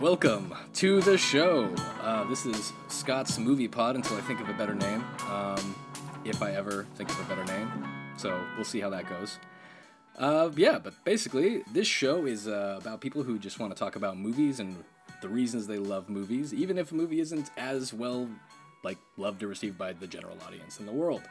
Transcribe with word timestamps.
Welcome 0.00 0.54
to 0.74 1.00
the 1.00 1.16
show. 1.16 1.72
Uh, 2.00 2.24
this 2.24 2.44
is 2.44 2.72
Scott's 2.88 3.38
Movie 3.38 3.68
Pod 3.68 3.94
until 3.94 4.16
I 4.16 4.20
think 4.22 4.40
of 4.40 4.48
a 4.48 4.52
better 4.54 4.74
name. 4.74 5.04
Um, 5.30 5.76
if 6.24 6.42
I 6.42 6.52
ever 6.52 6.86
think 6.96 7.10
of 7.10 7.20
a 7.20 7.24
better 7.24 7.44
name. 7.44 7.70
So 8.16 8.40
we'll 8.56 8.64
see 8.64 8.80
how 8.80 8.90
that 8.90 9.08
goes. 9.08 9.38
Uh, 10.18 10.50
yeah, 10.56 10.78
but 10.78 10.94
basically, 11.04 11.62
this 11.72 11.86
show 11.86 12.26
is 12.26 12.48
uh, 12.48 12.78
about 12.80 13.00
people 13.00 13.22
who 13.22 13.38
just 13.38 13.58
want 13.58 13.72
to 13.74 13.78
talk 13.78 13.96
about 13.96 14.16
movies 14.18 14.60
and 14.60 14.82
the 15.20 15.28
reasons 15.28 15.66
they 15.66 15.78
love 15.78 16.08
movies, 16.08 16.52
even 16.52 16.78
if 16.78 16.90
a 16.92 16.94
movie 16.94 17.20
isn't 17.20 17.50
as 17.56 17.92
well 17.92 18.28
like 18.82 18.98
loved 19.16 19.42
or 19.42 19.48
received 19.48 19.78
by 19.78 19.92
the 19.92 20.06
general 20.06 20.36
audience 20.46 20.80
in 20.80 20.86
the 20.86 20.92
world. 20.92 21.22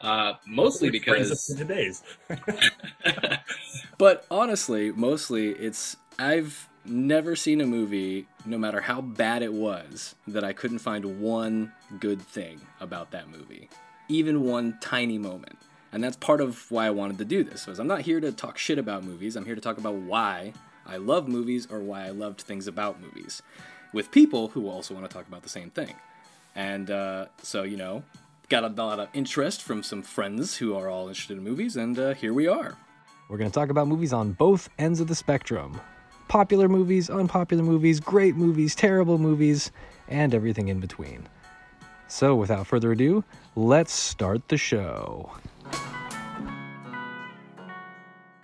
Uh, 0.00 0.34
mostly 0.46 0.90
Which 0.90 1.04
brings 1.04 1.30
because 1.30 1.32
us 1.32 1.46
to 1.46 1.56
today's. 1.56 2.02
but 3.98 4.26
honestly, 4.30 4.92
mostly 4.92 5.48
it's 5.50 5.96
I've 6.18 6.68
never 6.84 7.36
seen 7.36 7.60
a 7.60 7.66
movie, 7.66 8.26
no 8.44 8.58
matter 8.58 8.80
how 8.80 9.00
bad 9.00 9.42
it 9.42 9.52
was, 9.52 10.14
that 10.26 10.44
I 10.44 10.52
couldn't 10.52 10.78
find 10.78 11.20
one 11.20 11.72
good 11.98 12.20
thing 12.20 12.60
about 12.80 13.10
that 13.12 13.28
movie, 13.28 13.68
even 14.08 14.42
one 14.42 14.78
tiny 14.80 15.18
moment. 15.18 15.58
And 15.92 16.02
that's 16.02 16.16
part 16.16 16.40
of 16.40 16.70
why 16.70 16.86
I 16.86 16.90
wanted 16.90 17.18
to 17.18 17.24
do 17.24 17.44
this. 17.44 17.66
Was 17.66 17.78
I'm 17.78 17.86
not 17.86 18.02
here 18.02 18.20
to 18.20 18.32
talk 18.32 18.58
shit 18.58 18.78
about 18.78 19.04
movies. 19.04 19.36
I'm 19.36 19.44
here 19.44 19.54
to 19.54 19.60
talk 19.60 19.78
about 19.78 19.94
why 19.94 20.52
I 20.86 20.96
love 20.96 21.28
movies 21.28 21.66
or 21.70 21.80
why 21.80 22.06
I 22.06 22.10
loved 22.10 22.40
things 22.40 22.66
about 22.66 23.00
movies, 23.00 23.42
with 23.92 24.10
people 24.10 24.48
who 24.48 24.68
also 24.68 24.94
want 24.94 25.08
to 25.08 25.14
talk 25.14 25.26
about 25.28 25.42
the 25.42 25.48
same 25.48 25.70
thing. 25.70 25.94
And 26.54 26.90
uh, 26.90 27.26
so 27.42 27.62
you 27.62 27.76
know, 27.76 28.02
got 28.48 28.64
a 28.64 28.68
lot 28.68 28.98
of 28.98 29.08
interest 29.14 29.62
from 29.62 29.82
some 29.82 30.02
friends 30.02 30.56
who 30.56 30.76
are 30.76 30.88
all 30.88 31.08
interested 31.08 31.38
in 31.38 31.44
movies, 31.44 31.76
and 31.76 31.98
uh, 31.98 32.14
here 32.14 32.34
we 32.34 32.48
are. 32.48 32.76
We're 33.28 33.38
going 33.38 33.50
to 33.50 33.54
talk 33.54 33.70
about 33.70 33.88
movies 33.88 34.12
on 34.12 34.32
both 34.32 34.68
ends 34.78 35.00
of 35.00 35.06
the 35.06 35.14
spectrum 35.14 35.80
popular 36.34 36.68
movies, 36.68 37.08
unpopular 37.08 37.62
movies, 37.62 38.00
great 38.00 38.34
movies, 38.34 38.74
terrible 38.74 39.18
movies, 39.18 39.70
and 40.08 40.34
everything 40.34 40.66
in 40.66 40.80
between. 40.80 41.28
So, 42.08 42.34
without 42.34 42.66
further 42.66 42.90
ado, 42.90 43.22
let's 43.54 43.92
start 43.92 44.48
the 44.48 44.56
show. 44.56 45.30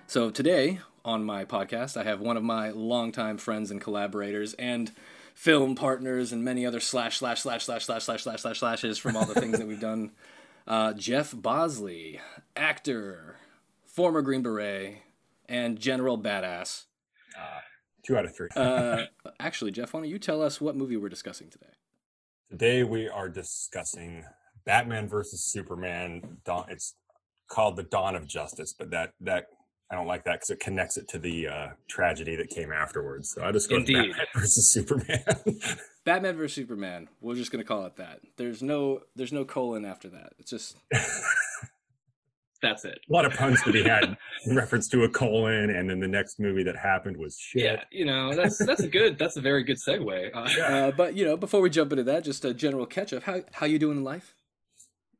So, 0.06 0.30
today 0.30 0.78
on 1.04 1.24
my 1.24 1.44
podcast, 1.44 1.96
I 1.96 2.04
have 2.04 2.20
one 2.20 2.36
of 2.36 2.44
my 2.44 2.70
longtime 2.70 3.38
friends 3.38 3.72
and 3.72 3.80
collaborators 3.80 4.54
and 4.54 4.92
film 5.34 5.74
partners 5.74 6.30
and 6.30 6.44
many 6.44 6.64
other 6.64 6.78
slash 6.78 7.18
slash 7.18 7.40
slash 7.40 7.64
slash 7.64 7.86
slash 7.86 8.04
slash 8.04 8.22
slash 8.22 8.40
slash 8.40 8.58
slashes 8.60 8.98
from 8.98 9.16
all 9.16 9.26
the 9.26 9.34
things 9.34 9.58
that 9.58 9.66
we've 9.66 9.80
done. 9.80 10.12
Uh, 10.64 10.92
Jeff 10.92 11.34
Bosley, 11.34 12.20
actor, 12.54 13.38
former 13.84 14.22
Green 14.22 14.42
Beret, 14.42 14.98
and 15.48 15.80
general 15.80 16.16
badass. 16.16 16.84
Uh, 17.36 17.62
two 18.02 18.16
out 18.16 18.24
of 18.24 18.34
three. 18.34 18.48
uh, 18.56 19.04
actually, 19.40 19.70
Jeff, 19.70 19.92
why 19.92 20.00
don't 20.00 20.08
you 20.08 20.18
tell 20.18 20.42
us 20.42 20.60
what 20.60 20.76
movie 20.76 20.96
we're 20.96 21.08
discussing 21.08 21.48
today? 21.50 21.66
Today 22.50 22.82
we 22.84 23.08
are 23.08 23.28
discussing 23.28 24.24
Batman 24.64 25.08
versus 25.08 25.40
Superman. 25.42 26.38
Dawn, 26.44 26.66
it's 26.68 26.94
called 27.48 27.76
the 27.76 27.82
Dawn 27.84 28.16
of 28.16 28.26
Justice, 28.26 28.74
but 28.76 28.90
that 28.90 29.12
that 29.20 29.46
I 29.90 29.96
don't 29.96 30.06
like 30.06 30.24
that 30.24 30.34
because 30.34 30.50
it 30.50 30.60
connects 30.60 30.96
it 30.96 31.08
to 31.08 31.18
the 31.18 31.48
uh, 31.48 31.68
tragedy 31.88 32.36
that 32.36 32.48
came 32.50 32.72
afterwards. 32.72 33.32
So 33.32 33.44
I 33.44 33.50
just 33.52 33.68
go 33.68 33.76
Indeed. 33.76 34.10
Batman 34.10 34.26
versus 34.34 34.68
Superman. 34.68 35.24
Batman 36.04 36.36
versus 36.36 36.54
Superman. 36.54 37.08
We're 37.20 37.34
just 37.34 37.50
gonna 37.52 37.64
call 37.64 37.86
it 37.86 37.96
that. 37.96 38.20
There's 38.36 38.62
no 38.62 39.00
there's 39.16 39.32
no 39.32 39.44
colon 39.44 39.84
after 39.84 40.08
that. 40.10 40.32
It's 40.38 40.50
just 40.50 40.76
that's 42.62 42.84
it. 42.84 42.98
a 43.08 43.12
lot 43.12 43.24
of 43.24 43.32
puns 43.32 43.62
to 43.62 43.72
be 43.72 43.82
had 43.82 44.16
in 44.46 44.54
reference 44.56 44.88
to 44.88 45.04
a 45.04 45.08
colon, 45.08 45.70
and 45.70 45.88
then 45.88 46.00
the 46.00 46.08
next 46.08 46.38
movie 46.40 46.62
that 46.64 46.76
happened 46.76 47.16
was 47.16 47.38
shit. 47.38 47.62
Yeah, 47.64 47.82
you 47.90 48.04
know 48.04 48.34
that's 48.34 48.58
that's 48.64 48.80
a 48.82 48.88
good 48.88 49.18
that's 49.18 49.36
a 49.36 49.40
very 49.40 49.62
good 49.64 49.76
segue. 49.78 50.30
Uh, 50.34 50.48
Yeah. 50.56 50.64
uh, 50.86 50.90
but 50.90 51.14
you 51.14 51.24
know, 51.24 51.36
before 51.36 51.60
we 51.60 51.70
jump 51.70 51.92
into 51.92 52.04
that, 52.04 52.24
just 52.24 52.44
a 52.44 52.52
general 52.54 52.86
catch 52.86 53.12
up. 53.12 53.22
How 53.24 53.40
how 53.52 53.66
you 53.66 53.78
doing 53.78 53.98
in 53.98 54.04
life? 54.04 54.34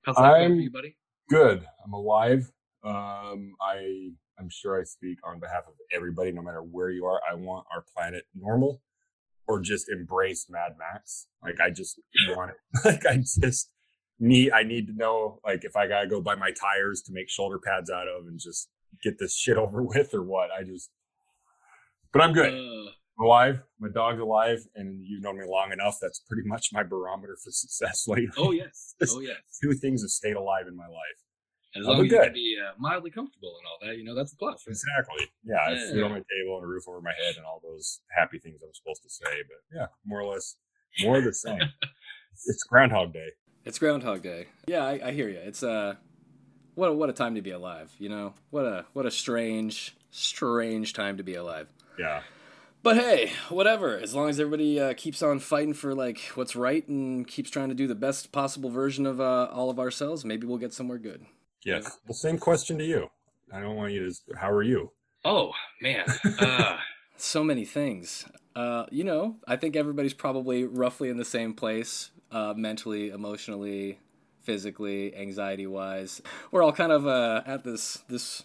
How's 0.02 0.16
life 0.16 0.24
going 0.24 0.41
going 0.41 0.48
for 0.50 0.55
for 0.55 0.56
you, 0.56 0.62
you, 0.62 0.70
buddy? 0.70 0.97
good. 1.28 1.66
I'm 1.84 1.92
alive. 1.92 2.50
Um, 2.82 3.54
I 3.60 4.10
I'm 4.38 4.48
sure 4.48 4.81
I 4.81 4.84
speak 4.84 5.19
on 5.25 5.38
behalf 5.38 5.64
of 5.66 5.75
everybody, 5.93 6.32
no 6.32 6.41
matter 6.43 6.62
where 6.62 6.91
you 6.91 7.04
are. 7.04 7.20
I 7.31 7.34
want 7.34 7.66
our 7.72 7.84
planet 7.94 8.25
normal, 8.34 8.81
or 9.47 9.60
just 9.60 9.91
embrace 9.91 10.47
Mad 10.48 10.72
Max. 10.78 11.26
Like 11.43 11.60
I 11.60 11.70
just 11.70 12.00
want 12.28 12.53
it. 12.53 12.56
Like 12.84 13.04
I 13.06 13.16
just 13.19 13.70
need. 14.20 14.53
I 14.53 14.62
need 14.62 14.86
to 14.88 14.92
know. 14.92 15.41
Like 15.44 15.64
if 15.64 15.76
I 15.76 15.88
gotta 15.88 16.06
go 16.06 16.20
buy 16.20 16.34
my 16.34 16.53
tires 16.53 17.03
to 17.03 17.12
make 17.12 17.28
shoulder 17.28 17.58
pads 17.58 17.91
out 17.91 18.06
of, 18.08 18.26
and 18.26 18.38
just 18.38 18.69
get 19.03 19.19
this 19.19 19.34
shit 19.36 19.56
over 19.56 19.82
with, 19.82 20.14
or 20.14 20.22
what. 20.22 20.50
I 20.50 20.62
just. 20.62 20.91
But 22.12 22.22
I'm 22.22 22.32
good. 22.32 22.53
Uh, 22.53 22.91
I'm 23.19 23.26
alive. 23.26 23.60
My 23.78 23.88
dog's 23.88 24.20
alive, 24.20 24.66
and 24.75 25.04
you've 25.04 25.22
known 25.22 25.38
me 25.38 25.44
long 25.47 25.72
enough. 25.72 25.98
That's 26.00 26.20
pretty 26.20 26.48
much 26.48 26.69
my 26.72 26.82
barometer 26.82 27.36
for 27.42 27.50
success 27.50 28.06
lately. 28.08 28.28
oh 28.36 28.53
yes, 28.53 28.94
oh 29.10 29.20
yes. 29.20 29.36
Two 29.62 29.72
things 29.75 30.03
have 30.03 30.10
stayed 30.10 30.37
alive 30.37 30.66
in 30.69 30.76
my 30.76 30.87
life. 30.87 31.20
As 31.76 31.87
long 31.87 32.00
as 32.00 32.04
you 32.04 32.10
good. 32.10 32.25
can 32.25 32.32
be 32.32 32.56
uh, 32.58 32.72
mildly 32.81 33.12
comfortable 33.12 33.54
and 33.58 33.64
all 33.64 33.78
that, 33.87 33.97
you 33.97 34.02
know, 34.02 34.12
that's 34.12 34.32
a 34.32 34.37
plus. 34.37 34.64
right? 34.66 34.72
Exactly. 34.72 35.31
Yeah, 35.44 35.58
I 35.64 35.70
have 35.70 35.91
food 35.91 36.02
on 36.02 36.10
my 36.10 36.16
table 36.26 36.56
and 36.56 36.64
a 36.64 36.66
roof 36.66 36.88
over 36.88 37.00
my 37.00 37.12
head 37.12 37.37
and 37.37 37.47
all 37.47 37.60
those 37.62 38.00
happy 38.10 38.41
things 38.41 38.58
I'm 38.60 38.75
supposed 38.75 39.04
to 39.04 39.08
say. 39.10 39.44
But 39.47 39.78
yeah, 39.78 39.87
more 40.04 40.20
or 40.20 40.32
less, 40.32 40.56
more 41.00 41.19
of 41.19 41.25
the 41.25 41.32
same. 41.32 41.60
it's 42.47 42.64
Groundhog 42.64 43.12
Day. 43.12 43.28
It's 43.65 43.78
Groundhog 43.78 44.22
Day. 44.22 44.47
Yeah, 44.66 44.84
I, 44.84 45.00
I 45.04 45.12
hear 45.12 45.28
you. 45.28 45.38
It's 45.38 45.62
uh, 45.62 45.97
what 46.75 46.88
a, 46.88 46.93
what 46.94 47.10
a 47.10 47.12
time 47.12 47.34
to 47.34 47.43
be 47.43 47.50
alive. 47.50 47.93
You 47.98 48.09
know, 48.09 48.34
what 48.50 48.65
a 48.65 48.87
what 48.93 49.06
a 49.06 49.10
strange 49.10 49.97
strange 50.10 50.93
time 50.93 51.19
to 51.19 51.22
be 51.22 51.34
alive. 51.34 51.69
Yeah. 51.99 52.22
But 52.82 52.97
hey, 52.97 53.32
whatever. 53.50 53.99
As 53.99 54.15
long 54.15 54.31
as 54.31 54.41
everybody 54.41 54.81
uh, 54.81 54.94
keeps 54.97 55.22
on 55.22 55.38
fighting 55.38 55.75
for 55.75 55.94
like 55.94 56.19
what's 56.34 56.56
right 56.56 56.87
and 56.88 57.26
keeps 57.28 57.50
trying 57.50 57.69
to 57.69 57.75
do 57.75 57.87
the 57.87 57.94
best 57.94 58.32
possible 58.32 58.70
version 58.70 59.04
of 59.04 59.20
uh, 59.20 59.49
all 59.53 59.69
of 59.69 59.78
ourselves, 59.78 60.25
maybe 60.25 60.47
we'll 60.47 60.59
get 60.59 60.72
somewhere 60.72 60.99
good. 60.99 61.26
Yes. 61.62 61.99
Well, 62.06 62.15
same 62.15 62.38
question 62.38 62.78
to 62.78 62.84
you. 62.84 63.10
I 63.53 63.60
don't 63.60 63.76
want 63.76 63.93
you 63.93 64.09
to. 64.09 64.37
How 64.37 64.50
are 64.50 64.62
you? 64.62 64.93
Oh 65.22 65.53
man, 65.82 66.06
uh, 66.38 66.78
so 67.19 67.44
many 67.44 67.66
things. 67.66 68.25
Uh, 68.56 68.87
you 68.91 69.04
know, 69.04 69.37
I 69.47 69.56
think 69.56 69.76
everybody's 69.76 70.15
probably 70.15 70.65
roughly 70.65 71.10
in 71.10 71.19
the 71.19 71.25
same 71.25 71.53
place, 71.53 72.10
uh, 72.30 72.54
mentally, 72.56 73.10
emotionally, 73.10 73.98
physically, 74.42 75.14
anxiety 75.16 75.66
wise. 75.66 76.22
We're 76.50 76.62
all 76.62 76.72
kind 76.72 76.92
of 76.92 77.06
uh, 77.06 77.42
at 77.46 77.64
this 77.64 78.02
this 78.08 78.44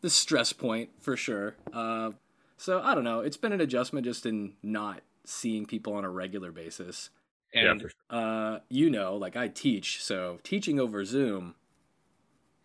this 0.00 0.14
stress 0.14 0.52
point 0.52 0.90
for 1.00 1.16
sure. 1.16 1.56
Uh, 1.72 2.12
so 2.56 2.80
I 2.82 2.94
don't 2.94 3.04
know. 3.04 3.20
It's 3.20 3.36
been 3.36 3.52
an 3.52 3.60
adjustment 3.60 4.04
just 4.04 4.26
in 4.26 4.54
not 4.62 5.02
seeing 5.24 5.66
people 5.66 5.94
on 5.94 6.04
a 6.04 6.10
regular 6.10 6.52
basis. 6.52 7.10
And 7.52 7.82
for 7.82 7.88
sure. 7.88 7.98
uh, 8.10 8.58
you 8.68 8.90
know, 8.90 9.16
like 9.16 9.36
I 9.36 9.48
teach, 9.48 10.02
so 10.02 10.38
teaching 10.44 10.78
over 10.78 11.04
Zoom 11.04 11.56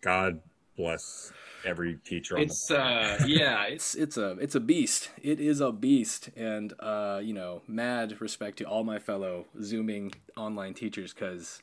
God 0.00 0.40
bless 0.76 1.32
every 1.64 1.96
teacher 2.04 2.36
on 2.36 2.42
it's 2.42 2.66
the 2.66 2.78
uh 2.78 3.18
yeah 3.26 3.64
it's 3.64 3.94
it's 3.94 4.16
a 4.16 4.32
it's 4.32 4.54
a 4.54 4.60
beast. 4.60 5.10
It 5.22 5.40
is 5.40 5.60
a 5.60 5.72
beast. 5.72 6.30
And 6.36 6.72
uh 6.78 7.20
you 7.22 7.34
know 7.34 7.62
mad 7.66 8.20
respect 8.20 8.58
to 8.58 8.64
all 8.64 8.84
my 8.84 8.98
fellow 8.98 9.46
zooming 9.62 10.12
online 10.36 10.74
teachers 10.74 11.12
because 11.12 11.62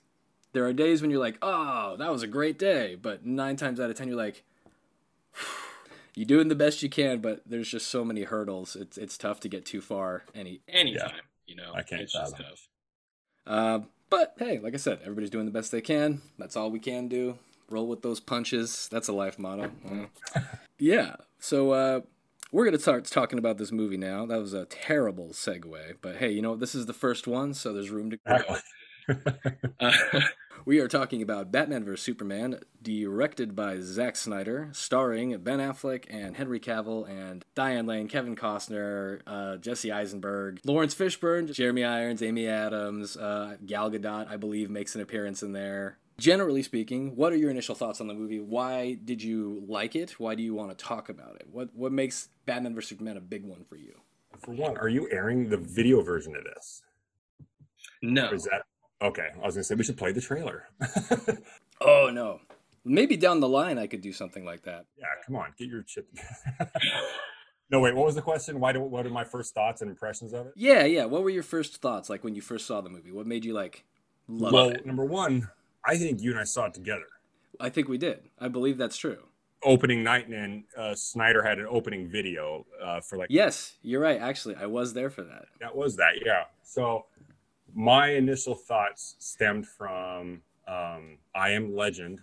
there 0.52 0.66
are 0.66 0.74
days 0.74 1.02
when 1.02 1.10
you're 1.10 1.20
like 1.20 1.38
oh 1.42 1.96
that 1.98 2.12
was 2.12 2.24
a 2.24 2.28
great 2.28 2.60
day. 2.60 2.96
But 2.96 3.26
nine 3.26 3.56
times 3.56 3.80
out 3.80 3.90
of 3.90 3.96
ten 3.96 4.08
you're 4.08 4.18
like 4.18 4.44
you're 6.16 6.26
doing 6.26 6.50
the 6.50 6.56
best 6.56 6.84
you 6.84 6.90
can. 6.90 7.20
But 7.20 7.42
there's 7.46 7.70
just 7.70 7.88
so 7.88 8.04
many 8.04 8.24
hurdles. 8.24 8.76
It's 8.76 8.98
it's 8.98 9.18
tough 9.18 9.40
to 9.42 9.50
get 9.50 9.66
too 9.66 9.82
far 9.82 10.24
any 10.36 10.62
anytime 10.68 11.22
you 11.46 11.56
know 11.56 11.72
I 11.74 11.84
can't 11.84 12.02
it's 12.02 12.14
just 12.14 12.38
tough. 12.38 12.68
Uh, 13.46 13.80
but 14.10 14.36
hey 14.38 14.60
like 14.60 14.74
i 14.74 14.78
said 14.78 15.00
everybody's 15.02 15.30
doing 15.30 15.46
the 15.46 15.52
best 15.52 15.72
they 15.72 15.82
can. 15.82 16.22
That's 16.38 16.56
all 16.56 16.72
we 16.72 16.80
can 16.80 17.08
do 17.08 17.38
roll 17.70 17.88
with 17.88 18.02
those 18.02 18.20
punches 18.20 18.88
that's 18.92 19.08
a 19.08 19.14
life 19.14 19.38
motto 19.40 19.72
Yeah. 20.80 21.16
So 21.40 21.72
uh, 21.72 22.02
we're 22.52 22.66
gonna 22.66 22.80
start 22.80 23.06
talking 23.06 23.40
about 23.40 23.58
this 23.58 23.72
movie 23.72 23.98
now. 23.98 24.26
That 24.26 24.40
was 24.40 24.54
a 24.54 24.66
terrible 24.66 25.30
segue, 25.30 25.96
but 26.02 26.18
hey, 26.18 26.32
you 26.32 26.42
know 26.42 26.56
this 26.56 26.76
is 26.76 26.86
the 26.88 26.94
first 26.94 27.26
one, 27.26 27.54
so 27.54 27.72
there's 27.74 27.90
room 27.90 28.12
to 28.12 28.18
grow. 28.18 28.58
Uh, 29.82 29.92
we 30.66 30.80
are 30.80 30.88
talking 30.88 31.22
about 31.22 31.52
Batman 31.52 31.84
vs 31.84 32.02
Superman, 32.02 32.62
directed 32.82 33.54
by 33.54 33.82
Zack 33.82 34.16
Snyder, 34.16 34.70
starring 34.72 35.38
Ben 35.40 35.60
Affleck 35.60 36.06
and 36.10 36.38
Henry 36.38 36.62
Cavill 36.62 37.10
and 37.10 37.44
Diane 37.54 37.86
Lane, 37.86 38.08
Kevin 38.08 38.38
Costner, 38.38 39.20
uh, 39.28 39.58
Jesse 39.58 39.92
Eisenberg, 39.92 40.62
Laurence 40.64 40.96
Fishburne, 40.96 41.52
Jeremy 41.52 41.84
Irons, 41.84 42.22
Amy 42.24 42.48
Adams, 42.48 43.18
uh, 43.18 43.58
Gal 43.66 43.92
Gadot, 43.92 44.30
I 44.30 44.38
believe, 44.38 44.70
makes 44.70 44.96
an 44.96 45.02
appearance 45.02 45.44
in 45.44 45.52
there. 45.52 45.98
Generally 46.18 46.64
speaking, 46.64 47.16
what 47.16 47.34
are 47.34 47.36
your 47.36 47.50
initial 47.50 47.76
thoughts 47.76 48.00
on 48.00 48.08
the 48.08 48.14
movie? 48.14 48.40
Why 48.40 48.94
did 48.94 49.22
you 49.24 49.64
like 49.68 49.96
it? 49.96 50.20
Why 50.20 50.36
do 50.36 50.44
you 50.44 50.54
want 50.54 50.78
to 50.78 50.86
talk 50.86 51.10
about 51.10 51.36
it? 51.36 51.48
What 51.52 51.70
what 51.74 51.92
makes 51.92 52.30
Batman 52.46 52.76
vs 52.76 52.90
Superman 52.90 53.18
a 53.18 53.22
big 53.22 53.44
one 53.44 53.64
for 53.64 53.76
you? 53.78 54.00
For 54.38 54.52
one, 54.52 54.78
are 54.78 54.90
you 54.90 55.10
airing 55.12 55.50
the 55.50 55.58
video 55.58 56.02
version 56.02 56.36
of 56.36 56.44
this? 56.44 56.84
No. 58.02 58.30
Or 58.30 58.36
is 58.36 58.44
that 58.46 58.64
okay? 59.02 59.30
I 59.42 59.46
was 59.46 59.56
gonna 59.56 59.64
say 59.64 59.76
we 59.76 59.84
should 59.84 59.98
play 59.98 60.12
the 60.12 60.22
trailer. 60.22 60.70
Oh 61.86 62.10
no. 62.14 62.40
Maybe 62.86 63.18
down 63.18 63.42
the 63.42 63.48
line 63.50 63.78
I 63.78 63.88
could 63.88 64.00
do 64.00 64.14
something 64.14 64.46
like 64.46 64.64
that. 64.64 64.86
yeah, 64.98 65.06
come 65.26 65.36
on, 65.36 65.54
get 65.58 65.68
your 65.68 65.84
chip. 65.84 66.08
No, 67.70 67.80
wait. 67.80 67.96
What 67.96 68.06
was 68.06 68.14
the 68.14 68.22
question? 68.22 68.60
Why 68.60 68.72
do 68.72 68.82
what 68.82 69.04
are 69.08 69.10
my 69.10 69.24
first 69.24 69.56
thoughts 69.56 69.82
and 69.82 69.90
impressions 69.90 70.32
of 70.32 70.46
it? 70.46 70.54
Yeah, 70.56 70.84
yeah. 70.86 71.06
What 71.06 71.24
were 71.24 71.32
your 71.32 71.42
first 71.42 71.78
thoughts 71.78 72.08
like 72.08 72.24
when 72.24 72.36
you 72.36 72.42
first 72.42 72.68
saw 72.68 72.82
the 72.82 72.90
movie? 72.90 73.12
What 73.12 73.26
made 73.26 73.44
you 73.44 73.54
like 73.54 73.84
love 74.28 74.54
well, 74.54 74.70
it? 74.70 74.86
number 74.86 75.04
one, 75.04 75.50
I 75.86 75.98
think 75.98 76.22
you 76.22 76.32
and 76.32 76.40
I 76.40 76.44
saw 76.44 76.66
it 76.66 76.74
together. 76.74 77.06
I 77.60 77.70
think 77.70 77.88
we 77.88 77.98
did. 77.98 78.22
I 78.40 78.48
believe 78.48 78.78
that's 78.78 78.98
true. 78.98 79.18
Opening 79.64 80.04
night, 80.04 80.28
and 80.28 80.64
uh, 80.78 80.94
Snyder 80.94 81.42
had 81.42 81.60
an 81.60 81.68
opening 81.70 82.10
video 82.10 82.66
uh, 82.84 83.00
for 83.00 83.18
like. 83.18 83.28
Yes, 83.30 83.76
you're 83.82 84.02
right. 84.02 84.20
Actually, 84.20 84.56
I 84.56 84.66
was 84.66 84.94
there 84.94 85.10
for 85.10 85.24
that. 85.24 85.46
That 85.62 85.76
was 85.76 85.96
that, 85.98 86.14
yeah. 86.26 86.44
So, 86.64 87.06
my 87.74 88.10
initial 88.10 88.56
thoughts 88.56 89.16
stemmed 89.20 89.68
from 89.68 90.42
um, 90.68 91.18
I 91.34 91.52
Am 91.52 91.76
Legend. 91.76 92.20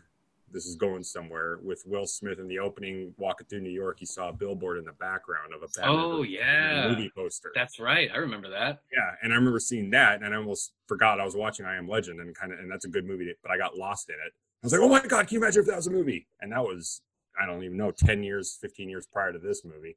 This 0.53 0.67
is 0.67 0.75
going 0.77 1.03
somewhere 1.05 1.59
with 1.63 1.83
Will 1.87 2.07
Smith 2.07 2.39
in 2.39 2.49
the 2.49 2.59
opening, 2.59 3.15
walking 3.19 3.47
through 3.47 3.61
New 3.61 3.71
York. 3.71 3.99
He 4.01 4.07
saw 4.07 4.31
a 4.31 4.33
billboard 4.33 4.79
in 4.79 4.85
the 4.85 4.93
background 4.93 5.55
of 5.55 5.63
a 5.63 5.69
Batman 5.69 5.97
Oh 6.05 6.23
yeah, 6.23 6.89
movie 6.89 7.11
poster. 7.17 7.53
that's 7.55 7.79
right. 7.79 8.11
I 8.13 8.17
remember 8.19 8.51
that. 8.51 8.81
Yeah, 8.93 9.11
and 9.23 9.33
I 9.33 9.37
remember 9.37 9.61
seeing 9.61 9.91
that, 9.91 10.23
and 10.23 10.35
I 10.35 10.37
almost 10.37 10.73
forgot 10.89 11.21
I 11.21 11.25
was 11.25 11.37
watching 11.37 11.67
I 11.67 11.77
Am 11.77 11.89
Legend, 11.89 12.21
and 12.21 12.35
kind 12.35 12.53
of, 12.53 12.59
and 12.59 12.71
that's 12.71 12.85
a 12.85 12.89
good 12.89 13.05
movie, 13.07 13.33
but 13.43 13.53
I 13.53 13.59
got 13.59 13.77
lost 13.77 14.09
in 14.09 14.17
it. 14.17 14.33
I 14.63 14.67
was 14.67 14.73
like, 14.73 14.83
oh 14.83 14.89
my 14.89 15.07
god, 15.07 15.27
can 15.29 15.37
you 15.37 15.41
imagine 15.41 15.61
if 15.61 15.67
that 15.69 15.77
was 15.77 15.87
a 15.87 15.91
movie? 15.91 16.27
And 16.41 16.53
that 16.53 16.63
was, 16.63 17.01
I 17.41 17.47
don't 17.47 17.63
even 17.63 17.77
know, 17.77 17.93
ten 17.93 18.23
years, 18.23 18.59
fifteen 18.61 18.89
years 18.89 19.07
prior 19.07 19.33
to 19.33 19.39
this 19.39 19.65
movie. 19.65 19.97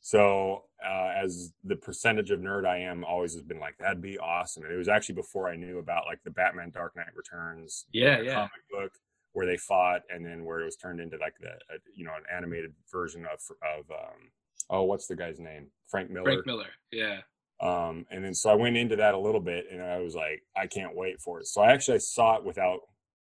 So, 0.00 0.64
uh, 0.86 1.12
as 1.16 1.54
the 1.64 1.76
percentage 1.76 2.30
of 2.30 2.40
nerd 2.40 2.66
I 2.66 2.78
am, 2.80 3.04
always 3.04 3.32
has 3.32 3.42
been 3.42 3.58
like 3.60 3.76
that'd 3.78 4.02
be 4.02 4.18
awesome. 4.18 4.64
And 4.64 4.72
it 4.72 4.76
was 4.76 4.88
actually 4.88 5.14
before 5.14 5.48
I 5.48 5.56
knew 5.56 5.78
about 5.78 6.04
like 6.06 6.18
the 6.24 6.30
Batman 6.30 6.70
Dark 6.70 6.94
Knight 6.96 7.14
Returns, 7.16 7.86
Yeah, 7.92 8.20
yeah. 8.20 8.34
comic 8.34 8.50
book 8.70 8.92
where 9.34 9.46
they 9.46 9.56
fought, 9.56 10.00
and 10.08 10.24
then 10.24 10.44
where 10.44 10.60
it 10.60 10.64
was 10.64 10.76
turned 10.76 11.00
into 11.00 11.18
like 11.18 11.34
the, 11.40 11.50
uh, 11.50 11.78
you 11.94 12.04
know, 12.04 12.12
an 12.16 12.24
animated 12.34 12.72
version 12.90 13.26
of 13.26 13.40
of 13.62 13.90
um, 13.90 14.30
oh, 14.70 14.82
what's 14.84 15.06
the 15.06 15.16
guy's 15.16 15.38
name? 15.38 15.66
Frank 15.88 16.10
Miller. 16.10 16.24
Frank 16.24 16.46
Miller. 16.46 16.70
Yeah. 16.90 17.20
Um, 17.60 18.06
and 18.10 18.24
then 18.24 18.34
so 18.34 18.50
I 18.50 18.54
went 18.54 18.76
into 18.76 18.96
that 18.96 19.14
a 19.14 19.18
little 19.18 19.40
bit 19.40 19.66
and 19.70 19.80
I 19.82 19.98
was 19.98 20.14
like, 20.14 20.42
I 20.56 20.66
can't 20.66 20.96
wait 20.96 21.20
for 21.20 21.40
it. 21.40 21.46
So 21.46 21.62
I 21.62 21.72
actually 21.72 22.00
saw 22.00 22.36
it 22.36 22.44
without 22.44 22.80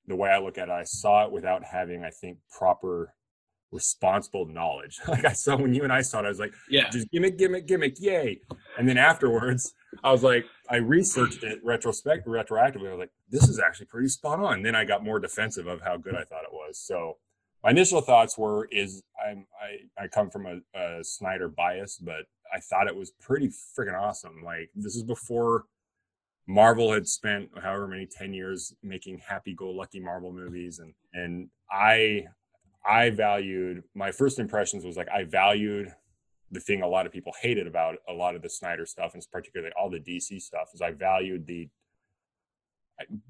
the 0.07 0.17
way 0.17 0.31
I 0.31 0.39
look 0.39 0.59
at 0.59 0.69
it, 0.69 0.73
I 0.73 0.85
saw 0.85 1.25
it 1.27 1.33
without 1.33 1.63
having, 1.65 2.03
I 2.03 2.11
think, 2.11 2.39
proper 2.51 3.15
responsible 3.71 4.47
knowledge. 4.47 4.99
like 5.09 5.25
I 5.25 5.33
saw 5.33 5.57
when 5.57 5.75
you 5.75 5.85
and 5.85 5.93
I 5.93 6.01
saw 6.01 6.21
it, 6.21 6.25
I 6.27 6.29
was 6.29 6.39
like, 6.41 6.53
Yeah. 6.69 6.89
just 6.91 7.11
gimmick, 7.11 7.39
gimmick, 7.39 7.67
gimmick, 7.67 7.97
yay. 8.01 8.41
And 8.79 8.89
then 8.89 8.99
afterwards, 8.99 9.75
I 10.05 10.13
was 10.13 10.23
like, 10.23 10.45
I 10.71 10.77
researched 10.77 11.43
it 11.45 11.61
retrospect 11.65 12.27
retroactively. 12.27 12.89
I 12.89 12.93
was 12.93 12.99
like, 13.01 13.13
this 13.31 13.49
is 13.49 13.59
actually 13.59 13.87
pretty 13.87 14.09
spot 14.09 14.41
on. 14.41 14.63
Then 14.63 14.75
I 14.75 14.85
got 14.85 15.05
more 15.05 15.19
defensive 15.19 15.67
of 15.67 15.81
how 15.81 15.97
good 15.97 16.15
I 16.15 16.25
thought 16.25 16.45
it 16.45 16.53
was. 16.53 16.79
So 16.79 17.17
my 17.65 17.71
initial 17.71 18.01
thoughts 18.01 18.39
were 18.39 18.69
is 18.71 19.03
I'm 19.27 19.47
I, 19.61 20.05
I 20.05 20.09
come 20.09 20.31
from 20.31 20.47
a, 20.47 20.79
a 20.79 21.03
Snyder 21.05 21.49
bias, 21.49 21.99
but 21.99 22.27
I 22.55 22.61
thought 22.61 22.87
it 22.87 22.97
was 22.97 23.11
pretty 23.21 23.49
freaking 23.49 23.99
awesome. 24.01 24.43
Like 24.45 24.71
this 24.75 24.95
is 24.95 25.03
before 25.03 25.65
Marvel 26.47 26.93
had 26.93 27.07
spent 27.07 27.51
however 27.61 27.87
many 27.89 28.07
10 28.07 28.33
years 28.33 28.75
making 28.83 29.19
happy 29.19 29.55
go 29.55 29.71
lucky 29.71 30.01
Marvel 30.01 30.33
movies 30.33 30.79
and 30.79 30.95
and 31.13 31.49
I 31.71 32.25
I 32.89 33.11
valued 33.11 33.85
my 33.95 34.11
first 34.11 34.39
impressions 34.39 34.85
was 34.85 34.97
like 34.97 35.09
I 35.11 35.25
valued 35.25 35.93
the 36.51 36.61
thing 36.61 36.83
a 36.83 36.89
lot 36.89 37.05
of 37.05 37.13
people 37.13 37.33
hated 37.41 37.67
about 37.67 37.97
a 38.09 38.13
lot 38.13 38.35
of 38.35 38.43
the 38.43 38.49
Snyder 38.49 38.87
stuff 38.87 39.13
and 39.15 39.27
particularly 39.31 39.73
all 39.79 39.91
the 39.91 40.01
DC 40.01 40.41
stuff 40.41 40.71
is 40.73 40.81
I 40.81 40.93
valued 40.93 41.47
the 41.47 41.69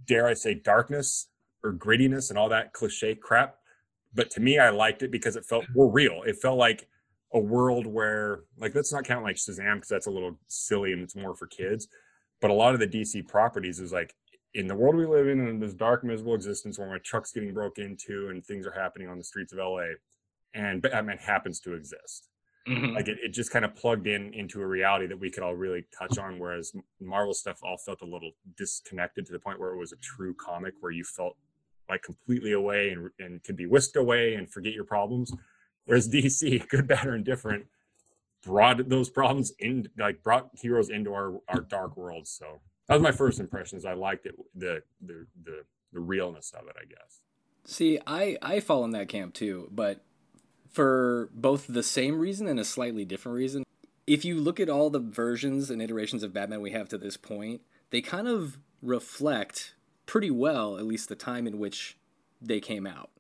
dare 0.07 0.29
I 0.29 0.35
say 0.35 0.55
darkness 0.55 1.29
or 1.65 1.73
grittiness 1.73 2.31
and 2.31 2.39
all 2.39 2.49
that 2.51 2.73
cliche 2.73 3.15
crap. 3.15 3.57
But 4.15 4.31
to 4.31 4.41
me 4.41 4.59
I 4.59 4.71
liked 4.71 5.03
it 5.03 5.11
because 5.11 5.35
it 5.35 5.45
felt 5.45 5.65
more 5.75 5.91
real. 5.91 6.23
It 6.25 6.37
felt 6.37 6.59
like 6.59 6.89
a 7.35 7.41
world 7.41 7.87
where 7.87 8.45
like 8.57 8.75
let's 8.75 8.93
not 8.93 9.05
count 9.05 9.25
like 9.25 9.37
Shazam 9.37 9.75
because 9.75 9.89
that's 9.89 10.07
a 10.07 10.11
little 10.11 10.39
silly 10.47 10.93
and 10.93 11.03
it's 11.03 11.17
more 11.17 11.35
for 11.35 11.47
kids 11.47 11.89
but 12.41 12.51
a 12.51 12.55
lot 12.55 12.75
of 12.75 12.81
the 12.81 12.87
DC 12.87 13.27
properties 13.27 13.81
is 13.81 13.93
like 13.93 14.15
in 14.55 14.67
the 14.67 14.75
world 14.75 14.97
we 14.97 15.07
live 15.07 15.29
in 15.29 15.47
in 15.47 15.61
this 15.61 15.75
dark 15.75 16.05
miserable 16.05 16.35
existence 16.35 16.79
where 16.79 16.89
my 16.89 16.99
truck's 16.99 17.33
getting 17.33 17.53
broke 17.53 17.79
into 17.79 18.29
and 18.31 18.45
things 18.45 18.67
are 18.67 18.73
happening 18.73 19.09
on 19.09 19.19
the 19.19 19.25
streets 19.25 19.53
of 19.53 19.59
LA 19.59 19.89
and 20.55 20.83
Batman 20.83 21.19
happens 21.19 21.61
to 21.61 21.75
exist. 21.75 22.29
Mhm. 22.67 22.95
like 22.95 23.09
it, 23.09 23.17
it 23.23 23.31
just 23.31 23.51
kind 23.51 23.65
of 23.65 23.75
plugged 23.75 24.07
in 24.07 24.35
into 24.35 24.61
a 24.61 24.67
reality 24.67 25.07
that 25.07 25.19
we 25.19 25.31
could 25.31 25.43
all 25.43 25.55
really 25.55 25.87
touch 25.99 26.19
on 26.19 26.39
whereas 26.39 26.71
marvel 27.01 27.33
stuff 27.33 27.59
all 27.63 27.79
felt 27.79 28.03
a 28.03 28.05
little 28.05 28.33
disconnected 28.59 29.25
to 29.25 29.33
the 29.33 29.39
point 29.39 29.59
where 29.59 29.73
it 29.73 29.79
was 29.79 29.93
a 29.93 29.97
true 29.97 30.35
comic 30.35 30.75
where 30.81 30.93
you 30.93 31.03
felt 31.03 31.37
like 31.89 32.03
completely 32.03 32.53
away 32.53 32.91
and, 32.91 33.11
and 33.21 33.43
could 33.43 33.57
be 33.57 33.65
whisked 33.65 33.97
away 33.97 34.35
and 34.35 34.51
forget 34.53 34.75
your 34.75 34.85
problems. 34.85 35.33
Whereas 35.87 36.09
dc 36.13 36.69
good 36.69 36.87
bad 36.87 37.07
or 37.07 37.15
indifferent 37.15 37.67
brought 38.45 38.89
those 38.89 39.09
problems 39.09 39.53
in 39.59 39.89
like 39.99 40.23
brought 40.23 40.51
heroes 40.53 40.91
into 40.91 41.13
our 41.15 41.41
our 41.49 41.61
dark 41.61 41.97
world 41.97 42.27
so 42.27 42.61
that 42.89 42.95
was 42.95 43.03
my 43.03 43.13
first 43.13 43.41
impressions 43.41 43.85
i 43.85 43.93
liked 43.93 44.27
it 44.27 44.35
the 44.55 44.83
the 45.01 45.27
the, 45.45 45.65
the 45.93 46.01
realness 46.01 46.53
of 46.59 46.67
it 46.69 46.77
i 46.81 46.85
guess 46.85 47.21
See, 47.69 47.99
I 48.07 48.39
I 48.41 48.61
fall 48.61 48.83
in 48.87 48.93
that 48.93 49.11
camp 49.11 49.35
too, 49.35 49.69
but 49.71 50.03
for 50.71 51.29
both 51.35 51.67
the 51.67 51.83
same 51.83 52.19
reason 52.19 52.49
and 52.49 52.59
a 52.59 52.65
slightly 52.65 53.05
different 53.05 53.37
reason. 53.37 53.63
If 54.07 54.25
you 54.25 54.41
look 54.41 54.59
at 54.59 54.71
all 54.71 54.89
the 54.89 54.99
versions 54.99 55.69
and 55.71 55.83
iterations 55.83 56.23
of 56.23 56.33
Batman 56.33 56.63
we 56.63 56.71
have 56.71 56.89
to 56.89 56.97
this 56.97 57.19
point, 57.19 57.61
they 57.91 58.01
kind 58.01 58.27
of 58.27 58.57
reflect 58.81 59.75
pretty 60.07 60.31
well 60.31 60.79
at 60.79 60.87
least 60.87 61.11
the 61.11 61.15
time 61.15 61.47
in 61.47 61.59
which 61.59 61.99
they 62.41 62.59
came 62.59 62.87
out. 62.87 63.11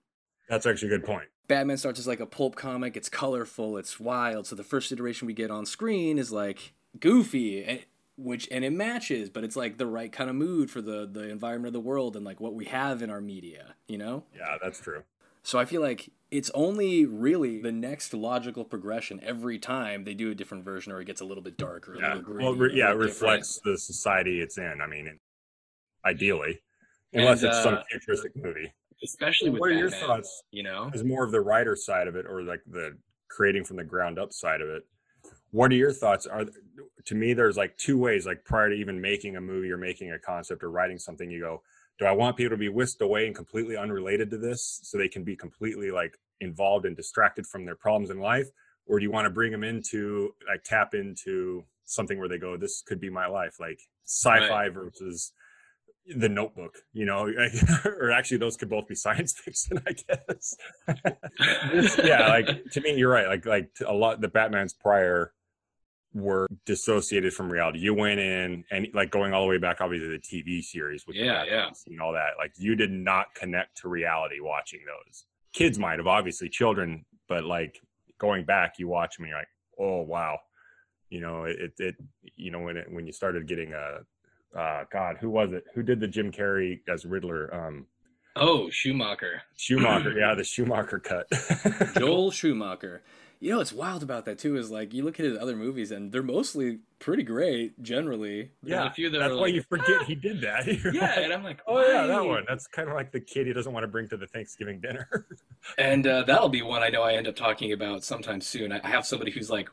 that's 0.48 0.64
actually 0.64 0.88
a 0.88 0.96
good 0.96 1.04
point 1.04 1.28
Batman 1.46 1.76
starts 1.76 2.00
as 2.00 2.06
like 2.06 2.20
a 2.20 2.24
pulp 2.26 2.56
comic. 2.56 2.96
It's 2.96 3.10
colorful. 3.10 3.76
It's 3.76 4.00
wild. 4.00 4.46
So 4.46 4.56
the 4.56 4.64
first 4.64 4.90
iteration 4.90 5.26
we 5.26 5.34
get 5.34 5.50
on 5.50 5.66
screen 5.66 6.18
is 6.18 6.32
like 6.32 6.72
goofy, 6.98 7.84
which 8.18 8.48
and 8.50 8.64
it 8.64 8.72
matches, 8.72 9.30
but 9.30 9.44
it's 9.44 9.56
like 9.56 9.78
the 9.78 9.86
right 9.86 10.12
kind 10.12 10.28
of 10.28 10.36
mood 10.36 10.70
for 10.70 10.82
the 10.82 11.08
the 11.10 11.28
environment 11.30 11.68
of 11.68 11.72
the 11.72 11.88
world 11.88 12.16
and 12.16 12.24
like 12.24 12.40
what 12.40 12.52
we 12.54 12.66
have 12.66 13.00
in 13.00 13.08
our 13.10 13.20
media. 13.20 13.74
You 13.86 13.98
know. 13.98 14.24
yeah 14.36 14.56
that's 14.62 14.80
true 14.80 15.04
So 15.44 15.58
I 15.58 15.64
feel 15.64 15.80
like 15.80 16.10
it's 16.30 16.50
only 16.52 17.06
really 17.06 17.62
the 17.62 17.72
next 17.72 18.12
logical 18.12 18.64
progression 18.64 19.18
every 19.22 19.58
time 19.58 20.04
they 20.04 20.12
do 20.14 20.30
a 20.30 20.34
different 20.34 20.62
version 20.64 20.92
or 20.92 21.00
it 21.00 21.06
gets 21.06 21.22
a 21.22 21.24
little 21.24 21.42
bit 21.42 21.56
darker. 21.56 21.94
A 21.94 21.98
yeah 22.00 22.08
little 22.08 22.22
gritty, 22.22 22.44
well 22.44 22.54
re- 22.54 22.72
a 22.72 22.76
yeah 22.76 22.84
it 22.90 22.96
little 22.96 23.06
different. 23.06 23.22
reflects 23.22 23.60
the 23.64 23.78
society 23.78 24.40
it's 24.42 24.58
in 24.58 24.80
i 24.82 24.86
mean 24.86 25.18
ideally 26.04 26.60
unless 27.14 27.42
And, 27.42 27.48
it's 27.50 27.62
some 27.62 27.74
uh, 27.74 27.82
futuristic 27.90 28.32
movie 28.36 28.72
Especially 29.02 29.48
with 29.48 29.60
what 29.60 29.70
are 29.70 29.74
your 29.74 29.90
thoughts 29.90 30.42
You 30.50 30.64
know. 30.64 30.90
is 30.92 31.04
more 31.04 31.24
of 31.24 31.30
the 31.30 31.40
writer 31.40 31.76
side 31.76 32.08
of 32.08 32.16
it 32.16 32.26
or 32.26 32.42
like 32.42 32.60
the 32.66 32.96
creating 33.30 33.64
from 33.64 33.76
the 33.76 33.84
ground 33.84 34.18
up 34.18 34.32
side 34.32 34.60
of 34.60 34.68
it 34.68 34.82
what 35.50 35.70
are 35.70 35.76
your 35.76 35.92
thoughts? 35.92 36.26
Are 36.26 36.44
to 37.04 37.14
me 37.14 37.32
there's 37.32 37.56
like 37.56 37.76
two 37.76 37.98
ways 37.98 38.26
like 38.26 38.44
prior 38.44 38.68
to 38.68 38.74
even 38.74 39.00
making 39.00 39.36
a 39.36 39.40
movie 39.40 39.70
or 39.70 39.78
making 39.78 40.12
a 40.12 40.18
concept 40.18 40.62
or 40.62 40.70
writing 40.70 40.98
something 40.98 41.30
you 41.30 41.40
go 41.40 41.62
do 41.98 42.04
i 42.04 42.12
want 42.12 42.36
people 42.36 42.50
to 42.50 42.56
be 42.56 42.68
whisked 42.68 43.00
away 43.00 43.26
and 43.26 43.34
completely 43.34 43.76
unrelated 43.76 44.30
to 44.30 44.36
this 44.36 44.80
so 44.82 44.98
they 44.98 45.08
can 45.08 45.24
be 45.24 45.34
completely 45.34 45.90
like 45.90 46.18
involved 46.40 46.86
and 46.86 46.96
distracted 46.96 47.46
from 47.46 47.64
their 47.64 47.76
problems 47.76 48.10
in 48.10 48.18
life? 48.20 48.48
Or 48.86 48.98
do 48.98 49.04
you 49.04 49.10
want 49.10 49.26
to 49.26 49.30
bring 49.30 49.52
them 49.52 49.64
into 49.64 50.34
like 50.48 50.64
tap 50.64 50.94
into 50.94 51.64
something 51.84 52.18
where 52.18 52.28
they 52.28 52.38
go 52.38 52.56
this 52.56 52.82
could 52.82 53.00
be 53.00 53.08
my 53.08 53.26
life 53.26 53.56
like 53.58 53.80
sci-fi 54.04 54.68
versus 54.68 55.32
the 56.16 56.28
notebook 56.28 56.78
you 56.92 57.04
know? 57.04 57.30
Or 57.84 58.10
actually 58.10 58.38
those 58.38 58.56
could 58.56 58.70
both 58.70 58.88
be 58.88 58.94
science 58.94 59.32
fiction 59.38 59.82
i 59.86 59.92
guess. 59.92 60.56
Yeah 62.04 62.28
like 62.28 62.64
to 62.72 62.80
me 62.80 62.96
you're 62.96 63.10
right 63.10 63.26
like 63.26 63.46
like 63.46 63.70
a 63.86 63.92
lot 63.92 64.20
the 64.20 64.28
batman's 64.28 64.72
prior 64.72 65.32
were 66.14 66.48
dissociated 66.64 67.32
from 67.34 67.50
reality 67.50 67.78
you 67.78 67.92
went 67.92 68.18
in 68.18 68.64
and 68.70 68.88
like 68.94 69.10
going 69.10 69.32
all 69.34 69.42
the 69.42 69.48
way 69.48 69.58
back 69.58 69.80
obviously 69.80 70.08
the 70.08 70.18
tv 70.18 70.62
series 70.62 71.06
with 71.06 71.14
Yeah, 71.16 71.44
yeah. 71.44 71.68
and 71.86 72.00
all 72.00 72.12
that 72.14 72.30
like 72.38 72.52
you 72.58 72.74
did 72.74 72.90
not 72.90 73.34
connect 73.34 73.76
to 73.82 73.88
reality 73.88 74.40
watching 74.40 74.80
those 74.86 75.24
kids 75.52 75.78
might 75.78 75.98
have 75.98 76.06
obviously 76.06 76.48
children 76.48 77.04
but 77.28 77.44
like 77.44 77.80
going 78.18 78.44
back 78.44 78.78
you 78.78 78.88
watch 78.88 79.16
them 79.16 79.24
and 79.24 79.30
you're 79.30 79.38
like 79.38 79.48
oh 79.78 80.00
wow 80.00 80.38
you 81.10 81.20
know 81.20 81.44
it 81.44 81.72
it 81.78 81.94
you 82.36 82.50
know 82.50 82.60
when 82.60 82.76
it 82.78 82.86
when 82.90 83.06
you 83.06 83.12
started 83.12 83.46
getting 83.46 83.74
a 83.74 84.58
uh 84.58 84.84
god 84.90 85.16
who 85.20 85.28
was 85.28 85.52
it 85.52 85.64
who 85.74 85.82
did 85.82 86.00
the 86.00 86.08
jim 86.08 86.32
carrey 86.32 86.80
as 86.88 87.04
riddler 87.04 87.54
um 87.54 87.86
Oh, 88.40 88.70
Schumacher. 88.70 89.42
schumacher 89.56 90.12
yeah 90.18 90.34
the 90.34 90.44
schumacher 90.44 91.00
cut 91.00 91.26
Joel 91.98 92.30
Schumacher. 92.30 93.02
You 93.40 93.52
know 93.52 93.58
what's 93.58 93.72
wild 93.72 94.02
about 94.02 94.24
that 94.24 94.38
too 94.38 94.56
is 94.56 94.70
like 94.70 94.92
you 94.92 95.04
look 95.04 95.20
at 95.20 95.26
his 95.26 95.38
other 95.38 95.54
movies 95.56 95.92
and 95.92 96.10
they're 96.10 96.22
mostly 96.24 96.80
pretty 96.98 97.22
great 97.22 97.80
generally. 97.82 98.52
There's 98.66 98.82
yeah 98.82 98.84
a 98.84 98.90
few 98.90 99.10
that 99.10 99.20
that's 99.20 99.34
are 99.34 99.36
why 99.36 99.46
like, 99.46 99.54
you 99.54 99.62
forget 99.62 100.02
he 100.04 100.14
did 100.14 100.40
that 100.40 100.66
You're 100.84 100.92
Yeah, 100.92 101.14
like, 101.14 101.18
and 101.18 101.32
I'm 101.32 101.44
like, 101.44 101.60
oh 101.66 101.80
yeah 101.86 102.06
that 102.06 102.24
one 102.24 102.44
that's 102.48 102.66
kind 102.66 102.88
of 102.88 102.94
like 102.94 103.12
the 103.12 103.20
kid 103.20 103.46
he 103.46 103.52
doesn't 103.52 103.72
want 103.72 103.84
to 103.84 103.88
bring 103.88 104.08
to 104.08 104.16
the 104.16 104.26
thanksgiving 104.26 104.80
dinner 104.80 105.08
And 105.78 106.06
uh, 106.06 106.22
that'll 106.24 106.48
be 106.48 106.62
one 106.62 106.82
I 106.82 106.88
know 106.88 107.02
I 107.02 107.14
end 107.14 107.28
up 107.28 107.36
talking 107.36 107.72
about 107.72 108.04
sometime 108.04 108.40
soon. 108.40 108.72
I 108.72 108.80
I 108.84 108.88
have 108.88 109.06
somebody 109.06 109.30
who's 109.30 109.50
like 109.50 109.68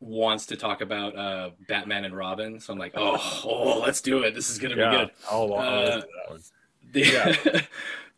wants 0.00 0.46
to 0.46 0.56
talk 0.56 0.80
about 0.82 1.16
uh, 1.16 1.50
Batman 1.68 2.04
and 2.04 2.16
Robin, 2.16 2.60
so 2.60 2.72
I'm 2.72 2.78
like, 2.78 2.94
oh, 2.96 3.18
oh, 3.44 3.80
let's 3.80 4.00
do 4.02 4.22
it. 4.24 4.34
This 4.34 4.50
is 4.50 4.58
gonna 4.58 4.76
yeah 4.76 4.88
be 4.88 4.88
good. 4.88 5.10
I'll, 5.30 5.54
I'll 5.54 5.80
Uh, 5.84 5.84
listen 5.84 6.08
that 6.14 6.30
one. 6.30 6.42
Yeah. 6.94 7.36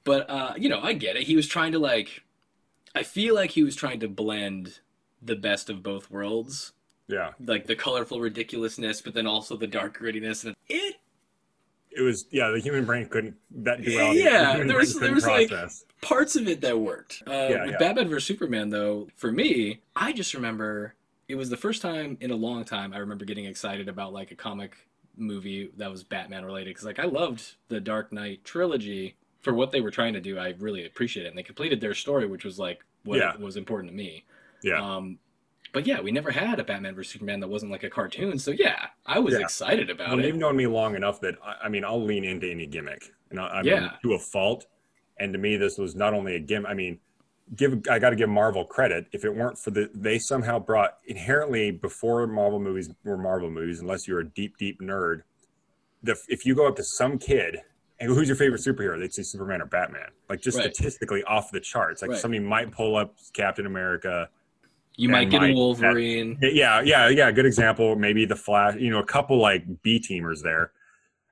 but 0.04 0.28
uh, 0.30 0.54
you 0.56 0.68
know, 0.68 0.80
I 0.80 0.92
get 0.92 1.16
it. 1.16 1.24
He 1.24 1.36
was 1.36 1.46
trying 1.46 1.72
to 1.72 1.78
like 1.78 2.24
I 2.98 3.02
feel 3.04 3.34
like 3.34 3.52
he 3.52 3.62
was 3.62 3.76
trying 3.76 4.00
to 4.00 4.08
blend 4.08 4.80
the 5.22 5.36
best 5.36 5.70
of 5.70 5.82
both 5.82 6.10
worlds, 6.10 6.72
Yeah, 7.06 7.32
like 7.44 7.66
the 7.66 7.76
colorful 7.76 8.20
ridiculousness, 8.20 9.00
but 9.02 9.14
then 9.14 9.26
also 9.26 9.56
the 9.56 9.66
dark 9.66 9.98
grittiness. 9.98 10.44
And 10.44 10.54
it 10.68 10.96
it 11.90 12.02
was. 12.02 12.26
Yeah, 12.30 12.50
the 12.50 12.60
human 12.60 12.84
brain 12.84 13.08
couldn't 13.08 13.36
that 13.50 13.82
duality. 13.82 14.20
Yeah, 14.20 14.58
the 14.58 14.64
there 14.64 14.76
was- 14.76 14.98
there 14.98 15.14
was, 15.14 15.26
like, 15.26 15.48
process. 15.48 15.84
parts 16.02 16.36
of 16.36 16.46
it 16.48 16.60
that 16.60 16.78
worked. 16.78 17.22
Uh, 17.26 17.30
Yeah, 17.32 17.62
with 17.64 17.70
yeah. 17.72 17.78
Batman 17.78 18.08
vs 18.08 18.26
Superman, 18.26 18.68
though, 18.70 19.08
for 19.16 19.32
me, 19.32 19.80
I 19.96 20.12
just 20.12 20.34
remember 20.34 20.94
it 21.28 21.34
was 21.36 21.50
the 21.50 21.56
first 21.56 21.82
time 21.82 22.16
in 22.20 22.30
a 22.30 22.36
long 22.36 22.64
time 22.64 22.92
I 22.92 22.98
remember 22.98 23.24
getting 23.24 23.44
excited 23.46 23.88
about 23.88 24.12
like 24.12 24.30
a 24.30 24.36
comic 24.36 24.76
movie 25.16 25.70
that 25.76 25.90
was 25.90 26.04
Batman 26.04 26.44
related 26.44 26.70
because 26.70 26.84
like 26.84 26.98
I 26.98 27.04
loved 27.04 27.56
the 27.68 27.80
Dark 27.80 28.12
Knight 28.12 28.44
trilogy 28.44 29.16
for 29.40 29.52
what 29.54 29.70
they 29.72 29.80
were 29.80 29.90
trying 29.90 30.12
to 30.14 30.20
do. 30.20 30.38
I 30.38 30.54
really 30.58 30.86
appreciate 30.86 31.26
it, 31.26 31.30
and 31.30 31.38
they 31.38 31.42
completed 31.42 31.80
their 31.80 31.94
story, 31.94 32.26
which 32.26 32.44
was 32.44 32.58
like 32.58 32.84
what 33.04 33.18
Yeah. 33.18 33.36
was 33.36 33.56
important 33.56 33.90
to 33.90 33.96
me. 33.96 34.24
Yeah. 34.62 34.80
Um, 34.82 35.18
but 35.72 35.86
yeah, 35.86 36.00
we 36.00 36.10
never 36.10 36.30
had 36.30 36.58
a 36.58 36.64
Batman 36.64 36.94
vs 36.94 37.12
Superman 37.12 37.40
that 37.40 37.48
wasn't 37.48 37.70
like 37.70 37.84
a 37.84 37.90
cartoon. 37.90 38.38
So 38.38 38.50
yeah, 38.52 38.86
I 39.06 39.18
was 39.18 39.34
Yeah. 39.34 39.40
excited 39.40 39.90
about 39.90 40.10
well, 40.10 40.18
it. 40.20 40.26
you've 40.26 40.36
known 40.36 40.56
me 40.56 40.66
long 40.66 40.96
enough 40.96 41.20
that 41.20 41.36
I, 41.44 41.66
I 41.66 41.68
mean 41.68 41.84
I'll 41.84 42.02
lean 42.02 42.24
into 42.24 42.50
any 42.50 42.66
gimmick, 42.66 43.12
and 43.30 43.38
I, 43.38 43.46
I 43.48 43.62
mean 43.62 43.72
Yeah. 43.72 43.92
to 44.02 44.14
a 44.14 44.18
fault. 44.18 44.66
And 45.20 45.32
to 45.32 45.38
me, 45.38 45.56
this 45.56 45.78
was 45.78 45.96
not 45.96 46.14
only 46.14 46.36
a 46.36 46.38
gimmick. 46.38 46.70
I 46.70 46.74
mean, 46.74 47.00
give 47.56 47.82
I 47.90 47.98
got 47.98 48.10
to 48.10 48.16
give 48.16 48.28
Marvel 48.28 48.64
credit. 48.64 49.06
If 49.12 49.24
it 49.24 49.34
weren't 49.34 49.58
for 49.58 49.70
the, 49.70 49.90
they 49.92 50.18
somehow 50.18 50.58
brought 50.60 50.98
inherently 51.06 51.70
before 51.72 52.26
Marvel 52.26 52.60
movies 52.60 52.88
were 53.04 53.18
Marvel 53.18 53.50
movies, 53.50 53.80
unless 53.80 54.06
you're 54.06 54.20
a 54.20 54.28
deep, 54.28 54.56
deep 54.58 54.80
nerd. 54.80 55.22
The 56.02 56.16
if 56.28 56.46
you 56.46 56.54
go 56.54 56.68
up 56.68 56.76
to 56.76 56.84
some 56.84 57.18
kid 57.18 57.58
and 58.00 58.08
who's 58.10 58.28
your 58.28 58.36
favorite 58.36 58.60
superhero, 58.60 58.98
they'd 58.98 59.12
say 59.12 59.22
Superman 59.22 59.60
or 59.60 59.66
Batman. 59.66 60.08
Like 60.28 60.40
just 60.40 60.58
Right. 60.58 60.74
statistically 60.74 61.22
off 61.24 61.50
the 61.50 61.60
charts. 61.60 62.02
Like 62.02 62.12
Right. 62.12 62.20
somebody 62.20 62.42
might 62.42 62.70
pull 62.70 62.96
up 62.96 63.16
Captain 63.32 63.66
America. 63.66 64.28
you 64.96 65.08
might 65.08 65.30
get 65.30 65.42
a 65.42 65.46
Mike, 65.46 65.54
Wolverine. 65.54 66.36
Yeah, 66.40 66.80
yeah, 66.80 67.08
yeah. 67.08 67.30
Good 67.30 67.46
example. 67.46 67.94
Maybe 67.94 68.24
the 68.24 68.34
Flash. 68.34 68.74
You 68.80 68.90
know, 68.90 68.98
a 68.98 69.04
couple 69.06 69.38
like 69.38 69.64
B 69.82 70.00
teamers 70.00 70.42
there, 70.42 70.72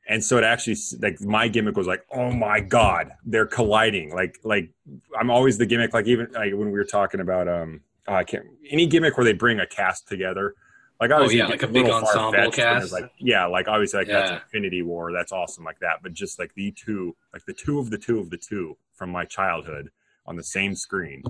and 0.09 0.23
so 0.23 0.39
it 0.39 0.45
actually 0.45 0.77
like 1.01 1.21
my 1.21 1.49
gimmick 1.49 1.77
was 1.77 1.89
like, 1.89 2.07
oh 2.13 2.31
my 2.31 2.61
god, 2.61 3.11
they're 3.25 3.45
colliding. 3.47 4.15
Like, 4.15 4.39
like 4.45 4.71
I'm 5.19 5.31
always 5.31 5.59
the 5.59 5.67
gimmick. 5.67 5.93
Like 5.95 6.07
even 6.07 6.29
like 6.33 6.53
when 6.53 6.67
we 6.71 6.79
were 6.79 6.85
talking 6.85 7.19
about 7.19 7.49
um, 7.49 7.81
oh, 8.07 8.15
I 8.15 8.23
can't 8.23 8.47
any 8.71 8.87
gimmick 8.87 9.17
where 9.17 9.25
they 9.25 9.33
bring 9.33 9.59
a 9.59 9.67
cast 9.67 10.07
together. 10.07 10.55
Like 11.01 11.11
oh, 11.11 11.17
obviously, 11.17 11.43
Oh, 11.43 11.45
yeah, 11.45 11.51
like 11.51 11.63
a 11.63 11.69
big 11.69 11.87
ensemble 11.89 12.07
far-fetched, 12.07 12.33
but 12.33 12.47
it's 12.47 12.57
cast. 12.57 12.93
Like 12.93 13.11
yeah, 13.19 13.47
like 13.47 13.69
obviously 13.69 14.01
like 14.01 14.09
that's 14.09 14.43
Infinity 14.45 14.83
War. 14.83 15.13
That's 15.13 15.33
awesome 15.33 15.65
like 15.65 15.79
that. 15.81 16.03
But 16.03 16.15
just 16.15 16.39
like 16.39 16.55
the 16.55 16.73
two, 16.73 17.15
like 17.33 17.45
the 17.45 17.53
two 17.53 17.79
of 17.79 17.91
the 17.91 17.99
two 17.99 18.19
of 18.19 18.31
the 18.31 18.39
two 18.39 18.77
from 18.95 19.11
my 19.11 19.25
childhood 19.25 19.91
on 20.27 20.37
the 20.37 20.43
same 20.43 20.75
screen. 20.75 21.23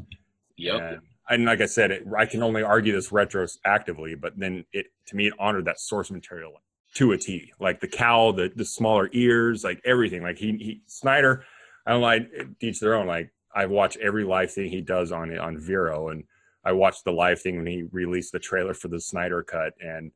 Yep. 0.56 0.80
And, 0.80 1.00
and 1.28 1.44
like 1.44 1.60
I 1.60 1.66
said, 1.66 1.90
it, 1.90 2.04
I 2.16 2.26
can 2.26 2.42
only 2.42 2.62
argue 2.62 2.92
this 2.92 3.10
retroactively, 3.10 4.18
but 4.20 4.38
then 4.38 4.64
it 4.72 4.86
to 5.06 5.16
me 5.16 5.26
it 5.26 5.34
honored 5.38 5.64
that 5.64 5.80
source 5.80 6.10
material 6.10 6.52
to 6.94 7.12
a 7.12 7.18
T. 7.18 7.52
Like 7.58 7.80
the 7.80 7.88
cowl, 7.88 8.32
the 8.32 8.50
the 8.54 8.64
smaller 8.64 9.10
ears, 9.12 9.64
like 9.64 9.80
everything. 9.84 10.22
Like 10.22 10.38
he, 10.38 10.52
he 10.52 10.82
Snyder, 10.86 11.44
I 11.86 11.92
don't 11.92 12.02
like 12.02 12.30
each 12.60 12.80
their 12.80 12.94
own. 12.94 13.06
Like 13.06 13.32
I've 13.54 13.70
watched 13.70 13.98
every 13.98 14.24
live 14.24 14.52
thing 14.52 14.70
he 14.70 14.80
does 14.80 15.12
on 15.12 15.30
it 15.30 15.38
on 15.38 15.58
Vero, 15.58 16.10
and 16.10 16.24
I 16.66 16.72
watched 16.72 17.04
the 17.04 17.12
live 17.12 17.40
thing 17.40 17.56
when 17.56 17.66
he 17.66 17.84
released 17.92 18.32
the 18.32 18.38
trailer 18.38 18.74
for 18.74 18.88
the 18.88 19.00
Snyder 19.00 19.42
cut, 19.42 19.72
and 19.80 20.10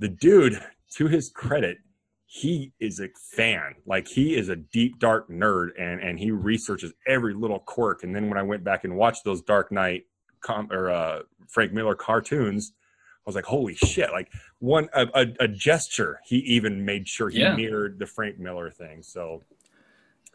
the 0.00 0.08
dude, 0.08 0.60
to 0.96 1.06
his 1.06 1.30
credit, 1.30 1.78
he 2.26 2.72
is 2.80 2.98
a 3.00 3.08
fan. 3.36 3.76
Like 3.86 4.08
he 4.08 4.34
is 4.34 4.48
a 4.48 4.56
deep 4.56 4.98
dark 4.98 5.28
nerd, 5.30 5.68
and 5.78 6.00
and 6.00 6.18
he 6.18 6.30
researches 6.30 6.92
every 7.06 7.34
little 7.34 7.60
quirk. 7.60 8.02
And 8.02 8.14
then 8.14 8.28
when 8.28 8.36
I 8.38 8.42
went 8.42 8.64
back 8.64 8.84
and 8.84 8.96
watched 8.96 9.24
those 9.24 9.42
Dark 9.42 9.70
Knight 9.70 10.04
com- 10.40 10.72
or 10.72 10.90
uh, 10.90 11.20
Frank 11.48 11.72
Miller 11.72 11.94
cartoons, 11.94 12.72
I 12.74 13.22
was 13.26 13.36
like, 13.36 13.44
holy 13.44 13.74
shit! 13.76 14.10
Like 14.10 14.32
one 14.58 14.88
a, 14.94 15.06
a, 15.14 15.26
a 15.40 15.48
gesture, 15.48 16.20
he 16.24 16.38
even 16.38 16.84
made 16.84 17.06
sure 17.06 17.28
he 17.28 17.40
Yeah. 17.40 17.54
mirrored 17.54 17.98
the 17.98 18.06
Frank 18.06 18.38
Miller 18.38 18.70
thing. 18.70 19.02
So 19.02 19.42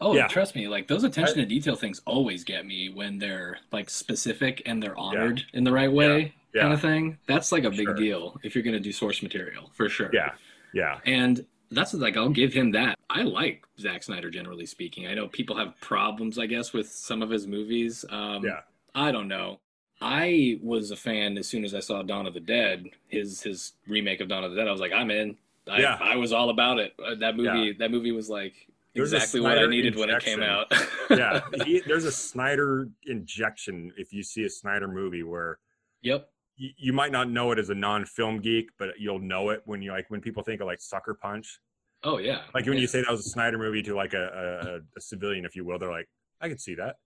Oh, 0.00 0.14
Yeah. 0.14 0.28
trust 0.28 0.54
me, 0.54 0.68
like 0.68 0.86
those 0.86 1.02
attention 1.04 1.36
to 1.38 1.44
detail 1.46 1.74
things 1.74 2.00
always 2.06 2.44
get 2.44 2.64
me 2.66 2.88
when 2.88 3.18
they're 3.18 3.58
like 3.72 3.90
specific 3.90 4.62
and 4.66 4.82
they're 4.82 4.96
honored 4.96 5.44
in 5.52 5.64
the 5.64 5.72
right 5.72 5.90
way, 5.90 6.34
Yeah. 6.54 6.62
kind 6.62 6.72
of 6.74 6.80
thing. 6.80 7.18
That's 7.26 7.50
like 7.50 7.64
a 7.64 7.70
big 7.70 7.86
Sure. 7.88 7.94
deal 7.94 8.40
if 8.44 8.54
you're 8.54 8.62
gonna 8.64 8.78
do 8.80 8.92
source 8.92 9.22
material 9.22 9.70
for 9.74 9.88
sure. 9.88 10.10
yeah, 10.12 10.32
yeah, 10.72 11.00
And 11.04 11.44
that's 11.70 11.92
like 11.94 12.16
I'll 12.16 12.28
give 12.30 12.52
him 12.54 12.70
that. 12.72 12.96
I 13.10 13.22
like 13.22 13.66
Zack 13.80 14.02
Snyder 14.04 14.30
generally 14.30 14.66
speaking. 14.66 15.06
I 15.06 15.14
know 15.14 15.26
people 15.28 15.56
have 15.56 15.78
problems, 15.80 16.38
I 16.38 16.46
guess, 16.46 16.72
with 16.72 16.88
some 16.88 17.20
of 17.22 17.28
his 17.30 17.46
movies. 17.46 18.04
Um, 18.08 18.44
Yeah. 18.44 18.60
I 18.94 19.10
don't 19.12 19.28
know. 19.28 19.60
I 20.00 20.60
was 20.62 20.92
a 20.92 20.96
fan 20.96 21.36
as 21.38 21.48
soon 21.48 21.64
as 21.64 21.74
I 21.74 21.80
saw 21.80 22.02
Dawn 22.02 22.26
of 22.26 22.34
the 22.34 22.40
Dead, 22.40 22.88
his 23.08 23.42
his 23.42 23.72
remake 23.88 24.20
of 24.20 24.28
Dawn 24.28 24.44
of 24.44 24.52
the 24.52 24.56
Dead. 24.56 24.68
I 24.68 24.72
was 24.72 24.80
like, 24.80 24.92
I'm 24.92 25.10
in. 25.10 25.36
I, 25.66 25.80
Yeah. 25.80 25.98
I 26.00 26.16
was 26.16 26.32
all 26.32 26.50
about 26.50 26.78
it. 26.78 26.94
Uh, 27.04 27.16
That 27.16 27.36
movie. 27.36 27.58
Yeah. 27.68 27.72
That 27.78 27.90
movie 27.90 28.12
was 28.12 28.30
like 28.30 28.54
There's 28.94 29.12
exactly 29.12 29.40
what 29.40 29.58
I 29.58 29.66
needed 29.66 29.96
when 29.96 30.10
it 30.10 30.22
came 30.22 30.42
out. 30.42 30.66
yeah. 31.10 31.40
He, 31.64 31.80
there's 31.86 32.04
a 32.04 32.12
Snyder 32.12 32.88
injection 33.06 33.92
if 33.96 34.12
you 34.12 34.22
see 34.22 34.44
a 34.44 34.50
Snyder 34.50 34.88
movie 34.88 35.22
where 35.22 35.58
Yep. 36.02 36.28
you, 36.56 36.70
you 36.76 36.92
might 36.92 37.12
not 37.12 37.28
know 37.30 37.52
it 37.52 37.58
as 37.58 37.70
a 37.70 37.74
non-film 37.74 38.40
geek, 38.40 38.70
but 38.78 38.90
you'll 38.98 39.18
know 39.20 39.50
it 39.50 39.62
when 39.66 39.82
you 39.82 39.92
like 39.92 40.06
when 40.10 40.20
people 40.20 40.42
think 40.42 40.60
of 40.60 40.66
like 40.66 40.80
Sucker 40.80 41.14
Punch. 41.14 41.60
Oh 42.04 42.18
yeah. 42.18 42.42
Like 42.54 42.64
when 42.66 42.74
Yeah. 42.74 42.80
you 42.82 42.86
say 42.86 43.02
that 43.02 43.10
was 43.10 43.26
a 43.26 43.30
Snyder 43.30 43.58
movie 43.58 43.82
to 43.82 43.94
like 43.94 44.14
a, 44.14 44.80
a, 44.84 44.98
a 44.98 45.00
civilian, 45.00 45.44
if 45.44 45.54
you 45.56 45.64
will, 45.64 45.78
they're 45.78 45.90
like, 45.90 46.08
I 46.40 46.48
can 46.48 46.58
see 46.58 46.74
that. 46.76 46.96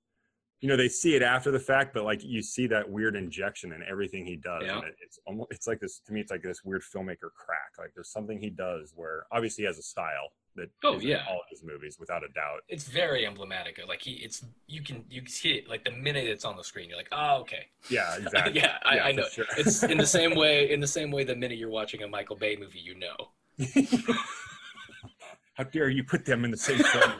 You 0.60 0.68
know, 0.68 0.76
they 0.76 0.88
see 0.88 1.16
it 1.16 1.22
after 1.22 1.50
the 1.50 1.58
fact, 1.58 1.92
but 1.92 2.04
like 2.04 2.22
you 2.22 2.40
see 2.40 2.68
that 2.68 2.88
weird 2.88 3.16
injection 3.16 3.72
in 3.72 3.82
everything 3.90 4.24
he 4.24 4.36
does. 4.36 4.62
Yeah. 4.64 4.76
And 4.76 4.84
it, 4.84 4.94
it's 5.00 5.18
almost 5.26 5.50
it's 5.50 5.66
like 5.66 5.80
this 5.80 6.00
to 6.06 6.12
me, 6.12 6.20
it's 6.20 6.30
like 6.30 6.42
this 6.42 6.62
weird 6.64 6.82
filmmaker 6.82 7.30
crack. 7.34 7.72
Like 7.78 7.90
there's 7.94 8.12
something 8.12 8.38
he 8.38 8.50
does 8.50 8.92
where 8.94 9.26
obviously 9.32 9.62
he 9.62 9.66
has 9.66 9.78
a 9.78 9.82
style 9.82 10.30
that 10.56 10.68
Oh, 10.84 10.98
yeah. 10.98 11.24
all 11.28 11.36
of 11.36 11.46
his 11.50 11.62
movies, 11.64 11.96
without 11.98 12.22
a 12.22 12.28
doubt. 12.34 12.60
it's 12.68 12.84
very 12.88 13.26
emblematic. 13.26 13.80
Like 13.88 14.02
he, 14.02 14.12
it's 14.12 14.44
you 14.66 14.82
can 14.82 15.04
you 15.10 15.24
see 15.26 15.50
it 15.52 15.68
like 15.68 15.84
the 15.84 15.90
minute 15.92 16.26
it's 16.26 16.44
on 16.44 16.56
the 16.56 16.64
screen, 16.64 16.88
you're 16.88 16.98
like, 16.98 17.08
oh 17.12 17.40
okay. 17.40 17.66
Yeah, 17.90 18.16
exactly. 18.20 18.60
yeah, 18.60 18.76
I, 18.84 18.94
Yeah, 18.96 19.04
I 19.04 19.12
know. 19.12 19.26
sure. 19.32 19.46
It's 19.56 19.82
in 19.82 19.98
the 19.98 20.06
same 20.06 20.34
way. 20.36 20.70
In 20.72 20.80
the 20.80 20.86
same 20.86 21.10
way, 21.10 21.24
the 21.24 21.36
minute 21.36 21.58
you're 21.58 21.70
watching 21.70 22.02
a 22.02 22.08
Michael 22.08 22.36
Bay 22.36 22.56
movie, 22.56 22.78
you 22.80 22.94
know. 22.98 23.16
How 25.54 25.64
dare 25.64 25.90
you 25.90 26.02
put 26.04 26.24
them 26.24 26.44
in 26.44 26.50
the 26.50 26.56
same 26.56 26.78
film? 26.78 27.12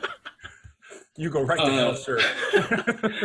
You 1.16 1.28
go 1.30 1.42
right 1.42 1.58
to 1.58 1.70
hell, 1.72 1.90
Uh, 1.90 1.94
sir. 1.94 2.18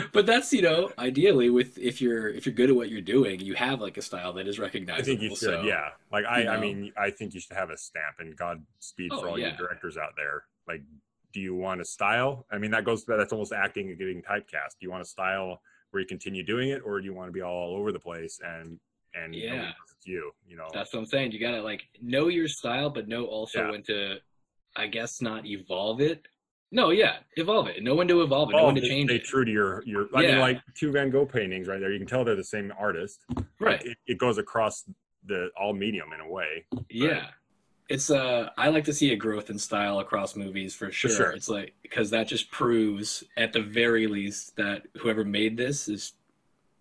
but 0.14 0.26
that's 0.26 0.52
you 0.52 0.62
know, 0.62 0.92
ideally, 0.98 1.50
with 1.50 1.78
if 1.78 2.02
you're 2.02 2.28
if 2.30 2.46
you're 2.46 2.56
good 2.56 2.70
at 2.70 2.76
what 2.76 2.90
you're 2.90 3.02
doing, 3.02 3.40
you 3.40 3.54
have 3.56 3.80
like 3.82 3.98
a 3.98 4.02
style 4.02 4.34
that 4.34 4.48
is 4.48 4.60
recognizable. 4.60 5.02
I 5.02 5.06
think 5.06 5.22
you 5.22 5.30
should, 5.30 5.40
so- 5.40 5.62
yeah. 5.62 5.90
Like 6.12 6.26
I, 6.26 6.44
you 6.44 6.50
I 6.50 6.60
mean, 6.60 6.92
I 6.98 7.10
think 7.12 7.34
you 7.34 7.40
should 7.40 7.56
have 7.56 7.70
a 7.70 7.78
stamp. 7.78 8.18
And 8.20 8.36
Godspeed 8.36 9.12
Oh, 9.14 9.22
for 9.22 9.30
all 9.30 9.40
yeah. 9.40 9.48
your 9.50 9.58
directors 9.58 9.98
out 9.98 10.14
there. 10.18 10.44
Like, 10.68 10.82
do 11.34 11.40
you 11.40 11.56
want 11.56 11.82
a 11.82 11.86
style? 11.86 12.46
I 12.52 12.58
mean, 12.58 12.72
that 12.72 12.84
goes. 12.84 13.06
That's 13.06 13.32
almost 13.32 13.54
acting 13.54 13.90
and 13.90 13.98
getting 13.98 14.22
typecast. 14.22 14.76
Do 14.80 14.82
you 14.82 14.92
want 14.92 15.04
a 15.04 15.06
style 15.06 15.62
where 15.92 16.02
you 16.02 16.08
continue 16.08 16.44
doing 16.44 16.70
it, 16.70 16.82
or 16.84 17.00
do 17.00 17.06
you 17.06 17.14
want 17.14 17.30
to 17.30 17.34
be 17.34 17.42
all 17.42 17.76
over 17.78 17.92
the 17.92 18.00
place 18.00 18.40
and 18.46 18.80
and 19.14 19.34
Yeah. 19.34 19.72
it's 19.96 20.06
you? 20.06 20.32
You 20.46 20.58
know, 20.58 20.68
That's 20.74 20.94
what 20.94 21.00
I'm 21.00 21.06
saying. 21.06 21.32
You 21.32 21.40
gotta 21.40 21.62
like 21.62 21.84
know 22.02 22.28
your 22.28 22.48
style, 22.50 22.90
but 22.90 23.08
know 23.08 23.26
also 23.26 23.62
Yeah. 23.64 23.72
when 23.72 23.84
to, 23.84 24.18
I 24.76 24.88
guess, 24.88 25.22
not 25.22 25.46
evolve 25.46 26.02
it. 26.02 26.28
No, 26.72 26.90
yeah, 26.90 27.18
evolve 27.38 27.68
it. 27.68 27.82
No 27.82 27.96
one 27.96 28.08
to 28.10 28.22
evolve 28.22 28.50
it. 28.50 28.54
Know 28.54 28.60
oh, 28.60 28.66
when 28.68 28.76
to 28.76 28.82
change 28.82 29.10
stay 29.10 29.18
it. 29.18 29.24
true 29.24 29.46
to 29.46 29.52
your 29.52 29.84
your. 29.86 30.08
I 30.14 30.22
mean, 30.22 30.40
like 30.40 30.62
two 30.76 30.92
Van 30.92 31.10
Gogh 31.10 31.26
paintings 31.26 31.68
right 31.68 31.80
there. 31.80 31.92
You 31.92 32.00
can 32.00 32.08
tell 32.08 32.26
they're 32.26 32.36
the 32.36 32.44
same 32.44 32.74
artist. 32.78 33.22
Like, 33.36 33.46
Right. 33.60 33.86
it, 33.86 33.98
it 34.06 34.18
goes 34.18 34.38
across 34.38 34.84
the 35.26 35.50
all 35.60 35.74
medium 35.74 36.12
in 36.14 36.20
a 36.20 36.28
way. 36.30 36.66
Yeah. 36.90 37.28
It's 37.90 38.10
uh 38.10 38.50
I 38.58 38.68
like 38.68 38.84
to 38.86 38.94
see 38.94 39.14
a 39.14 39.16
growth 39.16 39.50
in 39.50 39.58
style 39.58 40.00
across 40.00 40.36
movies 40.36 40.76
for 40.76 40.92
sure. 40.92 41.10
sure. 41.10 41.32
It's 41.32 41.48
like 41.48 41.74
because 41.82 42.10
that 42.10 42.28
just 42.28 42.52
proves 42.52 43.24
at 43.38 43.54
the 43.54 43.62
very 43.62 44.08
least 44.08 44.58
that 44.58 44.84
whoever 45.00 45.24
made 45.24 45.56
this 45.56 45.88
is 45.88 46.14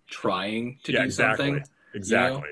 trying 0.09 0.79
to 0.85 0.93
yeah, 0.93 1.01
do 1.01 1.05
exactly. 1.05 1.47
something. 1.47 1.65
Exactly. 1.95 2.49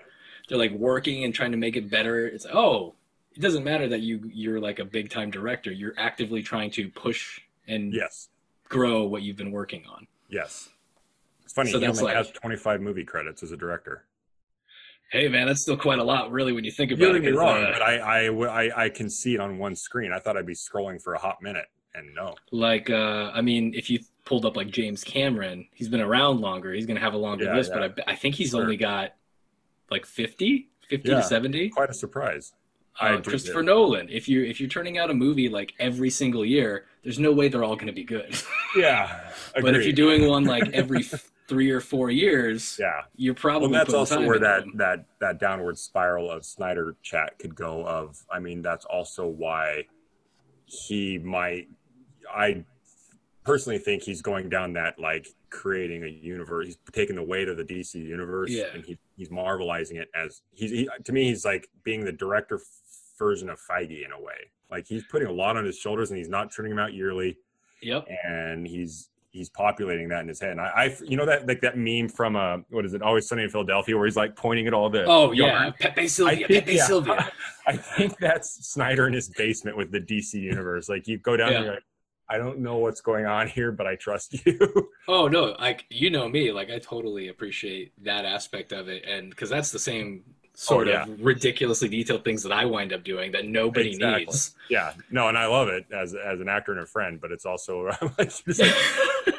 They're 0.48 0.58
like 0.58 0.72
working 0.72 1.24
and 1.24 1.34
trying 1.34 1.50
to 1.50 1.56
make 1.56 1.74
it 1.76 1.90
better. 1.90 2.26
It's 2.26 2.44
like, 2.44 2.54
oh, 2.54 2.94
it 3.34 3.40
doesn't 3.40 3.64
matter 3.64 3.88
that 3.88 4.00
you 4.00 4.30
you're 4.32 4.60
like 4.60 4.78
a 4.78 4.84
big 4.84 5.10
time 5.10 5.30
director. 5.30 5.72
You're 5.72 5.94
actively 5.98 6.42
trying 6.42 6.70
to 6.72 6.88
push 6.88 7.40
and 7.66 7.92
Yes. 7.92 8.28
grow 8.68 9.04
what 9.04 9.22
you've 9.22 9.36
been 9.36 9.50
working 9.52 9.84
on. 9.86 10.06
Yes. 10.28 10.68
It's 11.42 11.52
funny. 11.52 11.70
So 11.70 11.78
he 11.80 11.86
that's 11.86 11.98
only 11.98 12.14
like- 12.14 12.26
has 12.26 12.30
25 12.32 12.80
movie 12.80 13.04
credits 13.04 13.42
as 13.42 13.52
a 13.52 13.56
director. 13.56 14.04
Hey 15.10 15.28
man, 15.28 15.46
that's 15.46 15.60
still 15.62 15.76
quite 15.76 15.98
a 15.98 16.04
lot, 16.04 16.32
really, 16.32 16.52
when 16.52 16.64
you 16.64 16.72
think 16.72 16.90
about 16.90 17.06
Don't 17.06 17.16
it. 17.16 17.20
me 17.20 17.28
'cause, 17.28 17.36
wrong, 17.38 17.62
uh, 17.62 17.70
but 17.72 17.82
I, 17.82 17.98
I, 18.28 18.64
I, 18.64 18.84
I 18.84 18.88
can 18.88 19.08
see 19.10 19.34
it 19.34 19.40
on 19.40 19.58
one 19.58 19.76
screen. 19.76 20.12
I 20.12 20.18
thought 20.18 20.36
I'd 20.36 20.46
be 20.46 20.54
scrolling 20.54 21.00
for 21.00 21.14
a 21.14 21.18
hot 21.18 21.40
minute, 21.42 21.66
and 21.94 22.12
no. 22.14 22.34
Like, 22.50 22.90
uh, 22.90 23.30
I 23.32 23.40
mean, 23.40 23.74
if 23.74 23.90
you 23.90 24.00
pulled 24.24 24.44
up 24.44 24.56
like 24.56 24.70
James 24.70 25.04
Cameron, 25.04 25.68
he's 25.72 25.88
been 25.88 26.00
around 26.00 26.40
longer. 26.40 26.72
He's 26.72 26.86
going 26.86 26.96
to 26.96 27.02
have 27.02 27.14
a 27.14 27.18
longer 27.18 27.44
Yeah, 27.44 27.54
list, 27.54 27.70
yeah. 27.74 27.88
but 27.88 28.08
I, 28.08 28.12
I 28.12 28.16
think 28.16 28.34
he's 28.34 28.50
Sure. 28.50 28.62
only 28.62 28.76
got 28.76 29.14
like 29.90 30.04
50, 30.06 30.70
50 30.88 31.08
Yeah. 31.08 31.16
to 31.16 31.22
70. 31.22 31.68
Quite 31.68 31.90
a 31.90 31.94
surprise. 31.94 32.52
I 33.00 33.14
Uh, 33.14 33.20
Christopher 33.20 33.54
there. 33.54 33.62
Nolan. 33.64 34.08
If 34.08 34.28
you 34.28 34.44
if 34.44 34.60
you're 34.60 34.68
turning 34.68 34.98
out 34.98 35.10
a 35.10 35.14
movie 35.14 35.48
like 35.48 35.74
every 35.78 36.10
single 36.10 36.44
year, 36.44 36.86
there's 37.02 37.18
no 37.18 37.32
way 37.32 37.48
they're 37.48 37.64
all 37.64 37.74
going 37.76 37.88
to 37.88 37.92
be 37.92 38.04
good. 38.04 38.36
Yeah. 38.76 39.30
but 39.60 39.74
if 39.76 39.84
you're 39.84 39.92
doing 39.92 40.26
one 40.28 40.44
like 40.44 40.68
every 40.72 41.04
three 41.48 41.70
or 41.70 41.80
four 41.80 42.10
years, 42.10 42.76
Yeah. 42.80 43.02
you're 43.16 43.34
probably. 43.34 43.68
Well, 43.68 43.80
that's 43.84 43.94
also 43.94 44.24
where 44.26 44.38
that 44.38 44.60
them. 44.64 44.72
that 44.76 45.04
that 45.20 45.38
downward 45.40 45.78
spiral 45.78 46.30
of 46.30 46.44
Snyder 46.44 46.96
chat 47.02 47.38
could 47.38 47.54
go. 47.54 47.84
Of, 47.86 48.24
I 48.32 48.38
mean, 48.40 48.62
that's 48.62 48.84
also 48.84 49.26
why 49.26 49.84
he 50.66 51.18
might. 51.18 51.68
I 52.32 52.64
personally 53.44 53.78
think 53.78 54.02
he's 54.02 54.22
going 54.22 54.48
down 54.48 54.72
that 54.72 54.98
like 54.98 55.28
creating 55.50 56.02
a 56.04 56.08
universe. 56.08 56.66
He's 56.66 56.78
taking 56.92 57.14
the 57.16 57.22
weight 57.22 57.48
of 57.48 57.56
the 57.56 57.64
DC 57.64 57.94
universe, 57.94 58.50
Yeah. 58.50 58.64
and 58.74 58.84
he, 58.84 58.98
he's 59.16 59.28
marvelizing 59.28 59.96
it 60.00 60.08
as 60.14 60.40
he's 60.52 60.70
he, 60.70 60.88
to 61.04 61.12
me. 61.12 61.24
He's 61.28 61.44
like 61.44 61.68
being 61.84 62.04
the 62.04 62.12
director 62.12 62.58
version 63.18 63.48
of 63.50 63.58
Feige 63.60 64.04
in 64.04 64.12
a 64.12 64.20
way. 64.20 64.34
Like 64.70 64.86
he's 64.86 65.04
putting 65.04 65.28
a 65.28 65.32
lot 65.32 65.56
on 65.56 65.64
his 65.64 65.78
shoulders, 65.78 66.10
and 66.10 66.18
he's 66.18 66.28
not 66.28 66.52
turning 66.52 66.70
them 66.70 66.78
out 66.78 66.94
yearly 66.94 67.36
Yep. 67.82 68.06
and 68.24 68.66
he's 68.66 69.10
he's 69.30 69.48
populating 69.50 70.08
that 70.08 70.20
in 70.20 70.28
his 70.28 70.40
head. 70.40 70.52
And 70.52 70.60
I, 70.60 70.64
I 70.76 70.96
you 71.02 71.16
know 71.16 71.26
that 71.26 71.46
like 71.46 71.60
that 71.62 71.76
meme 71.76 72.08
from 72.08 72.34
uh 72.36 72.58
what 72.70 72.84
is 72.84 72.94
it? 72.94 73.02
Always 73.02 73.28
Sunny 73.28 73.42
in 73.42 73.50
Philadelphia, 73.50 73.96
where 73.96 74.06
he's 74.06 74.16
like 74.16 74.36
pointing 74.36 74.66
at 74.66 74.72
all 74.74 74.88
the 74.90 75.04
Oh 75.04 75.32
yeah, 75.32 75.46
yarn. 75.46 75.74
Pepe 75.78 76.08
Silvia. 76.08 76.44
I 76.46 76.48
think- 76.48 76.64
Pepe 76.64 76.76
yeah. 76.76 76.86
Silvia. 76.86 77.32
I 77.66 77.76
think 77.76 78.16
that's 78.18 78.66
Snyder 78.66 79.06
in 79.06 79.12
his 79.12 79.28
basement 79.28 79.76
with 79.76 79.90
the 79.90 80.00
DC 80.00 80.34
universe. 80.34 80.88
Like 80.88 81.06
you 81.08 81.18
go 81.18 81.36
down 81.36 81.48
Yeah. 81.48 81.54
there, 81.54 81.64
you're 81.64 81.74
like, 81.74 81.82
I 82.30 82.38
don't 82.38 82.60
know 82.60 82.78
what's 82.78 83.00
going 83.02 83.26
on 83.26 83.48
here, 83.48 83.70
but 83.70 83.86
I 83.86 83.96
trust 83.96 84.34
you. 84.46 84.58
Oh 85.08 85.28
no, 85.28 85.54
like 85.60 85.84
you 85.90 86.10
know 86.10 86.26
me, 86.28 86.52
like 86.52 86.70
I 86.70 86.78
totally 86.78 87.28
appreciate 87.28 87.92
that 88.04 88.24
aspect 88.24 88.72
of 88.72 88.88
it, 88.88 89.04
and 89.04 89.28
because 89.30 89.50
that's 89.50 89.70
the 89.72 89.78
same 89.78 90.22
sort 90.54 90.88
Oh, 90.88 90.90
yeah. 90.90 91.02
of 91.04 91.20
ridiculously 91.20 91.88
detailed 91.88 92.24
things 92.24 92.42
that 92.44 92.52
I 92.52 92.64
wind 92.64 92.92
up 92.92 93.02
doing 93.04 93.32
that 93.32 93.44
nobody 93.46 93.90
Exactly. 93.90 94.24
needs. 94.26 94.54
yeah, 94.70 94.92
no, 95.10 95.28
and 95.28 95.36
I 95.36 95.46
love 95.46 95.68
it 95.68 95.84
as 95.92 96.14
as 96.14 96.40
an 96.40 96.48
actor 96.48 96.72
and 96.72 96.80
a 96.80 96.86
friend, 96.86 97.20
but 97.20 97.32
it's 97.32 97.44
also 97.44 97.88
I'm 98.00 98.10
just 98.26 98.60
like, 98.60 98.74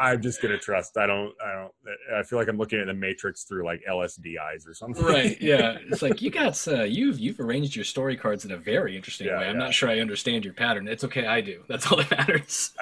I'm 0.00 0.22
just 0.22 0.40
gonna 0.40 0.58
trust. 0.58 0.96
I 0.96 1.06
don't. 1.06 1.34
I 1.44 1.52
don't. 1.52 1.72
I 2.16 2.22
feel 2.22 2.38
like 2.38 2.48
I'm 2.48 2.56
looking 2.56 2.80
at 2.80 2.86
the 2.86 2.94
Matrix 2.94 3.44
through 3.44 3.64
like 3.64 3.82
LSD 3.88 4.38
eyes 4.40 4.66
or 4.66 4.72
something. 4.72 5.04
right? 5.04 5.36
Yeah, 5.40 5.76
it's 5.90 6.00
like 6.00 6.22
you 6.22 6.30
got 6.30 6.66
uh, 6.66 6.84
you've 6.84 7.20
you've 7.20 7.38
arranged 7.40 7.76
your 7.76 7.84
story 7.84 8.16
cards 8.16 8.44
in 8.46 8.52
a 8.52 8.56
very 8.56 8.96
interesting 8.96 9.26
Yeah, 9.26 9.38
way. 9.38 9.48
I'm 9.48 9.56
yeah. 9.56 9.64
not 9.64 9.74
sure 9.74 9.90
I 9.90 10.00
understand 10.00 10.44
your 10.46 10.54
pattern. 10.54 10.88
It's 10.88 11.04
okay, 11.04 11.26
I 11.26 11.42
do. 11.42 11.62
That's 11.68 11.90
all 11.92 11.98
that 11.98 12.10
matters. 12.10 12.72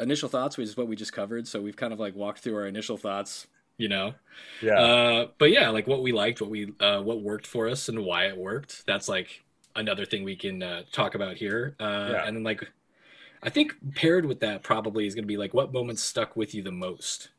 initial 0.00 0.28
thoughts, 0.28 0.56
which 0.56 0.68
is 0.68 0.76
what 0.76 0.88
we 0.88 0.96
just 0.96 1.12
covered. 1.12 1.46
So 1.46 1.60
we've 1.62 1.76
kind 1.76 1.92
of 1.92 2.00
like 2.00 2.16
walked 2.16 2.40
through 2.40 2.56
our 2.56 2.66
initial 2.66 2.96
thoughts, 2.96 3.46
you 3.80 3.88
know. 3.88 4.14
yeah. 4.62 4.78
Uh, 4.78 5.26
but 5.38 5.50
yeah, 5.50 5.70
like 5.70 5.86
what 5.86 6.02
we 6.02 6.12
liked, 6.12 6.40
what 6.40 6.50
we 6.50 6.72
uh, 6.80 7.00
what 7.00 7.22
worked 7.22 7.46
for 7.46 7.68
us, 7.68 7.88
and 7.88 8.04
why 8.04 8.26
it 8.26 8.36
worked. 8.36 8.84
That's 8.86 9.08
like 9.08 9.42
another 9.74 10.04
thing 10.04 10.22
we 10.22 10.36
can 10.36 10.62
uh, 10.62 10.82
talk 10.92 11.14
about 11.14 11.36
here. 11.36 11.74
Uh, 11.80 12.10
Yeah. 12.12 12.26
And 12.26 12.36
then 12.36 12.44
like, 12.44 12.68
I 13.42 13.48
think 13.50 13.74
paired 13.94 14.26
with 14.26 14.40
that 14.40 14.62
probably 14.62 15.06
is 15.06 15.14
going 15.14 15.24
to 15.24 15.28
be 15.28 15.36
like 15.36 15.54
what 15.54 15.72
moments 15.72 16.02
stuck 16.02 16.36
with 16.36 16.54
you 16.54 16.62
the 16.62 16.72
most. 16.72 17.30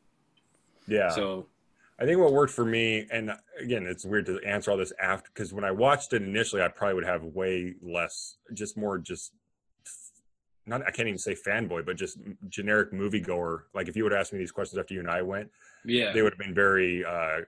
yeah. 0.86 1.10
So 1.10 1.46
I 2.00 2.04
think 2.04 2.18
what 2.18 2.32
worked 2.32 2.52
for 2.52 2.64
me, 2.64 3.06
and 3.12 3.30
again, 3.60 3.86
it's 3.86 4.04
weird 4.04 4.26
to 4.26 4.40
answer 4.40 4.72
all 4.72 4.76
this 4.76 4.92
after 5.00 5.30
because 5.32 5.52
when 5.52 5.64
I 5.64 5.70
watched 5.70 6.12
it 6.12 6.22
initially, 6.22 6.60
I 6.60 6.68
probably 6.68 6.94
would 6.94 7.04
have 7.04 7.22
way 7.22 7.74
less, 7.80 8.38
just 8.52 8.76
more, 8.76 8.98
just 8.98 9.32
not. 10.66 10.82
I 10.82 10.90
can't 10.90 11.06
even 11.06 11.18
say 11.18 11.36
fanboy, 11.36 11.86
but 11.86 11.96
just 11.96 12.18
generic 12.48 12.92
moviegoer. 12.92 13.62
Like 13.74 13.86
if 13.88 13.94
you 13.96 14.02
would 14.02 14.12
ask 14.12 14.32
me 14.32 14.40
these 14.40 14.50
questions 14.50 14.78
after 14.78 14.94
you 14.94 15.00
and 15.00 15.10
I 15.10 15.22
went, 15.22 15.50
yeah, 15.84 16.12
they 16.12 16.22
would 16.22 16.32
have 16.32 16.38
been 16.38 16.54
very 16.54 17.04
uh, 17.04 17.40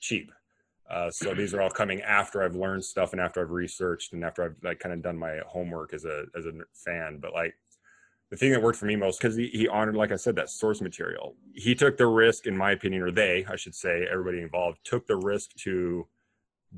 cheap. 0.00 0.32
Uh, 0.88 1.10
so 1.10 1.34
these 1.34 1.52
are 1.52 1.60
all 1.60 1.70
coming 1.70 2.00
after 2.02 2.42
I've 2.42 2.54
learned 2.54 2.84
stuff 2.84 3.12
and 3.12 3.20
after 3.20 3.42
I've 3.42 3.50
researched 3.50 4.12
and 4.12 4.24
after 4.24 4.44
I've 4.44 4.54
like 4.62 4.78
kind 4.78 4.92
of 4.92 5.02
done 5.02 5.18
my 5.18 5.40
homework 5.46 5.92
as 5.92 6.04
a 6.04 6.26
as 6.36 6.46
a 6.46 6.52
fan. 6.72 7.18
But 7.20 7.32
like 7.32 7.54
the 8.30 8.36
thing 8.36 8.52
that 8.52 8.62
worked 8.62 8.78
for 8.78 8.86
me 8.86 8.96
most 8.96 9.20
because 9.20 9.36
he, 9.36 9.48
he 9.48 9.68
honored, 9.68 9.96
like 9.96 10.12
I 10.12 10.16
said, 10.16 10.36
that 10.36 10.50
source 10.50 10.80
material. 10.80 11.34
He 11.54 11.74
took 11.74 11.96
the 11.96 12.06
risk, 12.06 12.46
in 12.46 12.56
my 12.56 12.72
opinion, 12.72 13.02
or 13.02 13.10
they, 13.10 13.44
I 13.48 13.56
should 13.56 13.74
say, 13.74 14.06
everybody 14.10 14.42
involved 14.42 14.78
took 14.84 15.06
the 15.06 15.16
risk 15.16 15.54
to 15.64 16.06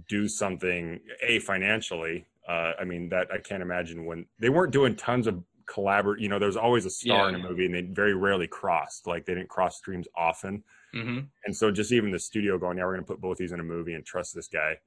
do 0.09 0.28
something 0.28 1.00
a 1.23 1.38
financially. 1.40 2.26
Uh, 2.49 2.73
I 2.80 2.85
mean 2.85 3.11
that 3.11 3.28
I 3.30 3.38
can't 3.38 3.62
imagine 3.62 4.07
when 4.07 4.25
they 4.38 4.49
weren't 4.49 4.73
doing 4.73 4.97
tons 4.97 5.26
of 5.26 5.42
collaborate. 5.66 6.21
You 6.21 6.28
know, 6.30 6.39
there's 6.39 6.56
always 6.56 6.86
a 6.86 6.91
star 6.91 7.28
in 7.28 7.34
a 7.34 7.39
movie, 7.39 7.67
and 7.67 7.75
they 7.75 7.82
very 7.82 8.15
rarely 8.15 8.47
crossed. 8.47 9.06
Like 9.06 9.26
they 9.26 9.34
didn't 9.34 9.50
cross 9.50 9.76
streams 9.76 10.08
often. 10.17 10.65
Hmm 10.92 11.20
And 11.44 11.56
so 11.56 11.70
just 11.70 11.92
even 11.92 12.10
the 12.10 12.18
studio 12.18 12.58
going, 12.58 12.78
yeah, 12.78 12.84
we're 12.84 12.94
going 12.94 13.04
to 13.04 13.12
put 13.12 13.20
both 13.20 13.38
these 13.38 13.52
in 13.52 13.60
a 13.60 13.64
movie 13.64 13.94
and 13.94 14.04
trust 14.04 14.34
this 14.34 14.48
guy. 14.48 14.78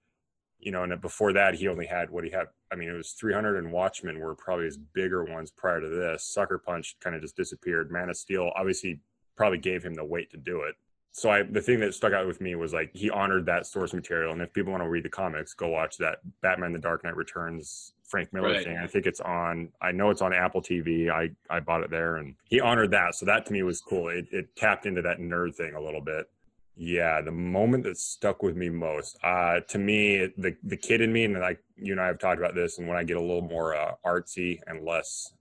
You 0.60 0.72
know, 0.72 0.84
and 0.84 1.02
before 1.02 1.34
that, 1.34 1.56
he 1.56 1.68
only 1.68 1.88
had 1.88 2.12
what 2.12 2.24
he 2.24 2.30
had. 2.30 2.48
I 2.72 2.76
mean, 2.76 2.90
it 2.90 2.94
was 2.94 3.14
300 3.14 3.58
and 3.58 3.72
Watchmen 3.72 4.20
were 4.20 4.36
probably 4.36 4.66
his 4.66 4.78
bigger 4.78 5.24
ones 5.24 5.52
prior 5.52 5.82
to 5.82 5.90
this. 5.90 6.24
Sucker 6.24 6.60
Punch 6.60 6.98
kind 7.00 7.16
of 7.16 7.22
just 7.22 7.36
disappeared. 7.36 7.92
Man 7.92 8.10
of 8.10 8.18
Steel 8.18 8.52
obviously 8.56 9.00
probably 9.36 9.58
gave 9.58 9.84
him 9.84 9.96
the 9.96 10.06
weight 10.06 10.30
to 10.32 10.38
do 10.38 10.62
it. 10.62 10.76
So 11.14 11.30
I, 11.30 11.44
the 11.44 11.62
thing 11.62 11.82
that 11.82 11.94
stuck 11.94 12.14
out 12.14 12.26
with 12.26 12.40
me 12.40 12.56
was 12.56 12.74
like 12.74 12.90
he 12.94 13.10
honored 13.10 13.46
that 13.48 13.66
source 13.66 13.94
material. 13.94 14.32
And 14.32 14.42
if 14.42 14.54
people 14.54 14.72
want 14.72 14.84
to 14.84 14.90
read 14.90 15.04
the 15.04 15.10
comics, 15.10 15.54
go 15.54 15.68
watch 15.68 15.98
that 15.98 16.20
Batman: 16.42 16.72
The 16.72 16.80
Dark 16.80 17.04
Knight 17.04 17.18
Returns 17.18 17.94
Frank 18.04 18.32
Miller 18.34 18.54
Right. 18.54 18.64
thing. 18.64 18.78
I 18.78 18.88
think 18.88 19.06
it's 19.06 19.20
on. 19.20 19.70
I 19.82 19.92
know 19.92 20.10
it's 20.10 20.22
on 20.22 20.34
Apple 20.34 20.62
TV. 20.62 21.10
I 21.10 21.30
I 21.50 21.60
bought 21.60 21.84
it 21.84 21.90
there, 21.90 22.18
and 22.18 22.36
he 22.46 22.62
honored 22.62 22.92
that. 22.92 23.16
So 23.16 23.26
that 23.26 23.46
to 23.48 23.54
me 23.54 23.64
was 23.64 23.82
cool. 23.82 24.08
It 24.10 24.28
it 24.32 24.56
tapped 24.56 24.86
into 24.86 25.02
that 25.02 25.20
nerd 25.20 25.56
thing 25.56 25.74
a 25.76 25.82
little 25.82 26.02
bit. 26.02 26.30
Yeah, 26.78 27.22
the 27.22 27.32
moment 27.32 27.84
that 27.84 27.98
stuck 27.98 28.42
with 28.42 28.56
me 28.56 28.70
most, 28.70 29.18
uh, 29.24 29.60
to 29.68 29.78
me, 29.78 30.30
the 30.38 30.56
the 30.64 30.78
kid 30.78 31.02
in 31.02 31.12
me, 31.12 31.26
and 31.26 31.38
like 31.40 31.62
you 31.76 31.92
and 31.92 32.02
I 32.02 32.08
have 32.08 32.20
talked 32.20 32.40
about 32.40 32.56
this, 32.56 32.80
and 32.80 32.88
when 32.88 32.98
I 32.98 33.04
get 33.04 33.18
a 33.18 33.22
little 33.22 33.42
more 33.42 33.76
uh, 33.76 33.94
artsy 34.06 34.60
and 34.66 34.86
less 34.86 35.34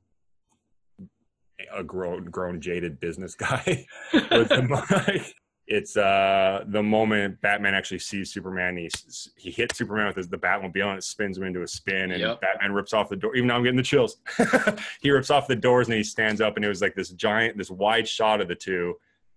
a 1.72 1.84
grown 1.84 2.24
grown 2.24 2.60
jaded 2.60 2.98
business 3.00 3.34
guy, 3.36 3.86
was 4.12 4.48
the 4.48 5.06
like, 5.06 5.34
it's 5.72 5.96
uh 5.96 6.64
the 6.66 6.82
moment 6.82 7.40
Batman 7.42 7.74
actually 7.74 8.00
sees 8.00 8.32
Superman. 8.32 8.76
He 8.76 8.90
he 9.36 9.50
hits 9.52 9.78
Superman 9.78 10.08
with 10.08 10.16
his, 10.16 10.28
the 10.28 10.36
Batmobile 10.36 10.88
and 10.88 10.98
it 10.98 11.04
spins 11.04 11.38
him 11.38 11.44
into 11.44 11.62
a 11.62 11.66
spin, 11.68 12.10
and 12.10 12.20
Yep. 12.20 12.40
Batman 12.40 12.72
rips 12.72 12.92
off 12.92 13.08
the 13.08 13.14
door. 13.16 13.36
Even 13.36 13.48
though 13.48 13.54
I'm 13.54 13.62
getting 13.62 13.76
the 13.76 13.82
chills, 13.82 14.16
he 15.00 15.10
rips 15.10 15.30
off 15.30 15.46
the 15.46 15.54
doors 15.56 15.86
and 15.88 15.96
he 15.96 16.02
stands 16.02 16.40
up, 16.40 16.56
and 16.56 16.64
it 16.64 16.68
was 16.68 16.82
like 16.82 16.94
this 16.96 17.10
giant, 17.10 17.56
this 17.56 17.70
wide 17.70 18.06
shot 18.08 18.40
of 18.40 18.48
the 18.48 18.54
two 18.54 18.94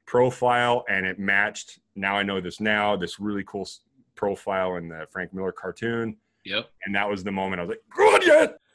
profile, 0.08 0.84
and 0.89 1.06
it 1.06 1.19
matched. 1.19 1.80
Now 1.96 2.15
I 2.17 2.24
know 2.24 2.41
this 2.41 2.60
now. 2.60 2.96
This 2.96 3.19
really 3.19 3.43
cool 3.46 3.69
profile 4.15 4.76
in 4.78 4.89
the 4.89 5.06
Frank 5.12 5.34
Miller 5.36 5.52
cartoon, 5.52 6.17
Yep. 6.46 6.67
and 6.86 6.96
that 6.96 7.08
was 7.08 7.24
the 7.24 7.32
moment 7.32 7.60
I 7.62 7.63
was 7.65 7.69
like, 7.69 7.84
"Good 7.96 8.26
yet." 8.26 8.58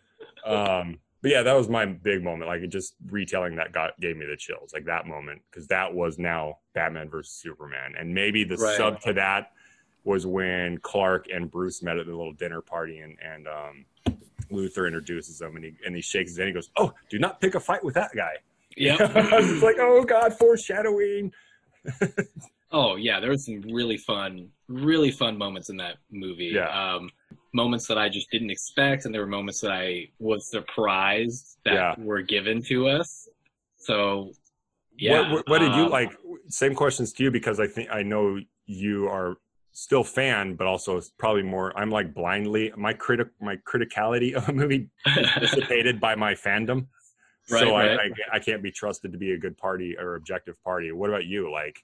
Um, 0.47 0.99
but 1.23 1.31
yeah, 1.31 1.43
that 1.43 1.55
was 1.55 1.69
my 1.69 1.85
big 1.87 2.23
moment. 2.23 2.49
Like 2.49 2.63
it 2.63 2.69
just 2.69 2.95
retelling 3.11 3.57
that 3.57 3.73
got 3.73 3.99
gave 4.01 4.17
me 4.17 4.27
the 4.27 4.37
chills. 4.37 4.73
Like 4.73 4.85
that 4.87 5.07
moment 5.07 5.43
because 5.51 5.67
that 5.69 5.93
was 5.93 6.19
now 6.19 6.59
Batman 6.75 7.09
versus 7.09 7.33
Superman, 7.35 7.95
and 7.99 8.15
maybe 8.15 8.45
the 8.45 8.57
Right. 8.57 8.77
sub 8.77 9.01
to 9.03 9.13
that 9.15 9.53
was 10.05 10.27
when 10.27 10.79
Clark 10.79 11.27
and 11.33 11.51
Bruce 11.51 11.83
met 11.83 11.99
at 11.99 12.07
the 12.07 12.13
little 12.15 12.33
dinner 12.33 12.61
party, 12.61 12.99
and 13.01 13.17
and 13.21 13.47
um, 13.49 13.85
Luthor 14.51 14.87
introduces 14.87 15.41
him, 15.41 15.57
and 15.57 15.65
he 15.65 15.75
and 15.85 15.95
he 15.95 16.01
shakes 16.01 16.31
his 16.31 16.39
hand. 16.39 16.49
He 16.49 16.55
goes, 16.55 16.71
"Oh, 16.77 16.93
do 17.11 17.19
not 17.19 17.41
pick 17.41 17.55
a 17.55 17.61
fight 17.61 17.83
with 17.85 17.95
that 17.95 18.13
guy." 18.15 18.35
Yeah, 18.77 18.97
I 19.33 19.37
was 19.37 19.47
just 19.49 19.63
like, 19.63 19.77
"Oh 19.79 20.05
God, 20.05 20.33
foreshadowing." 20.35 21.33
Oh 22.71 22.97
yeah, 22.97 23.19
there 23.19 23.31
was 23.31 23.47
some 23.47 23.63
really 23.63 23.97
fun, 23.97 24.51
really 24.69 25.11
fun 25.11 25.39
moments 25.39 25.71
in 25.71 25.79
that 25.79 25.97
movie. 26.11 26.53
Yeah. 26.55 26.69
Um, 26.69 27.09
moments 27.63 27.87
that 27.91 27.99
I 28.05 28.09
just 28.17 28.29
didn't 28.35 28.53
expect, 28.59 29.01
and 29.05 29.11
there 29.13 29.23
were 29.25 29.35
moments 29.39 29.61
that 29.65 29.73
I 29.73 30.09
was 30.31 30.41
surprised 30.57 31.47
that 31.65 31.75
Yeah. 31.75 31.95
were 32.11 32.23
given 32.37 32.57
to 32.71 32.77
us. 32.99 33.09
So, 33.89 34.33
yeah. 34.97 35.21
What, 35.21 35.31
what, 35.33 35.43
what 35.51 35.59
did 35.65 35.73
you 35.79 35.85
um, 35.89 35.91
like? 35.99 36.11
Same 36.63 36.75
questions 36.83 37.09
to 37.15 37.21
you 37.25 37.31
because 37.39 37.59
I 37.67 37.69
think 37.75 37.87
I 38.01 38.03
know 38.13 38.25
you 38.85 38.97
are 39.17 39.31
still 39.73 40.05
fan, 40.19 40.45
but 40.59 40.67
also 40.73 41.01
probably 41.23 41.43
more. 41.55 41.69
I'm 41.81 41.91
like 41.99 42.09
blindly 42.21 42.65
my 42.77 42.93
critic 43.05 43.29
my 43.51 43.57
criticality 43.71 44.31
of 44.39 44.43
a 44.49 44.53
movie 44.61 44.83
is 45.17 45.29
dissipated 45.45 45.97
by 46.07 46.15
my 46.27 46.33
fandom. 46.47 46.81
Right, 47.51 47.61
so 47.61 47.75
I. 47.81 47.85
I 48.05 48.07
I 48.37 48.39
can't 48.47 48.63
be 48.69 48.73
trusted 48.81 49.09
to 49.15 49.19
be 49.25 49.31
a 49.33 49.39
good 49.45 49.57
party 49.67 49.91
or 50.03 50.09
objective 50.21 50.57
party. 50.69 50.89
What 51.01 51.09
about 51.13 51.27
you? 51.35 51.43
Like, 51.61 51.77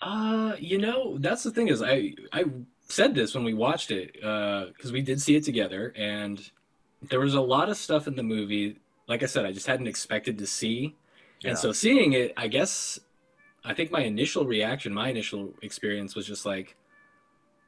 Uh, 0.00 0.52
you 0.70 0.78
know, 0.86 1.00
that's 1.24 1.42
the 1.46 1.52
thing 1.56 1.68
is 1.74 1.78
I 1.82 1.96
I 2.40 2.42
said 2.88 3.14
this 3.14 3.34
when 3.34 3.44
we 3.44 3.54
watched 3.54 3.90
it 3.90 4.12
because 4.14 4.92
we 4.92 5.02
did 5.02 5.20
see 5.20 5.36
it 5.36 5.44
together, 5.44 5.92
and 5.96 6.50
there 7.02 7.20
was 7.20 7.34
a 7.34 7.40
lot 7.40 7.68
of 7.68 7.76
stuff 7.76 8.06
in 8.06 8.16
the 8.16 8.22
movie. 8.22 8.78
Like 9.06 9.22
I 9.22 9.26
said, 9.26 9.44
I 9.44 9.52
just 9.52 9.66
hadn't 9.66 9.86
expected 9.86 10.38
to 10.38 10.46
see, 10.46 10.96
Yeah. 11.40 11.50
and 11.50 11.58
so 11.58 11.72
seeing 11.72 12.12
it, 12.12 12.32
I 12.36 12.48
guess, 12.48 12.98
I 13.64 13.74
think 13.74 13.90
my 13.90 14.00
initial 14.00 14.44
reaction, 14.46 14.92
my 14.94 15.08
initial 15.08 15.54
experience 15.62 16.14
was 16.14 16.26
just 16.26 16.44
like 16.46 16.76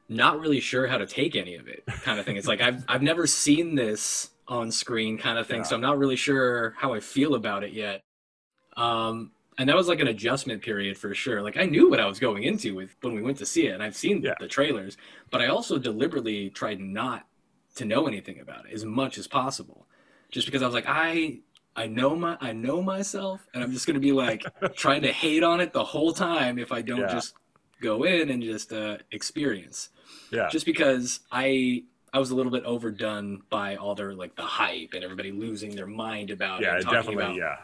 not 0.09 0.39
really 0.39 0.59
sure 0.59 0.87
how 0.87 0.97
to 0.97 1.05
take 1.07 1.35
any 1.35 1.55
of 1.55 1.67
it, 1.67 1.83
kind 2.03 2.19
of 2.19 2.25
thing. 2.25 2.35
It's 2.35 2.47
like 2.47 2.61
I've 2.61 2.83
I've 2.87 3.01
never 3.01 3.25
seen 3.27 3.75
this 3.75 4.31
on 4.47 4.71
screen, 4.71 5.17
kind 5.17 5.37
of 5.39 5.47
thing, 5.47 5.57
Yeah. 5.57 5.63
so 5.63 5.75
I'm 5.75 5.81
not 5.81 5.97
really 5.97 6.15
sure 6.17 6.75
how 6.77 6.93
I 6.93 6.99
feel 6.99 7.35
about 7.35 7.63
it 7.63 7.73
yet. 7.73 8.01
Um, 8.75 9.31
and 9.57 9.67
that 9.69 9.75
was 9.75 9.87
like 9.87 9.99
an 9.99 10.07
adjustment 10.07 10.61
period 10.61 10.97
for 10.97 11.13
sure. 11.13 11.41
Like 11.41 11.57
I 11.57 11.65
knew 11.65 11.89
what 11.89 11.99
I 11.99 12.05
was 12.05 12.19
going 12.19 12.43
into 12.43 12.75
with 12.75 12.95
when 13.01 13.13
we 13.13 13.21
went 13.21 13.37
to 13.39 13.45
see 13.45 13.67
it, 13.67 13.73
and 13.73 13.83
I've 13.83 13.95
seen 13.95 14.21
Yeah. 14.21 14.33
the 14.39 14.47
trailers, 14.47 14.97
but 15.29 15.41
I 15.41 15.47
also 15.47 15.77
deliberately 15.77 16.49
tried 16.49 16.79
not 16.79 17.27
to 17.75 17.85
know 17.85 18.07
anything 18.07 18.39
about 18.39 18.65
it 18.65 18.73
as 18.73 18.83
much 18.85 19.17
as 19.17 19.27
possible, 19.27 19.87
just 20.29 20.45
because 20.47 20.61
I 20.61 20.65
was 20.65 20.73
like, 20.75 20.87
I 20.87 21.39
I 21.75 21.87
know 21.87 22.15
my 22.15 22.37
I 22.41 22.51
know 22.53 22.81
myself, 22.81 23.47
and 23.53 23.63
I'm 23.63 23.71
just 23.71 23.87
gonna 23.87 23.99
be 23.99 24.11
like 24.11 24.43
trying 24.75 25.01
to 25.03 25.11
hate 25.11 25.43
on 25.43 25.61
it 25.61 25.71
the 25.73 25.83
whole 25.83 26.13
time 26.13 26.57
if 26.57 26.71
I 26.71 26.81
don't 26.81 26.99
Yeah. 27.01 27.13
just 27.13 27.33
go 27.81 28.03
in 28.03 28.29
and 28.29 28.43
just 28.43 28.71
uh, 28.73 28.97
experience. 29.11 29.89
Yeah. 30.31 30.49
Just 30.49 30.65
because 30.65 31.21
I 31.31 31.83
I 32.13 32.19
was 32.19 32.29
a 32.31 32.35
little 32.35 32.51
bit 32.51 32.63
overdone 32.65 33.41
by 33.49 33.77
all 33.77 33.95
their 33.95 34.13
like 34.13 34.35
the 34.35 34.43
hype 34.43 34.89
and 34.93 35.03
everybody 35.03 35.31
losing 35.31 35.75
their 35.75 35.87
mind 35.87 36.29
about 36.29 36.61
yeah, 36.61 36.75
it, 36.77 36.83
definitely. 36.83 37.15
about 37.15 37.35
Yeah. 37.35 37.55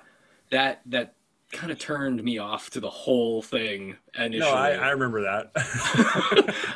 that 0.52 0.82
that 0.86 1.14
kind 1.52 1.72
of 1.72 1.80
turned 1.80 2.22
me 2.24 2.38
off 2.38 2.70
to 2.72 2.80
the 2.80 2.90
whole 2.90 3.42
thing 3.42 3.96
initially. 4.18 4.40
No, 4.40 4.50
I, 4.52 4.72
I 4.72 4.90
remember 4.90 5.22
that. 5.22 5.52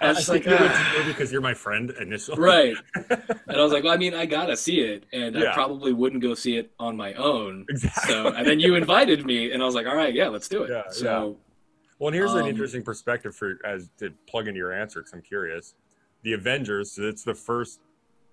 I 0.01 0.07
was 0.09 0.17
just 0.17 0.29
think 0.29 0.45
like, 0.45 0.59
you 0.59 0.65
went 0.65 0.73
to 0.73 0.79
ah. 0.79 1.03
because 1.07 1.31
you're 1.31 1.41
my 1.41 1.53
friend 1.53 1.91
initially. 1.99 2.39
right. 2.39 2.75
And 2.95 3.57
I 3.57 3.61
was 3.61 3.73
like, 3.73 3.83
well, 3.83 3.93
I 3.93 3.97
mean, 3.97 4.13
I 4.13 4.25
gotta 4.25 4.55
see 4.55 4.79
it, 4.79 5.05
and 5.11 5.37
I 5.37 5.53
probably 5.53 5.91
wouldn't 5.91 6.21
go 6.21 6.35
see 6.35 6.57
it 6.57 6.71
on 6.79 6.95
my 6.95 7.13
own. 7.15 7.65
Exactly. 7.69 8.13
So, 8.13 8.27
and 8.29 8.47
then 8.47 8.59
you 8.59 8.75
invited 8.75 9.25
me, 9.25 9.51
and 9.51 9.61
I 9.61 9.65
was 9.65 9.75
like, 9.75 9.87
all 9.87 9.95
right, 9.95 10.13
yeah, 10.13 10.29
let's 10.29 10.47
do 10.47 10.63
it. 10.63 10.69
Yeah, 10.69 10.83
so, 10.89 11.37
Well, 11.99 12.07
and 12.07 12.15
here's 12.15 12.33
an 12.33 12.43
Um, 12.43 12.47
interesting 12.47 12.83
perspective 12.83 13.35
for 13.35 13.59
as 13.65 13.89
to 13.97 14.11
plug 14.27 14.47
into 14.47 14.57
your 14.57 14.71
answer 14.71 15.01
because 15.01 15.13
I'm 15.13 15.21
curious. 15.21 15.75
The 16.23 16.33
Avengers, 16.33 16.93
so 16.93 17.03
it's 17.03 17.23
the 17.23 17.35
first 17.35 17.81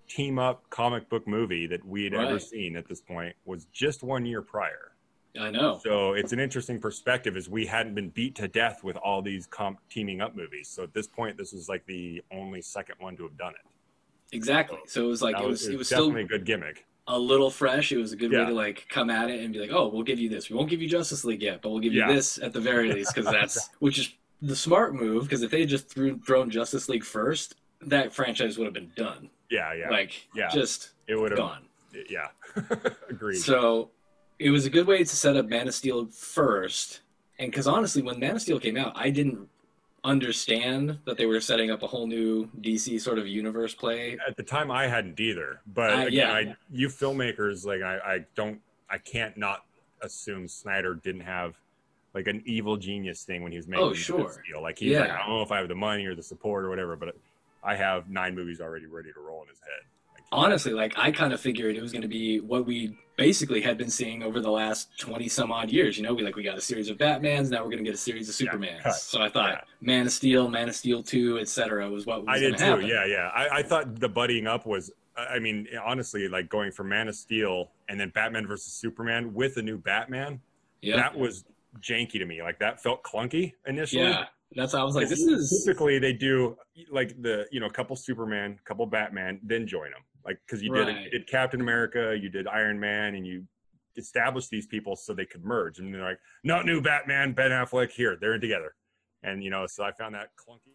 team 0.09 0.38
up 0.38 0.68
comic 0.70 1.09
book 1.09 1.27
movie 1.27 1.66
that 1.66 1.85
we 1.85 2.05
had 2.05 2.14
ever 2.14 2.38
seen 2.38 2.77
at 2.77 2.88
this 2.88 3.01
point, 3.01 3.35
was 3.44 3.66
just 3.72 4.03
one 4.03 4.24
year 4.24 4.40
prior. 4.40 4.92
I 5.38 5.51
know. 5.51 5.81
So 5.85 6.14
it's 6.14 6.33
an 6.33 6.41
interesting 6.41 6.81
perspective 6.81 7.37
as 7.37 7.49
we 7.49 7.67
hadn't 7.67 7.95
been 7.95 8.09
beat 8.11 8.35
to 8.37 8.49
death 8.49 8.83
with 8.83 8.97
all 8.97 9.23
these 9.23 9.47
comp 9.47 9.79
teaming 9.91 10.21
up 10.21 10.35
movies. 10.37 10.69
So 10.69 10.83
at 10.83 10.93
this 10.95 11.07
point, 11.07 11.37
this 11.37 11.53
was 11.53 11.69
like 11.69 11.85
the 11.87 12.23
only 12.33 12.62
second 12.62 12.97
one 12.99 13.17
to 13.17 13.23
have 13.25 13.37
done 13.37 13.53
it. 13.55 14.37
Exactly. 14.37 14.79
So 14.87 15.05
it 15.05 15.09
was 15.09 15.23
like 15.23 15.38
it 15.41 15.47
was 15.47 15.67
it 15.69 15.77
was 15.79 15.87
still 15.87 16.09
definitely 16.09 16.23
a 16.23 16.38
good 16.38 16.45
gimmick. 16.45 16.87
a 17.07 17.19
little 17.19 17.51
fresh. 17.51 17.93
It 17.93 17.97
was 17.99 18.12
a 18.12 18.17
good 18.17 18.31
way 18.33 18.45
to 18.45 18.53
like 18.53 18.87
come 18.88 19.11
at 19.11 19.31
it 19.31 19.41
and 19.43 19.53
be 19.53 19.61
like, 19.61 19.71
oh, 19.73 19.88
we'll 19.88 20.03
give 20.03 20.19
you 20.19 20.29
this. 20.29 20.51
We 20.51 20.57
won't 20.57 20.69
give 20.71 20.83
you 20.83 20.88
Justice 20.88 21.25
League 21.25 21.43
yet, 21.43 21.62
but 21.62 21.71
we'll 21.71 21.81
give 21.81 21.93
Yeah. 21.95 22.09
you 22.09 22.14
this 22.14 22.38
at 22.38 22.53
the 22.53 22.61
very 22.61 22.93
least 22.95 23.14
because 23.14 23.31
that's 23.31 23.71
which 23.79 23.99
is 23.99 24.12
the 24.43 24.57
smart 24.57 24.95
move. 24.95 25.25
Because 25.25 25.43
if 25.43 25.51
they 25.51 25.61
had 25.61 25.69
just 25.69 25.88
threw 25.88 26.19
thrown 26.21 26.51
Justice 26.51 26.88
League 26.88 27.05
first, 27.05 27.55
that 27.81 28.12
franchise 28.12 28.59
would 28.59 28.64
have 28.64 28.75
been 28.75 28.93
done. 28.97 29.31
Yeah, 29.51 29.73
yeah, 29.73 29.88
Like, 29.88 30.29
Yeah. 30.35 30.49
just 30.49 30.91
it 31.07 31.14
would 31.17 31.31
have. 31.31 31.38
gone. 31.38 31.64
Yeah, 32.11 32.29
agreed. 33.09 33.37
So 33.38 33.91
it 34.38 34.51
was 34.51 34.66
a 34.66 34.70
good 34.70 34.87
way 34.87 34.98
to 34.98 35.07
set 35.16 35.37
up 35.37 35.46
Man 35.46 35.68
of 35.68 35.74
Steel 35.74 36.07
first. 36.07 37.01
And 37.38 37.51
because 37.51 37.66
honestly, 37.66 38.03
when 38.03 38.18
Man 38.18 38.37
of 38.37 38.42
Steel 38.42 38.59
came 38.61 38.77
out, 38.77 38.92
I 38.96 39.11
didn't 39.11 39.48
understand 40.05 40.98
that 41.05 41.16
they 41.16 41.27
were 41.27 41.40
setting 41.40 41.70
up 41.70 41.83
a 41.83 41.87
whole 41.87 42.07
new 42.07 42.48
DC 42.61 43.01
sort 43.01 43.18
of 43.18 43.27
universe 43.27 43.74
play. 43.74 44.16
at 44.27 44.37
the 44.37 44.42
time 44.42 44.70
I 44.70 44.87
hadn't 44.87 45.18
either. 45.20 45.61
But 45.74 45.90
Uh, 45.92 45.96
again, 46.07 46.12
yeah. 46.12 46.33
I, 46.33 46.57
you 46.72 46.88
filmmakers, 46.88 47.66
like 47.66 47.83
I, 47.83 47.98
I 48.14 48.24
don't, 48.35 48.61
I 48.90 48.98
can't 48.98 49.37
not 49.37 49.64
assume 50.03 50.48
Snyder 50.48 50.94
didn't 50.94 51.22
have 51.22 51.55
like 52.14 52.27
an 52.27 52.42
evil 52.46 52.77
genius 52.77 53.24
thing 53.24 53.42
when 53.42 53.53
he 53.53 53.59
was 53.59 53.66
making 53.68 53.83
Oh, 53.85 53.87
Man 53.88 53.92
of 53.92 53.98
sure. 53.98 54.40
Steel. 54.44 54.62
Like 54.62 54.79
he's 54.79 54.96
like, 54.96 55.09
Yeah. 55.09 55.14
I 55.16 55.18
don't 55.27 55.29
know 55.37 55.42
if 55.42 55.53
I 55.53 55.59
have 55.59 55.68
the 55.68 55.74
money 55.74 56.07
or 56.07 56.14
the 56.14 56.22
support 56.22 56.64
or 56.64 56.70
whatever, 56.70 56.96
but 56.96 57.14
I 57.62 57.74
have 57.77 58.09
nine 58.09 58.35
movies 58.35 58.61
already 58.61 58.87
ready 58.87 59.12
to 59.12 59.20
roll 59.20 59.42
in 59.42 59.48
his 59.48 59.59
head. 59.61 59.85
Like, 60.14 60.22
Honestly, 60.33 60.72
like 60.72 60.94
I 60.96 61.11
kind 61.12 61.33
of 61.33 61.40
figured 61.40 61.77
it 61.77 61.83
was 61.83 61.92
going 61.92 62.03
to 62.03 62.09
be 62.09 62.40
what 62.40 62.64
we 62.66 62.96
basically 63.18 63.61
had 63.61 63.76
been 63.76 63.90
seeing 63.90 64.22
over 64.22 64.40
the 64.40 64.50
last 64.50 64.96
twenty 64.98 65.28
some 65.28 65.52
odd 65.52 65.70
years. 65.70 65.98
You 65.98 66.04
know, 66.04 66.14
we 66.14 66.22
like 66.22 66.37
we 66.37 66.42
got 66.42 66.57
a 66.57 66.61
series 66.62 66.88
of 66.88 66.96
Batmans, 66.96 67.50
now 67.50 67.59
we're 67.59 67.70
going 67.70 67.78
to 67.78 67.85
get 67.85 67.94
a 67.94 67.98
series 67.98 68.28
of 68.31 68.35
Supermans. 68.35 68.83
cut. 68.83 68.94
so 68.94 69.20
I 69.20 69.28
thought 69.28 69.50
Yeah. 69.50 69.61
Man 69.83 70.07
of 70.07 70.12
Steel, 70.12 70.48
Man 70.48 70.68
of 70.68 70.74
Steel 70.74 71.02
Two, 71.02 71.38
etc. 71.38 71.90
was 71.90 72.07
what 72.07 72.24
was 72.24 72.28
I 72.35 72.38
did 72.38 72.52
to 72.52 72.59
too. 72.59 72.64
happen. 72.64 72.87
Yeah, 72.87 73.04
yeah. 73.04 73.31
I, 73.35 73.59
I 73.59 73.62
thought 73.62 74.00
the 74.00 74.09
buddying 74.09 74.46
up 74.46 74.64
was. 74.64 74.90
I 75.16 75.35
I 75.35 75.38
mean, 75.40 75.66
honestly, 75.85 76.28
like 76.28 76.48
going 76.48 76.70
from 76.70 76.88
Man 76.88 77.09
of 77.09 77.16
Steel 77.16 77.72
and 77.88 78.00
then 78.00 78.11
Batman 78.11 78.46
versus 78.46 78.72
Superman 78.72 79.35
with 79.35 79.57
a 79.57 79.62
new 79.62 79.76
Batman, 79.76 80.40
yeah, 80.81 80.96
that 80.96 81.14
was 81.18 81.44
janky 81.81 82.12
to 82.12 82.24
me. 82.24 82.40
Like 82.40 82.61
that 82.61 82.81
felt 82.81 83.02
clunky 83.02 83.52
initially. 83.66 84.04
yeah. 84.04 84.26
That's 84.57 84.72
how 84.72 84.81
I 84.81 84.85
was 84.85 84.94
like, 84.94 85.09
this 85.09 85.20
is 85.20 85.62
typically 85.66 85.98
they 85.98 86.14
do 86.14 86.57
like 86.90 87.20
the 87.20 87.46
you 87.50 87.61
know 87.61 87.68
couple 87.68 87.96
Superman, 87.96 88.59
couple 88.64 88.87
Batman, 88.87 89.40
then 89.42 89.66
join 89.66 89.90
them. 89.90 90.00
Like 90.29 90.38
because 90.47 90.62
you 90.62 90.75
did 90.75 90.88
you 90.88 91.11
did 91.11 91.27
Captain 91.27 91.62
America, 91.62 92.14
you 92.21 92.29
did 92.29 92.47
Iron 92.47 92.79
Man, 92.79 93.14
and 93.14 93.27
you 93.27 93.45
established 93.97 94.51
these 94.51 94.67
people 94.67 94.95
so 94.95 95.14
they 95.14 95.25
could 95.25 95.43
merge. 95.43 95.79
And 95.79 95.93
they're 95.93 96.03
like, 96.03 96.19
not 96.45 96.67
new 96.67 96.83
Batman, 96.83 97.33
Ben 97.33 97.51
Affleck, 97.51 97.91
here 97.91 98.14
they're 98.21 98.35
in 98.35 98.41
together. 98.43 98.75
And 99.23 99.43
you 99.43 99.49
know, 99.49 99.67
so 99.67 99.85
I 99.85 99.93
found 99.93 100.14
that 100.14 100.29
clunky. 100.37 100.75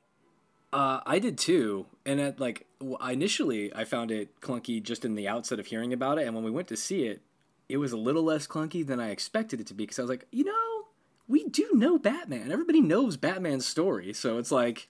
Uh, 0.74 1.02
I 1.06 1.20
did 1.20 1.38
too, 1.38 1.86
and 2.04 2.20
at 2.20 2.40
like 2.40 2.66
initially, 3.08 3.72
I 3.76 3.86
found 3.86 4.10
it 4.10 4.42
clunky 4.42 4.82
just 4.82 5.06
in 5.06 5.14
the 5.14 5.28
outset 5.28 5.60
of 5.60 5.68
hearing 5.68 5.94
about 5.94 6.18
it, 6.18 6.26
and 6.26 6.36
when 6.36 6.44
we 6.44 6.50
went 6.50 6.68
to 6.70 6.76
see 6.76 7.04
it, 7.04 7.22
it 7.70 7.78
was 7.78 7.92
a 7.92 7.98
little 7.98 8.24
less 8.24 8.48
clunky 8.48 8.84
than 8.86 9.00
I 9.00 9.12
expected 9.12 9.62
it 9.62 9.68
to 9.68 9.76
be 9.76 9.84
because 9.84 10.00
I 10.00 10.02
was 10.02 10.10
like, 10.10 10.26
you 10.32 10.46
know, 10.46 10.88
we 11.28 11.44
do 11.44 11.70
know 11.74 12.00
Batman. 12.00 12.52
Everybody 12.52 12.82
knows 12.82 13.18
Batman's 13.18 13.68
story, 13.68 14.14
so 14.14 14.40
it's 14.40 14.52
like 14.52 14.90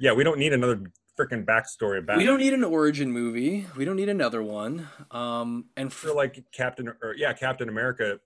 Yeah, 0.00 0.14
we 0.14 0.24
don't 0.24 0.38
need 0.38 0.54
another 0.54 0.80
freaking 1.20 1.44
backstory 1.44 1.98
Batman. 2.04 2.18
we 2.18 2.24
don't 2.24 2.38
need 2.38 2.52
an 2.54 2.64
origin 2.64 3.12
movie. 3.12 3.66
We 3.76 3.84
don't 3.84 3.96
need 3.96 4.08
another 4.08 4.42
one. 4.42 4.88
Um, 5.10 5.66
and 5.76 5.92
feel 5.92 6.12
for, 6.12 6.16
like 6.16 6.44
Captain 6.52 6.88
or 7.02 7.14
yeah, 7.16 7.32
Captain 7.32 7.68
America. 7.68 8.18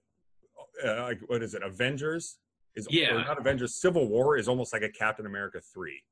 Uh, 0.85 1.03
like 1.03 1.21
what 1.27 1.43
is 1.43 1.55
it? 1.55 1.63
Avengers 1.63 2.39
is 2.75 2.87
Yeah. 2.91 3.23
not 3.23 3.39
Avengers. 3.39 3.75
Civil 3.81 4.09
War 4.09 4.37
is 4.37 4.49
almost 4.49 4.73
like 4.73 4.83
a 4.83 4.89
Captain 4.91 5.27
America 5.27 5.61
three. 5.61 6.03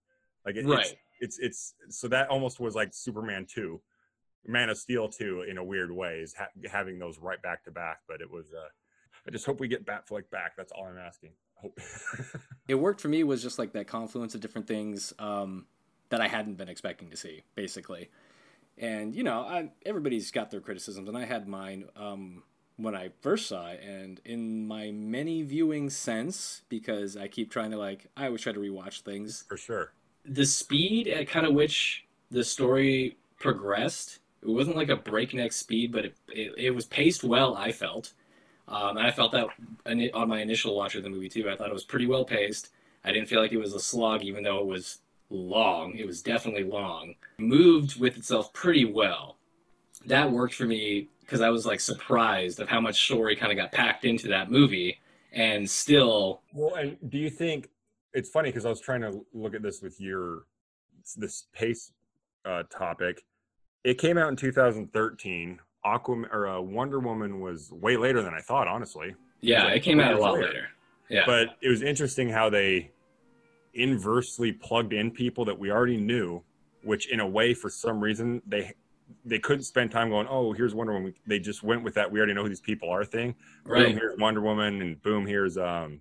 Like 0.47 0.57
it, 0.57 0.67
Right. 0.67 0.95
it's, 1.21 1.39
it's 1.39 1.75
it's 1.87 1.99
so 2.01 2.09
that 2.09 2.29
almost 2.29 2.61
was 2.61 2.75
like 2.75 2.91
Superman 2.93 3.47
two, 3.53 3.81
Man 4.47 4.71
of 4.71 4.79
Steel 4.79 5.09
two 5.09 5.43
in 5.43 5.59
a 5.59 5.65
weird 5.65 5.91
way 5.93 6.19
is 6.21 6.35
ha- 6.35 6.49
having 6.71 6.99
those 6.99 7.19
right 7.19 7.41
back 7.43 7.65
to 7.65 7.71
back. 7.71 7.99
But 8.09 8.21
it 8.21 8.31
was. 8.31 8.47
uh 8.53 8.69
I 9.27 9.31
just 9.31 9.47
hope 9.47 9.61
we 9.61 9.69
get 9.69 9.87
Batfleck 9.87 10.31
back. 10.31 10.57
That's 10.57 10.73
all 10.73 10.87
I'm 10.87 10.99
asking. 10.99 11.31
It 12.69 12.75
worked 12.77 13.01
for 13.01 13.09
me 13.09 13.23
was 13.25 13.43
just 13.43 13.59
like 13.59 13.73
that 13.73 13.87
confluence 13.89 14.35
of 14.35 14.41
different 14.41 14.67
things 14.67 15.13
um, 15.19 15.67
that 16.13 16.21
I 16.21 16.29
hadn't 16.29 16.59
been 16.59 16.69
expecting 16.69 17.09
to 17.09 17.17
see, 17.17 17.43
basically. 17.55 18.11
And 18.77 19.15
you 19.15 19.23
know, 19.23 19.41
I, 19.41 19.71
everybody's 19.87 20.31
got 20.31 20.51
their 20.51 20.61
criticisms, 20.61 21.09
and 21.09 21.17
I 21.17 21.25
had 21.25 21.49
mine 21.49 21.87
um, 21.97 22.43
when 22.77 22.95
I 22.95 23.13
first 23.23 23.49
saw 23.49 23.69
it. 23.69 23.81
And 23.83 24.21
in 24.27 24.69
my 24.69 24.91
many 24.91 25.43
viewing 25.43 25.89
sense, 25.89 26.63
because 26.69 27.17
I 27.17 27.29
keep 27.29 27.51
trying 27.51 27.71
to 27.71 27.79
like, 27.79 28.09
I 28.15 28.27
always 28.27 28.43
try 28.43 28.53
to 28.53 28.61
rewatch 28.61 29.01
things. 29.01 29.45
For 29.49 29.57
sure. 29.57 29.93
The 30.27 30.45
speed 30.45 31.09
at 31.09 31.29
kind 31.29 31.47
of 31.47 31.55
which 31.55 32.05
the 32.31 32.45
story 32.45 33.17
progressed, 33.39 34.19
it 34.43 34.51
wasn't 34.51 34.77
like 34.77 34.91
a 34.91 34.97
breakneck 34.97 35.53
speed, 35.53 35.93
but 35.93 36.05
it 36.05 36.17
it, 36.29 36.55
it 36.59 36.71
was 36.73 36.85
paced 36.85 37.25
well. 37.25 37.57
I 37.57 37.73
felt. 37.73 38.13
Um, 38.69 38.99
and 38.99 39.07
I 39.07 39.13
felt 39.13 39.33
that 39.33 39.47
ini- 39.87 40.15
on 40.15 40.29
my 40.29 40.43
initial 40.43 40.77
watch 40.77 40.95
of 40.95 41.05
the 41.05 41.11
movie 41.11 41.31
too. 41.31 41.49
I 41.49 41.57
thought 41.57 41.69
it 41.69 41.75
was 41.75 41.85
pretty 41.85 42.07
well 42.07 42.27
paced. 42.27 42.69
I 43.03 43.13
didn't 43.13 43.29
feel 43.29 43.41
like 43.41 43.53
it 43.53 43.59
was 43.59 43.73
a 43.73 43.81
slog, 43.81 44.23
even 44.23 44.43
though 44.43 44.59
it 44.61 44.67
was 44.67 44.99
long. 45.33 45.97
It 45.97 46.07
was 46.07 46.23
definitely 46.23 46.65
long. 46.65 47.15
Moved 47.39 47.99
with 48.01 48.17
itself 48.17 48.53
pretty 48.53 48.85
well. 48.85 49.37
That 50.07 50.31
worked 50.31 50.55
for 50.55 50.65
me 50.65 51.09
because 51.21 51.41
I 51.41 51.49
was 51.51 51.65
like 51.67 51.81
surprised 51.81 52.61
of 52.61 52.69
how 52.69 52.81
much 52.81 53.05
story 53.05 53.37
kind 53.37 53.53
of 53.53 53.57
got 53.59 53.73
packed 53.73 54.05
into 54.05 54.29
that 54.29 54.51
movie, 54.51 54.99
and 55.33 55.69
still, 55.69 56.43
Well, 56.53 56.75
and 56.75 56.97
do 57.09 57.19
you 57.19 57.31
think 57.31 57.69
it's 58.13 58.29
funny 58.29 58.51
because 58.51 58.67
I 58.67 58.69
was 58.69 58.81
trying 58.81 59.01
to 59.03 59.25
look 59.33 59.55
at 59.55 59.63
this 59.63 59.81
with 59.81 60.01
your 60.01 60.45
this 61.17 61.47
pace 61.53 61.93
uh, 62.45 62.65
topic. 62.65 63.25
It 63.85 63.99
came 63.99 64.19
out 64.19 64.29
in 64.29 64.37
2013. 64.37 65.59
Aquaman 65.85 66.33
or 66.33 66.47
uh, 66.47 66.61
Wonder 66.61 67.01
Woman 67.01 67.41
was 67.41 67.73
way 67.73 67.97
later 67.97 68.23
than 68.23 68.35
I 68.35 68.41
thought, 68.41 68.69
honestly. 68.69 69.17
yeah, 69.41 69.65
like 69.65 69.77
it 69.79 69.81
came 69.81 69.99
out 69.99 70.15
a 70.15 70.19
lot 70.19 70.35
later. 70.35 70.47
later. 70.47 70.69
Yeah, 71.09 71.25
But 71.27 71.57
it 71.61 71.69
was 71.69 71.83
interesting 71.83 72.29
how 72.29 72.49
they 72.51 72.93
inversely 73.75 74.53
plugged 74.53 74.93
in 74.93 75.11
people 75.11 75.45
that 75.47 75.59
we 75.59 75.71
already 75.71 75.97
knew, 75.97 76.43
which 76.83 77.11
in 77.11 77.21
a 77.21 77.27
way, 77.27 77.55
for 77.55 77.71
some 77.71 78.01
reason, 78.01 78.43
they 78.47 78.73
they 79.25 79.39
couldn't 79.39 79.65
spend 79.65 79.91
time 79.91 80.09
going, 80.09 80.27
"Oh, 80.29 80.53
here's 80.53 80.75
Wonder 80.75 80.93
Woman." 80.95 81.15
They 81.27 81.39
just 81.39 81.63
went 81.63 81.83
with 81.83 81.95
that. 81.95 82.11
We 82.11 82.19
already 82.19 82.35
know 82.35 82.43
who 82.43 82.49
these 82.49 82.61
people 82.61 82.89
are 82.91 83.05
thing. 83.05 83.35
Boom, 83.65 83.73
right. 83.75 83.95
here's 83.95 84.19
Wonder 84.19 84.41
Woman, 84.41 84.81
and 84.83 85.01
boom, 85.03 85.27
here's 85.27 85.59
um, 85.59 86.01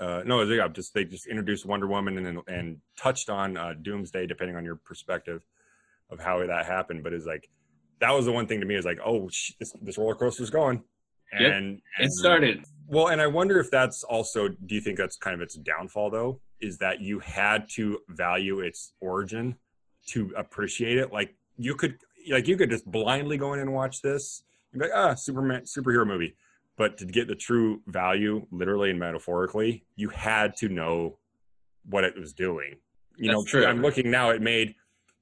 uh, 0.00 0.22
no, 0.24 0.44
they 0.44 0.56
got 0.56 0.74
just 0.74 0.94
they 0.94 1.04
just 1.04 1.26
introduced 1.26 1.66
Wonder 1.66 1.86
Woman 1.86 2.24
and 2.26 2.40
and 2.48 2.78
touched 2.96 3.28
on 3.30 3.56
uh, 3.56 3.74
Doomsday, 3.80 4.26
depending 4.26 4.56
on 4.56 4.64
your 4.64 4.76
perspective 4.76 5.44
of 6.10 6.20
how 6.20 6.44
that 6.46 6.66
happened. 6.66 7.02
But 7.04 7.12
it's 7.12 7.26
like 7.26 7.48
that 8.00 8.10
was 8.10 8.24
the 8.26 8.32
one 8.32 8.46
thing 8.46 8.60
to 8.60 8.66
me 8.66 8.74
is 8.74 8.84
like, 8.84 8.98
oh, 9.04 9.28
sh- 9.30 9.52
this 9.58 9.72
this 9.82 9.98
roller 9.98 10.14
coaster's 10.14 10.50
going, 10.50 10.82
Yep, 11.38 11.52
and, 11.52 11.80
It 12.00 12.10
started. 12.12 12.64
well, 12.88 13.08
and 13.08 13.20
I 13.20 13.26
wonder 13.26 13.60
if 13.60 13.70
that's 13.70 14.02
also. 14.04 14.48
Do 14.48 14.74
you 14.74 14.80
think 14.80 14.98
that's 14.98 15.16
kind 15.16 15.34
of 15.34 15.40
its 15.40 15.54
downfall 15.54 16.10
though? 16.10 16.40
Is 16.62 16.78
that 16.78 17.00
you 17.00 17.18
had 17.18 17.68
to 17.70 17.98
value 18.08 18.60
its 18.60 18.92
origin 19.00 19.56
to 20.08 20.32
appreciate 20.36 20.96
it? 20.96 21.12
Like 21.12 21.34
you 21.58 21.74
could, 21.74 21.98
like 22.30 22.48
you 22.48 22.56
could 22.56 22.70
just 22.70 22.90
blindly 22.90 23.36
go 23.36 23.52
in 23.52 23.60
and 23.60 23.72
watch 23.72 24.00
this. 24.00 24.44
You'd 24.72 24.80
be 24.80 24.86
like, 24.86 24.94
ah, 24.94 25.14
Superman 25.14 25.62
superhero 25.62 26.06
movie. 26.06 26.36
But 26.76 26.96
to 26.98 27.04
get 27.04 27.28
the 27.28 27.34
true 27.34 27.82
value, 27.86 28.46
literally 28.50 28.90
and 28.90 28.98
metaphorically, 28.98 29.84
you 29.96 30.08
had 30.08 30.56
to 30.56 30.68
know 30.68 31.18
what 31.84 32.04
it 32.04 32.18
was 32.18 32.32
doing. 32.32 32.76
You 33.16 33.32
know, 33.32 33.44
true. 33.44 33.66
I'm 33.66 33.82
looking 33.82 34.10
now. 34.10 34.30
It 34.30 34.40
made 34.40 34.74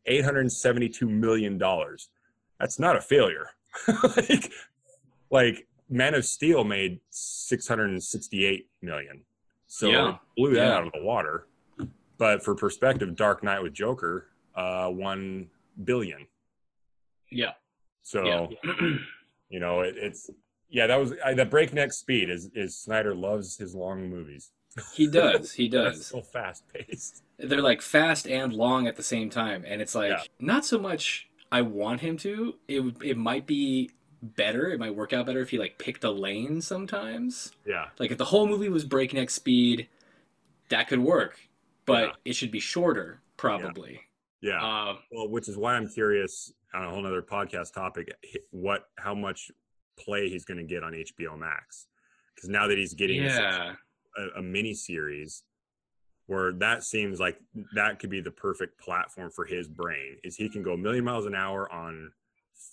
872 0.06 1.08
million 1.08 1.58
dollars. 1.58 2.08
That's 2.58 2.78
not 2.78 2.96
a 2.96 3.00
failure. 3.00 3.48
like, 4.16 4.52
like 5.30 5.66
Man 5.88 6.14
of 6.14 6.24
Steel 6.24 6.62
made 6.62 7.00
668 7.10 8.68
million. 8.82 9.22
So 9.72 9.88
Yeah. 9.88 10.16
blew 10.36 10.54
that 10.54 10.66
Yeah. 10.66 10.74
out 10.78 10.86
of 10.88 10.92
the 10.92 11.02
water. 11.02 11.46
But 12.18 12.42
for 12.44 12.56
perspective, 12.56 13.14
Dark 13.14 13.44
Knight 13.44 13.62
with 13.62 13.72
Joker, 13.72 14.26
uh, 14.56 14.88
one 14.90 15.48
billion. 15.84 16.26
Yeah. 17.30 17.52
So 18.02 18.50
Yeah. 18.64 18.72
you 19.48 19.60
know, 19.60 19.80
it, 19.82 19.94
it's 19.96 20.28
yeah, 20.68 20.88
that 20.88 20.96
was 20.96 21.12
I, 21.24 21.34
the 21.34 21.44
breakneck 21.46 21.92
speed 21.92 22.30
is 22.30 22.50
is 22.54 22.76
Snyder 22.76 23.14
loves 23.14 23.56
his 23.56 23.72
long 23.74 24.08
movies. 24.10 24.50
He 24.92 25.06
does. 25.20 25.52
He 25.52 25.68
does. 25.68 26.04
so 26.06 26.20
fast 26.20 26.64
paced. 26.72 27.22
They're 27.38 27.62
like 27.62 27.80
fast 27.80 28.26
and 28.26 28.52
long 28.52 28.88
at 28.88 28.96
the 28.96 29.02
same 29.04 29.30
time, 29.30 29.64
and 29.66 29.80
it's 29.80 29.94
like 29.94 30.10
Yeah. 30.10 30.22
not 30.40 30.64
so 30.64 30.78
much. 30.80 31.28
I 31.52 31.62
want 31.62 32.00
him 32.00 32.16
to. 32.18 32.56
It 32.66 32.82
it 33.02 33.16
might 33.16 33.46
be 33.46 33.90
better. 34.22 34.70
It 34.70 34.78
might 34.78 34.94
work 34.94 35.12
out 35.12 35.26
better 35.26 35.40
if 35.40 35.50
he 35.50 35.58
like 35.58 35.78
picked 35.78 36.04
a 36.04 36.10
lane 36.10 36.60
sometimes. 36.60 37.52
Yeah, 37.66 37.88
Like 37.98 38.10
if 38.10 38.18
the 38.18 38.24
whole 38.26 38.46
movie 38.46 38.68
was 38.68 38.84
breakneck 38.84 39.30
speed, 39.30 39.88
that 40.68 40.88
could 40.88 41.00
work, 41.00 41.38
but 41.86 42.02
Yeah. 42.04 42.12
it 42.26 42.32
should 42.36 42.50
be 42.50 42.60
shorter, 42.60 43.22
probably. 43.36 44.00
yeah. 44.40 44.62
Uh, 44.64 44.96
Well, 45.10 45.28
which 45.28 45.48
is 45.48 45.56
why 45.56 45.74
I'm 45.74 45.88
curious 45.88 46.52
on 46.74 46.84
a 46.84 46.90
whole 46.90 47.02
nother 47.02 47.22
podcast 47.22 47.72
topic, 47.74 48.08
what 48.50 48.88
how 48.98 49.14
much 49.14 49.50
play 49.98 50.28
he's 50.28 50.44
going 50.44 50.58
to 50.58 50.64
get 50.64 50.82
on 50.82 50.92
HBO 50.94 51.36
Max, 51.38 51.86
because 52.34 52.48
now 52.48 52.66
that 52.68 52.78
he's 52.78 52.94
getting 52.94 53.22
yeah. 53.22 53.74
a, 54.16 54.38
a 54.38 54.42
mini 54.42 54.72
series 54.74 55.42
where 56.26 56.52
that 56.52 56.84
seems 56.84 57.18
like 57.18 57.40
that 57.74 57.98
could 57.98 58.08
be 58.10 58.20
the 58.20 58.30
perfect 58.30 58.78
platform 58.80 59.30
for 59.34 59.44
his 59.44 59.66
brain 59.66 60.16
is 60.22 60.36
he 60.36 60.48
can 60.48 60.62
go 60.62 60.74
a 60.74 60.78
million 60.78 61.04
miles 61.04 61.26
an 61.26 61.34
hour 61.34 61.70
on 61.72 62.12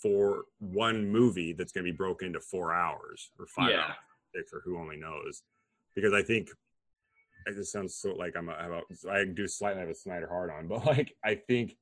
for 0.02 0.44
one 0.60 1.10
movie 1.10 1.54
that's 1.54 1.72
going 1.72 1.86
to 1.86 1.92
be 1.92 1.96
broken 1.96 2.28
into 2.28 2.40
four 2.40 2.74
hours 2.74 3.32
or 3.40 3.46
five 3.48 3.72
Yeah. 3.72 3.84
hours 3.84 3.96
six 4.36 4.52
or 4.54 4.62
who 4.66 4.78
only 4.78 4.98
knows 4.98 5.44
because 5.96 6.14
i 6.14 6.22
think 6.22 6.50
it 7.46 7.56
just 7.56 7.72
sounds 7.72 7.96
so 7.96 8.14
like 8.14 8.36
i'm 8.36 8.50
a, 8.50 8.54
I'm 8.54 8.72
a 8.74 9.10
i 9.12 9.26
do 9.26 9.48
slightly 9.48 9.80
have 9.80 9.90
a 9.90 9.96
snyder 9.96 10.28
hard 10.28 10.50
on 10.52 10.68
but 10.70 10.86
like 10.86 11.16
i 11.24 11.36
think 11.36 11.78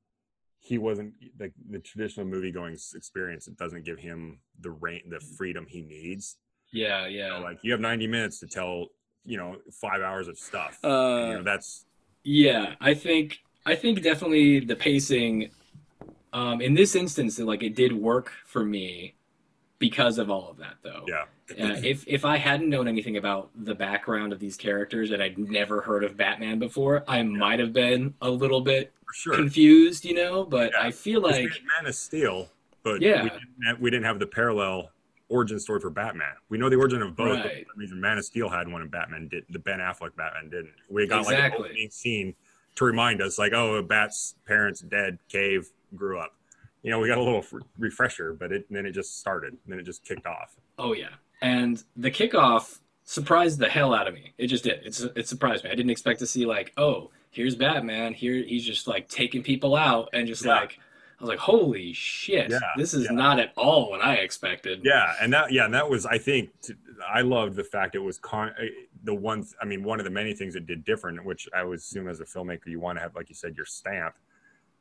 he 0.59 0.77
wasn't 0.77 1.13
like 1.39 1.53
the 1.69 1.79
traditional 1.79 2.25
movie 2.25 2.51
going 2.51 2.77
experience 2.95 3.47
it 3.47 3.57
doesn't 3.57 3.85
give 3.85 3.99
him 3.99 4.39
the 4.61 4.71
rain 4.71 5.01
the 5.09 5.19
freedom 5.19 5.65
he 5.67 5.81
needs 5.81 6.37
Yeah. 6.71 7.07
you 7.07 7.17
Yeah. 7.19 7.29
know, 7.29 7.41
like 7.41 7.59
you 7.63 7.71
have 7.71 7.81
90 7.81 8.07
minutes 8.07 8.39
to 8.39 8.47
tell 8.47 8.87
you 9.25 9.37
know 9.37 9.57
five 9.81 10.01
hours 10.01 10.27
of 10.27 10.37
stuff 10.37 10.79
uh, 10.83 11.23
you 11.27 11.33
know 11.33 11.43
that's 11.43 11.85
Yeah, 12.23 12.75
I 12.79 12.93
think 12.93 13.39
I 13.65 13.75
think 13.75 14.01
definitely 14.01 14.59
the 14.59 14.75
pacing 14.75 15.51
um 16.35 16.61
in 16.61 16.73
this 16.75 16.95
instance 16.95 17.39
like 17.39 17.63
it 17.63 17.73
did 17.75 17.91
work 17.93 18.31
for 18.45 18.63
me 18.63 19.15
because 19.79 20.17
of 20.17 20.29
all 20.29 20.49
of 20.49 20.57
that 20.57 20.75
though. 20.83 21.03
yeah 21.07 21.23
Uh, 21.51 21.79
if 21.83 22.03
if 22.07 22.25
I 22.25 22.37
hadn't 22.37 22.69
known 22.69 22.87
anything 22.87 23.17
about 23.17 23.49
the 23.55 23.75
background 23.75 24.33
of 24.33 24.39
these 24.39 24.57
characters 24.57 25.11
and 25.11 25.21
I'd 25.21 25.37
never 25.37 25.81
heard 25.81 26.03
of 26.03 26.17
Batman 26.17 26.57
before, 26.59 27.03
I 27.07 27.21
might 27.23 27.59
have 27.59 27.71
been 27.73 28.13
a 28.21 28.29
little 28.29 28.61
bit 28.61 28.91
sure 29.13 29.35
confused, 29.35 30.05
you 30.05 30.15
know, 30.15 30.43
but 30.43 30.71
Yeah. 30.73 30.87
I 30.87 30.91
feel 30.91 31.21
like 31.21 31.43
man 31.77 31.87
of 31.87 31.95
steel 31.95 32.49
but 32.83 33.01
Yeah. 33.01 33.23
we, 33.23 33.29
didn't 33.29 33.63
have, 33.67 33.79
we 33.79 33.89
didn't 33.91 34.05
have 34.05 34.19
the 34.19 34.27
parallel 34.27 34.91
origin 35.29 35.59
story 35.59 35.79
for 35.79 35.89
batman 35.89 36.35
we 36.49 36.57
know 36.59 36.69
the 36.69 36.75
origin 36.75 37.01
of 37.01 37.15
both 37.15 37.37
but 37.41 37.45
Right. 37.45 37.65
some 37.67 37.79
reason 37.79 37.99
man 37.99 38.17
of 38.19 38.25
steel 38.25 38.47
had 38.47 38.67
one 38.71 38.81
and 38.83 38.91
batman 38.91 39.27
did 39.27 39.43
the 39.49 39.57
ben 39.59 39.79
affleck 39.79 40.15
batman 40.15 40.49
didn't 40.49 40.73
we 40.89 41.07
got 41.07 41.25
like 41.25 41.33
Exactly. 41.33 41.65
an 41.65 41.71
opening 41.71 41.89
scene 41.89 42.35
to 42.75 42.85
remind 42.85 43.21
us 43.23 43.39
like 43.39 43.51
oh 43.53 43.81
bat's 43.81 44.35
parents 44.45 44.81
dead 44.81 45.17
cave 45.27 45.69
grew 45.95 46.19
up 46.19 46.33
you 46.83 46.91
know 46.91 46.99
we 46.99 47.07
got 47.07 47.17
a 47.17 47.23
little 47.23 47.43
refresher 47.77 48.33
but 48.33 48.51
it 48.51 48.65
then 48.69 48.85
it 48.85 48.91
just 48.91 49.19
started 49.19 49.57
then 49.67 49.79
it 49.79 49.83
just 49.83 50.03
kicked 50.05 50.25
off 50.25 50.55
Oh 50.77 50.93
yeah, 50.93 51.09
and 51.41 51.81
the 51.95 52.11
kickoff 52.11 52.79
surprised 53.05 53.59
the 53.59 53.69
hell 53.69 53.93
out 53.93 54.07
of 54.09 54.13
me. 54.13 54.33
It 54.37 54.47
just 54.47 54.63
did. 54.65 54.81
It's 54.83 54.99
it 55.01 55.25
surprised 55.27 55.63
me. 55.63 55.69
I 55.69 55.75
didn't 55.75 55.91
expect 55.91 56.19
to 56.19 56.27
see 56.27 56.45
like, 56.45 56.73
oh, 56.75 57.11
here's 57.29 57.55
Batman. 57.55 58.13
Here 58.13 58.33
he's 58.35 58.65
just 58.65 58.87
like 58.87 59.07
taking 59.07 59.41
people 59.41 59.75
out 59.75 60.09
and 60.11 60.27
just 60.27 60.43
Yeah. 60.43 60.55
like, 60.55 60.79
I 61.17 61.23
was 61.23 61.29
like, 61.29 61.39
holy 61.39 61.93
shit, 61.93 62.49
Yeah, 62.51 62.59
this 62.75 62.93
is 62.93 63.05
yeah. 63.05 63.11
not 63.11 63.39
at 63.39 63.53
all 63.55 63.89
what 63.89 64.01
I 64.01 64.15
expected. 64.15 64.81
Yeah, 64.83 65.13
and 65.21 65.31
that 65.33 65.53
yeah, 65.53 65.63
and 65.63 65.73
that 65.73 65.89
was 65.89 66.05
I 66.05 66.17
think 66.17 66.49
I 67.07 67.21
loved 67.21 67.55
the 67.55 67.63
fact 67.63 67.95
it 67.95 67.99
was 67.99 68.17
con 68.17 68.51
eh, 68.61 68.67
the 69.05 69.13
one 69.15 69.45
I 69.61 69.65
mean 69.65 69.81
one 69.81 69.99
of 70.01 70.03
the 70.03 70.11
many 70.11 70.33
things 70.33 70.55
it 70.57 70.65
did 70.67 70.83
different, 70.83 71.23
which 71.23 71.47
I 71.55 71.63
would 71.63 71.77
assume 71.77 72.09
as 72.09 72.19
a 72.19 72.25
filmmaker 72.25 72.65
you 72.67 72.81
want 72.81 72.97
to 72.97 73.01
have 73.01 73.15
like 73.15 73.29
you 73.29 73.35
said 73.35 73.55
your 73.55 73.65
stamp, 73.65 74.15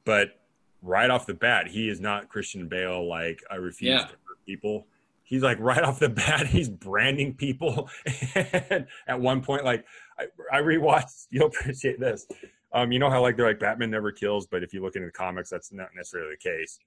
but 0.04 0.40
right 0.84 1.10
off 1.10 1.26
the 1.26 1.34
bat 1.34 1.66
he 1.66 1.88
is 1.88 1.98
not 2.00 2.28
Christian 2.28 2.68
Bale 2.68 3.08
like 3.08 3.42
I 3.50 3.56
refuse 3.56 3.90
Yeah. 3.90 3.98
to 4.06 4.12
hurt 4.26 4.44
people. 4.46 4.86
He's 5.22 5.42
like 5.42 5.58
right 5.58 5.82
off 5.82 5.98
the 5.98 6.08
bat 6.22 6.46
he's 6.46 6.68
branding 6.68 7.34
people, 7.34 7.88
and 8.34 8.86
at 9.08 9.18
one 9.20 9.40
point 9.42 9.64
like 9.64 9.84
I, 10.18 10.26
I 10.52 10.60
rewatched 10.60 11.26
you'll 11.30 11.46
appreciate 11.48 11.98
this. 11.98 12.26
Um, 12.72 12.92
you 12.92 12.98
know 12.98 13.08
how 13.08 13.22
like 13.22 13.36
they're 13.36 13.46
like 13.46 13.58
Batman 13.60 13.90
never 13.90 14.12
kills, 14.12 14.46
but 14.46 14.62
if 14.62 14.74
you 14.74 14.82
look 14.82 14.96
into 14.96 15.06
the 15.06 15.12
comics, 15.12 15.48
that's 15.50 15.72
not 15.72 15.88
necessarily 15.96 16.34
the 16.40 16.50
case. 16.50 16.78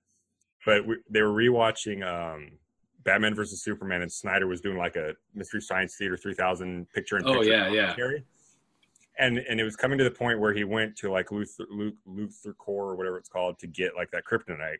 But 0.65 0.85
we, 0.85 0.97
they 1.09 1.21
were 1.21 1.31
rewatching 1.33 2.05
um, 2.05 2.51
Batman 3.03 3.33
versus 3.33 3.63
Superman, 3.63 4.01
and 4.01 4.11
Snyder 4.11 4.47
was 4.47 4.59
doing 4.59 4.77
like 4.77 4.97
a 4.97 5.13
Mystery 5.33 5.61
Science 5.61 5.95
Theater 5.95 6.17
3000 6.17 6.87
picture 6.93 7.17
in 7.17 7.25
Oh, 7.25 7.35
picture 7.35 7.51
yeah, 7.51 7.69
yeah. 7.71 7.81
commentary. 7.83 8.23
And 9.19 9.39
and 9.39 9.59
it 9.59 9.63
was 9.63 9.75
coming 9.75 9.97
to 9.97 10.03
the 10.03 10.11
point 10.11 10.39
where 10.39 10.53
he 10.53 10.63
went 10.63 10.95
to 10.97 11.11
like 11.11 11.27
Luthor 11.29 11.65
Luke 11.71 11.95
Luthor 12.07 12.55
Core 12.57 12.91
or 12.91 12.95
whatever 12.95 13.17
it's 13.17 13.29
called 13.29 13.57
to 13.59 13.67
get 13.67 13.95
like 13.95 14.11
that 14.11 14.23
kryptonite, 14.29 14.77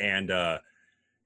and 0.00 0.30
uh, 0.30 0.58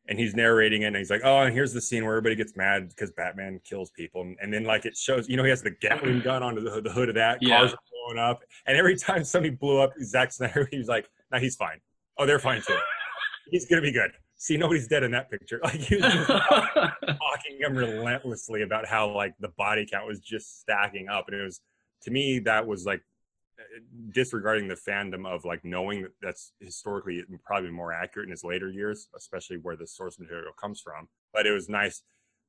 and 0.08 0.18
he's 0.18 0.34
narrating 0.34 0.82
it, 0.82 0.86
and 0.86 0.96
he's 0.96 1.10
like, 1.10 1.22
oh, 1.24 1.40
and 1.42 1.52
here's 1.54 1.72
the 1.72 1.80
scene 1.80 2.04
where 2.04 2.14
everybody 2.14 2.34
gets 2.36 2.56
mad 2.56 2.88
because 2.88 3.10
Batman 3.12 3.60
kills 3.64 3.90
people, 3.90 4.22
and, 4.22 4.36
and 4.40 4.52
then 4.52 4.64
like 4.64 4.84
it 4.84 4.96
shows, 4.96 5.28
you 5.28 5.36
know, 5.36 5.42
he 5.44 5.50
has 5.50 5.62
the 5.62 5.70
Gatling 5.70 6.20
gun 6.20 6.42
onto 6.42 6.60
the, 6.60 6.80
the 6.80 6.90
hood 6.92 7.08
of 7.08 7.14
that, 7.16 7.38
Yeah. 7.40 7.58
cars 7.58 7.72
are 7.72 7.78
blowing 8.06 8.18
up, 8.18 8.42
and 8.66 8.76
every 8.76 8.96
time 8.96 9.24
somebody 9.24 9.50
blew 9.54 9.78
up, 9.80 9.92
Zack 10.02 10.32
Snyder, 10.32 10.68
he 10.70 10.78
was 10.78 10.88
like, 10.88 11.08
no, 11.32 11.38
he's 11.38 11.56
fine. 11.56 11.80
Oh, 12.18 12.26
they're 12.26 12.38
fine 12.38 12.62
too. 12.62 12.76
he's 13.50 13.66
gonna 13.66 13.82
be 13.82 13.92
good. 13.92 14.10
See, 14.36 14.56
nobody's 14.56 14.88
dead 14.88 15.02
in 15.04 15.10
that 15.12 15.30
picture. 15.30 15.60
Like 15.64 15.74
he 15.74 15.96
was 15.96 16.04
just 16.12 16.26
talking 16.28 17.58
him 17.60 17.74
relentlessly 17.76 18.62
about 18.62 18.86
how 18.86 19.08
like 19.10 19.34
the 19.40 19.48
body 19.56 19.86
count 19.90 20.06
was 20.06 20.20
just 20.20 20.60
stacking 20.60 21.08
up, 21.08 21.26
and 21.28 21.40
it 21.40 21.44
was 21.44 21.60
to 22.02 22.10
me 22.10 22.38
that 22.40 22.66
was 22.66 22.84
like 22.84 23.02
disregarding 24.10 24.68
the 24.68 24.74
fandom 24.74 25.26
of 25.26 25.44
like 25.44 25.64
knowing 25.64 26.02
that 26.02 26.12
that's 26.20 26.52
historically 26.60 27.22
probably 27.44 27.70
more 27.70 27.92
accurate 27.92 28.26
in 28.26 28.30
his 28.30 28.44
later 28.44 28.68
years, 28.70 29.08
especially 29.16 29.56
where 29.56 29.76
the 29.76 29.86
source 29.86 30.18
material 30.18 30.52
comes 30.60 30.80
from. 30.80 31.08
But 31.32 31.46
it 31.46 31.52
was 31.52 31.68
nice. 31.68 32.02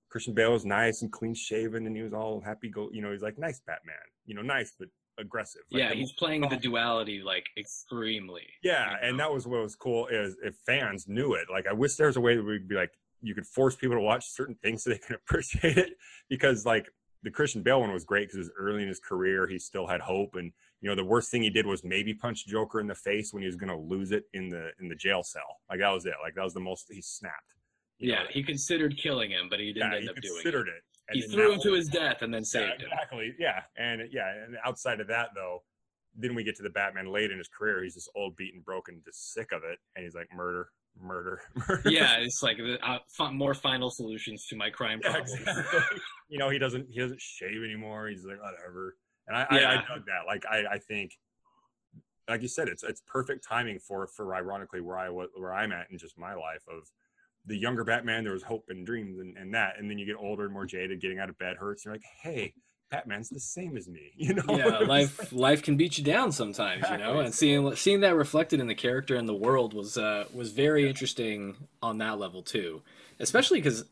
Christian 0.10 0.34
Bale 0.34 0.54
was 0.54 0.66
nice 0.66 1.02
and 1.02 1.12
clean 1.12 1.34
shaven, 1.34 1.88
and 1.88 1.96
he 1.96 2.04
was 2.04 2.14
all 2.14 2.42
happy. 2.42 2.70
Go, 2.70 2.90
you 2.92 3.02
know, 3.02 3.12
he's 3.12 3.22
like 3.24 3.38
nice 3.38 3.62
Batman. 3.66 3.96
You 4.26 4.36
know, 4.36 4.42
nice 4.42 4.74
but 4.78 4.90
aggressive. 5.20 5.62
Like, 5.72 5.82
Yeah. 5.82 5.94
He's 5.94 6.12
playing 6.14 6.42
the 6.42 6.58
duality 6.58 7.22
like 7.22 7.46
extremely. 7.58 8.44
yeah, 8.64 8.92
you 8.92 9.10
and 9.10 9.20
that 9.20 9.32
was 9.32 9.48
what 9.48 9.62
was 9.62 9.76
cool 9.76 10.08
is 10.08 10.36
if 10.44 10.56
fans 10.66 11.08
knew 11.08 11.34
it. 11.34 11.48
Like 11.52 11.66
I 11.68 11.74
wish 11.74 11.96
there 11.96 12.08
was 12.08 12.18
a 12.18 12.22
way 12.22 12.36
that 12.36 12.44
we'd 12.44 12.68
be 12.68 12.76
like 12.76 12.92
you 13.22 13.34
could 13.34 13.48
force 13.48 13.76
people 13.76 13.96
to 13.96 14.02
watch 14.02 14.26
certain 14.28 14.56
things 14.56 14.84
so 14.84 14.90
they 14.90 14.98
can 14.98 15.16
appreciate 15.28 15.78
it 15.78 15.94
because 16.30 16.66
like 16.66 16.88
the 17.24 17.32
Christian 17.32 17.64
Bale 17.64 17.80
one 17.80 17.94
was 17.94 18.04
great 18.04 18.28
because 18.28 18.36
it 18.36 18.40
was 18.40 18.52
early 18.58 18.82
in 18.84 18.88
his 18.88 19.00
career. 19.00 19.48
He 19.48 19.58
still 19.58 19.88
had 19.88 20.02
hope, 20.02 20.36
and 20.36 20.52
you 20.82 20.90
know 20.90 20.96
the 20.96 21.04
worst 21.04 21.32
thing 21.32 21.42
he 21.42 21.50
did 21.50 21.66
was 21.66 21.84
maybe 21.84 22.14
punch 22.14 22.46
Joker 22.46 22.80
in 22.80 22.88
the 22.88 22.96
face 22.96 23.34
when 23.34 23.42
he 23.42 23.48
was 23.48 23.56
going 23.56 23.70
to 23.70 23.78
lose 23.78 24.12
it 24.12 24.26
in 24.34 24.50
the 24.50 24.72
in 24.80 24.90
the 24.90 24.96
jail 24.96 25.24
cell. 25.24 25.60
Like 25.70 25.80
that 25.80 25.90
was 25.90 26.06
it. 26.06 26.14
Like 26.22 26.36
that 26.36 26.44
was 26.44 26.54
the 26.54 26.60
most 26.60 26.88
he 26.92 27.02
snapped. 27.02 27.54
Yeah. 28.00 28.16
know? 28.16 28.26
He 28.30 28.44
considered 28.44 28.98
killing 28.98 29.32
him, 29.32 29.48
but 29.50 29.60
he 29.60 29.74
didn't 29.74 29.92
yeah, 29.92 29.96
end 29.98 30.04
he 30.04 30.10
up 30.10 30.16
doing 30.18 30.34
it. 30.34 30.44
considered 30.44 30.68
it. 30.68 30.84
and 31.10 31.16
He 31.16 31.28
threw 31.28 31.54
him 31.54 31.60
to 31.62 31.74
his 31.74 31.88
death 31.88 32.22
and 32.22 32.34
then 32.34 32.42
yeah, 32.42 32.46
saved 32.46 32.82
him. 32.82 32.90
exactly. 32.92 33.34
Yeah, 33.40 33.62
and 33.78 34.02
yeah, 34.12 34.34
and 34.46 34.58
outside 34.66 35.00
of 35.00 35.08
that 35.08 35.30
though, 35.36 35.64
then 36.16 36.36
we 36.36 36.44
get 36.44 36.56
to 36.58 36.64
the 36.64 36.70
Batman 36.70 37.08
late 37.08 37.32
in 37.32 37.38
his 37.38 37.48
career. 37.48 37.84
He's 37.84 37.96
just 37.96 38.10
old, 38.16 38.36
beaten, 38.36 38.62
broken, 38.66 39.02
just 39.06 39.34
sick 39.34 39.52
of 39.52 39.64
it, 39.64 39.80
and 39.96 40.04
he's 40.04 40.16
like 40.16 40.28
murder, 40.36 40.68
murder. 41.02 41.42
Yeah, 41.86 42.18
it's 42.18 42.42
like 42.42 42.58
the, 42.58 42.78
uh, 42.86 43.32
more 43.32 43.54
final 43.54 43.90
solutions 43.90 44.46
to 44.48 44.56
my 44.56 44.70
crime 44.70 45.00
Yeah, 45.04 45.12
problems. 45.12 45.34
exactly. 45.40 46.00
you 46.30 46.38
know, 46.38 46.50
he 46.50 46.60
doesn't 46.60 46.88
he 46.90 47.00
doesn't 47.00 47.22
shave 47.22 47.64
anymore. 47.64 48.08
He's 48.08 48.26
like 48.26 48.42
whatever, 48.42 48.96
and 49.28 49.36
I 49.36 49.46
I, 49.50 49.72
I 49.72 49.76
dug 49.76 50.06
that. 50.06 50.26
Like 50.28 50.44
I 50.50 50.76
I 50.76 50.78
think. 50.80 51.12
Like 52.30 52.42
you 52.42 52.48
said, 52.48 52.70
it's 52.70 52.84
it's 52.84 53.02
perfect 53.06 53.46
timing 53.46 53.80
for 53.80 54.08
for 54.08 54.34
ironically 54.34 54.80
where 54.80 54.98
I 54.98 55.10
was 55.10 55.28
where 55.36 55.54
I'm 55.54 55.74
at 55.74 55.88
in 55.92 55.98
just 55.98 56.18
my 56.18 56.34
life 56.34 56.64
of 56.70 56.88
the 57.46 57.58
younger 57.58 57.84
Batman. 57.84 58.24
There 58.24 58.32
was 58.32 58.44
hope 58.44 58.64
and 58.70 58.86
dreams 58.86 59.20
and, 59.20 59.38
and 59.38 59.54
that, 59.54 59.78
and 59.78 59.90
then 59.90 59.98
you 59.98 60.06
get 60.06 60.16
older 60.16 60.46
and 60.46 60.54
more 60.54 60.66
jaded. 60.66 61.02
Getting 61.02 61.20
out 61.20 61.30
of 61.30 61.38
bed 61.38 61.58
hurts. 61.58 61.84
You're 61.84 61.94
like, 61.94 62.06
hey, 62.22 62.54
Batman's 62.94 63.30
the 63.30 63.40
same 63.40 63.76
as 63.76 63.88
me. 63.88 64.12
You 64.18 64.36
know, 64.36 64.44
yeah, 64.56 64.78
life 64.80 65.34
life 65.34 65.64
can 65.64 65.76
beat 65.78 65.98
you 65.98 66.04
down 66.04 66.32
sometimes, 66.32 66.86
you 66.90 66.98
know. 66.98 67.20
And 67.20 67.34
seeing 67.34 67.76
seeing 67.76 68.02
that 68.02 68.16
reflected 68.16 68.60
in 68.60 68.68
the 68.68 68.76
character 68.76 69.16
and 69.16 69.28
the 69.28 69.34
world 69.34 69.74
was 69.74 69.98
uh, 69.98 70.26
was 70.34 70.52
very 70.52 70.88
interesting 70.88 71.56
on 71.82 71.98
that 71.98 72.20
level 72.20 72.42
too, 72.44 72.82
especially 73.20 73.60
because 73.60 73.86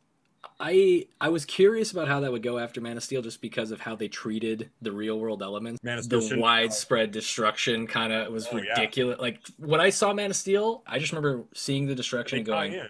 I 0.60 1.08
I 1.20 1.30
was 1.30 1.44
curious 1.46 1.92
about 1.92 2.08
how 2.08 2.20
that 2.20 2.32
would 2.32 2.44
go 2.44 2.60
after 2.60 2.80
Man 2.82 2.96
of 2.98 3.04
Steel, 3.04 3.22
just 3.24 3.42
because 3.42 3.72
of 3.72 3.82
how 3.82 3.96
they 3.96 4.08
treated 4.08 4.70
the 4.82 4.92
real 4.92 5.20
world 5.20 5.42
elements. 5.42 5.80
Man 5.84 5.98
of 5.98 6.04
Steel 6.06 6.30
the 6.30 6.40
widespread 6.40 7.12
destruction 7.12 7.88
kind 7.88 8.14
of 8.14 8.32
was 8.32 8.48
Oh, 8.52 8.58
yeah. 8.58 8.70
ridiculous. 8.80 9.20
Like 9.20 9.40
when 9.58 9.82
I 9.82 9.90
saw 9.90 10.14
Man 10.14 10.30
of 10.30 10.36
Steel, 10.36 10.84
I 10.88 11.00
just 11.00 11.12
remember 11.12 11.44
seeing 11.56 11.88
the 11.88 11.96
destruction 11.96 12.38
They 12.38 12.40
and 12.42 12.46
going, 12.48 12.74
in. 12.74 12.88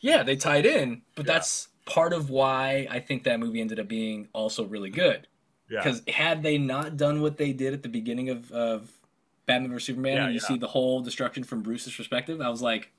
yeah, 0.00 0.22
they 0.22 0.36
tied 0.36 0.66
in, 0.66 1.02
but 1.16 1.26
Yeah. 1.26 1.32
that's 1.34 1.68
part 1.84 2.12
of 2.12 2.30
why 2.30 2.86
I 2.90 3.00
think 3.00 3.24
that 3.24 3.40
movie 3.40 3.60
ended 3.60 3.78
up 3.78 3.88
being 3.88 4.28
also 4.32 4.64
really 4.64 4.90
good. 4.90 5.26
Yeah. 5.68 5.82
Because 5.82 6.02
had 6.08 6.42
they 6.42 6.58
not 6.58 6.96
done 6.96 7.20
what 7.22 7.36
they 7.36 7.52
did 7.52 7.72
at 7.74 7.82
the 7.82 7.88
beginning 7.88 8.28
of, 8.28 8.50
of 8.52 8.90
Batman 9.46 9.70
vs 9.70 9.86
Superman, 9.86 10.16
Yeah, 10.16 10.24
and 10.24 10.34
you 10.34 10.40
yeah. 10.42 10.48
see 10.48 10.58
the 10.58 10.68
whole 10.68 11.00
destruction 11.00 11.44
from 11.44 11.62
Bruce's 11.62 11.94
perspective, 11.94 12.40
I 12.40 12.48
was 12.48 12.62
like, 12.62 12.90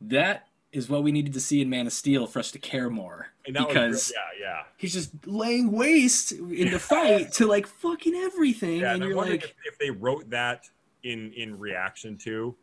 that 0.00 0.46
is 0.72 0.88
what 0.88 1.02
we 1.02 1.12
needed 1.12 1.32
to 1.32 1.40
see 1.40 1.60
in 1.60 1.70
Man 1.70 1.86
of 1.86 1.92
Steel 1.92 2.26
for 2.26 2.38
us 2.40 2.50
to 2.50 2.58
care 2.58 2.90
more. 2.90 3.28
Because 3.46 4.12
real- 4.14 4.40
yeah, 4.40 4.46
yeah. 4.46 4.62
he's 4.76 4.92
just 4.92 5.26
laying 5.26 5.72
waste 5.72 6.32
in 6.32 6.70
the 6.70 6.78
fight 6.78 7.32
to 7.34 7.46
like 7.46 7.66
fucking 7.66 8.14
everything, 8.14 8.80
Yeah, 8.80 8.92
and 8.92 9.02
and 9.02 9.10
you're 9.10 9.16
like, 9.16 9.44
if, 9.44 9.54
if 9.64 9.78
they 9.78 9.90
wrote 9.90 10.28
that 10.30 10.68
in 11.04 11.32
in 11.32 11.58
reaction 11.58 12.18
to, 12.18 12.54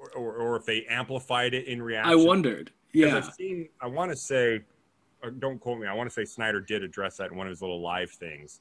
or, 0.00 0.10
or, 0.16 0.34
or 0.34 0.56
if 0.56 0.64
they 0.64 0.84
amplified 0.86 1.54
it 1.54 1.66
in 1.66 1.80
reaction. 1.80 2.10
I 2.12 2.16
wondered. 2.16 2.72
Yeah. 2.92 3.16
I've 3.16 3.32
seen. 3.34 3.68
I 3.80 3.86
want 3.86 4.10
to 4.10 4.16
say, 4.16 4.62
don't 5.30 5.58
quote 5.58 5.78
me. 5.78 5.86
I 5.86 5.94
want 5.94 6.08
to 6.08 6.14
say 6.14 6.24
Snyder 6.24 6.60
did 6.60 6.82
address 6.82 7.16
that 7.18 7.30
in 7.30 7.36
one 7.36 7.46
of 7.46 7.50
his 7.50 7.60
little 7.60 7.80
live 7.80 8.10
things, 8.10 8.60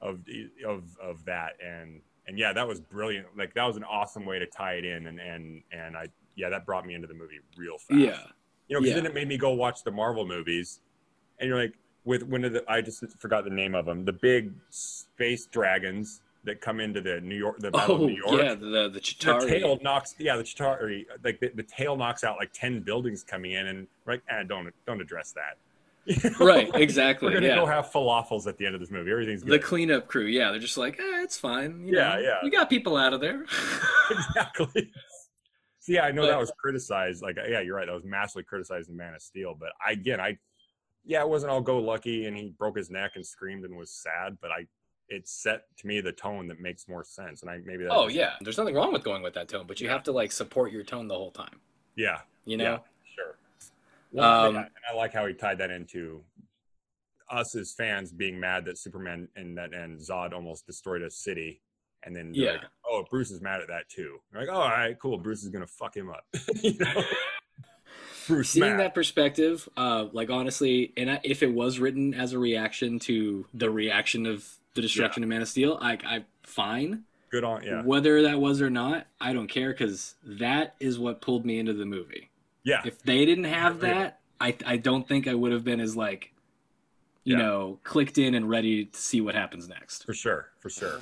of 0.00 0.20
of 0.66 0.84
of 1.02 1.24
that, 1.26 1.52
and 1.64 2.00
and 2.26 2.38
yeah, 2.38 2.52
that 2.52 2.66
was 2.66 2.80
brilliant. 2.80 3.26
Like 3.36 3.54
that 3.54 3.64
was 3.64 3.76
an 3.76 3.84
awesome 3.84 4.24
way 4.26 4.38
to 4.38 4.46
tie 4.46 4.74
it 4.74 4.84
in, 4.84 5.06
and 5.06 5.20
and 5.20 5.62
and 5.72 5.96
I 5.96 6.08
yeah, 6.36 6.48
that 6.48 6.64
brought 6.66 6.86
me 6.86 6.94
into 6.94 7.06
the 7.06 7.14
movie 7.14 7.40
real 7.56 7.76
fast. 7.78 7.98
Yeah. 8.00 8.18
You 8.68 8.76
know, 8.76 8.80
because 8.80 8.88
Yeah. 8.90 8.94
then 9.02 9.06
it 9.06 9.14
made 9.14 9.28
me 9.28 9.36
go 9.36 9.50
watch 9.52 9.82
the 9.84 9.90
Marvel 9.90 10.26
movies, 10.26 10.80
and 11.38 11.48
you're 11.48 11.58
like, 11.58 11.74
with 12.04 12.22
when 12.22 12.42
did 12.42 12.52
the, 12.54 12.64
I 12.70 12.80
just 12.80 13.04
forgot 13.18 13.44
the 13.44 13.50
name 13.50 13.74
of 13.74 13.84
them, 13.86 14.04
the 14.04 14.12
big 14.12 14.52
space 14.70 15.46
dragons 15.46 16.22
that 16.44 16.60
come 16.62 16.80
into 16.80 17.02
the 17.02 17.20
New 17.20 17.34
York, 17.36 17.58
the 17.58 17.70
Battle 17.70 17.96
Oh 17.96 18.04
of 18.04 18.10
New 18.10 18.16
York. 18.16 18.40
yeah, 18.42 18.54
the 18.54 18.88
the 18.88 19.00
The 19.00 19.46
tail 19.46 19.78
knocks, 19.82 20.14
yeah, 20.18 20.36
the 20.36 20.42
Chitauri, 20.44 21.04
like 21.22 21.40
the, 21.40 21.50
the 21.54 21.62
tail 21.64 21.96
knocks 21.96 22.24
out 22.24 22.38
like 22.38 22.52
ten 22.54 22.80
buildings 22.80 23.22
coming 23.24 23.52
in, 23.52 23.66
and 23.66 23.86
like, 24.06 24.22
eh, 24.30 24.44
don't 24.44 24.72
don't 24.86 25.00
address 25.00 25.32
that. 25.32 25.58
You 26.06 26.30
know? 26.40 26.46
Right, 26.46 26.70
exactly. 26.74 27.28
We're 27.28 27.34
gonna 27.34 27.46
yeah. 27.48 27.54
go 27.56 27.66
have 27.66 27.90
falafels 27.90 28.46
at 28.46 28.56
the 28.58 28.66
end 28.66 28.74
of 28.74 28.80
this 28.80 28.90
movie. 28.90 29.10
Everything's 29.10 29.42
the 29.42 29.58
cleanup 29.58 30.08
crew, 30.08 30.24
yeah, 30.26 30.50
they're 30.50 30.58
just 30.60 30.78
like, 30.78 30.98
eh, 30.98 31.22
it's 31.22 31.38
fine. 31.38 31.86
You 31.86 31.96
Yeah, 31.96 32.14
know, 32.14 32.18
yeah. 32.20 32.36
We 32.42 32.50
got 32.50 32.68
people 32.70 32.96
out 32.96 33.12
of 33.12 33.20
there. 33.20 33.44
exactly. 34.10 34.90
See, 35.80 35.94
yeah, 35.94 36.02
I 36.04 36.10
know 36.12 36.22
But- 36.22 36.28
that 36.28 36.38
was 36.38 36.52
criticized. 36.58 37.22
Like, 37.22 37.36
yeah, 37.48 37.60
you're 37.60 37.76
right. 37.76 37.86
That 37.86 37.94
was 37.94 38.04
massively 38.04 38.42
criticized 38.44 38.88
in 38.90 38.96
Man 38.96 39.14
of 39.14 39.22
Steel. 39.22 39.54
But 39.58 39.70
I, 39.86 39.92
again, 39.92 40.20
I, 40.20 40.38
yeah, 41.04 41.20
it 41.22 41.28
wasn't 41.28 41.52
all 41.52 41.60
go 41.62 41.78
lucky, 41.78 42.26
and 42.26 42.36
he 42.36 42.54
broke 42.58 42.76
his 42.76 42.90
neck 42.90 43.12
and 43.14 43.24
screamed 43.24 43.64
and 43.64 43.76
was 43.76 43.90
sad. 43.90 44.36
But 44.42 44.50
I, 44.50 44.66
it 45.08 45.26
set 45.26 45.64
to 45.78 45.86
me 45.86 46.00
the 46.00 46.12
tone 46.12 46.46
that 46.48 46.60
makes 46.60 46.86
more 46.88 47.02
sense. 47.04 47.40
And 47.42 47.50
I 47.50 47.58
maybe 47.64 47.84
that 47.84 47.92
oh 47.92 48.08
yeah, 48.08 48.34
there's 48.42 48.58
nothing 48.58 48.74
wrong 48.74 48.92
with 48.92 49.02
going 49.02 49.22
with 49.22 49.34
that 49.34 49.48
tone, 49.48 49.64
but 49.66 49.80
you 49.80 49.88
have 49.88 50.02
to 50.04 50.12
like 50.12 50.32
support 50.32 50.70
your 50.70 50.84
tone 50.84 51.08
the 51.08 51.14
whole 51.14 51.30
time. 51.32 51.60
yeah, 51.96 52.18
You 52.44 52.56
know? 52.58 52.64
yeah, 52.64 52.78
Um, 54.18 54.54
yeah, 54.54 54.60
and 54.62 54.68
I 54.90 54.94
like 54.96 55.12
how 55.12 55.26
he 55.26 55.34
tied 55.34 55.58
that 55.58 55.70
into 55.70 56.22
us 57.30 57.54
as 57.54 57.72
fans 57.72 58.12
being 58.12 58.40
mad 58.40 58.64
that 58.64 58.76
Superman 58.76 59.28
and 59.36 59.56
that 59.56 59.72
and 59.72 59.98
Zod 60.00 60.32
almost 60.32 60.66
destroyed 60.66 61.02
a 61.02 61.10
city. 61.10 61.62
And 62.02 62.16
then 62.16 62.32
Yeah. 62.34 62.52
like, 62.52 62.62
oh, 62.84 63.04
Bruce 63.08 63.30
is 63.30 63.40
mad 63.40 63.60
at 63.60 63.68
that 63.68 63.88
too. 63.88 64.18
We're 64.32 64.40
like, 64.40 64.48
oh, 64.48 64.54
all 64.54 64.68
right, 64.68 64.98
cool. 64.98 65.18
Bruce 65.18 65.42
is 65.44 65.50
gonna 65.50 65.66
fuck 65.66 65.96
him 65.96 66.10
up. 66.10 66.24
you 66.62 66.76
know? 66.78 67.04
Bruce 68.26 68.50
Seeing 68.50 68.70
mad. 68.72 68.80
that 68.80 68.94
perspective, 68.94 69.68
uh, 69.76 70.06
like 70.12 70.30
honestly, 70.30 70.92
and 70.96 71.10
I, 71.10 71.20
if 71.22 71.42
it 71.42 71.52
was 71.52 71.78
written 71.78 72.14
as 72.14 72.32
a 72.32 72.38
reaction 72.38 72.98
to 73.00 73.46
the 73.54 73.70
reaction 73.70 74.26
of 74.26 74.48
the 74.74 74.82
destruction 74.82 75.22
of 75.22 75.28
Man 75.28 75.42
of 75.42 75.48
Steel, 75.48 75.78
I, 75.80 75.98
I 76.04 76.24
fine. 76.42 77.04
Good 77.30 77.44
on, 77.44 77.62
yeah, 77.62 77.82
Whether 77.82 78.22
that 78.22 78.40
was 78.40 78.60
or 78.60 78.70
not, 78.70 79.06
I 79.20 79.32
don't 79.32 79.46
care 79.48 79.70
because 79.70 80.14
that 80.24 80.74
is 80.80 80.98
what 80.98 81.20
pulled 81.20 81.44
me 81.46 81.58
into 81.58 81.72
the 81.74 81.86
movie. 81.86 82.30
Yeah, 82.64 82.82
If 82.84 83.02
they 83.02 83.24
didn't 83.24 83.44
have 83.44 83.80
that, 83.80 84.20
I 84.40 84.56
I 84.66 84.76
don't 84.76 85.06
think 85.06 85.26
I 85.28 85.34
would 85.34 85.52
have 85.52 85.64
been 85.64 85.80
as 85.80 85.96
like, 85.96 86.32
you 87.24 87.36
Yeah. 87.36 87.42
know, 87.42 87.80
clicked 87.84 88.18
in 88.18 88.34
and 88.34 88.48
ready 88.48 88.86
to 88.86 88.98
see 88.98 89.20
what 89.20 89.34
happens 89.34 89.68
next. 89.68 90.04
for 90.04 90.14
sure, 90.14 90.50
for 90.58 90.70
sure. 90.70 91.00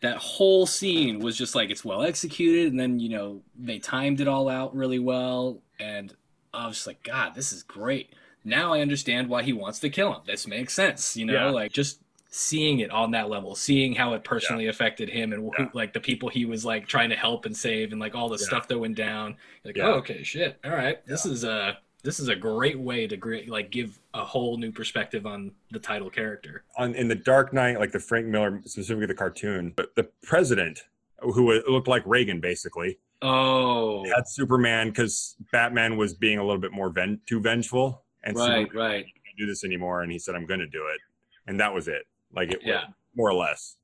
That 0.00 0.16
whole 0.16 0.64
scene 0.66 1.18
was 1.18 1.36
just 1.36 1.54
like 1.54 1.68
it's 1.70 1.84
well 1.84 2.02
executed, 2.02 2.70
and 2.70 2.80
then 2.80 2.98
you 3.00 3.10
know 3.10 3.42
they 3.58 3.78
timed 3.78 4.20
it 4.20 4.28
all 4.28 4.48
out 4.48 4.74
really 4.74 4.98
well, 4.98 5.62
and 5.78 6.14
I 6.54 6.66
was 6.66 6.76
just 6.76 6.86
like, 6.86 7.02
God, 7.02 7.34
this 7.34 7.52
is 7.52 7.62
great. 7.62 8.14
Now 8.44 8.72
I 8.72 8.80
understand 8.80 9.28
why 9.28 9.42
he 9.42 9.52
wants 9.52 9.78
to 9.80 9.90
kill 9.90 10.14
him. 10.14 10.22
This 10.26 10.46
makes 10.46 10.72
sense, 10.72 11.16
you 11.16 11.26
know, 11.26 11.34
Yeah. 11.34 11.50
like 11.50 11.72
just 11.72 12.00
seeing 12.30 12.78
it 12.78 12.90
on 12.90 13.10
that 13.10 13.28
level, 13.28 13.54
seeing 13.56 13.92
how 13.94 14.12
it 14.14 14.22
personally 14.24 14.68
affected 14.68 15.08
him 15.10 15.32
and 15.32 15.42
who, 15.42 15.52
Yeah. 15.58 15.68
like 15.74 15.92
the 15.92 16.00
people 16.00 16.28
he 16.28 16.44
was 16.44 16.64
like 16.64 16.86
trying 16.86 17.10
to 17.10 17.16
help 17.16 17.44
and 17.44 17.56
save, 17.56 17.90
and 17.92 18.00
like 18.00 18.14
all 18.14 18.28
the 18.28 18.38
Yeah. 18.40 18.46
stuff 18.46 18.68
that 18.68 18.78
went 18.78 18.96
down. 18.96 19.36
Like, 19.64 19.76
Yeah. 19.76 19.88
oh, 19.88 19.92
okay, 19.94 20.22
shit, 20.22 20.58
all 20.64 20.70
right, 20.70 21.04
this 21.06 21.26
is 21.26 21.44
a 21.44 21.78
this 22.02 22.18
is 22.18 22.28
a 22.28 22.34
great 22.36 22.78
way 22.78 23.06
to 23.06 23.44
like 23.48 23.70
give 23.70 23.98
a 24.14 24.24
whole 24.24 24.56
new 24.56 24.72
perspective 24.72 25.26
on 25.26 25.52
the 25.70 25.78
title 25.78 26.08
character. 26.08 26.64
On 26.78 26.94
in 26.94 27.08
the 27.08 27.14
Dark 27.14 27.52
Knight, 27.52 27.78
like 27.78 27.92
the 27.92 28.00
Frank 28.00 28.26
Miller, 28.26 28.62
specifically 28.64 29.04
the 29.06 29.12
cartoon, 29.14 29.74
but 29.76 29.94
the 29.96 30.04
president, 30.22 30.84
who 31.18 31.52
looked 31.68 31.88
like 31.88 32.02
Reagan, 32.06 32.40
basically, 32.40 32.98
Oh, 33.22 34.02
had 34.14 34.26
Superman 34.26 34.88
because 34.88 35.36
Batman 35.52 35.98
was 35.98 36.14
being 36.14 36.38
a 36.38 36.42
little 36.42 36.60
bit 36.60 36.72
more 36.72 36.88
ven- 36.88 37.20
too 37.26 37.38
vengeful, 37.38 38.02
and 38.22 38.34
Superman 38.34 38.62
right, 38.62 38.74
right. 38.74 39.04
can't 39.04 39.36
do 39.36 39.44
this 39.44 39.62
anymore. 39.62 40.00
And 40.00 40.10
he 40.10 40.18
said, 40.18 40.34
"I'm 40.34 40.46
going 40.46 40.60
to 40.60 40.66
do 40.66 40.86
it," 40.86 41.00
and 41.46 41.60
that 41.60 41.74
was 41.74 41.86
it. 41.86 42.06
Like 42.34 42.52
it, 42.52 42.60
Yeah. 42.64 42.84
more 43.14 43.28
or 43.28 43.34
less. 43.34 43.76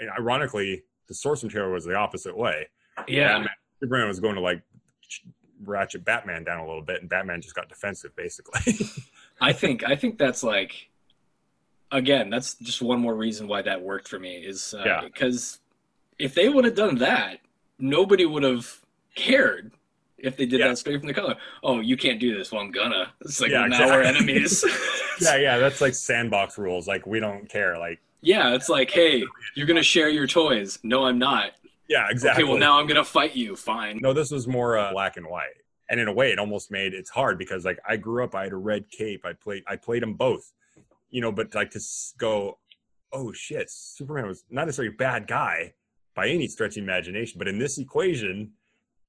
And 0.00 0.10
ironically, 0.10 0.84
the 1.08 1.14
source 1.14 1.42
material 1.44 1.72
was 1.72 1.84
the 1.84 1.94
opposite 1.94 2.36
way. 2.36 2.68
Yeah. 3.08 3.28
Batman, 3.38 3.48
Superman 3.80 4.08
was 4.08 4.20
going 4.20 4.34
to 4.34 4.40
like 4.40 4.62
ratchet 5.64 6.04
Batman 6.04 6.44
down 6.44 6.60
a 6.60 6.66
little 6.66 6.82
bit, 6.82 7.00
and 7.00 7.08
Batman 7.08 7.40
just 7.40 7.54
got 7.54 7.68
defensive, 7.68 8.14
basically. 8.16 8.74
I 9.40 9.52
think 9.52 9.84
I 9.84 9.96
think 9.96 10.18
that's 10.18 10.42
like 10.42 10.90
again, 11.92 12.28
that's 12.30 12.54
just 12.54 12.82
one 12.82 13.00
more 13.00 13.14
reason 13.14 13.46
why 13.46 13.62
that 13.62 13.80
worked 13.80 14.08
for 14.08 14.18
me 14.18 14.36
is 14.38 14.74
uh, 14.74 14.82
Yeah. 14.84 15.00
because 15.02 15.60
if 16.18 16.34
they 16.34 16.48
would 16.48 16.64
have 16.64 16.74
done 16.74 16.96
that, 16.98 17.38
nobody 17.78 18.24
would 18.26 18.42
have 18.42 18.80
cared 19.14 19.72
if 20.18 20.36
they 20.36 20.46
did 20.46 20.60
Yeah. 20.60 20.68
that 20.68 20.78
straight 20.78 20.98
from 21.00 21.08
the 21.08 21.14
color. 21.14 21.36
Oh, 21.62 21.80
you 21.80 21.96
can't 21.96 22.20
do 22.20 22.36
this. 22.36 22.50
Well, 22.52 22.60
I'm 22.62 22.70
gonna. 22.70 23.12
It's 23.22 23.40
like 23.40 23.50
Yeah, 23.50 23.66
now 23.66 23.86
we're 23.88 24.02
enemies. 24.02 24.64
yeah, 25.20 25.36
yeah, 25.36 25.58
that's 25.58 25.80
like 25.80 25.94
sandbox 25.94 26.56
rules. 26.58 26.86
Like 26.88 27.06
we 27.06 27.20
don't 27.20 27.48
care. 27.48 27.78
Like 27.78 28.00
yeah, 28.20 28.54
it's 28.54 28.68
like, 28.70 28.90
hey, 28.90 29.22
you're 29.54 29.66
gonna 29.66 29.82
share 29.82 30.08
your 30.08 30.26
toys. 30.26 30.78
No, 30.82 31.04
I'm 31.04 31.18
not. 31.18 31.52
yeah, 31.88 32.06
exactly. 32.10 32.42
Okay, 32.44 32.50
well 32.50 32.58
now 32.58 32.78
I'm 32.80 32.86
gonna 32.86 33.04
fight 33.04 33.36
you. 33.36 33.54
Fine. 33.56 33.98
No, 34.00 34.12
this 34.12 34.30
was 34.30 34.46
more 34.48 34.78
uh, 34.78 34.92
black 34.92 35.16
and 35.18 35.26
white, 35.26 35.56
and 35.90 36.00
in 36.00 36.08
a 36.08 36.12
way, 36.12 36.32
it 36.32 36.38
almost 36.38 36.70
made 36.70 36.94
it's 36.94 37.10
hard 37.10 37.38
because 37.38 37.64
like 37.64 37.78
I 37.86 37.96
grew 37.96 38.24
up, 38.24 38.34
I 38.34 38.44
had 38.44 38.52
a 38.52 38.56
red 38.56 38.90
cape. 38.90 39.24
I 39.26 39.34
played, 39.34 39.62
I 39.66 39.76
played 39.76 40.02
them 40.02 40.14
both, 40.14 40.52
you 41.10 41.20
know. 41.20 41.32
But 41.32 41.54
like 41.54 41.70
to 41.72 41.80
go, 42.16 42.58
oh 43.12 43.32
shit, 43.32 43.70
Superman 43.70 44.26
was 44.26 44.44
not 44.50 44.64
necessarily 44.66 44.94
a 44.94 44.96
bad 44.96 45.26
guy 45.26 45.74
by 46.14 46.28
any 46.28 46.46
stretch 46.48 46.76
of 46.78 46.82
imagination, 46.82 47.38
but 47.38 47.46
in 47.48 47.58
this 47.58 47.76
equation, 47.76 48.52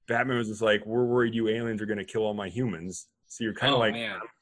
Batman 0.08 0.38
was 0.38 0.48
just 0.48 0.62
like, 0.62 0.86
we're 0.86 1.06
worried 1.06 1.34
you 1.34 1.48
aliens 1.50 1.82
are 1.82 1.86
going 1.86 1.98
to 1.98 2.06
kill 2.06 2.24
all 2.24 2.34
my 2.34 2.50
humans. 2.50 3.08
So 3.28 3.44
you're 3.44 3.54
kind 3.54 3.74
of 3.74 3.78
oh 3.78 3.80
like, 3.80 3.96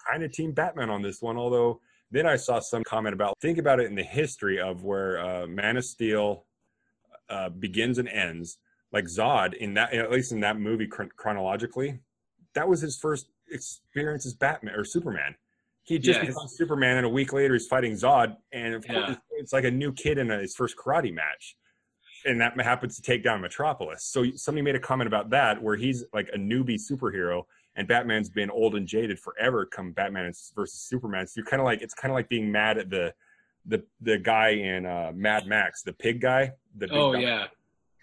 kind 0.10 0.23
of 0.23 0.32
team 0.32 0.52
Batman 0.52 0.89
on 0.89 1.02
this 1.02 1.21
one. 1.21 1.38
Although 1.38 1.80
then 2.12 2.28
I 2.28 2.36
saw 2.36 2.60
some 2.60 2.84
comment 2.84 3.13
about 3.13 3.36
think 3.41 3.58
about 3.58 3.80
it 3.80 3.88
in 3.88 3.95
the 3.95 4.04
history 4.04 4.60
of 4.60 4.84
where 4.84 5.19
uh, 5.19 5.47
Man 5.47 5.78
of 5.78 5.86
Steel 5.86 6.45
uh, 7.30 7.49
begins 7.49 7.97
and 7.97 8.10
ends. 8.10 8.58
Like 8.91 9.06
Zod 9.06 9.56
in 9.56 9.73
that, 9.73 9.93
at 9.93 10.12
least 10.12 10.32
in 10.32 10.41
that 10.41 10.60
movie 10.60 10.86
chron- 10.86 11.10
chronologically, 11.15 11.99
that 12.54 12.67
was 12.67 12.82
his 12.82 12.97
first 12.97 13.28
experience 13.49 14.26
as 14.28 14.36
Batman 14.36 14.76
or 14.76 14.84
Superman. 14.86 15.36
He 15.82 15.97
just 15.97 16.19
Yeah. 16.19 16.28
became 16.28 16.47
Superman, 16.47 16.97
and 16.97 17.06
a 17.06 17.10
week 17.10 17.34
later 17.34 17.54
he's 17.56 17.65
fighting 17.67 17.93
Zod, 17.93 18.38
and 18.52 18.76
of 18.76 18.86
Yeah. 18.86 18.93
course 18.93 19.10
it's- 19.12 19.21
it's 19.32 19.54
like 19.54 19.63
a 19.65 19.71
new 19.71 19.91
kid 19.91 20.17
in 20.19 20.30
a, 20.30 20.39
his 20.39 20.56
first 20.56 20.78
karate 20.78 21.12
match. 21.13 21.58
And 22.25 22.39
that 22.41 22.59
happens 22.62 22.95
to 22.95 23.01
take 23.01 23.23
down 23.23 23.41
Metropolis. 23.41 24.03
So 24.05 24.25
somebody 24.36 24.62
made 24.62 24.75
a 24.75 24.79
comment 24.79 25.07
about 25.07 25.29
that, 25.31 25.62
where 25.62 25.75
he's 25.75 26.05
like 26.13 26.29
a 26.33 26.38
newbie 26.38 26.79
superhero, 26.79 27.43
and 27.75 27.88
Batman's 27.88 28.29
been 28.29 28.49
old 28.49 28.75
and 28.75 28.88
jaded 28.88 29.19
forever. 29.19 29.65
Come 29.65 29.91
Batman 29.91 30.31
versus 30.55 30.79
Superman, 30.79 31.27
so 31.27 31.33
you're 31.38 31.45
kind 31.45 31.59
of 31.62 31.65
like 31.65 31.81
it's 31.81 31.93
kind 31.93 32.12
of 32.12 32.15
like 32.15 32.29
being 32.29 32.51
mad 32.51 32.77
at 32.77 32.89
the 32.89 33.13
the 33.65 33.83
the 34.01 34.17
guy 34.17 34.49
in 34.49 34.86
uh, 34.86 35.12
Mad 35.13 35.47
Max, 35.47 35.83
the 35.83 35.93
pig 35.93 36.21
guy. 36.21 36.51
The 36.77 36.88
Oh 36.91 37.13
guy. 37.13 37.19
yeah. 37.19 37.45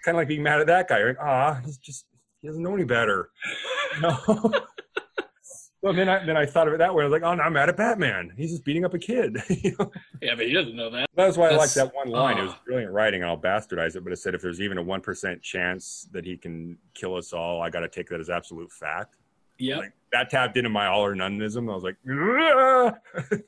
kind 0.04 0.16
of 0.16 0.20
like 0.20 0.28
being 0.28 0.42
mad 0.42 0.60
at 0.60 0.66
that 0.66 0.88
guy. 0.88 1.02
Like, 1.04 1.16
ah, 1.20 1.60
he's 1.64 1.78
just 1.78 2.06
he 2.42 2.48
doesn't 2.48 2.62
know 2.62 2.74
any 2.74 2.84
better. 2.84 3.30
No. 4.00 4.16
Well, 5.82 5.94
then 5.94 6.08
I 6.08 6.24
then 6.24 6.36
I 6.36 6.44
thought 6.44 6.68
of 6.68 6.74
it 6.74 6.78
that 6.78 6.94
way. 6.94 7.02
I 7.02 7.06
was 7.06 7.12
like, 7.12 7.22
oh, 7.22 7.34
no, 7.34 7.42
I'm 7.42 7.54
mad 7.54 7.68
at 7.68 7.76
Batman. 7.76 8.32
He's 8.36 8.50
just 8.50 8.64
beating 8.64 8.84
up 8.84 8.94
a 8.94 8.98
kid. 8.98 9.42
You 9.50 9.76
know? 9.78 9.90
Yeah, 10.22 10.34
but 10.36 10.46
he 10.46 10.52
doesn't 10.52 10.74
know 10.74 10.90
that. 10.90 11.08
That's 11.14 11.36
why 11.36 11.50
I 11.50 11.56
like 11.56 11.72
that 11.74 11.94
one 11.94 12.08
line. 12.08 12.38
It 12.38 12.42
was 12.42 12.52
ah. 12.52 12.60
brilliant 12.64 12.92
writing, 12.92 13.22
I'll 13.24 13.36
bastardize 13.38 13.94
it. 13.96 14.04
But 14.04 14.12
it 14.12 14.16
said, 14.16 14.34
if 14.34 14.40
there's 14.40 14.60
even 14.60 14.78
a 14.78 14.82
one 14.82 15.00
percent 15.00 15.42
chance 15.42 16.06
that 16.12 16.24
he 16.24 16.36
can 16.36 16.78
kill 16.94 17.14
us 17.16 17.32
all, 17.32 17.60
I 17.60 17.68
got 17.68 17.80
to 17.80 17.88
take 17.88 18.08
that 18.08 18.20
as 18.20 18.30
absolute 18.30 18.72
fact. 18.72 19.16
Yeah, 19.58 19.78
Like 19.78 19.92
that 20.12 20.30
tapped 20.30 20.56
into 20.56 20.70
my 20.70 20.86
all 20.86 21.04
or 21.04 21.14
noneism. 21.14 21.70
I 21.70 21.74
was 21.74 21.84
like! 21.84 21.96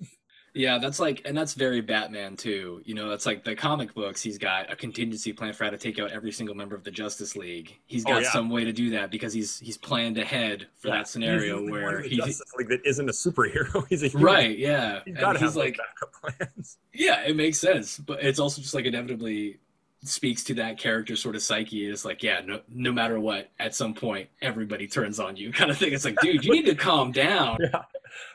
Yeah, 0.55 0.79
that's 0.79 1.01
like, 1.01 1.23
and 1.25 1.37
that's 1.37 1.55
very 1.55 1.81
Batman 1.81 2.37
too. 2.37 2.83
You 2.85 2.95
know, 2.95 3.09
that's 3.09 3.25
like 3.25 3.43
the 3.43 3.55
comic 3.55 3.95
books. 3.95 4.21
He's 4.21 4.37
got 4.37 4.71
a 4.71 4.77
contingency 4.77 5.33
plan 5.33 5.55
for 5.55 5.65
how 5.65 5.71
to 5.71 5.79
take 5.79 5.99
out 5.99 6.11
every 6.11 6.31
single 6.31 6.55
member 6.55 6.75
of 6.75 6.85
the 6.85 6.91
Justice 6.91 7.37
League. 7.37 7.79
He's 7.87 8.05
oh, 8.05 8.11
got 8.11 8.23
yeah. 8.23 8.33
some 8.33 8.51
way 8.51 8.65
to 8.65 8.73
do 8.73 8.91
that 8.91 9.11
because 9.11 9.33
he's 9.33 9.59
he's 9.59 9.79
planned 9.79 10.19
ahead 10.19 10.67
for 10.79 10.89
Yeah, 10.89 10.97
that 10.97 11.09
scenario 11.09 11.41
he's 11.41 11.49
the 11.49 11.57
only 11.57 11.73
one 11.73 11.81
where 11.83 11.97
in 11.99 12.03
the 12.03 12.09
he, 12.09 12.17
Justice 12.17 12.53
League 12.59 12.69
that 12.69 12.81
isn't 12.85 13.09
a 13.09 13.13
superhero. 13.13 13.87
He's 13.93 14.03
a 14.03 14.09
human. 14.09 14.27
right, 14.27 14.59
yeah, 14.59 15.01
He's 15.05 15.17
got 15.17 15.35
to 15.35 15.39
have 15.39 15.57
like, 15.57 15.79
backup 15.79 16.39
plans. 16.39 16.79
yeah, 16.93 17.23
it 17.23 17.37
makes 17.37 17.59
sense, 17.59 17.99
but 17.99 18.23
it's 18.23 18.39
also 18.39 18.61
just 18.61 18.75
like 18.75 18.85
inevitably 18.85 19.59
speaks 20.05 20.43
to 20.45 20.55
that 20.55 20.79
character 20.79 21.17
sort 21.17 21.37
of 21.37 21.43
psyche. 21.43 21.87
It's 21.87 22.05
like, 22.05 22.23
yeah, 22.23 22.41
no, 22.45 22.61
no 22.69 22.93
matter 22.93 23.21
what, 23.21 23.51
at 23.59 23.75
some 23.75 23.95
point, 23.95 24.29
everybody 24.41 24.87
turns 24.87 25.21
on 25.21 25.37
you, 25.37 25.53
kind 25.53 25.71
of 25.71 25.79
thing. 25.79 25.93
It's 25.93 26.05
like, 26.05 26.19
dude, 26.21 26.45
you 26.45 26.53
need 26.53 26.67
to 26.67 26.75
calm 26.75 27.13
down. 27.13 27.59
Yeah. 27.61 27.83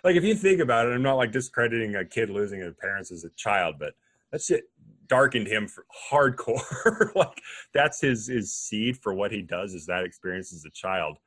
Like 0.04 0.16
if 0.16 0.24
you 0.24 0.36
think 0.36 0.60
about 0.62 0.88
it, 0.88 0.92
I'm 0.94 1.02
not 1.02 1.16
like 1.16 1.32
discrediting 1.32 1.96
a 1.96 2.06
kid 2.06 2.30
losing 2.30 2.60
his 2.62 2.74
parents 2.80 3.12
as 3.12 3.24
a 3.24 3.30
child, 3.32 3.76
but 3.80 3.94
that 4.32 4.42
shit 4.42 4.70
darkened 5.08 5.48
him 5.48 5.68
for 5.68 5.86
hardcore. 6.12 7.12
like 7.16 7.42
that's 7.74 8.02
his 8.02 8.28
his 8.28 8.54
seed 8.54 8.98
for 8.98 9.14
what 9.14 9.32
he 9.32 9.42
does 9.42 9.74
is 9.74 9.86
that 9.86 10.04
experience 10.04 10.54
as 10.54 10.66
a 10.66 10.70
child. 10.72 11.18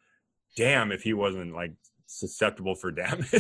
Damn 0.57 0.93
if 0.93 1.03
he 1.03 1.13
wasn't 1.15 1.55
like 1.55 1.73
susceptible 2.07 2.75
for 2.75 2.91
damage. 2.91 3.31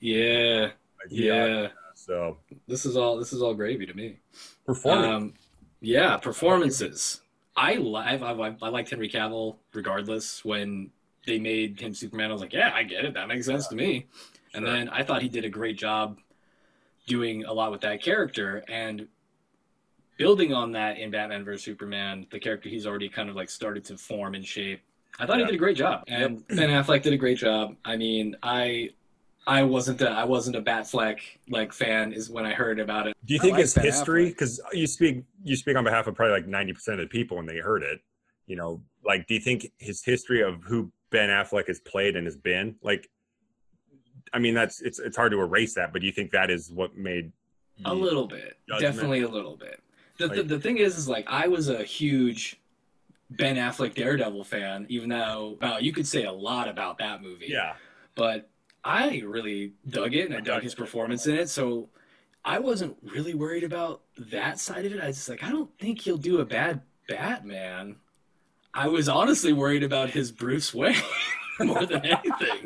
Yeah, 0.00 0.60
Like, 0.62 1.08
yeah. 1.10 1.68
So 1.96 2.38
This 2.66 2.84
is 2.86 2.96
all 2.96 3.16
this 3.18 3.32
is 3.32 3.42
all 3.42 3.54
gravy 3.54 3.86
to 3.86 3.94
me. 3.94 4.18
performance. 4.66 5.06
Um, 5.12 5.34
yeah, 5.80 6.16
performances. 6.16 7.20
I 7.56 7.74
I've, 7.76 8.22
I've- 8.22 8.56
I 8.62 8.68
liked 8.68 8.90
Henry 8.90 9.08
Cavill 9.08 9.56
regardless. 9.74 10.44
When 10.44 10.90
they 11.26 11.38
made 11.38 11.80
him 11.80 11.94
Superman, 11.94 12.30
I 12.30 12.32
was 12.32 12.42
like, 12.42 12.52
yeah, 12.52 12.72
I 12.74 12.82
get 12.82 13.04
it. 13.04 13.14
That 13.14 13.28
makes 13.28 13.46
sense 13.46 13.68
to 13.68 13.76
me. 13.76 14.06
And 14.54 14.64
then 14.66 14.88
I 14.88 15.02
thought 15.02 15.20
he 15.22 15.28
did 15.28 15.44
a 15.44 15.48
great 15.48 15.76
job 15.76 16.18
doing 17.06 17.44
a 17.44 17.52
lot 17.52 17.70
with 17.70 17.80
that 17.82 18.00
character 18.02 18.62
and 18.68 19.06
building 20.16 20.52
on 20.52 20.72
that 20.72 20.98
in 20.98 21.10
Batman 21.10 21.44
vs 21.44 21.62
Superman. 21.64 22.26
The 22.30 22.38
character 22.38 22.68
he's 22.68 22.86
already 22.86 23.08
kind 23.08 23.28
of 23.28 23.36
like 23.36 23.50
started 23.50 23.84
to 23.86 23.98
form 23.98 24.34
and 24.34 24.44
shape. 24.46 24.80
I 25.18 25.26
thought 25.26 25.38
Yeah. 25.38 25.44
he 25.44 25.50
did 25.52 25.54
a 25.56 25.58
great 25.58 25.76
job, 25.76 26.04
and 26.08 26.46
Ben 26.48 26.70
Affleck 26.70 27.02
did 27.02 27.12
a 27.12 27.16
great 27.16 27.38
job. 27.38 27.76
I 27.84 27.96
mean, 27.96 28.36
I. 28.42 28.90
I 29.46 29.62
wasn't 29.62 30.00
a 30.00 30.08
I 30.08 30.24
wasn't 30.24 30.56
a 30.56 30.62
Batfleck 30.62 31.18
like 31.50 31.74
fan 31.74 32.14
is 32.14 32.30
when 32.30 32.46
I 32.46 32.54
heard 32.54 32.80
about 32.80 33.06
it. 33.06 33.14
Do 33.26 33.34
you 33.34 33.40
think 33.40 33.58
his 33.58 33.74
history? 33.74 34.30
Because 34.30 34.58
you 34.72 34.86
speak 34.86 35.22
you 35.42 35.54
speak 35.54 35.76
on 35.76 35.84
behalf 35.84 36.06
of 36.06 36.14
probably 36.14 36.32
like 36.32 36.46
ninety 36.46 36.72
percent 36.72 36.98
of 36.98 37.04
the 37.04 37.10
people 37.10 37.36
when 37.36 37.44
they 37.44 37.58
heard 37.58 37.82
it. 37.82 38.00
You 38.46 38.56
know, 38.56 38.80
like 39.04 39.26
do 39.26 39.34
you 39.34 39.40
think 39.40 39.70
his 39.76 40.02
history 40.02 40.42
of 40.42 40.62
who 40.64 40.90
Ben 41.10 41.28
Affleck 41.28 41.66
has 41.66 41.78
played 41.78 42.16
and 42.16 42.26
has 42.26 42.38
been 42.38 42.76
like? 42.82 43.10
I 44.32 44.38
mean, 44.38 44.54
that's 44.54 44.80
it's 44.82 44.98
it's 44.98 45.16
hard 45.16 45.32
to 45.32 45.40
erase 45.40 45.74
that, 45.74 45.92
but 45.92 46.00
do 46.00 46.06
you 46.06 46.12
think 46.12 46.30
that 46.32 46.50
is 46.50 46.70
what 46.70 46.96
made 46.96 47.32
A 47.84 47.94
little 47.94 48.26
bit, 48.26 48.56
judgment. 48.68 48.94
definitely 48.94 49.22
a 49.22 49.28
little 49.28 49.56
bit. 49.56 49.80
The, 50.18 50.28
the 50.28 50.34
Like- 50.36 50.48
the 50.48 50.60
thing 50.60 50.78
is, 50.78 50.96
is 50.98 51.08
like 51.08 51.26
I 51.28 51.48
was 51.48 51.68
a 51.68 51.82
huge 51.84 52.60
Ben 53.30 53.56
Affleck 53.56 53.94
Daredevil 53.94 54.44
fan, 54.44 54.86
even 54.88 55.08
though 55.08 55.58
well, 55.60 55.80
you 55.82 55.92
could 55.92 56.06
say 56.06 56.24
a 56.24 56.32
lot 56.32 56.68
about 56.68 56.98
that 56.98 57.22
movie. 57.22 57.46
Yeah, 57.48 57.74
but 58.14 58.48
I 58.84 59.22
really 59.26 59.72
dug 59.88 60.14
it 60.14 60.26
and 60.26 60.34
I 60.36 60.40
dug 60.40 60.62
his 60.62 60.74
performance 60.74 61.26
in 61.26 61.36
it. 61.36 61.48
So 61.48 61.88
I 62.44 62.58
wasn't 62.58 62.96
really 63.02 63.34
worried 63.34 63.64
about 63.64 64.02
that 64.18 64.58
side 64.58 64.84
of 64.84 64.92
it. 64.92 65.00
I 65.00 65.06
was 65.06 65.16
just 65.16 65.28
like, 65.30 65.42
I 65.42 65.50
don't 65.50 65.70
think 65.78 66.00
he'll 66.02 66.18
do 66.18 66.40
a 66.40 66.44
bad 66.44 66.82
Batman. 67.08 67.96
I 68.74 68.88
was 68.88 69.08
honestly 69.08 69.52
worried 69.52 69.82
about 69.82 70.10
his 70.10 70.30
Bruce 70.32 70.74
Wayne 70.74 70.96
more 71.60 71.86
than 71.86 72.04
anything. 72.04 72.63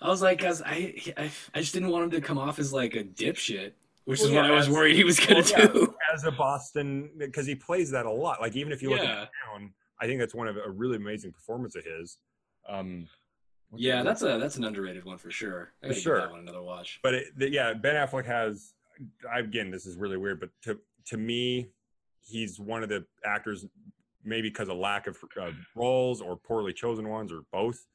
I 0.00 0.08
was 0.08 0.22
like, 0.22 0.40
cause 0.40 0.62
I, 0.64 0.94
I, 1.16 1.30
I 1.54 1.60
just 1.60 1.72
didn't 1.74 1.90
want 1.90 2.04
him 2.04 2.10
to 2.12 2.20
come 2.20 2.38
off 2.38 2.58
as 2.58 2.72
like 2.72 2.94
a 2.94 3.02
dipshit, 3.04 3.72
which 4.04 4.20
is 4.20 4.30
Well, 4.30 4.42
what 4.42 4.50
I 4.50 4.54
was 4.54 4.70
worried 4.70 4.94
he 4.96 5.04
was 5.04 5.18
gonna 5.18 5.40
Well, 5.40 5.48
yeah. 5.50 5.66
do. 5.66 5.94
as 6.14 6.24
a 6.24 6.30
Boston 6.30 7.10
because 7.18 7.46
he 7.46 7.54
plays 7.54 7.90
that 7.90 8.06
a 8.06 8.10
lot. 8.10 8.40
Like 8.40 8.54
even 8.56 8.72
if 8.72 8.80
you 8.82 8.90
look 8.90 9.00
Yeah. 9.00 9.22
at 9.22 9.30
Brown, 9.50 9.72
I 10.00 10.06
think 10.06 10.20
that's 10.20 10.34
one 10.34 10.46
of 10.46 10.56
a 10.56 10.70
really 10.70 10.96
amazing 10.96 11.32
performance 11.32 11.74
of 11.74 11.84
his. 11.84 12.18
Um, 12.68 13.08
Yeah, 13.74 14.02
that's 14.02 14.22
a 14.22 14.38
that's 14.38 14.56
an 14.56 14.64
underrated 14.64 15.04
one 15.04 15.18
for 15.18 15.30
sure. 15.30 15.72
I 15.82 15.88
For 15.88 15.94
sure. 15.94 16.20
that 16.20 16.30
one 16.30 16.40
another 16.40 16.62
watch. 16.62 17.00
but 17.02 17.14
it, 17.14 17.26
the, 17.36 17.50
yeah, 17.50 17.72
Ben 17.74 17.96
Affleck 17.96 18.24
has. 18.26 18.74
I, 19.32 19.40
again, 19.40 19.70
this 19.70 19.86
is 19.86 19.96
really 19.96 20.16
weird, 20.16 20.38
but 20.40 20.50
to 20.62 20.78
to 21.06 21.16
me, 21.16 21.68
he's 22.24 22.58
one 22.60 22.82
of 22.82 22.88
the 22.88 23.04
actors, 23.24 23.66
maybe 24.24 24.48
because 24.48 24.68
of 24.68 24.76
lack 24.76 25.06
of 25.06 25.16
uh, 25.40 25.50
roles 25.74 26.20
or 26.20 26.36
poorly 26.36 26.72
chosen 26.72 27.08
ones 27.08 27.32
or 27.32 27.42
both, 27.52 27.86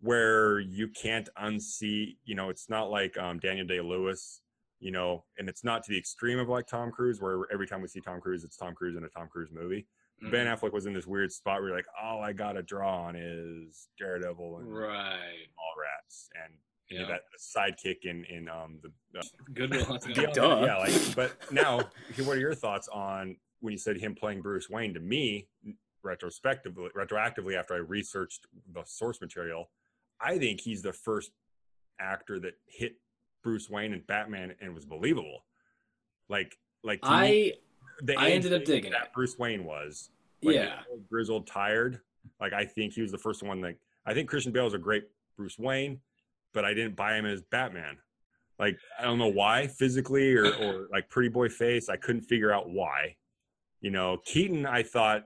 where 0.00 0.60
you 0.60 0.88
can't 0.88 1.28
unsee. 1.40 2.16
You 2.24 2.34
know, 2.34 2.48
it's 2.50 2.68
not 2.68 2.90
like 2.90 3.16
um, 3.18 3.38
Daniel 3.38 3.66
Day 3.66 3.80
Lewis. 3.80 4.40
You 4.80 4.92
know, 4.92 5.24
and 5.38 5.48
it's 5.48 5.64
not 5.64 5.82
to 5.84 5.90
the 5.90 5.98
extreme 5.98 6.38
of 6.38 6.48
like 6.48 6.68
Tom 6.68 6.92
Cruise, 6.92 7.20
where 7.20 7.40
every 7.52 7.66
time 7.66 7.82
we 7.82 7.88
see 7.88 8.00
Tom 8.00 8.20
Cruise, 8.20 8.44
it's 8.44 8.56
Tom 8.56 8.74
Cruise 8.74 8.96
in 8.96 9.02
a 9.02 9.08
Tom 9.08 9.26
Cruise 9.28 9.50
movie. 9.52 9.88
Mm-hmm. 10.22 10.30
Ben 10.30 10.46
Affleck 10.46 10.72
was 10.72 10.86
in 10.86 10.92
this 10.92 11.04
weird 11.06 11.32
spot 11.32 11.58
where 11.60 11.68
you're 11.70 11.76
like, 11.76 11.86
all 12.00 12.22
I 12.22 12.32
gotta 12.32 12.62
draw 12.62 13.02
on 13.06 13.16
is 13.16 13.88
Daredevil 13.98 14.58
and 14.58 14.72
Right. 14.72 15.48
Mallrats 15.58 16.28
and 16.44 16.54
you 16.88 16.98
know, 17.00 17.08
Yeah. 17.08 17.16
that 17.16 17.22
sidekick 17.40 18.04
in 18.04 18.24
in 18.26 18.48
um 18.48 18.78
the, 18.82 18.92
the 19.12 19.28
Good 19.52 19.70
Will 19.74 19.84
Hunting. 19.84 20.14
yeah, 20.14 20.30
Duh. 20.32 20.62
yeah, 20.64 20.76
like 20.78 21.14
but 21.16 21.52
now 21.52 21.78
what 22.24 22.36
are 22.36 22.40
your 22.40 22.54
thoughts 22.54 22.86
on 22.88 23.36
when 23.60 23.72
you 23.72 23.78
said 23.78 23.96
him 23.98 24.14
playing 24.14 24.42
Bruce 24.42 24.70
Wayne 24.70 24.94
to 24.94 25.00
me 25.00 25.48
retrospectively 26.04 26.88
retroactively 26.96 27.56
after 27.58 27.74
I 27.74 27.78
researched 27.78 28.46
the 28.72 28.82
source 28.86 29.20
material 29.20 29.70
I 30.20 30.38
think 30.38 30.60
he's 30.60 30.82
the 30.82 30.92
first 30.92 31.30
actor 32.00 32.38
that 32.40 32.54
hit 32.66 32.96
Bruce 33.42 33.70
Wayne 33.70 33.92
and 33.92 34.06
Batman 34.06 34.54
and 34.60 34.74
was 34.74 34.84
believable 34.84 35.44
like 36.28 36.56
like 36.84 37.00
to 37.02 37.10
me, 37.10 37.16
I 37.16 37.52
the 38.02 38.18
I 38.18 38.30
ended 38.30 38.52
up 38.52 38.64
digging 38.64 38.92
that 38.92 39.06
it. 39.06 39.12
Bruce 39.14 39.38
Wayne 39.38 39.64
was 39.64 40.10
like 40.42 40.56
yeah. 40.56 40.80
old 40.90 41.08
grizzled 41.08 41.46
tired 41.46 42.00
like 42.40 42.52
I 42.52 42.64
think 42.64 42.92
he 42.92 43.02
was 43.02 43.10
the 43.12 43.18
first 43.18 43.42
one 43.42 43.60
that 43.62 43.76
I 44.06 44.14
think 44.14 44.28
Christian 44.28 44.52
Bale 44.52 44.66
is 44.66 44.74
a 44.74 44.78
great 44.78 45.04
Bruce 45.36 45.58
Wayne 45.58 46.00
but 46.54 46.64
I 46.64 46.74
didn't 46.74 46.96
buy 46.96 47.16
him 47.16 47.26
as 47.26 47.42
Batman 47.42 47.96
like 48.58 48.78
I 48.98 49.04
don't 49.04 49.18
know 49.18 49.28
why 49.28 49.66
physically 49.66 50.34
or 50.34 50.46
or 50.54 50.88
like 50.92 51.08
pretty 51.08 51.28
boy 51.28 51.48
face 51.48 51.88
I 51.88 51.96
couldn't 51.96 52.22
figure 52.22 52.52
out 52.52 52.70
why 52.70 53.16
you 53.80 53.90
know 53.90 54.18
Keaton 54.24 54.66
I 54.66 54.82
thought 54.82 55.24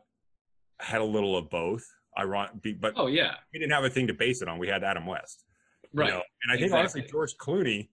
had 0.81 1.01
a 1.01 1.05
little 1.05 1.37
of 1.37 1.51
both 1.51 1.85
ironic 2.19 2.81
but 2.81 2.93
Oh 2.97 3.07
yeah. 3.07 3.35
we 3.53 3.59
didn't 3.59 3.73
have 3.73 3.85
a 3.85 3.91
thing 3.91 4.07
to 4.09 4.15
base 4.15 4.43
it 4.43 4.49
on 4.49 4.59
we 4.59 4.69
had 4.69 4.85
Adam 4.85 5.07
West 5.07 5.45
you 5.93 6.01
Right. 6.01 6.11
know? 6.11 6.23
and 6.43 6.53
I 6.53 6.57
think 6.59 6.73
honestly 6.73 7.03
George 7.03 7.37
Clooney 7.37 7.89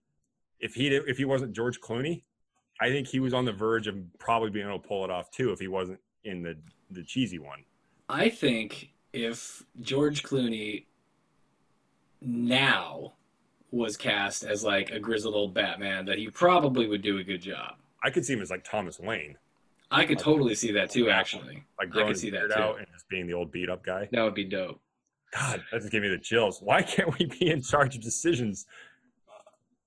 if 0.58 0.74
he 0.74 0.88
if 0.88 1.16
he 1.18 1.24
wasn't 1.24 1.52
George 1.54 1.80
Clooney 1.80 2.22
I 2.80 2.88
think 2.90 3.08
he 3.08 3.20
was 3.20 3.32
on 3.34 3.44
the 3.44 3.52
verge 3.52 3.86
of 3.86 3.96
probably 4.18 4.50
being 4.50 4.66
able 4.66 4.78
to 4.78 4.86
pull 4.88 5.04
it 5.04 5.10
off 5.10 5.30
too 5.30 5.52
if 5.52 5.58
he 5.58 5.68
wasn't 5.68 6.00
in 6.24 6.42
the 6.42 6.56
the 6.90 7.02
cheesy 7.02 7.38
one 7.38 7.64
I 8.08 8.28
think 8.28 8.90
if 9.12 9.62
George 9.80 10.22
Clooney 10.22 10.84
now 12.20 13.14
was 13.70 13.96
cast 13.96 14.42
as 14.44 14.64
like 14.64 14.90
a 14.90 14.98
grizzled 14.98 15.34
old 15.34 15.54
Batman, 15.54 16.04
that 16.06 16.18
he 16.18 16.28
probably 16.28 16.86
would 16.88 17.02
do 17.02 17.18
a 17.18 17.22
good 17.24 17.40
job. 17.40 17.74
I 18.02 18.10
could 18.10 18.24
see 18.24 18.32
him 18.32 18.40
as 18.42 18.50
like 18.50 18.64
Thomas 18.64 18.98
Wayne, 18.98 19.38
I 19.90 20.04
could 20.06 20.18
totally 20.18 20.54
see 20.54 20.72
that 20.72 20.90
too. 20.90 21.10
Actually, 21.10 21.64
like 21.78 21.88
I 21.88 21.90
growing 21.90 22.08
could 22.08 22.18
see 22.18 22.30
that 22.30 22.40
beard 22.48 22.52
too. 22.52 22.58
out 22.60 22.78
and 22.78 22.86
just 22.92 23.08
being 23.08 23.26
the 23.26 23.34
old 23.34 23.50
beat 23.50 23.68
up 23.68 23.84
guy. 23.84 24.08
that 24.12 24.22
would 24.22 24.34
be 24.34 24.44
dope. 24.44 24.80
God, 25.32 25.62
that 25.70 25.80
just 25.80 25.92
gave 25.92 26.02
me 26.02 26.08
the 26.08 26.18
chills. 26.18 26.60
Why 26.60 26.82
can't 26.82 27.16
we 27.18 27.26
be 27.26 27.50
in 27.50 27.62
charge 27.62 27.96
of 27.96 28.02
decisions? 28.02 28.66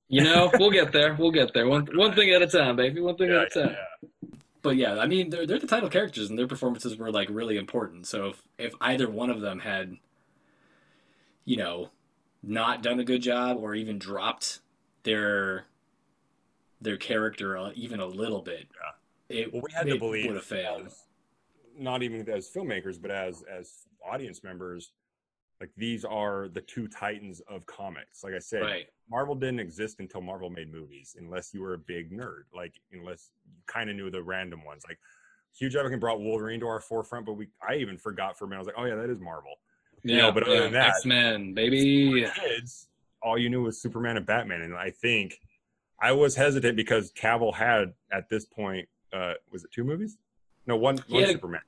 You 0.09 0.23
know, 0.23 0.51
we'll 0.59 0.71
get 0.71 0.91
there. 0.91 1.15
We'll 1.17 1.31
get 1.31 1.53
there. 1.53 1.67
One 1.67 1.87
one 1.93 2.13
thing 2.13 2.29
at 2.31 2.41
a 2.41 2.47
time, 2.47 2.75
baby. 2.75 3.01
One 3.01 3.15
thing 3.17 3.29
Yeah, 3.29 3.41
at 3.41 3.55
a 3.57 3.63
time. 3.63 3.75
yeah. 4.21 4.29
But 4.61 4.77
yeah, 4.77 4.97
I 4.99 5.07
mean, 5.07 5.29
they're 5.29 5.45
they're 5.47 5.59
the 5.59 5.67
title 5.67 5.89
characters, 5.89 6.29
and 6.29 6.37
their 6.39 6.47
performances 6.47 6.95
were 6.97 7.11
like 7.11 7.27
really 7.29 7.57
important. 7.57 8.07
So 8.07 8.27
if 8.27 8.43
if 8.57 8.73
either 8.81 9.09
one 9.09 9.29
of 9.29 9.41
them 9.41 9.59
had, 9.59 9.97
you 11.45 11.57
know, 11.57 11.89
not 12.41 12.83
done 12.83 12.99
a 12.99 13.03
good 13.03 13.21
job 13.21 13.57
or 13.59 13.75
even 13.75 13.97
dropped 13.97 14.59
their 15.03 15.65
their 16.79 16.97
character 16.97 17.57
uh, 17.57 17.71
even 17.75 17.99
a 17.99 18.05
little 18.05 18.41
bit, 18.41 18.67
it 19.29 19.51
Well, 19.53 19.61
we 19.63 19.71
had 19.73 19.87
to 19.87 19.97
believe 19.97 20.27
would 20.27 20.35
have 20.35 20.45
failed. 20.45 20.87
as- 20.87 21.07
not 21.77 22.03
even 22.03 22.27
as 22.29 22.49
filmmakers, 22.51 23.01
but 23.01 23.09
as 23.11 23.41
as 23.43 23.87
audience 24.05 24.43
members. 24.43 24.91
Like 25.59 25.71
these 25.77 26.03
are 26.03 26.49
the 26.49 26.61
two 26.61 26.87
titans 26.87 27.39
of 27.47 27.65
comics. 27.65 28.23
Like 28.23 28.33
I 28.33 28.39
said, 28.39 28.61
Right. 28.63 28.87
Marvel 29.09 29.33
didn't 29.33 29.59
exist 29.61 29.99
until 29.99 30.19
Marvel 30.21 30.49
made 30.49 30.71
movies, 30.71 31.15
unless 31.17 31.53
you 31.53 31.61
were 31.61 31.73
a 31.73 31.77
big 31.77 32.11
nerd. 32.11 32.43
Like 32.53 32.73
unless 32.91 33.31
you 33.45 33.51
kind 33.65 33.89
of 33.89 33.95
knew 33.95 34.09
the 34.11 34.21
random 34.21 34.63
ones. 34.65 34.83
Like 34.87 34.99
Hugh 35.57 35.69
Jackman 35.69 35.99
brought 35.99 36.19
Wolverine 36.19 36.59
to 36.59 36.67
our 36.67 36.79
forefront, 36.81 37.25
but 37.25 37.33
we 37.33 37.47
I 37.67 37.75
even 37.75 37.97
forgot 37.97 38.37
for 38.37 38.45
a 38.45 38.47
minute. 38.47 38.57
I 38.57 38.61
was 38.61 38.67
like, 38.67 38.75
oh 38.77 38.85
yeah, 38.85 38.95
that 38.95 39.09
is 39.09 39.19
Marvel. 39.19 39.55
Yeah, 40.03 40.17
know, 40.23 40.31
but 40.33 40.43
other 40.43 40.63
than 40.63 40.73
that- 40.73 40.89
X 40.89 41.05
Men, 41.05 41.53
baby. 41.53 42.25
kids, 42.35 42.89
all 43.21 43.37
you 43.37 43.49
knew 43.49 43.63
was 43.63 43.81
Superman 43.81 44.17
and 44.17 44.25
Batman, 44.25 44.61
and 44.63 44.75
I 44.75 44.89
think 44.91 45.39
I 46.01 46.11
was 46.11 46.35
hesitant 46.35 46.75
because 46.75 47.13
Cavill 47.13 47.53
had 47.53 47.93
at 48.11 48.27
this 48.29 48.43
point, 48.45 48.89
uh, 49.13 49.33
was 49.51 49.63
it 49.63 49.71
two 49.71 49.83
movies? 49.83 50.17
No, 50.65 50.75
one. 50.75 50.97
One 51.07 51.23
a- 51.23 51.31
Superman. 51.31 51.61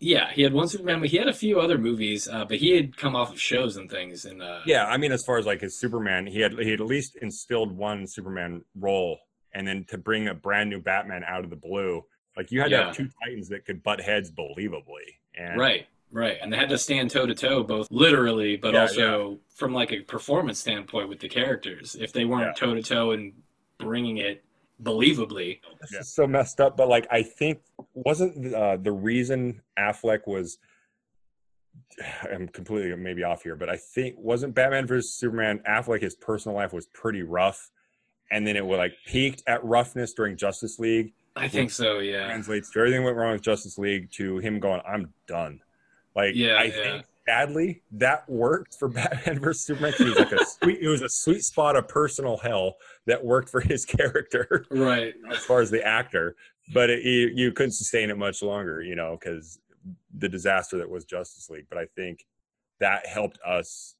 Yeah, 0.00 0.30
he 0.32 0.42
had 0.42 0.52
one 0.52 0.68
Superman, 0.68 1.00
but 1.00 1.08
he 1.08 1.16
had 1.16 1.28
a 1.28 1.32
few 1.32 1.60
other 1.60 1.78
movies. 1.78 2.28
Uh, 2.28 2.44
but 2.44 2.58
he 2.58 2.74
had 2.76 2.96
come 2.96 3.16
off 3.16 3.32
of 3.32 3.40
shows 3.40 3.76
and 3.76 3.90
things. 3.90 4.24
And 4.24 4.42
uh, 4.42 4.60
Yeah, 4.66 4.84
I 4.86 4.96
mean, 4.96 5.12
as 5.12 5.24
far 5.24 5.38
as 5.38 5.46
like 5.46 5.60
his 5.60 5.78
Superman, 5.78 6.26
he 6.26 6.40
had 6.40 6.52
he 6.58 6.70
had 6.70 6.80
at 6.80 6.86
least 6.86 7.16
instilled 7.16 7.72
one 7.72 8.06
Superman 8.06 8.64
role, 8.78 9.18
and 9.52 9.66
then 9.66 9.84
to 9.88 9.96
bring 9.98 10.28
a 10.28 10.34
brand 10.34 10.68
new 10.68 10.80
Batman 10.80 11.24
out 11.24 11.44
of 11.44 11.50
the 11.50 11.56
blue, 11.56 12.04
like 12.36 12.50
you 12.50 12.60
had 12.60 12.70
to 12.70 12.76
have 12.84 12.96
two 12.96 13.08
Titans 13.22 13.48
that 13.48 13.64
could 13.64 13.82
butt 13.82 14.00
heads 14.00 14.30
believably. 14.30 15.16
And 15.36 15.58
right, 15.58 15.86
right, 16.10 16.36
and 16.42 16.52
they 16.52 16.56
had 16.58 16.68
to 16.68 16.78
stand 16.78 17.10
toe 17.10 17.24
to 17.26 17.34
toe, 17.34 17.62
both 17.62 17.88
literally, 17.90 18.56
but 18.56 18.74
Yeah, 18.74 18.82
also 18.82 19.38
from 19.48 19.72
like 19.72 19.92
a 19.92 20.00
performance 20.00 20.58
standpoint 20.58 21.08
with 21.08 21.20
the 21.20 21.28
characters. 21.28 21.96
If 21.98 22.12
they 22.12 22.24
weren't 22.24 22.56
toe 22.56 22.74
to 22.74 22.82
toe 22.82 23.12
and 23.12 23.32
bringing 23.78 24.18
it 24.18 24.44
believably, 24.82 25.60
this 25.80 25.92
is 25.92 26.14
so 26.14 26.26
messed 26.26 26.60
up. 26.60 26.76
But 26.76 26.88
like, 26.88 27.06
I 27.10 27.22
think 27.22 27.60
wasn't 27.94 28.54
uh, 28.54 28.76
the 28.76 28.92
reason 28.92 29.60
Affleck 29.78 30.26
was. 30.26 30.58
I'm 32.30 32.48
completely 32.48 32.94
maybe 32.96 33.24
off 33.24 33.42
here, 33.42 33.56
but 33.56 33.68
I 33.68 33.76
think 33.76 34.16
wasn't 34.18 34.54
Batman 34.54 34.86
versus 34.86 35.14
Superman. 35.14 35.60
Affleck, 35.68 36.02
his 36.02 36.14
personal 36.14 36.56
life 36.56 36.72
was 36.72 36.86
pretty 36.86 37.22
rough, 37.22 37.70
and 38.30 38.46
then 38.46 38.56
it 38.56 38.64
was 38.64 38.78
like 38.78 38.94
peaked 39.06 39.42
at 39.46 39.64
roughness 39.64 40.12
during 40.14 40.36
Justice 40.36 40.78
League. 40.78 41.12
I 41.36 41.48
think 41.48 41.70
so. 41.70 41.98
Yeah, 41.98 42.26
translates 42.26 42.70
to 42.72 42.78
everything 42.80 43.04
went 43.04 43.16
wrong 43.16 43.32
with 43.32 43.42
Justice 43.42 43.78
League 43.78 44.10
to 44.12 44.38
him 44.38 44.60
going, 44.60 44.80
I'm 44.86 45.12
done. 45.26 45.60
Like 46.14 46.34
Yeah, 46.34 46.54
I 46.54 46.64
yeah. 46.64 46.70
think 46.70 47.06
sadly 47.26 47.82
that 47.92 48.28
worked 48.28 48.74
for 48.74 48.88
Batman 48.90 49.40
versus 49.40 49.64
Superman. 49.64 49.94
It 49.98 50.04
was 50.04 50.18
like 50.18 50.32
a 50.32 50.44
sweet 50.62 50.78
it 50.80 50.88
was 50.88 51.02
a 51.02 51.08
sweet 51.08 51.44
spot 51.44 51.76
of 51.76 51.88
personal 51.88 52.36
hell 52.36 52.76
that 53.06 53.24
worked 53.24 53.48
for 53.48 53.60
his 53.60 53.84
character 53.84 54.66
right. 54.70 55.14
as 55.30 55.38
far 55.38 55.60
as 55.60 55.70
the 55.70 55.84
actor. 55.84 56.36
But 56.72 56.88
it, 56.90 57.02
you, 57.04 57.30
you 57.34 57.52
couldn't 57.52 57.72
sustain 57.72 58.10
it 58.10 58.16
much 58.16 58.42
longer, 58.42 58.82
you 58.82 58.96
know, 58.96 59.18
because 59.20 59.58
the 60.16 60.28
disaster 60.28 60.78
that 60.78 60.88
was 60.88 61.04
Justice 61.04 61.50
League. 61.50 61.66
But 61.68 61.78
I 61.78 61.86
think 61.94 62.24
that 62.80 63.06
helped 63.06 63.38
us 63.46 63.96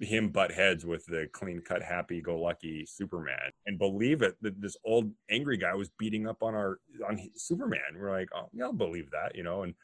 him 0.00 0.28
butt 0.28 0.52
heads 0.52 0.86
with 0.86 1.04
the 1.06 1.28
clean 1.32 1.60
cut 1.60 1.82
happy 1.82 2.20
go 2.20 2.40
lucky 2.40 2.86
superman 2.86 3.50
and 3.66 3.76
believe 3.76 4.22
it 4.22 4.36
that 4.40 4.60
this 4.60 4.76
old 4.84 5.10
angry 5.30 5.56
guy 5.56 5.74
was 5.74 5.90
beating 5.98 6.28
up 6.28 6.44
on 6.44 6.54
our 6.54 6.78
on 7.08 7.18
superman 7.34 7.80
we're 7.96 8.10
like 8.10 8.28
oh 8.32 8.48
yeah 8.52 8.66
i'll 8.66 8.72
believe 8.72 9.10
that 9.10 9.34
you 9.34 9.42
know 9.42 9.64
and 9.64 9.74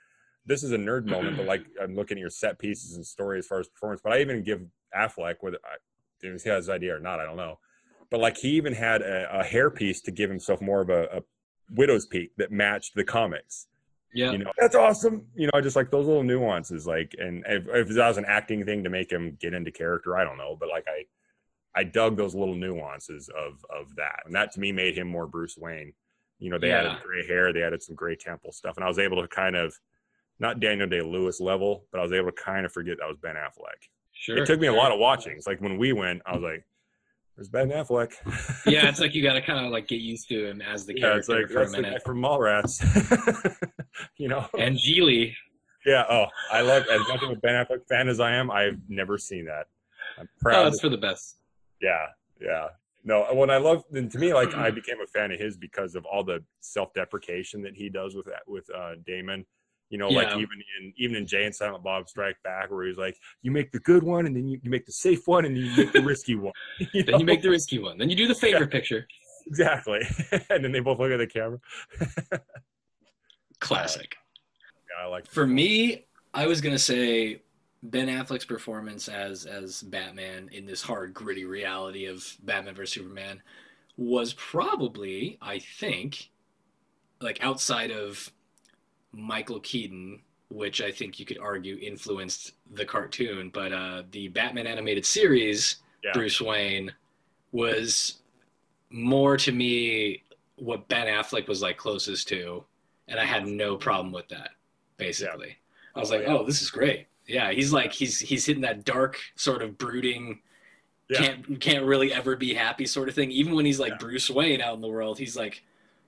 this 0.47 0.63
is 0.63 0.73
a 0.73 0.77
nerd 0.79 1.05
moment 1.15 1.37
but 1.37 1.47
like 1.47 1.65
i'm 1.83 1.95
looking 1.95 2.17
at 2.17 2.21
your 2.21 2.31
set 2.31 2.59
pieces 2.59 2.97
and 2.97 3.05
story 3.07 3.39
as 3.39 3.47
far 3.47 3.61
as 3.61 3.69
performance 3.69 4.01
but 4.03 4.13
i 4.13 4.21
even 4.21 4.43
give 4.43 4.61
affleck 4.97 5.37
whether 5.41 5.59
he 6.21 6.29
has 6.29 6.45
his 6.45 6.69
idea 6.71 6.95
or 6.97 7.01
not 7.01 7.21
i 7.21 7.25
don't 7.25 7.37
know 7.37 7.59
but 8.11 8.21
like 8.21 8.37
he 8.37 8.51
even 8.51 8.73
had 8.73 9.03
a, 9.03 9.41
a 9.41 9.45
hair 9.45 9.69
piece 9.71 10.01
to 10.01 10.11
give 10.11 10.31
himself 10.31 10.61
more 10.61 10.81
of 10.81 10.89
a, 10.91 11.05
a 11.19 11.23
widow's 11.75 12.07
peak 12.07 12.31
that 12.37 12.51
matched 12.53 12.95
the 12.95 13.05
comics 13.05 13.67
Yeah. 14.15 14.31
you 14.31 14.39
know 14.39 14.51
that's 14.57 14.77
awesome 14.77 15.27
you 15.35 15.47
know 15.47 15.53
I 15.55 15.61
just 15.61 15.77
like 15.77 15.91
those 15.91 16.07
little 16.07 16.23
nuances 16.23 16.87
like 16.87 17.15
and 17.19 17.45
if, 17.49 17.67
if 17.69 17.89
that 17.89 18.09
was 18.09 18.17
an 18.19 18.25
acting 18.27 18.65
thing 18.65 18.85
to 18.85 18.91
make 18.91 19.11
him 19.11 19.37
get 19.41 19.53
into 19.53 19.71
character 19.73 20.17
i 20.17 20.23
don't 20.25 20.39
know 20.39 20.57
but 20.59 20.69
like 20.69 20.87
i 20.89 21.05
i 21.79 21.83
dug 21.85 22.17
those 22.17 22.35
little 22.35 22.55
nuances 22.55 23.29
of 23.31 23.65
of 23.69 23.95
that 23.97 24.21
and 24.25 24.35
that 24.35 24.53
to 24.53 24.61
me 24.61 24.71
made 24.73 24.97
him 24.97 25.09
more 25.09 25.27
bruce 25.27 25.57
wayne 25.59 25.93
you 26.39 26.49
know 26.51 26.59
they 26.59 26.69
Yeah. 26.69 26.79
added 26.79 26.99
gray 27.05 27.27
hair 27.27 27.53
they 27.53 27.63
added 27.65 27.83
some 27.83 27.97
gray 27.97 28.15
temple 28.15 28.53
stuff 28.53 28.77
and 28.77 28.85
i 28.85 28.89
was 28.89 29.01
able 29.01 29.21
to 29.21 29.29
kind 29.29 29.57
of 29.57 29.75
not 30.39 30.61
daniel 30.61 30.87
day 30.89 31.01
lewis 31.01 31.41
level 31.41 31.85
but 31.93 31.99
i 31.99 32.03
was 32.03 32.13
able 32.13 32.27
to 32.31 32.33
kind 32.43 32.65
of 32.67 32.73
forget 32.73 32.97
that 32.99 33.09
was 33.09 33.17
ben 33.23 33.35
affleck 33.37 33.89
Sure. 34.13 34.39
it 34.39 34.47
took 34.47 34.59
me 34.61 34.67
a 34.67 34.73
lot 34.73 34.93
of 34.93 34.99
watchings 34.99 35.47
like 35.47 35.61
when 35.61 35.77
we 35.79 35.93
went 35.93 36.23
i 36.27 36.33
was 36.35 36.43
like 36.43 36.65
there's 37.37 37.49
ben 37.51 37.69
affleck 37.69 38.13
yeah, 38.67 38.89
it's 38.89 38.99
like 39.01 39.15
you 39.15 39.23
got 39.23 39.35
to 39.35 39.43
kind 39.43 39.65
of 39.65 39.71
like 39.71 39.87
get 39.89 40.01
used 40.01 40.27
to 40.31 40.47
him 40.47 40.63
as 40.63 40.87
the 40.87 40.99
yeah 40.99 41.17
it's 41.17 41.29
character 41.29 41.43
like 41.43 41.51
for 41.51 41.59
a 41.59 41.65
that's 41.65 41.73
the 41.73 41.83
guy 41.83 41.89
minute. 41.89 42.03
from 42.03 42.19
mallrats 42.23 43.57
you 44.17 44.29
know 44.29 44.47
And 44.59 44.77
Gigli, 44.79 45.35
Yeah. 45.85 46.05
Oh, 46.11 46.27
I 46.51 46.63
love 46.63 46.85
as 46.91 47.01
much 47.09 47.23
of 47.23 47.31
a 47.31 47.37
Ben 47.37 47.55
Affleck 47.65 47.87
fan 47.89 48.09
as 48.09 48.19
I 48.21 48.33
am. 48.33 48.51
I've 48.51 48.81
never 48.89 49.19
seen 49.19 49.45
that. 49.47 49.67
I'm 50.19 50.29
proud. 50.41 50.65
oh, 50.65 50.69
it's 50.69 50.81
for 50.81 50.89
the 50.89 50.97
best. 50.97 51.37
yeah. 51.81 52.07
Yeah. 52.41 52.69
No, 53.05 53.25
when 53.35 53.51
I 53.51 53.59
love, 53.59 53.85
and 53.93 54.11
to 54.11 54.19
me, 54.19 54.35
like 54.35 54.53
I 54.55 54.71
became 54.71 55.01
a 55.01 55.07
fan 55.07 55.31
of 55.31 55.39
his 55.39 55.57
because 55.57 55.95
of 55.95 56.05
all 56.05 56.25
the 56.25 56.43
self-deprecation 56.61 57.63
that 57.63 57.75
he 57.77 57.89
does 57.89 58.17
with 58.17 58.27
that 58.27 58.43
with 58.49 58.69
uh, 58.75 58.95
Damon. 59.07 59.47
You 59.89 59.99
know, 59.99 60.09
like 60.09 60.33
even 60.33 60.63
in 60.81 60.93
even 60.97 61.17
in 61.17 61.27
Jay 61.27 61.45
and 61.45 61.55
Silent 61.55 61.85
Bob 61.85 62.09
Strike 62.09 62.37
Back, 62.43 62.73
where 62.73 62.87
he's 62.87 62.97
like, 62.97 63.17
"You 63.43 63.53
make 63.53 63.71
the 63.71 63.79
good 63.79 64.03
one, 64.03 64.27
and 64.27 64.35
then 64.35 64.49
you, 64.49 64.59
you 64.63 64.71
make 64.71 64.85
the 64.85 64.93
safe 64.93 65.29
one, 65.29 65.45
and 65.45 65.57
then 65.57 65.65
you 65.65 65.77
make 65.77 65.93
the 65.93 66.03
risky 66.03 66.35
one." 66.35 66.53
You 66.93 67.05
Then 67.05 67.21
you 67.21 67.27
make 67.27 67.43
the 67.43 67.51
risky 67.51 67.79
one. 67.79 67.97
Then 67.97 68.11
you 68.11 68.17
do 68.17 68.27
the 68.27 68.35
favorite 68.35 68.71
picture. 68.71 69.07
exactly, 69.47 70.01
and 70.51 70.65
then 70.65 70.73
they 70.73 70.81
both 70.81 70.99
look 70.99 71.13
at 71.13 71.19
the 71.19 71.27
camera. 71.27 71.59
Classic. 73.61 74.17
Yeah, 74.91 75.07
I 75.07 75.09
like. 75.09 75.27
For 75.29 75.47
me, 75.47 76.07
I 76.35 76.47
was 76.47 76.61
gonna 76.61 76.79
say 76.79 77.43
Ben 77.85 78.09
Affleck's 78.09 78.45
performance 78.45 79.09
as 79.09 79.47
as 79.47 79.83
Batman 79.83 80.51
in 80.53 80.67
this 80.67 80.83
hard, 80.83 81.15
gritty 81.15 81.45
reality 81.45 82.07
of 82.07 82.27
Batman 82.43 82.75
vs 82.75 82.93
Superman 82.93 83.41
was 83.97 84.35
probably, 84.35 85.39
I 85.41 85.59
think, 85.59 86.31
like 87.21 87.43
outside 87.43 87.91
of 87.91 88.31
Michael 89.17 89.61
Keaton, 89.61 90.21
which 90.51 90.81
I 90.83 90.93
think 90.93 91.19
you 91.19 91.25
could 91.27 91.39
argue 91.39 91.77
influenced 91.81 92.53
the 92.75 92.85
cartoon, 92.85 93.51
but 93.53 93.73
uh, 93.73 94.03
the 94.13 94.29
Batman 94.29 94.67
animated 94.67 95.05
series, 95.07 95.77
Yeah. 96.05 96.11
Bruce 96.13 96.41
Wayne, 96.41 96.93
was 97.53 98.21
more 98.91 99.37
to 99.39 99.53
me 99.53 100.23
what 100.57 100.87
Ben 100.89 101.07
Affleck 101.07 101.49
was 101.49 101.63
like 101.63 101.77
closest 101.77 102.29
to, 102.29 102.65
and 103.09 103.19
I 103.19 103.25
had 103.25 103.47
no 103.47 103.77
problem 103.77 104.13
with 104.13 104.29
that. 104.29 104.51
Basically, 104.99 105.57
I 105.95 106.01
was 106.01 106.11
Oh, 106.13 106.17
like, 106.17 106.27
yeah. 106.27 106.33
"Oh, 106.35 106.45
this 106.45 106.63
is 106.63 106.71
great." 106.71 107.07
Yeah, 107.27 107.51
he's 107.53 107.73
like 107.73 107.93
he's 107.93 108.19
he's 108.21 108.47
hitting 108.47 108.63
that 108.63 108.85
dark 108.85 109.19
sort 109.35 109.63
of 109.63 109.77
brooding, 109.79 110.41
Yeah. 111.09 111.19
can't 111.19 111.61
can't 111.61 111.85
really 111.85 112.13
ever 112.13 112.37
be 112.37 112.55
happy 112.55 112.87
sort 112.87 113.09
of 113.09 113.15
thing. 113.15 113.31
Even 113.31 113.55
when 113.55 113.67
he's 113.67 113.81
like 113.81 113.93
Yeah. 113.93 113.99
Bruce 113.99 114.31
Wayne 114.31 114.61
out 114.61 114.75
in 114.75 114.81
the 114.81 114.89
world, 114.89 115.19
he's 115.19 115.37
like 115.37 115.63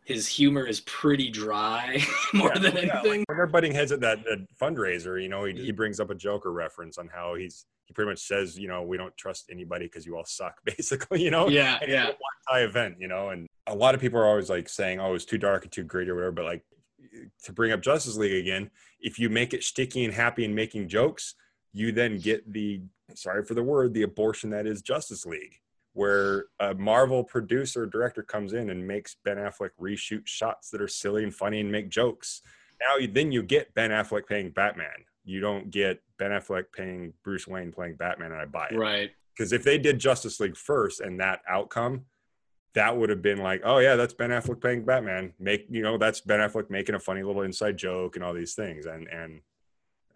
his 0.09 0.27
humor 0.27 0.65
is 0.65 0.81
pretty 0.81 1.29
dry 1.31 2.03
more 2.35 2.51
Yeah, 2.55 2.61
than 2.61 2.73
yeah, 2.77 2.81
like, 2.95 3.05
anything. 3.05 3.25
when 3.29 3.37
they're 3.37 3.47
butting 3.47 3.73
heads 3.73 3.93
at 3.93 4.01
that, 4.01 4.25
that 4.25 4.47
fundraiser, 4.61 5.23
you 5.23 5.29
know, 5.29 5.45
he, 5.45 5.53
he 5.55 5.71
brings 5.71 6.01
up 6.01 6.09
a 6.11 6.15
Joker 6.15 6.51
reference 6.51 6.97
on 6.99 7.09
how 7.09 7.35
he's 7.35 7.67
he 7.87 7.93
pretty 7.95 8.11
much 8.11 8.19
says, 8.21 8.59
you 8.59 8.69
know, 8.69 8.83
we 8.83 8.97
don't 8.97 9.17
trust 9.17 9.49
anybody 9.51 9.87
because 9.87 10.05
you 10.07 10.17
all 10.17 10.25
suck, 10.25 10.57
basically, 10.65 11.23
you 11.23 11.31
know. 11.31 11.49
yeah, 11.49 11.79
And 11.83 11.91
yeah, 11.91 12.05
a 12.05 12.07
one-time 12.07 12.69
event, 12.69 12.97
you 12.99 13.09
know, 13.09 13.29
and 13.31 13.47
a 13.67 13.75
lot 13.75 13.95
of 13.95 14.01
people 14.01 14.19
are 14.19 14.27
always 14.27 14.49
like 14.51 14.69
saying, 14.69 14.99
"Oh, 14.99 15.15
it's 15.15 15.25
too 15.27 15.39
dark 15.39 15.65
and 15.65 15.73
too 15.73 15.85
gritty 15.85 16.11
or 16.11 16.15
whatever." 16.15 16.33
But 16.33 16.45
like 16.47 16.65
to 17.45 17.53
bring 17.53 17.73
up 17.73 17.83
Justice 17.83 18.17
League 18.17 18.33
again, 18.43 18.71
if 19.01 19.19
you 19.19 19.29
make 19.29 19.53
it 19.55 19.63
sticky 19.63 20.05
and 20.07 20.13
happy 20.15 20.45
and 20.47 20.55
making 20.55 20.89
jokes, 20.89 21.35
you 21.75 21.93
then 21.93 22.19
get 22.19 22.51
the 22.51 22.81
sorry 23.15 23.45
for 23.45 23.53
the 23.55 23.63
word, 23.63 23.93
the 23.95 24.03
abortion 24.03 24.49
that 24.51 24.67
is 24.67 24.81
Justice 24.83 25.25
League, 25.27 25.57
where 25.99 26.45
a 26.61 26.73
Marvel 26.75 27.25
producer 27.25 27.85
director 27.85 28.23
comes 28.23 28.53
in 28.53 28.71
and 28.71 28.87
makes 28.87 29.17
Ben 29.25 29.37
Affleck 29.37 29.71
reshoot 29.81 30.25
shots 30.29 30.71
that 30.71 30.81
are 30.81 30.87
silly 30.87 31.25
and 31.25 31.35
funny 31.35 31.59
and 31.59 31.73
make 31.73 31.89
jokes. 31.89 32.41
Now, 32.81 32.99
you, 32.99 33.09
then 33.09 33.33
you 33.33 33.43
get 33.43 33.75
Ben 33.75 33.91
Affleck 33.91 34.29
playing 34.29 34.51
Batman. 34.51 35.05
You 35.25 35.41
don't 35.41 35.73
get 35.73 36.01
Ben 36.17 36.31
Affleck 36.31 36.67
playing 36.73 37.15
Bruce 37.25 37.49
Wayne 37.49 37.73
playing 37.73 37.97
Batman, 37.97 38.31
and 38.31 38.41
I 38.41 38.45
buy 38.45 38.69
it 38.71 38.77
right. 38.77 39.11
because 39.37 39.53
if 39.53 39.65
they 39.65 39.77
did 39.77 39.99
Justice 39.99 40.39
League 40.39 40.57
first 40.57 41.01
and 41.01 41.19
that 41.19 41.41
outcome, 41.49 42.05
that 42.75 42.97
would 42.97 43.11
have 43.11 43.21
been 43.21 43.39
like, 43.39 43.63
oh 43.65 43.79
yeah, 43.79 43.97
that's 43.97 44.15
Ben 44.15 44.31
Affleck 44.31 44.61
playing 44.61 44.85
Batman. 44.85 45.33
Make 45.41 45.67
you 45.69 45.83
know 45.83 45.99
that's 45.99 46.21
Ben 46.21 46.39
Affleck 46.39 46.71
making 46.71 46.95
a 46.95 47.01
funny 47.01 47.25
little 47.25 47.43
inside 47.43 47.77
joke 47.77 48.15
and 48.15 48.25
all 48.25 48.35
these 48.35 48.55
things. 48.55 48.87
And 48.87 49.09
and 49.09 49.41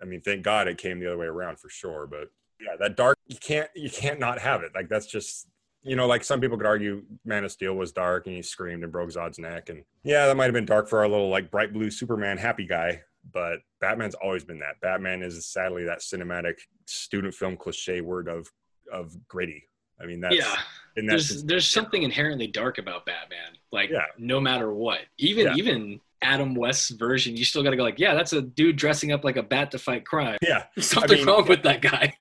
I 0.01 0.05
mean, 0.05 0.21
thank 0.21 0.45
God 0.45 0.69
it 0.69 0.79
came 0.79 1.01
the 1.01 1.09
other 1.09 1.19
way 1.19 1.27
around 1.27 1.59
for 1.59 1.69
sure. 1.69 2.07
But 2.07 2.31
yeah, 2.61 2.77
that 2.79 2.97
dark 2.97 3.19
you 3.27 3.37
can't 3.37 3.69
you 3.75 3.91
can't 3.91 4.21
not 4.21 4.39
have 4.39 4.63
it. 4.63 4.71
Like 4.77 4.89
that's 4.89 5.07
just 5.07 5.49
you 5.83 5.97
know, 5.97 6.07
like 6.07 6.23
some 6.25 6.41
people 6.41 6.57
could 6.57 6.67
argue 6.67 7.03
Man 7.25 7.45
of 7.45 7.53
Steel 7.53 7.75
was 7.75 7.93
dark 7.93 8.27
and 8.27 8.37
he 8.37 8.43
screamed 8.43 8.83
and 8.85 8.93
broke 8.93 9.11
Zod's 9.11 9.39
neck. 9.39 9.69
And 9.69 9.85
yeah, 10.05 10.27
that 10.27 10.37
might 10.37 10.45
have 10.45 10.53
been 10.55 10.65
dark 10.67 10.89
for 10.89 11.01
our 11.01 11.09
little 11.09 11.29
like 11.29 11.51
bright 11.51 11.73
blue 11.73 11.91
Superman 11.91 12.39
happy 12.39 12.67
guy. 12.67 13.03
But 13.33 13.59
Batman's 13.81 14.15
always 14.17 14.45
been 14.45 14.59
that. 14.61 14.81
Batman 14.81 15.23
is 15.23 15.47
sadly 15.47 15.85
that 15.85 16.01
cinematic 16.01 16.55
student 16.87 17.35
film 17.35 17.57
cliche 17.57 18.01
word 18.01 18.29
of 18.29 18.49
of 18.93 19.17
gritty. 19.29 19.69
I 20.01 20.07
mean, 20.07 20.21
that's 20.21 20.35
yeah, 20.37 20.57
and 20.97 21.09
that's 21.09 21.29
there's 21.29 21.45
there's 21.45 21.69
something 21.71 22.03
inherently 22.03 22.49
dark 22.49 22.79
about 22.79 23.07
Batman. 23.07 23.57
Like 23.71 23.91
Yeah. 23.91 24.03
no 24.19 24.41
matter 24.41 24.73
what, 24.75 25.01
even 25.19 25.47
Yeah. 25.47 25.55
even 25.55 26.01
Adam 26.23 26.55
West's 26.55 26.91
version, 26.91 27.37
you 27.37 27.45
still 27.45 27.63
got 27.63 27.71
to 27.71 27.77
go 27.77 27.83
like, 27.85 27.99
yeah, 28.01 28.15
that's 28.15 28.33
a 28.33 28.43
dude 28.43 28.77
dressing 28.77 29.13
up 29.13 29.23
like 29.25 29.37
a 29.37 29.43
bat 29.43 29.71
to 29.73 29.79
fight 29.79 30.05
crime. 30.05 30.39
yeah, 30.43 30.65
something 30.79 31.19
mean- 31.19 31.27
wrong 31.27 31.47
with 31.49 31.63
that 31.63 31.81
guy. 31.83 32.15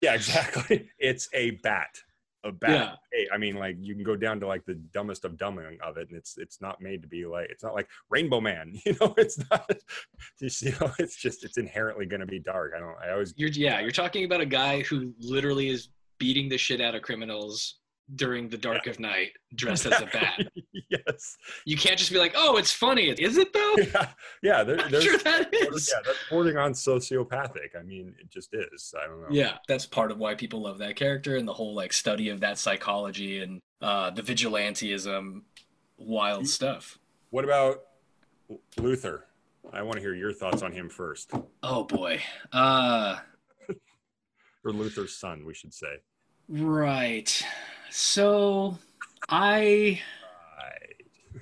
yeah, 0.00 0.14
exactly. 0.14 0.88
It's 0.98 1.28
a 1.32 1.52
bat, 1.62 1.98
a. 2.48 2.54
Yeah. 2.68 2.94
Hey, 3.12 3.26
I 3.32 3.38
mean, 3.38 3.56
like 3.56 3.76
you 3.80 3.94
can 3.94 4.04
go 4.04 4.16
down 4.16 4.40
to 4.40 4.46
like 4.46 4.64
the 4.64 4.74
dumbest 4.74 5.24
of 5.24 5.32
dumbing 5.32 5.80
of 5.80 5.96
it, 5.96 6.08
and 6.08 6.16
it's 6.16 6.36
it's 6.38 6.60
not 6.60 6.80
made 6.80 7.02
to 7.02 7.08
be 7.08 7.26
like 7.26 7.48
it's 7.50 7.62
not 7.62 7.74
like 7.74 7.88
Rainbow 8.10 8.40
Man. 8.40 8.74
You 8.88 8.96
know, 9.00 9.14
it's 9.18 9.38
not. 9.50 9.70
Just 10.40 10.62
you 10.62 10.72
know, 10.80 10.90
it's 10.98 11.16
just 11.16 11.44
it's 11.44 11.58
inherently 11.58 12.06
going 12.06 12.20
to 12.20 12.26
be 12.26 12.38
dark. 12.38 12.72
I 12.74 12.80
don't. 12.80 12.94
I 13.04 13.10
always 13.12 13.34
You're 13.36 13.50
yeah, 13.50 13.80
you're 13.80 13.90
talking 13.90 14.24
about 14.24 14.40
a 14.40 14.46
guy 14.46 14.82
who 14.82 15.12
literally 15.20 15.68
is 15.68 15.88
beating 16.18 16.48
the 16.48 16.56
shit 16.56 16.80
out 16.80 16.94
of 16.94 17.02
criminals 17.02 17.80
during 18.14 18.48
the 18.48 18.56
dark 18.56 18.86
of 18.86 18.98
night 18.98 19.32
dressed 19.54 19.86
as 19.86 20.00
a 20.00 20.06
bat. 20.06 20.40
yes. 20.90 21.36
You 21.64 21.76
can't 21.76 21.98
just 21.98 22.12
be 22.12 22.18
like, 22.18 22.34
"Oh, 22.36 22.56
it's 22.56 22.72
funny." 22.72 23.08
Is 23.10 23.36
it 23.36 23.52
though? 23.52 23.74
Yeah. 23.76 24.08
Yeah. 24.42 24.64
There, 24.64 24.80
I'm 24.84 24.90
there's, 24.90 25.04
sure 25.04 25.18
that 25.18 25.52
is. 25.52 25.92
yeah, 25.92 26.00
that's 26.04 26.18
bordering 26.30 26.56
on 26.56 26.72
sociopathic. 26.72 27.76
I 27.78 27.82
mean, 27.82 28.14
it 28.20 28.30
just 28.30 28.54
is. 28.54 28.94
I 29.00 29.06
don't 29.06 29.20
know. 29.20 29.28
Yeah, 29.30 29.58
that's 29.68 29.86
part 29.86 30.10
of 30.10 30.18
why 30.18 30.34
people 30.34 30.62
love 30.62 30.78
that 30.78 30.96
character 30.96 31.36
and 31.36 31.46
the 31.46 31.52
whole 31.54 31.74
like 31.74 31.92
study 31.92 32.28
of 32.30 32.40
that 32.40 32.58
psychology 32.58 33.40
and 33.42 33.60
uh, 33.82 34.10
the 34.10 34.22
vigilantism, 34.22 35.42
wild 35.98 36.46
stuff. 36.48 36.98
What 37.30 37.44
about 37.44 37.80
Luthor? 38.76 39.22
I 39.72 39.82
want 39.82 39.96
to 39.96 40.00
hear 40.00 40.14
your 40.14 40.32
thoughts 40.32 40.62
on 40.62 40.72
him 40.72 40.88
first, 40.88 41.30
Oh 41.62 41.84
boy. 41.84 42.20
Uh, 42.52 43.18
or 44.64 44.70
Luthor's 44.72 45.14
son, 45.14 45.44
we 45.44 45.52
should 45.52 45.74
say. 45.74 45.96
right. 46.48 47.44
So, 47.90 48.78
I 49.28 50.00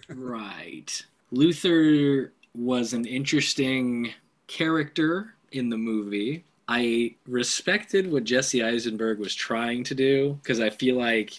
Right. 0.09 0.17
right. 0.17 1.05
Luthor 1.33 2.31
was 2.55 2.93
an 2.93 3.05
interesting 3.05 4.13
character 4.47 5.35
in 5.53 5.69
the 5.69 5.77
movie. 5.77 6.45
I 6.69 7.15
respected 7.27 8.11
what 8.11 8.25
Jesse 8.25 8.63
Eisenberg 8.63 9.19
was 9.19 9.35
trying 9.35 9.85
to 9.85 9.95
do 9.95 10.39
because 10.43 10.61
I 10.61 10.71
feel 10.71 10.97
like 10.97 11.39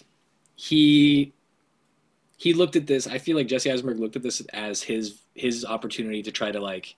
he 0.56 1.32
he 2.36 2.54
looked 2.54 2.76
at 2.76 2.86
this. 2.86 3.06
I 3.06 3.18
feel 3.18 3.36
like 3.36 3.48
Jesse 3.48 3.70
Eisenberg 3.70 3.98
looked 3.98 4.16
at 4.16 4.22
this 4.22 4.40
as 4.52 4.82
his 4.82 5.20
his 5.34 5.64
opportunity 5.64 6.22
to 6.22 6.32
try 6.32 6.50
to 6.50 6.60
like 6.60 6.96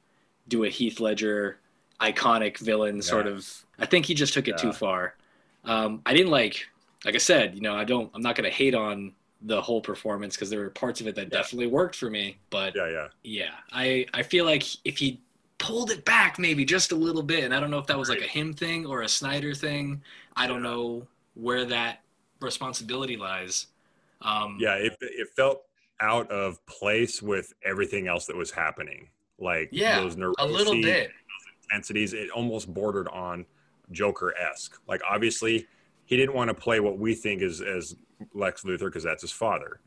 do 0.48 0.64
a 0.64 0.68
Heath 0.68 1.00
Ledger 1.00 1.58
iconic 2.00 2.58
villain 2.58 3.02
sort 3.02 3.26
of. 3.26 3.64
I 3.78 3.86
think 3.86 4.06
he 4.06 4.14
just 4.14 4.34
took 4.34 4.48
it 4.48 4.58
too 4.58 4.72
far. 4.72 5.14
Um, 5.64 6.02
I 6.06 6.14
didn't 6.14 6.30
like, 6.30 6.66
like 7.04 7.14
I 7.14 7.18
said, 7.18 7.54
you 7.54 7.60
know, 7.60 7.74
I 7.74 7.84
don't. 7.84 8.10
I'm 8.14 8.22
not 8.22 8.36
going 8.36 8.48
to 8.50 8.54
hate 8.56 8.74
on 8.74 9.12
the 9.42 9.60
whole 9.60 9.80
performance 9.80 10.36
because 10.36 10.50
there 10.50 10.60
were 10.60 10.70
parts 10.70 11.00
of 11.00 11.06
it 11.06 11.14
that 11.16 11.30
Yeah. 11.30 11.38
definitely 11.38 11.66
worked 11.68 11.96
for 11.96 12.10
me. 12.10 12.38
But 12.50 12.74
Yeah, 12.74 12.88
yeah. 12.88 13.08
yeah, 13.22 13.52
I 13.72 14.06
I 14.14 14.22
feel 14.22 14.44
like 14.44 14.64
if 14.84 14.98
he 14.98 15.20
pulled 15.58 15.90
it 15.90 16.04
back 16.04 16.38
maybe 16.38 16.64
just 16.64 16.92
a 16.92 16.96
little 16.96 17.22
bit, 17.22 17.44
and 17.44 17.54
I 17.54 17.60
don't 17.60 17.70
know 17.70 17.78
if 17.78 17.86
that 17.86 17.98
was 17.98 18.08
like 18.08 18.20
a 18.20 18.26
him 18.26 18.52
thing 18.54 18.86
or 18.86 19.02
a 19.02 19.08
Snyder 19.08 19.54
thing. 19.54 20.02
I 20.36 20.46
don't 20.46 20.62
know 20.62 21.06
where 21.34 21.64
that 21.66 22.00
responsibility 22.40 23.16
lies. 23.16 23.66
Um, 24.22 24.58
Yeah, 24.58 24.74
it, 24.74 24.96
it 25.00 25.28
felt 25.36 25.62
out 26.00 26.30
of 26.30 26.64
place 26.66 27.22
with 27.22 27.52
everything 27.64 28.08
else 28.08 28.26
that 28.26 28.36
was 28.36 28.50
happening. 28.50 29.08
Like 29.38 29.72
Yeah, 29.72 29.96
those 30.00 30.16
a 30.38 30.46
little 30.46 30.74
neuroses, 30.74 30.80
bit. 30.80 31.12
intensities, 31.64 32.12
it 32.12 32.30
almost 32.30 32.72
bordered 32.72 33.08
on 33.08 33.46
Joker 33.92 34.34
esque. 34.38 34.80
Like 34.88 35.02
obviously, 35.08 35.66
he 36.10 36.16
didn't 36.16 36.34
want 36.34 36.48
to 36.48 36.54
play 36.54 36.80
what 36.80 36.98
we 36.98 37.14
think 37.14 37.40
is 37.40 37.62
as 37.62 37.94
Lex 38.34 38.64
Luthor 38.64 38.86
because 38.86 39.04
that's 39.04 39.22
his 39.22 39.30
father. 39.30 39.80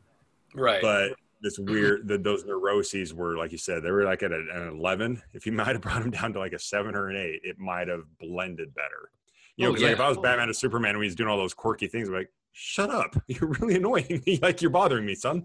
Right. 0.54 0.80
But 0.80 1.16
this 1.42 1.58
weird, 1.58 2.08
the, 2.08 2.16
those 2.16 2.46
neuroses 2.46 3.12
were 3.12 3.36
like 3.36 3.52
you 3.52 3.58
said, 3.58 3.82
they 3.82 3.90
were 3.90 4.04
like 4.04 4.22
at 4.22 4.32
an 4.32 4.70
eleven. 4.72 5.22
If 5.34 5.44
you 5.44 5.52
might 5.60 5.68
have 5.68 5.82
brought 5.82 6.00
him 6.00 6.10
down 6.10 6.32
to 6.32 6.38
like 6.38 6.54
a 6.54 6.58
seven 6.58 6.94
or 6.94 7.10
an 7.10 7.16
eight, 7.16 7.40
it 7.44 7.58
might 7.58 7.88
have 7.88 8.04
blended 8.18 8.74
better. 8.74 9.10
You 9.56 9.64
know, 9.66 9.68
Oh, 9.68 9.72
because 9.74 9.82
like 9.82 9.92
if. 9.92 10.00
I 10.00 10.08
was 10.08 10.16
Batman 10.16 10.48
or 10.48 10.54
Superman 10.54 10.96
when 10.96 11.04
he's 11.04 11.14
doing 11.14 11.28
all 11.28 11.36
those 11.36 11.52
quirky 11.52 11.88
things, 11.88 12.08
I'm 12.08 12.14
like, 12.14 12.32
shut 12.52 12.88
up, 12.88 13.16
you're 13.26 13.50
really 13.60 13.74
annoying 13.74 14.22
me. 14.26 14.38
like 14.42 14.62
you're 14.62 14.70
bothering 14.70 15.04
me, 15.04 15.14
son. 15.14 15.44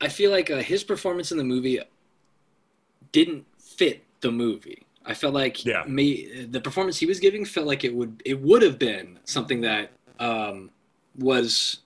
I 0.00 0.08
feel 0.08 0.32
like 0.32 0.50
uh, 0.50 0.58
his 0.58 0.82
performance 0.82 1.30
in 1.30 1.38
the 1.38 1.44
movie 1.44 1.78
didn't 3.12 3.46
fit 3.56 4.04
the 4.20 4.32
movie. 4.32 4.82
I 5.04 5.14
felt 5.14 5.34
like 5.34 5.64
Yeah. 5.64 5.84
me 5.86 6.44
the 6.44 6.60
performance 6.60 6.98
he 6.98 7.06
was 7.06 7.18
giving 7.20 7.44
felt 7.44 7.66
like 7.66 7.84
it 7.84 7.94
would 7.94 8.22
it 8.24 8.40
would 8.40 8.62
have 8.62 8.78
been 8.78 9.18
something 9.24 9.60
that 9.62 9.90
um, 10.18 10.70
was 11.18 11.80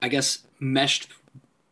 I 0.00 0.08
guess 0.08 0.40
meshed 0.60 1.08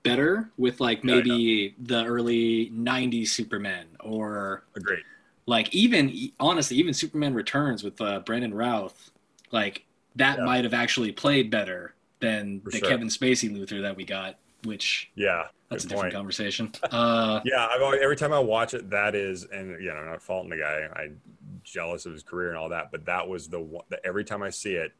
better 0.03 0.51
with 0.57 0.81
like 0.81 1.05
Yeah, 1.05 1.17
maybe 1.17 1.75
the 1.79 2.05
early 2.05 2.71
90s 2.71 3.29
Superman 3.29 3.87
or 4.01 4.65
Agreed. 4.75 5.03
like 5.47 5.75
even 5.75 6.31
honestly 6.39 6.77
even 6.79 6.95
Superman 6.95 7.35
Returns 7.35 7.83
with 7.83 8.01
uh, 8.01 8.21
Brandon 8.21 8.55
Routh 8.55 9.11
like 9.53 9.85
that 10.17 10.39
Yeah. 10.39 10.45
might 10.45 10.65
have 10.65 10.75
actually 10.75 11.13
played 11.13 11.51
better 11.51 11.95
than 12.21 12.61
For 12.61 12.71
the 12.71 12.79
sure. 12.79 12.89
Kevin 12.89 13.09
Spacey 13.09 13.51
Luthor 13.51 13.83
that 13.83 13.97
we 13.97 14.05
got 14.05 14.37
which 14.65 15.11
Yeah, 15.15 15.45
that's 15.71 15.85
a 15.85 15.89
different 15.89 16.03
point. 16.05 16.15
conversation. 16.15 16.73
Uh, 16.93 17.41
Yeah, 17.45 17.67
I've 17.67 17.83
always, 17.83 18.01
every 18.03 18.17
time 18.17 18.33
I 18.33 18.39
watch 18.39 18.75
it, 18.75 18.91
that 18.91 19.15
is, 19.15 19.45
and 19.45 19.81
you 19.83 19.89
know, 19.89 19.97
I'm 19.97 20.07
not 20.07 20.23
faulting 20.23 20.51
the 20.51 20.57
guy. 20.57 20.89
I'm 20.95 21.21
jealous 21.63 22.07
of 22.07 22.13
his 22.13 22.23
career 22.23 22.49
and 22.49 22.59
all 22.59 22.69
that, 22.71 22.91
but 22.91 23.07
that 23.07 23.29
was 23.29 23.49
the 23.49 23.61
one. 23.61 23.85
The, 23.89 24.05
every 24.05 24.25
time 24.25 24.43
I 24.43 24.51
see 24.51 24.75
it, 24.75 24.93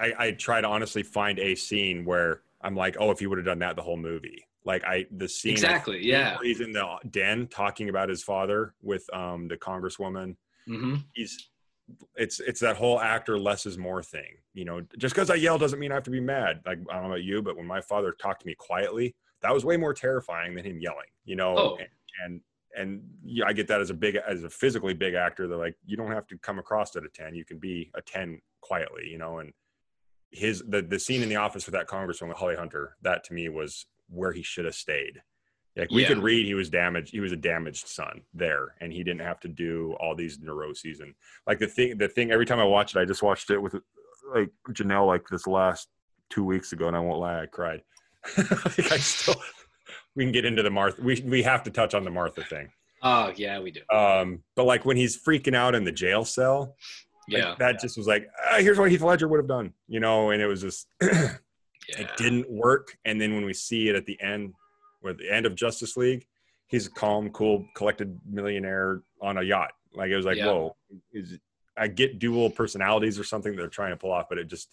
I, 0.00 0.12
I 0.18 0.30
try 0.32 0.60
to 0.60 0.66
honestly 0.66 1.02
find 1.02 1.38
a 1.38 1.54
scene 1.54 2.04
where 2.04 2.42
I'm 2.62 2.76
like, 2.76 2.96
oh, 2.98 3.10
if 3.10 3.18
he 3.20 3.26
would 3.26 3.38
have 3.38 3.44
done 3.44 3.60
that 3.60 3.76
the 3.76 3.82
whole 3.82 3.96
movie. 3.96 4.46
Like 4.64 4.84
I, 4.84 5.06
the 5.10 5.28
scene 5.28 5.52
Exactly, 5.52 6.04
yeah. 6.04 6.36
he's 6.42 6.60
in 6.60 6.72
the 6.72 6.86
den 7.10 7.46
talking 7.46 7.88
about 7.88 8.08
his 8.08 8.22
father 8.22 8.74
with 8.82 9.08
um 9.14 9.48
the 9.48 9.56
congresswoman. 9.56 10.36
hmm 10.66 10.96
He's, 11.14 11.48
it's 12.16 12.40
it's 12.40 12.60
that 12.60 12.76
whole 12.76 13.00
actor 13.00 13.38
less 13.38 13.66
is 13.66 13.78
more 13.78 14.02
thing. 14.02 14.36
You 14.54 14.64
know, 14.64 14.82
just 14.98 15.14
because 15.14 15.30
I 15.30 15.34
yell 15.36 15.58
doesn't 15.58 15.78
mean 15.78 15.92
I 15.92 15.94
have 15.94 16.04
to 16.04 16.10
be 16.10 16.20
mad. 16.20 16.60
Like 16.66 16.78
I 16.90 16.94
don't 16.94 17.02
know 17.04 17.08
about 17.10 17.22
you, 17.22 17.42
but 17.42 17.56
when 17.56 17.66
my 17.66 17.80
father 17.80 18.12
talked 18.12 18.40
to 18.42 18.46
me 18.46 18.54
quietly, 18.54 19.14
that 19.42 19.52
was 19.54 19.64
way 19.64 19.76
more 19.76 19.94
terrifying 19.94 20.54
than 20.54 20.64
him 20.64 20.80
yelling. 20.80 21.08
You 21.24 21.36
know, 21.36 21.56
Oh. 21.56 21.76
and, 21.78 21.88
and 22.24 22.40
and 22.76 23.02
yeah, 23.24 23.46
I 23.46 23.52
get 23.54 23.66
that 23.68 23.80
as 23.80 23.90
a 23.90 23.94
big 23.94 24.16
as 24.16 24.44
a 24.44 24.50
physically 24.50 24.94
big 24.94 25.14
actor. 25.14 25.48
They're 25.48 25.56
like, 25.56 25.76
you 25.86 25.96
don't 25.96 26.12
have 26.12 26.26
to 26.28 26.38
come 26.38 26.58
across 26.58 26.94
at 26.96 27.04
a 27.04 27.08
ten. 27.08 27.34
You 27.34 27.44
can 27.44 27.58
be 27.58 27.90
a 27.94 28.02
ten 28.02 28.40
quietly. 28.60 29.08
You 29.08 29.18
know, 29.18 29.38
and 29.38 29.52
his 30.30 30.62
the 30.68 30.82
the 30.82 30.98
scene 30.98 31.22
in 31.22 31.28
the 31.28 31.36
office 31.36 31.66
with 31.66 31.72
that 31.74 31.88
congresswoman 31.88 32.34
Holly 32.34 32.56
Hunter, 32.56 32.96
that 33.02 33.24
to 33.24 33.32
me 33.34 33.48
was 33.48 33.86
where 34.10 34.32
he 34.32 34.42
should 34.42 34.64
have 34.66 34.74
stayed. 34.74 35.22
Like 35.78 35.90
we 35.90 36.02
Yeah. 36.02 36.08
could 36.08 36.22
read 36.22 36.44
he 36.46 36.54
was 36.54 36.68
damaged. 36.68 37.12
He 37.12 37.20
was 37.20 37.32
a 37.32 37.36
damaged 37.36 37.86
son 37.86 38.22
there, 38.34 38.74
and 38.80 38.92
he 38.92 39.04
didn't 39.04 39.20
have 39.22 39.40
to 39.40 39.48
do 39.48 39.94
all 40.00 40.14
these 40.14 40.38
neuroses 40.40 41.00
and 41.00 41.14
like 41.46 41.58
the 41.60 41.68
thing. 41.68 41.96
The 41.96 42.08
thing 42.08 42.30
every 42.32 42.46
time 42.46 42.58
I 42.58 42.64
watch 42.64 42.94
it, 42.96 42.98
I 43.00 43.04
just 43.04 43.22
watched 43.22 43.50
it 43.50 43.58
with 43.58 43.74
like 44.34 44.50
Janelle 44.70 45.06
like 45.06 45.26
this 45.30 45.46
last 45.46 45.88
two 46.30 46.44
weeks 46.44 46.72
ago, 46.72 46.88
and 46.88 46.96
I 46.96 47.00
won't 47.00 47.20
lie, 47.20 47.42
I 47.42 47.46
cried. 47.46 47.82
like 48.36 48.92
I 48.92 48.98
still. 48.98 49.36
We 50.16 50.24
can 50.24 50.32
get 50.32 50.44
into 50.44 50.62
the 50.62 50.70
Martha. 50.70 51.00
We 51.00 51.22
we 51.24 51.42
have 51.44 51.62
to 51.62 51.70
touch 51.70 51.94
on 51.94 52.04
the 52.04 52.10
Martha 52.10 52.42
thing. 52.42 52.70
Oh 53.02 53.32
yeah, 53.36 53.60
we 53.60 53.70
do. 53.70 53.80
Um, 53.96 54.42
but 54.56 54.64
like 54.64 54.84
when 54.84 54.96
he's 54.96 55.16
freaking 55.22 55.54
out 55.54 55.76
in 55.76 55.84
the 55.84 55.92
jail 55.92 56.24
cell, 56.24 56.74
like, 57.30 57.42
Yeah, 57.42 57.54
that 57.60 57.80
just 57.80 57.96
was 57.96 58.08
like, 58.08 58.26
ah, 58.50 58.56
here's 58.58 58.78
what 58.78 58.90
Heath 58.90 59.02
Ledger 59.02 59.28
would 59.28 59.38
have 59.38 59.46
done, 59.46 59.72
you 59.86 60.00
know, 60.00 60.30
and 60.30 60.42
it 60.42 60.46
was 60.48 60.60
just 60.62 60.88
yeah. 61.02 61.36
it 61.90 62.08
didn't 62.16 62.50
work. 62.50 62.98
And 63.04 63.20
then 63.20 63.34
when 63.34 63.44
we 63.44 63.54
see 63.54 63.88
it 63.88 63.94
at 63.94 64.06
the 64.06 64.20
end, 64.20 64.54
or 65.02 65.12
the 65.12 65.32
end 65.32 65.46
of 65.46 65.54
Justice 65.54 65.96
League, 65.96 66.26
he's 66.66 66.86
a 66.86 66.90
calm, 66.90 67.30
cool, 67.30 67.66
collected 67.74 68.18
millionaire 68.26 69.02
on 69.20 69.38
a 69.38 69.42
yacht. 69.42 69.72
Like 69.94 70.10
it 70.10 70.16
was 70.16 70.26
like, 70.26 70.36
Yeah. 70.36 70.46
whoa, 70.46 70.76
is 71.12 71.38
I 71.76 71.88
get 71.88 72.18
dual 72.18 72.50
personalities 72.50 73.18
or 73.18 73.24
something 73.24 73.54
they're 73.54 73.68
trying 73.68 73.90
to 73.90 73.96
pull 73.96 74.12
off, 74.12 74.28
but 74.28 74.38
it 74.38 74.48
just, 74.48 74.68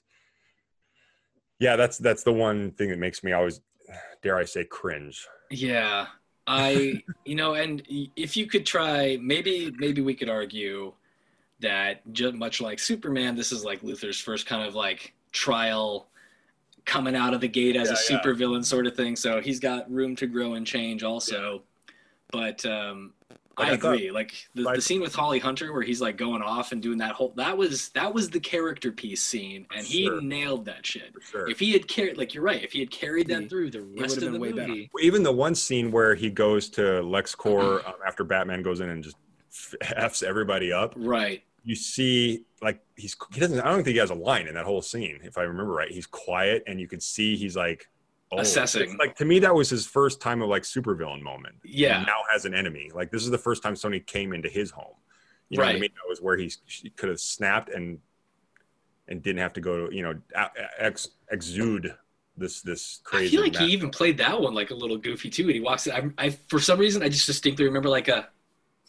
yeah, 1.59 1.75
that's 1.75 1.97
that's 1.97 2.23
the 2.23 2.33
one 2.33 2.71
thing 2.71 2.89
that 2.89 2.99
makes 2.99 3.23
me 3.23 3.31
always, 3.31 3.61
dare 4.21 4.37
I 4.37 4.45
say, 4.45 4.65
cringe. 4.65 5.25
Yeah, 5.51 6.07
I 6.47 7.03
you 7.25 7.35
know, 7.35 7.53
and 7.53 7.83
if 8.15 8.35
you 8.35 8.47
could 8.47 8.65
try, 8.65 9.17
maybe 9.21 9.71
maybe 9.77 10.01
we 10.01 10.15
could 10.15 10.29
argue 10.29 10.93
that 11.61 12.01
just 12.11 12.35
much 12.35 12.59
like 12.59 12.79
Superman, 12.79 13.35
this 13.35 13.51
is 13.51 13.63
like 13.63 13.81
Luthor's 13.81 14.19
first 14.19 14.45
kind 14.45 14.67
of 14.67 14.75
like 14.75 15.13
trial 15.31 16.07
coming 16.85 17.15
out 17.15 17.33
of 17.33 17.41
the 17.41 17.47
gate 17.47 17.75
as 17.75 17.89
a 17.89 17.93
Yeah, 17.93 17.99
yeah. 18.17 18.21
supervillain 18.23 18.63
sort 18.63 18.85
of 18.87 18.95
thing. 18.95 19.15
So 19.15 19.41
he's 19.41 19.59
got 19.59 19.91
room 19.91 20.15
to 20.17 20.27
grow 20.27 20.53
and 20.53 20.65
change 20.65 21.03
also. 21.03 21.63
But 22.31 22.65
um 22.65 23.13
Like, 23.57 23.69
I 23.69 23.71
I 23.73 23.77
thought- 23.77 23.93
agree. 23.95 24.11
Like 24.11 24.33
the, 24.53 24.63
Like- 24.63 24.75
the 24.75 24.81
scene 24.81 24.99
with 25.01 25.15
Holly 25.15 25.39
Hunter 25.39 25.71
where 25.73 25.81
he's 25.81 26.01
like 26.01 26.17
going 26.17 26.41
off 26.41 26.71
and 26.73 26.81
doing 26.81 26.97
that 26.99 27.13
whole 27.13 27.33
that 27.37 27.57
was 27.57 27.89
that 27.89 28.13
was 28.13 28.29
the 28.29 28.39
character 28.39 28.91
piece 28.91 29.23
scene 29.23 29.65
and 29.75 29.85
he 29.85 30.05
Sure. 30.05 30.21
nailed 30.21 30.65
that 30.65 30.85
shit. 30.85 31.13
Sure. 31.31 31.49
If 31.49 31.59
he 31.59 31.71
had 31.71 31.87
carried 31.87 32.17
like 32.17 32.33
you're 32.33 32.43
right, 32.43 32.63
if 32.63 32.73
he 32.73 32.79
had 32.81 32.91
carried 32.91 33.27
that 33.29 33.49
through 33.49 33.71
the 33.71 33.81
rest 33.81 34.21
of 34.21 34.31
the 34.33 34.39
way 34.39 34.51
better. 34.51 34.67
movie. 34.67 34.89
even 35.01 35.23
the 35.23 35.31
one 35.31 35.55
scene 35.55 35.89
where 35.91 36.13
he 36.15 36.29
goes 36.29 36.69
to 36.71 36.81
LexCorp 36.81 37.85
um, 37.87 37.93
after 38.05 38.23
Batman 38.23 38.61
goes 38.61 38.79
in 38.81 38.89
and 38.89 39.03
just 39.03 39.15
f's 39.81 40.21
everybody 40.21 40.71
up. 40.73 40.93
Right. 40.97 41.43
You 41.65 41.75
see, 41.75 42.43
like 42.61 42.79
he's 42.95 43.15
he 43.33 43.39
doesn't. 43.39 43.59
I 43.59 43.65
don't 43.65 43.83
think 43.83 43.95
he 43.95 43.97
has 43.97 44.11
a 44.11 44.15
line 44.15 44.47
in 44.47 44.53
that 44.53 44.65
whole 44.65 44.81
scene, 44.81 45.19
if 45.23 45.37
I 45.37 45.41
remember 45.41 45.73
right. 45.73 45.91
He's 45.91 46.05
quiet, 46.05 46.63
and 46.67 46.79
you 46.79 46.87
can 46.87 46.99
see 46.99 47.35
he's 47.35 47.55
like 47.55 47.89
oh, 48.31 48.39
Assessing. 48.39 48.97
Like 48.97 49.15
to 49.17 49.25
me, 49.25 49.39
that 49.39 49.53
was 49.53 49.69
his 49.69 49.85
first 49.85 50.21
time 50.21 50.41
of 50.41 50.49
like 50.49 50.63
supervillain 50.63 51.21
moment. 51.21 51.55
Yeah. 51.63 51.99
He 51.99 52.05
now 52.05 52.19
has 52.31 52.45
an 52.45 52.53
enemy. 52.53 52.91
Like 52.93 53.11
this 53.11 53.23
is 53.23 53.31
the 53.31 53.37
first 53.37 53.63
time 53.63 53.73
Sony 53.73 54.05
came 54.05 54.33
into 54.33 54.47
his 54.47 54.71
home. 54.71 54.93
You 55.49 55.57
know 55.57 55.65
what 55.65 55.75
I 55.75 55.79
mean? 55.79 55.91
That 55.93 56.09
was 56.09 56.21
where 56.21 56.37
he, 56.37 56.51
he 56.65 56.89
could 56.89 57.09
have 57.09 57.19
snapped 57.19 57.69
and 57.69 57.99
and 59.07 59.21
didn't 59.21 59.39
have 59.39 59.53
to 59.53 59.61
go 59.61 59.87
to 59.87 59.95
you 59.95 60.01
know 60.01 60.15
ex, 60.79 61.09
exude 61.31 61.95
this 62.37 62.61
this 62.61 63.01
crazy. 63.03 63.27
I 63.27 63.29
feel 63.29 63.41
like 63.41 63.55
he 63.55 63.73
even 63.73 63.89
played 63.89 64.17
that 64.17 64.39
one 64.39 64.53
like 64.53 64.71
a 64.71 64.75
little 64.75 64.97
goofy 64.97 65.29
too. 65.29 65.43
And 65.43 65.51
he 65.51 65.61
walks 65.61 65.87
in. 65.87 66.13
I, 66.17 66.25
I 66.25 66.29
for 66.29 66.59
some 66.59 66.79
reason 66.79 67.03
I 67.03 67.09
just 67.09 67.25
distinctly 67.25 67.65
remember 67.65 67.89
like 67.89 68.07
a, 68.07 68.27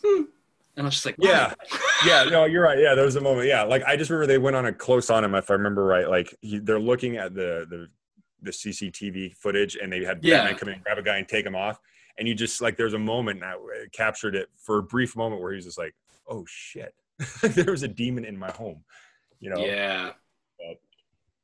hmm, 0.03 0.22
And 0.77 0.85
I 0.85 0.89
was 0.89 0.95
just 0.95 1.07
like, 1.07 1.16
Yeah. 1.18 1.55
Yeah, 2.05 2.24
no, 2.24 2.45
you're 2.45 2.62
right. 2.62 2.79
Yeah, 2.79 2.95
there 2.95 3.05
was 3.05 3.16
a 3.16 3.20
moment. 3.20 3.47
Yeah, 3.49 3.62
like 3.62 3.83
I 3.85 3.97
just 3.97 4.11
remember 4.11 4.27
they 4.27 4.39
went 4.39 4.57
on 4.57 4.66
a 4.66 4.72
close 4.72 5.09
on 5.11 5.24
him, 5.24 5.35
if 5.35 5.51
I 5.51 5.55
remember 5.55 5.85
right. 5.85 6.09
Like 6.09 6.35
he, 6.43 6.59
they're 6.59 6.79
looking 6.79 7.16
at 7.16 7.35
the 7.35 7.66
the 7.68 7.89
the 8.43 8.51
CCTV 8.51 9.35
footage, 9.37 9.77
and 9.77 9.91
they 9.93 10.05
had 10.05 10.22
Yeah. 10.22 10.39
Batman 10.43 10.59
come 10.59 10.68
in, 10.68 10.74
and 10.74 10.85
grab 10.85 10.99
a 10.99 11.03
guy, 11.03 11.16
and 11.16 11.27
take 11.27 11.47
him 11.47 11.57
off. 11.57 11.79
And 12.18 12.29
you 12.29 12.35
just 12.35 12.61
like 12.61 12.77
there's 12.77 12.95
a 12.95 12.99
moment 12.99 13.41
that 13.41 13.57
captured 13.93 14.35
it 14.35 14.49
for 14.59 14.79
a 14.79 14.83
brief 14.83 15.16
moment 15.16 15.41
where 15.43 15.53
he 15.53 15.57
was 15.57 15.64
just 15.64 15.79
like, 15.79 15.95
"Oh 16.29 16.45
shit, 16.47 16.95
there 17.43 17.70
was 17.70 17.83
a 17.83 17.89
demon 17.89 18.24
in 18.24 18.39
my 18.39 18.51
home," 18.51 18.85
you 19.41 19.51
know. 19.51 19.59
yeah. 19.64 20.11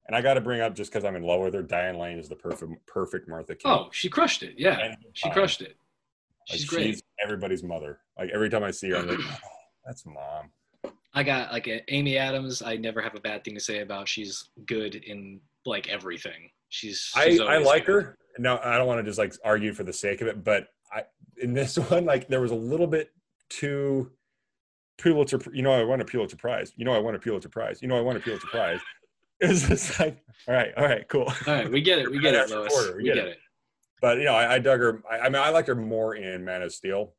And 0.06 0.16
I 0.16 0.20
got 0.20 0.34
to 0.34 0.40
bring 0.40 0.60
up 0.60 0.74
just 0.74 0.90
because 0.90 1.04
I'm 1.04 1.14
in 1.14 1.22
love 1.22 1.40
with 1.40 1.54
her. 1.54 1.62
Diane 1.62 1.96
Lane 1.96 2.18
is 2.18 2.28
the 2.28 2.34
perfect 2.36 2.72
perfect 2.86 3.28
Martha 3.28 3.54
Kent. 3.54 3.74
Oh, 3.74 3.88
she 3.92 4.08
crushed 4.10 4.42
it. 4.42 4.54
Yeah, 4.58 4.94
she 5.14 5.30
uh, 5.30 5.32
crushed 5.32 5.62
it. 5.62 5.76
Like, 6.48 6.58
She's 6.58 6.64
great. 6.64 7.02
everybody's 7.22 7.62
mother. 7.62 8.00
Like 8.18 8.30
every 8.30 8.50
time 8.50 8.62
I 8.64 8.70
see 8.70 8.90
her, 8.90 8.96
I'm 8.96 9.08
like, 9.08 9.18
oh, 9.22 9.36
"That's 9.84 10.04
mom." 10.06 10.50
I 11.14 11.22
got 11.22 11.52
like 11.52 11.68
a, 11.68 11.82
Amy 11.92 12.16
Adams. 12.16 12.62
I 12.62 12.76
never 12.76 13.00
have 13.00 13.14
a 13.14 13.20
bad 13.20 13.44
thing 13.44 13.54
to 13.54 13.60
say 13.60 13.80
about. 13.80 14.08
She's 14.08 14.50
good 14.66 14.94
in 14.96 15.40
like 15.66 15.88
everything. 15.88 16.50
She's. 16.68 17.10
I, 17.14 17.28
she's 17.30 17.40
I 17.40 17.54
always 17.54 17.66
like 17.66 17.86
good. 17.86 18.04
her. 18.04 18.18
No, 18.38 18.58
I 18.64 18.78
don't 18.78 18.86
want 18.86 18.98
to 19.00 19.04
just 19.04 19.18
like 19.18 19.34
argue 19.44 19.72
for 19.74 19.84
the 19.84 19.92
sake 19.92 20.20
of 20.22 20.26
it, 20.28 20.42
but 20.42 20.68
I 20.92 21.02
in 21.40 21.52
this 21.52 21.78
one, 21.90 22.04
like 22.04 22.28
there 22.28 22.40
was 22.40 22.50
a 22.50 22.56
little 22.56 22.86
bit 22.86 23.10
too 23.50 24.10
Pulitzer. 24.98 25.40
You 25.52 25.62
know, 25.62 25.72
I 25.72 25.84
won 25.84 26.00
a 26.00 26.04
Pulitzer 26.04 26.36
Prize. 26.36 26.72
You 26.76 26.84
know, 26.84 26.94
I 26.94 26.98
won 26.98 27.14
a 27.14 27.18
Pulitzer 27.18 27.48
Prize. 27.48 27.80
You 27.82 27.88
know, 27.88 27.96
I 27.96 28.00
won 28.00 28.16
a 28.16 28.20
Pulitzer 28.20 28.46
Prize. 28.48 28.80
It 29.40 29.48
was 29.48 29.66
just 29.66 29.98
like, 29.98 30.22
all 30.46 30.54
right, 30.54 30.72
all 30.76 30.84
right, 30.84 31.08
cool. 31.08 31.22
All 31.24 31.34
right, 31.48 31.68
we 31.68 31.80
get 31.80 31.98
it. 31.98 32.08
We 32.08 32.20
get 32.20 32.32
it, 32.32 32.48
Lois. 32.48 32.66
reporter, 32.72 32.96
We 32.96 33.02
we 33.02 33.08
get 33.08 33.14
get 33.16 33.26
it. 33.26 33.38
But 34.02 34.18
you 34.18 34.24
know, 34.24 34.34
I, 34.34 34.54
I 34.54 34.58
dug 34.58 34.80
her. 34.80 35.02
I, 35.10 35.20
I 35.20 35.28
mean, 35.30 35.40
I 35.40 35.48
liked 35.50 35.68
her 35.68 35.74
more 35.76 36.16
in 36.16 36.44
Man 36.44 36.60
of 36.60 36.74
Steel. 36.74 37.14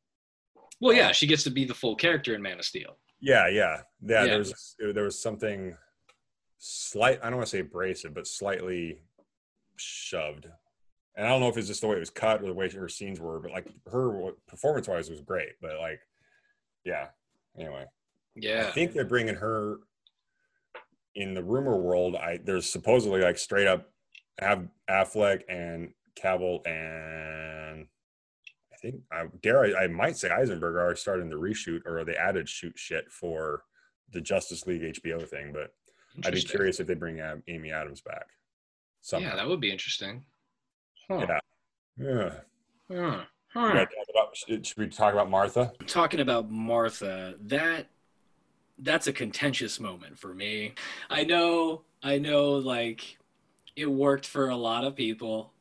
Well, 0.80 0.94
yeah, 0.94 1.08
um, 1.08 1.12
she 1.14 1.26
gets 1.26 1.42
to 1.44 1.50
be 1.50 1.64
the 1.64 1.74
full 1.74 1.96
character 1.96 2.34
in 2.34 2.42
Man 2.42 2.58
of 2.58 2.64
Steel. 2.64 2.98
Yeah, 3.20 3.48
yeah, 3.48 3.78
yeah. 4.02 4.24
Yeah. 4.24 4.26
There 4.26 4.38
was 4.38 4.76
there 4.78 5.04
was 5.04 5.20
something 5.20 5.76
slight. 6.58 7.20
I 7.22 7.30
don't 7.30 7.36
want 7.38 7.46
to 7.48 7.56
say 7.56 7.60
abrasive, 7.60 8.14
but 8.14 8.26
slightly 8.26 9.00
shoved. 9.76 10.46
And 11.16 11.26
I 11.26 11.30
don't 11.30 11.40
know 11.40 11.48
if 11.48 11.56
it's 11.56 11.68
just 11.68 11.80
the 11.80 11.86
way 11.86 11.96
it 11.96 12.00
was 12.00 12.10
cut 12.10 12.42
or 12.42 12.46
the 12.46 12.52
way 12.54 12.68
her 12.70 12.88
scenes 12.88 13.20
were, 13.20 13.40
but 13.40 13.52
like 13.52 13.66
her 13.90 14.32
performance 14.46 14.86
wise 14.88 15.08
was 15.08 15.20
great. 15.20 15.52
But 15.62 15.78
like, 15.80 16.00
yeah. 16.84 17.06
Anyway, 17.58 17.84
Yeah. 18.34 18.66
I 18.68 18.72
think 18.72 18.92
they're 18.92 19.04
bringing 19.04 19.36
her 19.36 19.78
in 21.14 21.34
the 21.34 21.42
rumor 21.42 21.76
world. 21.76 22.16
I 22.16 22.40
there's 22.44 22.68
supposedly 22.68 23.22
like 23.22 23.38
straight 23.38 23.68
up 23.68 23.90
have 24.40 24.66
Affleck 24.90 25.42
and 25.48 25.92
Cavill 26.16 26.66
and 26.66 27.86
I 28.72 28.76
think 28.76 28.96
I 29.12 29.24
dare 29.42 29.64
I, 29.64 29.84
I 29.84 29.86
might 29.88 30.16
say 30.16 30.30
Eisenberg 30.30 30.76
are 30.76 30.94
starting 30.96 31.28
the 31.28 31.36
reshoot 31.36 31.80
or 31.86 32.04
they 32.04 32.14
added 32.16 32.48
shoot 32.48 32.78
shit 32.78 33.10
for 33.10 33.64
the 34.12 34.20
Justice 34.20 34.66
League 34.66 34.82
HBO 34.82 35.26
thing, 35.28 35.52
but 35.52 35.72
I'd 36.24 36.34
be 36.34 36.42
curious 36.42 36.78
if 36.80 36.86
they 36.86 36.94
bring 36.94 37.20
Amy 37.48 37.72
Adams 37.72 38.00
back. 38.00 38.26
Somehow. 39.00 39.30
Yeah, 39.30 39.36
that 39.36 39.48
would 39.48 39.60
be 39.60 39.70
interesting. 39.72 40.24
Huh. 41.08 41.26
Yeah. 41.28 41.38
Yeah. 41.98 42.30
Huh. 42.90 43.24
Huh. 43.48 43.72
talk 43.74 43.88
about- 44.10 44.36
should 44.36 44.66
should 44.66 44.78
we 44.78 44.88
talk 44.88 45.12
about 45.12 45.30
Martha? 45.30 45.72
talking 45.86 46.20
about 46.20 46.50
Martha, 46.50 47.36
that 47.42 47.86
that's 48.78 49.06
a 49.06 49.12
contentious 49.12 49.78
moment 49.78 50.18
for 50.18 50.34
me. 50.34 50.74
I 51.08 51.22
know, 51.24 51.82
I 52.02 52.18
know 52.18 52.52
like 52.54 53.16
it 53.76 53.86
worked 53.86 54.26
for 54.26 54.48
a 54.48 54.56
lot 54.56 54.84
of 54.84 54.96
people. 54.96 55.52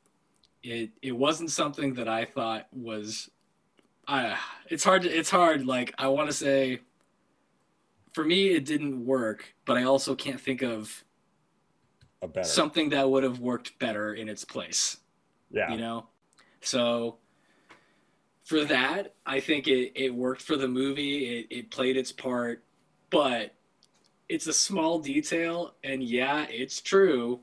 It 0.64 0.92
it 1.02 1.12
wasn't 1.12 1.52
something 1.52 1.94
that 1.96 2.08
I 2.08 2.26
thought 2.26 2.68
was 2.72 3.30
I 4.08 4.38
it's 4.70 4.84
hard 4.84 5.04
to, 5.04 5.10
it's 5.10 5.30
hard 5.30 5.66
like 5.66 5.94
I 5.98 6.08
want 6.08 6.30
to 6.30 6.34
say 6.34 6.80
for 8.14 8.24
me 8.24 8.50
it 8.50 8.66
didn't 8.66 9.06
work, 9.06 9.54
but 9.66 9.78
I 9.78 9.84
also 9.84 10.16
can't 10.16 10.40
think 10.40 10.62
of 10.62 11.04
A 12.22 12.28
better. 12.28 12.48
something 12.48 12.90
that 12.90 13.10
would 13.10 13.24
have 13.24 13.40
worked 13.40 13.78
better 13.80 14.14
in 14.14 14.30
its 14.30 14.46
place 14.46 14.98
yeah. 15.54 15.72
you 15.72 15.78
know 15.78 16.08
so 16.62 17.18
for 18.44 18.66
that 18.66 19.14
i 19.26 19.40
think 19.40 19.68
it, 19.68 19.92
it 19.96 20.14
worked 20.14 20.42
for 20.42 20.58
the 20.58 20.68
movie 20.68 21.40
it, 21.40 21.48
it 21.50 21.72
played 21.72 21.96
its 21.96 22.12
part 22.12 22.64
but 23.10 23.54
it's 24.28 24.48
a 24.48 24.54
small 24.54 25.00
detail 25.00 25.76
and 25.84 26.04
yeah 26.04 26.46
it's 26.50 26.82
true 26.82 27.40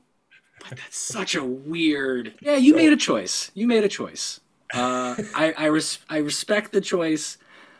but 0.69 0.77
that's 0.77 0.97
such 0.97 1.35
a 1.35 1.43
weird 1.43 2.33
yeah 2.41 2.55
you 2.55 2.75
made 2.75 2.93
a 2.93 2.97
choice 2.97 3.51
you 3.53 3.67
made 3.67 3.83
a 3.83 3.89
choice 3.89 4.39
uh, 4.73 5.15
I, 5.35 5.53
I, 5.57 5.65
res- 5.65 5.99
I 6.09 6.17
respect 6.17 6.71
the 6.71 6.81
choice 6.81 7.37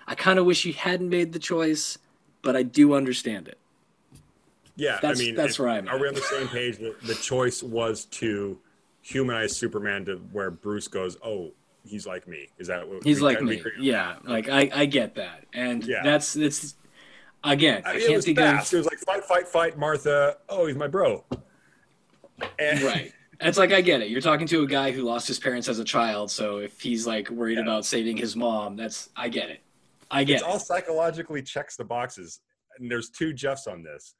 i 0.07 0.15
kind 0.15 0.39
of 0.39 0.45
wish 0.45 0.65
you 0.65 0.73
hadn't 0.73 1.09
made 1.09 1.31
the 1.33 1.39
choice 1.39 1.97
but 2.41 2.55
i 2.55 2.63
do 2.63 2.93
understand 2.93 3.47
it 3.47 3.57
Yeah, 4.75 4.97
That's- 5.01 5.19
I 5.19 5.23
mean, 5.23 5.35
that's 5.35 5.53
if- 5.53 5.59
where 5.59 5.69
I'm 5.69 5.87
Are 5.87 5.99
we 5.99 6.07
on 6.07 6.13
the 6.15 6.21
same 6.21 6.47
page? 6.47 6.77
The, 6.77 6.95
the 7.05 7.15
choice 7.15 7.61
was 7.61 8.05
to 8.21 8.57
humanize 9.01 9.55
Superman 9.55 10.05
to 10.05 10.15
where 10.31 10.49
Bruce 10.51 10.87
goes, 10.87 11.17
"Oh, 11.23 11.51
he's 11.85 12.05
like 12.07 12.27
me." 12.27 12.47
Is 12.57 12.67
that 12.67 12.87
what 12.87 13.03
he's 13.03 13.17
we- 13.19 13.25
like 13.27 13.41
me 13.41 13.61
yeah 13.79 14.15
like 14.23 14.47
i, 14.49 14.69
I 14.73 14.85
get 14.85 15.15
that 15.15 15.45
and 15.53 15.83
Yeah. 15.83 16.01
that's 16.03 16.35
it's 16.35 16.75
again 17.43 17.81
i, 17.85 17.89
I 17.89 17.93
can't 17.99 18.11
it 18.11 18.15
was 18.15 18.25
think 18.25 18.37
fast. 18.37 18.73
of 18.73 18.77
It 18.77 18.77
was 18.83 18.87
like 18.87 18.99
fight, 18.99 19.23
fight, 19.25 19.47
fight, 19.47 19.77
Martha. 19.77 20.37
Oh, 20.49 20.65
he's 20.67 20.75
my 20.77 20.87
bro. 20.87 21.23
And, 22.59 22.81
right 22.81 23.11
it's 23.39 23.57
like 23.57 23.71
i 23.73 23.81
get 23.81 24.01
it 24.01 24.09
you're 24.09 24.21
talking 24.21 24.45
to 24.47 24.61
a 24.63 24.67
guy 24.67 24.91
who 24.91 25.01
lost 25.03 25.27
his 25.27 25.39
parents 25.39 25.67
as 25.67 25.79
a 25.79 25.83
child 25.83 26.29
so 26.29 26.57
if 26.59 26.79
he's 26.79 27.07
like 27.07 27.29
worried 27.29 27.57
Yeah. 27.57 27.63
about 27.63 27.85
saving 27.85 28.17
his 28.17 28.35
mom 28.35 28.75
that's 28.75 29.09
i 29.15 29.29
get 29.29 29.49
it 29.49 29.61
i 30.11 30.23
get 30.23 30.35
It's 30.35 30.43
it 30.43 30.47
all 30.47 30.59
psychologically 30.59 31.41
checks 31.41 31.75
the 31.75 31.85
boxes. 31.85 32.39
And 32.79 32.89
there's 32.89 33.09
two 33.09 33.33
Jeffs 33.33 33.67
on 33.67 33.83
this. 33.83 34.15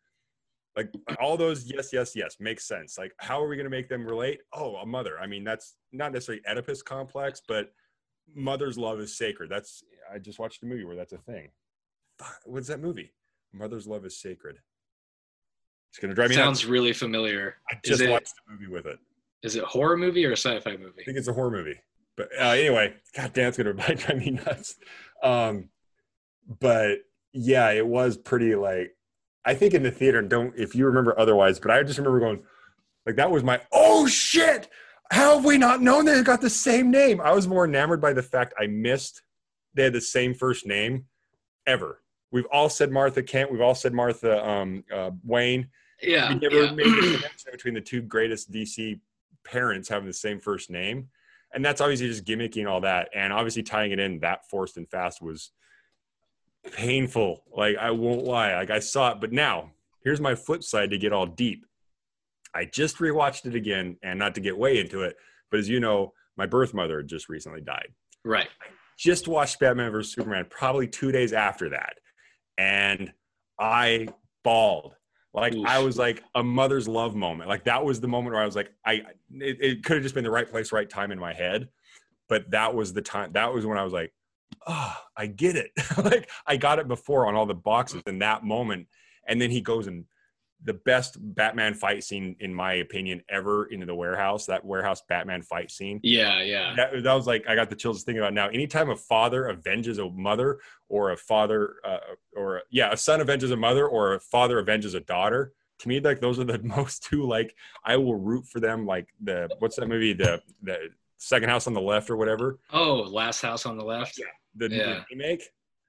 Like 0.76 0.89
all 1.22 1.38
those 1.38 1.69
yes, 1.72 1.89
yes, 1.93 2.15
yes 2.15 2.36
makes 2.39 2.65
sense. 2.67 2.97
Like 2.97 3.13
how 3.17 3.41
are 3.41 3.47
we 3.47 3.55
going 3.55 3.65
to 3.65 3.69
make 3.69 3.88
them 3.89 4.05
relate? 4.05 4.39
Oh, 4.53 4.76
a 4.78 4.86
mother. 4.86 5.17
I 5.19 5.26
mean, 5.28 5.43
that's 5.45 5.76
not 5.93 6.11
necessarily 6.11 6.41
Oedipus 6.49 6.82
complex, 6.82 7.41
but 7.47 7.72
mother's 8.36 8.78
love 8.78 8.99
is 8.99 9.17
sacred. 9.17 9.49
That's 9.49 9.84
I 10.13 10.17
just 10.19 10.38
watched 10.39 10.63
a 10.63 10.65
movie 10.65 10.84
where 10.84 10.95
that's 10.97 11.13
a 11.13 11.17
thing. 11.17 11.49
What's 12.45 12.67
that 12.67 12.80
movie? 12.82 13.13
Mother's 13.53 13.88
love 13.88 14.05
is 14.05 14.17
sacred. 14.19 14.59
It's 15.91 15.99
going 15.99 16.09
to 16.09 16.15
drive 16.15 16.29
me 16.29 16.35
nuts. 16.37 16.45
sounds 16.45 16.61
nuts. 16.63 16.69
really 16.71 16.93
familiar 16.93 17.57
I 17.69 17.75
is 17.83 17.89
just 17.89 18.01
it- 18.01 18.09
watched 18.09 18.33
a 18.47 18.51
movie 18.51 18.67
with 18.67 18.85
it. 18.85 18.97
is 19.43 19.55
it 19.55 19.63
a 19.63 19.67
horror 19.67 19.97
movie 19.97 20.25
or 20.25 20.31
a 20.31 20.37
sci-fi 20.37 20.71
movie 20.77 21.01
I 21.01 21.03
think 21.03 21.17
it's 21.17 21.27
a 21.27 21.33
horror 21.33 21.51
movie. 21.51 21.75
But 22.17 22.29
uh, 22.39 22.49
anyway, 22.49 22.93
God 23.15 23.33
damn, 23.33 23.47
it's 23.49 23.57
gonna 23.57 23.73
drive 23.95 24.17
me 24.17 24.31
nuts. 24.31 24.75
Um, 25.23 25.69
but 26.59 26.99
yeah, 27.33 27.69
it 27.71 27.85
was 27.85 28.17
pretty 28.17 28.55
like 28.55 28.95
I 29.45 29.53
think 29.55 29.73
in 29.73 29.81
the 29.83 29.91
theater. 29.91 30.21
Don't 30.21 30.53
if 30.57 30.75
you 30.75 30.85
remember 30.85 31.17
otherwise, 31.19 31.59
but 31.59 31.71
I 31.71 31.81
just 31.83 31.97
remember 31.97 32.19
going 32.19 32.43
like 33.05 33.15
that 33.15 33.31
was 33.31 33.43
my 33.43 33.61
oh 33.71 34.07
shit. 34.07 34.67
How 35.11 35.35
have 35.35 35.45
we 35.45 35.57
not 35.57 35.81
known 35.81 36.05
they 36.05 36.21
got 36.23 36.41
the 36.41 36.49
same 36.49 36.89
name? 36.91 37.19
I 37.21 37.31
was 37.33 37.47
more 37.47 37.65
enamored 37.65 37.99
by 38.01 38.13
the 38.13 38.21
fact 38.23 38.53
I 38.59 38.67
missed 38.67 39.21
they 39.73 39.83
had 39.83 39.93
the 39.93 40.01
same 40.01 40.33
first 40.33 40.65
name 40.65 41.05
ever. 41.65 42.01
We've 42.32 42.47
all 42.51 42.69
said 42.69 42.91
Martha 42.91 43.21
Kent. 43.21 43.51
We've 43.51 43.61
all 43.61 43.75
said 43.75 43.93
Martha 43.93 44.47
um, 44.47 44.84
uh, 44.93 45.11
Wayne 45.23 45.69
yeah 46.01 46.34
we 46.34 46.39
never 46.39 46.63
yeah. 46.63 46.71
made 46.71 46.86
the 46.86 46.91
connection 47.17 47.51
between 47.51 47.73
the 47.73 47.82
two 47.82 48.01
greatest 48.01 48.51
DC 48.51 48.99
parents 49.43 49.89
having 49.89 50.07
the 50.07 50.13
same 50.13 50.39
first 50.39 50.69
name. 50.69 51.09
And 51.53 51.63
that's 51.65 51.82
obviously 51.82 52.07
just 52.07 52.25
gimmicky 52.25 52.57
and 52.57 52.67
all 52.67 52.82
that. 52.82 53.09
And 53.13 53.34
obviously 53.34 53.63
tying 53.63 53.91
it 53.91 53.99
in 53.99 54.19
that 54.19 54.49
forced 54.49 54.77
and 54.77 54.89
fast 54.89 55.21
was 55.21 55.51
painful. 56.71 57.43
Like 57.55 57.77
I 57.77 57.91
won't 57.91 58.23
lie. 58.23 58.55
Like 58.55 58.69
I 58.69 58.79
saw 58.79 59.11
it, 59.11 59.19
but 59.19 59.32
now 59.32 59.71
here's 60.03 60.21
my 60.21 60.36
flip 60.36 60.63
side 60.63 60.91
to 60.91 60.97
get 60.97 61.13
all 61.13 61.25
deep. 61.25 61.65
I 62.53 62.65
just 62.65 62.97
rewatched 62.97 63.45
it 63.45 63.55
again 63.55 63.97
and 64.03 64.19
not 64.19 64.36
to 64.36 64.41
get 64.41 64.57
way 64.57 64.79
into 64.79 65.01
it, 65.01 65.15
but 65.49 65.59
as 65.59 65.69
you 65.69 65.79
know, 65.79 66.13
my 66.38 66.45
birth 66.45 66.73
mother 66.73 67.03
just 67.03 67.29
recently 67.29 67.61
died 67.61 67.89
right 68.23 68.47
just 69.01 69.27
watched 69.27 69.59
Batman 69.59 69.91
vs 69.91 70.13
Superman 70.13 70.45
probably 70.49 70.88
two 70.88 71.11
days 71.11 71.34
after 71.34 71.69
that, 71.69 71.93
and 72.58 73.12
I 73.60 74.08
bawled. 74.43 74.95
Like 75.34 75.54
Oof. 75.56 75.66
I 75.66 75.80
was 75.80 75.97
like 75.97 76.24
a 76.36 76.43
mother's 76.43 76.88
love 76.88 77.16
moment. 77.16 77.49
Like 77.49 77.64
that 77.66 77.84
was 77.84 78.02
the 78.02 78.08
moment 78.08 78.34
where 78.34 78.43
I 78.43 78.45
was 78.45 78.56
like, 78.56 78.72
I 78.86 79.04
it, 79.32 79.58
it 79.62 79.84
could 79.84 79.95
have 79.95 80.04
just 80.04 80.16
been 80.16 80.24
the 80.24 80.32
right 80.32 80.49
place, 80.49 80.72
right 80.72 80.89
time 80.89 81.12
in 81.12 81.20
my 81.20 81.34
head, 81.34 81.70
but 82.28 82.49
that 82.52 82.76
was 82.76 82.93
the 82.93 83.02
time. 83.02 83.32
That 83.34 83.54
was 83.54 83.66
when 83.66 83.78
I 83.78 83.84
was 83.84 83.93
like, 83.93 84.14
oh, 84.68 84.95
I 85.16 85.28
get 85.28 85.56
it. 85.56 85.72
like 86.04 86.30
I 86.45 86.58
got 86.58 86.80
it 86.80 86.88
before 86.88 87.28
on 87.28 87.36
all 87.36 87.45
the 87.45 87.54
boxes 87.54 88.02
in 88.08 88.20
that 88.20 88.43
moment, 88.43 88.88
and 89.28 89.41
then 89.41 89.52
he 89.52 89.62
goes 89.62 89.88
and 89.88 90.06
the 90.64 90.74
best 90.74 91.18
Batman 91.20 91.74
fight 91.74 92.03
scene 92.03 92.36
in 92.39 92.53
my 92.53 92.74
opinion 92.76 93.22
ever 93.30 93.66
into 93.66 93.86
the 93.86 93.95
warehouse. 93.95 94.45
That 94.45 94.64
warehouse 94.64 95.01
Batman 95.09 95.41
fight 95.41 95.72
scene 95.72 95.99
yeah 96.03 96.41
yeah 96.41 96.76
that, 96.76 97.03
that 97.03 97.14
was 97.14 97.26
like 97.28 97.45
I 97.47 97.55
got 97.55 97.70
the 97.70 97.76
chills 97.76 98.03
thinking 98.03 98.22
about 98.22 98.34
now. 98.34 98.47
Anytime 98.47 98.89
a 98.89 98.95
father 98.95 99.49
avenges 99.49 99.97
a 99.97 100.09
mother, 100.09 100.59
or 100.89 101.12
a 101.12 101.18
father, 101.18 101.76
uh, 101.86 101.97
or 102.36 102.62
yeah, 102.70 102.91
a 102.91 102.97
son 102.97 103.22
avenges 103.22 103.51
a 103.51 103.57
mother, 103.57 103.88
or 103.88 104.14
a 104.16 104.20
father 104.20 104.59
avenges 104.59 104.93
a 104.93 104.99
daughter. 104.99 105.53
To 105.80 105.88
me, 105.88 105.99
like 105.99 106.20
those 106.22 106.38
are 106.39 106.43
the 106.43 106.59
most 106.64 107.03
two. 107.03 107.24
Like 107.28 107.55
I 107.84 107.97
will 107.97 108.16
root 108.16 108.45
for 108.47 108.59
them. 108.59 108.86
Like 108.86 109.07
the 109.24 109.49
what's 109.59 109.76
that 109.78 109.88
movie? 109.88 110.14
The 110.14 110.41
the 110.62 110.78
second 111.18 111.49
house 111.49 111.68
on 111.68 111.74
the 111.74 111.82
left 111.82 112.09
or 112.09 112.18
whatever. 112.18 112.59
oh 112.72 112.95
last 113.01 113.41
house 113.41 113.66
on 113.68 113.78
the 113.78 113.86
left 113.86 114.18
Yeah. 114.18 114.26
the 114.55 114.76
Yeah. 114.76 115.03
remake. 115.12 115.43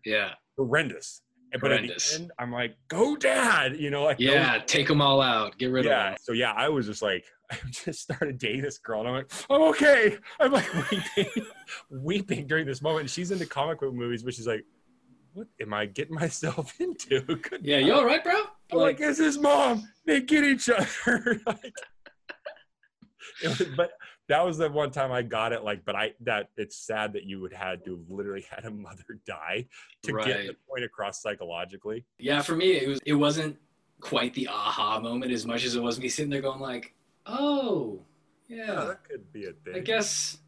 yeah 0.05 0.33
horrendous. 0.59 1.22
But 1.61 1.73
at 1.73 1.83
the 1.83 2.15
end, 2.15 2.33
I'm 2.39 2.53
like, 2.53 2.77
"Go, 2.89 3.17
Dad!" 3.17 3.77
You 3.77 3.91
know, 3.91 4.05
like 4.05 4.19
Yeah, 4.19 4.59
take 4.67 4.89
them 4.89 5.03
all 5.03 5.21
out. 5.21 5.59
Get 5.59 5.67
rid 5.67 5.87
of 5.87 5.91
yeah. 5.91 6.11
them. 6.11 6.17
So 6.23 6.33
yeah, 6.33 6.53
I 6.53 6.69
was 6.69 6.87
just 6.87 7.03
like, 7.03 7.25
I 7.51 7.57
just 7.71 8.01
started 8.01 8.39
dating 8.39 8.63
this 8.63 8.79
girl, 8.79 9.01
and 9.01 9.09
I'm 9.09 9.15
like, 9.15 9.33
I'm 9.51 9.63
okay. 9.63 10.17
I'm 10.41 10.53
like 10.53 10.69
weeping, 10.91 11.47
weeping 11.91 12.47
during 12.47 12.67
this 12.67 12.83
moment. 12.83 13.11
She's 13.11 13.31
into 13.31 13.47
comic 13.47 13.81
book 13.81 13.95
movies, 13.95 14.23
but 14.23 14.35
she's 14.35 14.47
like, 14.47 14.65
what 15.35 15.47
am 15.61 15.73
I 15.73 15.87
getting 15.87 16.15
myself 16.15 16.75
into? 16.81 17.21
Good 17.23 17.65
Yeah, 17.65 17.79
you 17.79 17.93
all 17.95 18.05
right, 18.05 18.23
bro? 18.23 18.35
I'm 18.71 18.79
like, 18.79 19.01
is 19.01 19.19
his 19.19 19.39
mom? 19.39 19.89
They 20.07 20.21
get 20.21 20.45
each 20.45 20.69
other. 20.69 21.41
like, 21.47 21.75
it 23.43 23.49
was, 23.49 23.63
but 23.77 23.93
that 24.33 24.47
was 24.47 24.57
the 24.57 24.71
one 24.71 24.91
time 24.91 25.13
I 25.13 25.21
got 25.21 25.53
it. 25.53 25.63
Like, 25.63 25.85
but 25.85 25.95
I 25.95 26.13
that 26.21 26.49
it's 26.57 26.77
sad 26.77 27.13
that 27.13 27.25
you 27.25 27.39
would 27.41 27.53
had 27.53 27.85
to 27.85 27.93
have 27.93 28.09
literally 28.09 28.45
had 28.51 28.65
a 28.65 28.71
mother 28.71 29.05
die 29.27 29.67
to 30.05 30.13
get 30.25 30.47
the 30.47 30.57
point 30.69 30.85
across 30.85 31.21
psychologically. 31.21 32.07
yeah, 32.19 32.41
for 32.41 32.57
me, 32.57 32.73
it 32.73 32.89
was 32.89 33.01
it 33.05 33.13
wasn't 33.13 33.59
quite 34.01 34.33
the 34.35 34.49
aha 34.49 34.99
moment 35.01 35.33
as 35.33 35.47
much 35.47 35.65
as 35.65 35.77
it 35.77 35.83
was 35.83 36.01
me 36.01 36.09
sitting 36.09 36.31
there 36.31 36.41
going 36.41 36.61
like, 36.61 36.95
oh, 37.27 38.01
Yeah, 38.49 38.67
yeah, 38.67 38.85
that 38.87 39.05
could 39.05 39.33
be 39.33 39.45
a 39.45 39.53
thing. 39.53 39.77
I 39.77 39.79
guess 39.81 40.39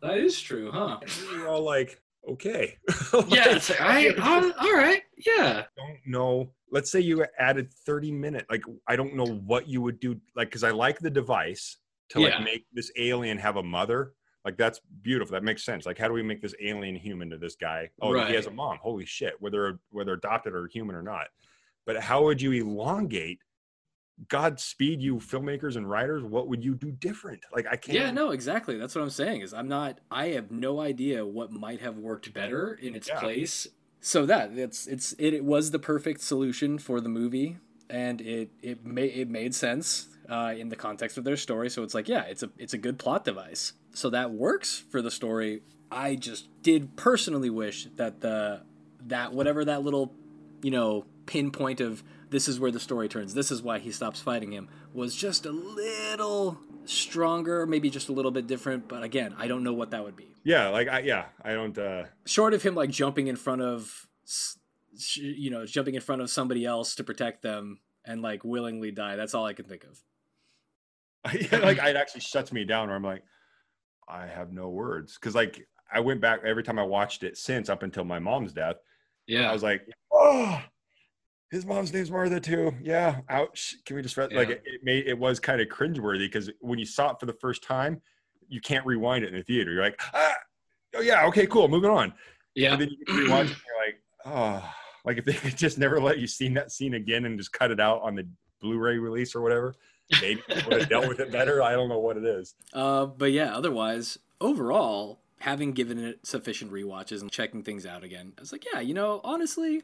that 0.00 0.16
is 0.16 0.40
true, 0.40 0.70
huh? 0.70 1.00
We 1.32 1.38
were 1.38 1.48
all 1.48 1.62
like, 1.62 2.00
okay. 2.30 2.78
Yeah, 3.28 3.56
it's 3.56 3.68
like, 3.68 3.80
I, 3.80 4.50
all 4.60 4.72
right, 4.74 5.02
yeah, 5.26 5.64
don't 5.76 5.98
know. 6.06 6.50
Let's 6.70 6.90
say 6.90 7.00
you 7.00 7.24
added 7.38 7.72
30 7.86 8.10
minutes. 8.10 8.46
Like, 8.50 8.62
I 8.88 8.96
don't 8.96 9.14
know 9.14 9.26
what 9.26 9.68
you 9.68 9.82
would 9.82 10.00
do. 10.00 10.20
Like, 10.34 10.48
because 10.48 10.64
I 10.64 10.70
like 10.70 10.98
the 10.98 11.10
device 11.10 11.76
to 12.10 12.20
like 12.20 12.40
make 12.42 12.66
this 12.72 12.90
alien 12.96 13.38
have 13.38 13.56
a 13.56 13.62
mother. 13.62 14.12
Like, 14.44 14.58
that's 14.58 14.80
beautiful. 15.00 15.32
That 15.32 15.42
makes 15.42 15.64
sense. 15.64 15.86
Like, 15.86 15.98
how 15.98 16.06
do 16.06 16.12
we 16.12 16.22
make 16.22 16.42
this 16.42 16.54
alien 16.60 16.96
human 16.96 17.30
to 17.30 17.38
this 17.38 17.56
guy? 17.56 17.88
Oh, 18.02 18.26
he 18.26 18.34
has 18.34 18.46
a 18.46 18.50
mom. 18.50 18.78
Holy 18.82 19.06
shit. 19.06 19.34
Whether 19.40 19.78
whether 19.90 20.12
adopted 20.12 20.54
or 20.54 20.66
human 20.66 20.94
or 20.94 21.02
not. 21.02 21.28
But 21.86 22.00
how 22.00 22.24
would 22.24 22.42
you 22.42 22.52
elongate? 22.52 23.38
Godspeed 24.28 25.02
you 25.02 25.16
filmmakers 25.16 25.74
and 25.76 25.90
writers. 25.90 26.22
What 26.22 26.46
would 26.46 26.62
you 26.62 26.76
do 26.76 26.92
different? 26.92 27.40
Like, 27.52 27.66
I 27.66 27.74
can't. 27.76 27.98
Yeah, 27.98 28.10
no, 28.12 28.30
exactly. 28.30 28.78
That's 28.78 28.94
what 28.94 29.02
I'm 29.02 29.10
saying. 29.10 29.40
Is 29.40 29.52
I'm 29.52 29.66
not. 29.66 29.98
I 30.10 30.28
have 30.28 30.52
no 30.52 30.78
idea 30.80 31.26
what 31.26 31.50
might 31.50 31.80
have 31.80 31.98
worked 31.98 32.32
better 32.32 32.74
in 32.74 32.94
its 32.94 33.08
Yeah. 33.08 33.18
place. 33.18 33.66
So 34.00 34.26
that 34.26 34.52
it's 34.52 34.86
it's 34.86 35.14
it, 35.14 35.34
it 35.34 35.44
was 35.44 35.70
the 35.72 35.78
perfect 35.78 36.20
solution 36.20 36.78
for 36.78 37.00
the 37.00 37.08
movie, 37.08 37.56
and 37.90 38.20
it 38.20 38.50
it 38.62 38.84
made 38.84 39.14
it 39.16 39.28
made 39.28 39.54
sense 39.54 40.08
uh, 40.28 40.54
in 40.56 40.68
the 40.68 40.76
context 40.76 41.18
of 41.18 41.24
their 41.24 41.36
story. 41.36 41.68
So 41.70 41.82
it's 41.82 41.94
like, 41.94 42.08
yeah, 42.08 42.22
it's 42.22 42.42
a 42.42 42.50
it's 42.58 42.74
a 42.74 42.78
good 42.78 42.98
plot 42.98 43.24
device. 43.24 43.72
So 43.92 44.10
that 44.10 44.30
works 44.32 44.82
for 44.90 45.00
the 45.02 45.10
story. 45.10 45.62
I 45.90 46.16
just 46.16 46.48
did 46.62 46.96
personally 46.96 47.50
wish 47.50 47.86
that 47.96 48.20
the 48.20 48.62
that 49.06 49.32
whatever 49.32 49.64
that 49.64 49.82
little 49.82 50.12
you 50.62 50.70
know 50.70 51.04
pinpoint 51.26 51.80
of 51.80 52.02
this 52.30 52.48
is 52.48 52.58
where 52.58 52.70
the 52.70 52.80
story 52.80 53.08
turns 53.08 53.32
this 53.34 53.50
is 53.50 53.62
why 53.62 53.78
he 53.78 53.90
stops 53.92 54.20
fighting 54.20 54.52
him 54.52 54.68
was 54.92 55.14
just 55.14 55.46
a 55.46 55.50
little 55.52 56.58
stronger 56.84 57.66
maybe 57.66 57.88
just 57.90 58.08
a 58.08 58.12
little 58.12 58.30
bit 58.30 58.46
different 58.46 58.88
but 58.88 59.02
again 59.02 59.34
i 59.38 59.46
don't 59.46 59.62
know 59.62 59.72
what 59.72 59.90
that 59.90 60.04
would 60.04 60.16
be 60.16 60.28
Yeah. 60.44 60.68
Like, 60.68 60.88
I 60.88 60.98
yeah. 61.00 61.26
I 61.42 61.52
don't. 61.52 61.76
uh 61.78 62.04
short 62.26 62.52
of 62.54 62.62
him 62.62 62.74
like 62.74 62.90
jumping 62.90 63.26
in 63.28 63.36
front 63.36 63.62
of 63.62 64.06
s- 64.26 64.58
you 65.16 65.50
know 65.50 65.64
jumping 65.66 65.94
in 65.94 66.00
front 66.00 66.22
of 66.22 66.28
somebody 66.30 66.64
else 66.66 66.94
to 66.96 67.04
protect 67.04 67.42
them 67.42 67.78
and 68.04 68.20
like 68.22 68.44
willingly 68.44 68.90
die 68.90 69.16
that's 69.16 69.34
all 69.34 69.44
i 69.46 69.52
can 69.52 69.64
think 69.66 69.84
of 69.84 69.98
like 71.52 71.78
it 71.78 71.96
actually 71.96 72.20
shuts 72.20 72.52
me 72.52 72.64
down 72.64 72.88
where 72.88 72.96
I'm 72.96 73.02
like, 73.02 73.22
I 74.08 74.26
have 74.26 74.52
no 74.52 74.68
words. 74.68 75.16
Cause 75.18 75.34
like 75.34 75.66
I 75.92 76.00
went 76.00 76.20
back 76.20 76.40
every 76.44 76.62
time 76.62 76.78
I 76.78 76.82
watched 76.82 77.22
it 77.22 77.36
since 77.36 77.68
up 77.68 77.82
until 77.82 78.04
my 78.04 78.18
mom's 78.18 78.52
death. 78.52 78.76
yeah. 79.26 79.48
I 79.48 79.52
was 79.52 79.62
like, 79.62 79.82
oh, 80.12 80.60
his 81.50 81.64
mom's 81.64 81.92
name's 81.92 82.10
Martha 82.10 82.40
too. 82.40 82.74
Yeah. 82.82 83.20
Ouch. 83.28 83.76
Can 83.86 83.96
we 83.96 84.02
just 84.02 84.16
re-" 84.16 84.28
like 84.32 84.50
it, 84.50 84.62
it 84.64 84.80
made 84.82 85.06
it 85.06 85.18
was 85.18 85.38
kind 85.40 85.60
of 85.60 85.68
cringeworthy 85.68 86.20
because 86.20 86.50
when 86.60 86.78
you 86.78 86.86
saw 86.86 87.12
it 87.12 87.20
for 87.20 87.26
the 87.26 87.34
first 87.34 87.62
time, 87.62 88.02
you 88.48 88.60
can't 88.60 88.84
rewind 88.84 89.24
it 89.24 89.28
in 89.28 89.34
the 89.36 89.42
theater. 89.42 89.72
You're 89.72 89.82
like, 89.82 90.00
ah, 90.12 90.34
oh 90.96 91.00
yeah, 91.00 91.26
okay, 91.26 91.46
cool, 91.46 91.68
moving 91.68 91.90
on. 91.90 92.12
yeah. 92.54 92.72
And 92.72 92.82
then 92.82 92.90
you 92.90 93.06
rewatch 93.06 93.50
it 93.50 93.56
you're 93.66 93.86
like, 93.86 94.02
oh, 94.26 94.74
like 95.04 95.18
if 95.18 95.24
they 95.24 95.32
could 95.32 95.56
just 95.56 95.78
never 95.78 96.00
let 96.00 96.18
you 96.18 96.26
see 96.26 96.48
that 96.48 96.72
scene 96.72 96.94
again 96.94 97.24
and 97.24 97.38
just 97.38 97.52
cut 97.52 97.70
it 97.70 97.80
out 97.80 98.02
on 98.02 98.14
the 98.14 98.26
Blu-ray 98.60 98.98
release 98.98 99.34
or 99.34 99.42
whatever, 99.42 99.74
maybe 100.20 100.42
would 100.66 100.80
have 100.80 100.88
dealt 100.94 101.08
with 101.08 101.20
it 101.20 101.30
better. 101.32 101.62
I 101.62 101.72
don't 101.72 101.88
know 101.88 101.98
what 101.98 102.16
it 102.16 102.24
is. 102.24 102.54
uh, 102.72 103.06
but 103.06 103.32
yeah 103.32 103.54
otherwise 103.56 104.18
overall 104.40 105.20
having 105.40 105.72
given 105.72 105.98
it 105.98 106.26
sufficient 106.26 106.72
rewatches 106.72 107.20
and 107.20 107.30
checking 107.30 107.62
things 107.62 107.84
out 107.86 108.02
again 108.02 108.32
i 108.38 108.40
was 108.40 108.50
like 108.52 108.64
yeah 108.72 108.80
you 108.80 108.94
know 108.94 109.20
honestly 109.24 109.82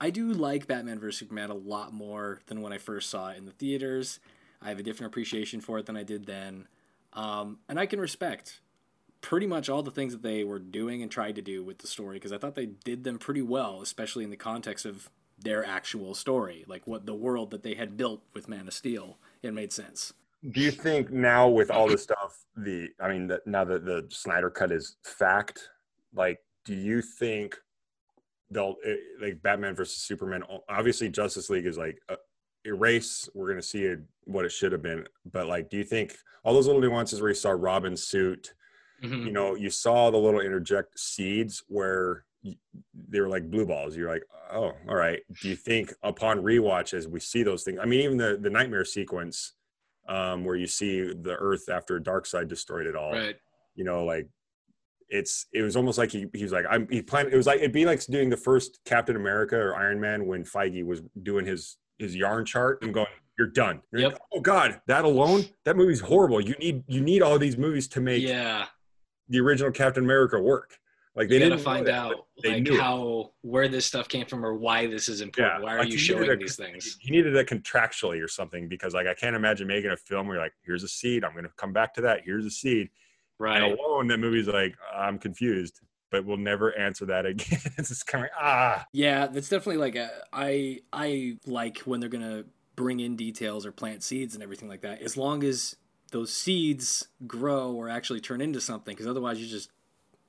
I 0.00 0.10
do 0.10 0.32
like 0.32 0.68
Batman 0.68 1.00
vs 1.00 1.18
Superman 1.18 1.50
a 1.50 1.54
lot 1.54 1.92
more 1.92 2.40
than 2.46 2.62
when 2.62 2.72
I 2.72 2.78
first 2.78 3.10
saw 3.10 3.30
it 3.30 3.36
in 3.36 3.46
the 3.46 3.50
theaters. 3.50 4.20
I 4.62 4.68
have 4.68 4.78
a 4.78 4.82
different 4.84 5.10
appreciation 5.12 5.60
for 5.60 5.76
it 5.80 5.86
than 5.86 5.96
I 5.96 6.04
did 6.04 6.24
then, 6.26 6.68
um, 7.14 7.58
and 7.68 7.80
I 7.80 7.86
can 7.86 7.98
respect 8.00 8.60
pretty 9.22 9.48
much 9.48 9.68
all 9.68 9.82
the 9.82 9.90
things 9.90 10.12
that 10.12 10.22
they 10.22 10.44
were 10.44 10.60
doing 10.60 11.02
and 11.02 11.10
tried 11.10 11.34
to 11.34 11.42
do 11.42 11.64
with 11.64 11.78
the 11.78 11.88
story 11.88 12.14
because 12.14 12.32
I 12.32 12.38
thought 12.38 12.54
they 12.54 12.66
did 12.66 13.02
them 13.02 13.18
pretty 13.18 13.42
well, 13.42 13.82
especially 13.82 14.22
in 14.22 14.30
the 14.30 14.36
context 14.36 14.86
of 14.86 15.10
their 15.36 15.64
actual 15.64 16.14
story, 16.14 16.64
like 16.68 16.86
what 16.86 17.04
the 17.04 17.14
world 17.14 17.50
that 17.50 17.64
they 17.64 17.74
had 17.74 17.96
built 17.96 18.22
with 18.34 18.48
Man 18.48 18.68
of 18.68 18.74
Steel. 18.74 19.18
It 19.42 19.54
made 19.54 19.72
sense. 19.72 20.12
Do 20.50 20.60
you 20.60 20.70
think 20.70 21.10
now 21.10 21.48
with 21.48 21.70
all 21.70 21.88
this 21.88 22.02
stuff, 22.02 22.44
the 22.56 22.88
I 23.00 23.08
mean, 23.08 23.26
that 23.28 23.46
now 23.46 23.64
that 23.64 23.84
the 23.84 24.06
Snyder 24.10 24.50
cut 24.50 24.70
is 24.70 24.96
fact, 25.04 25.68
like, 26.14 26.38
do 26.64 26.74
you 26.74 27.02
think 27.02 27.56
they'll 28.50 28.76
eh, 28.84 28.96
like 29.20 29.42
Batman 29.42 29.74
versus 29.74 30.02
Superman? 30.02 30.42
Obviously, 30.68 31.08
Justice 31.08 31.50
League 31.50 31.66
is 31.66 31.76
like 31.76 31.98
uh, 32.08 32.16
erase. 32.64 33.28
We're 33.34 33.48
gonna 33.48 33.62
see 33.62 33.84
it, 33.84 34.00
what 34.24 34.44
it 34.44 34.52
should 34.52 34.72
have 34.72 34.82
been, 34.82 35.06
but 35.32 35.48
like, 35.48 35.70
do 35.70 35.76
you 35.76 35.84
think 35.84 36.16
all 36.44 36.54
those 36.54 36.66
little 36.66 36.80
nuances 36.82 37.20
where 37.20 37.30
you 37.30 37.34
saw 37.34 37.50
Robin's 37.50 38.04
suit? 38.06 38.54
Mhm. 39.02 39.26
you 39.26 39.30
know, 39.32 39.54
you 39.54 39.70
saw 39.70 40.10
the 40.10 40.16
little 40.18 40.40
interject 40.40 40.98
seeds 40.98 41.62
where 41.68 42.24
they 43.08 43.20
were 43.20 43.28
like 43.28 43.50
blue 43.50 43.66
balls. 43.66 43.96
You're 43.96 44.10
like, 44.10 44.22
oh, 44.52 44.72
all 44.88 44.94
right. 44.94 45.20
Do 45.42 45.48
you 45.48 45.56
think 45.56 45.92
upon 46.02 46.38
rewatch 46.42 46.94
as 46.94 47.08
we 47.08 47.20
see 47.20 47.42
those 47.42 47.64
things? 47.64 47.78
I 47.82 47.86
mean, 47.86 48.00
even 48.00 48.16
the 48.16 48.38
the 48.40 48.50
nightmare 48.50 48.84
sequence 48.84 49.54
um, 50.08 50.44
where 50.44 50.56
you 50.56 50.66
see 50.66 51.02
the 51.02 51.36
Earth 51.38 51.68
after 51.68 52.00
Darkseid 52.00 52.48
destroyed 52.48 52.86
it 52.86 52.96
all. 52.96 53.12
Right. 53.12 53.36
You 53.74 53.84
know, 53.84 54.04
like 54.04 54.28
it's 55.08 55.46
it 55.52 55.62
was 55.62 55.76
almost 55.76 55.96
like 55.98 56.10
he, 56.10 56.26
he 56.34 56.42
was 56.42 56.52
like 56.52 56.66
I'm 56.68 56.86
he 56.90 57.00
planned. 57.02 57.32
It 57.32 57.36
was 57.36 57.46
like 57.46 57.58
it'd 57.58 57.72
be 57.72 57.86
like 57.86 58.04
doing 58.06 58.28
the 58.28 58.36
first 58.36 58.80
Captain 58.84 59.16
America 59.16 59.56
or 59.56 59.74
Iron 59.76 60.00
Man 60.00 60.26
when 60.26 60.44
Feige 60.44 60.84
was 60.84 61.02
doing 61.22 61.46
his 61.46 61.76
his 61.98 62.14
yarn 62.14 62.44
chart 62.44 62.82
and 62.82 62.92
going. 62.94 63.06
You're 63.38 63.46
done. 63.46 63.82
You're 63.92 64.00
Yep. 64.02 64.12
like, 64.14 64.20
oh 64.32 64.40
God, 64.40 64.80
that 64.88 65.04
alone, 65.04 65.44
that 65.64 65.76
movie's 65.76 66.00
horrible. 66.00 66.40
You 66.40 66.56
need 66.58 66.82
you 66.88 67.00
need 67.00 67.22
all 67.22 67.38
these 67.38 67.56
movies 67.56 67.86
to 67.88 68.00
make 68.00 68.20
Yeah. 68.22 68.66
the 69.28 69.38
original 69.40 69.70
Captain 69.70 70.02
America 70.02 70.40
work. 70.40 70.76
Like 71.18 71.28
they 71.28 71.34
you 71.34 71.40
gotta 71.40 71.50
didn't 71.56 71.64
find 71.64 71.86
that, 71.88 71.94
out 71.94 72.26
they 72.42 72.52
like 72.54 72.62
knew 72.62 72.74
it. 72.74 72.80
how 72.80 73.32
where 73.42 73.66
this 73.68 73.84
stuff 73.84 74.08
came 74.08 74.24
from 74.24 74.46
or 74.46 74.54
why 74.54 74.86
this 74.86 75.08
is 75.08 75.20
important. 75.20 75.64
why 75.64 75.74
are 75.74 75.78
like 75.80 75.88
you 75.88 75.98
he 75.98 76.14
needed 76.14 76.26
showing 76.26 76.30
a- 76.30 76.36
these 76.36 76.56
things? 76.56 76.96
He 77.00 77.10
needed 77.10 77.34
it 77.34 77.46
contractually 77.48 78.24
or 78.24 78.28
something 78.28 78.68
because 78.68 78.94
like 78.94 79.06
I 79.08 79.14
can't 79.14 79.34
imagine 79.36 79.66
making 79.66 79.90
a 79.90 79.96
film 79.96 80.28
where 80.28 80.36
you're 80.36 80.44
like, 80.44 80.54
here's 80.64 80.84
a 80.84 80.88
seed, 80.88 81.24
I'm 81.24 81.34
gonna 81.34 81.48
come 81.56 81.72
back 81.74 81.92
to 81.94 82.00
that. 82.02 82.20
Here's 82.24 82.46
a 82.46 82.50
seed. 82.50 82.88
Right. 83.38 83.62
And 83.62 83.78
alone, 83.78 84.06
that 84.08 84.18
movie's 84.18 84.48
like, 84.48 84.74
I'm 84.96 85.18
confused, 85.18 85.80
but 86.10 86.24
we'll 86.24 86.36
never 86.38 86.76
answer 86.78 87.04
that 87.06 87.26
again. 87.26 87.58
it's 87.76 87.88
just 87.88 88.06
kind 88.06 88.24
of 88.24 88.30
ah, 88.40 88.86
Yeah, 88.92 89.26
that's 89.26 89.48
definitely 89.48 89.78
like 89.78 89.96
a, 89.96 90.10
I 90.32 90.80
I 90.92 91.36
like 91.46 91.78
when 91.80 91.98
they're 92.00 92.08
gonna 92.08 92.44
bring 92.76 93.00
in 93.00 93.16
details 93.16 93.66
or 93.66 93.72
plant 93.72 94.04
seeds 94.04 94.34
and 94.34 94.42
everything 94.42 94.68
like 94.68 94.82
that. 94.82 95.02
As 95.02 95.16
long 95.16 95.42
as 95.42 95.74
those 96.12 96.32
seeds 96.32 97.08
grow 97.26 97.72
or 97.72 97.88
actually 97.88 98.20
turn 98.20 98.40
into 98.40 98.60
something, 98.60 98.94
because 98.94 99.08
otherwise 99.08 99.40
you 99.40 99.48
just 99.48 99.68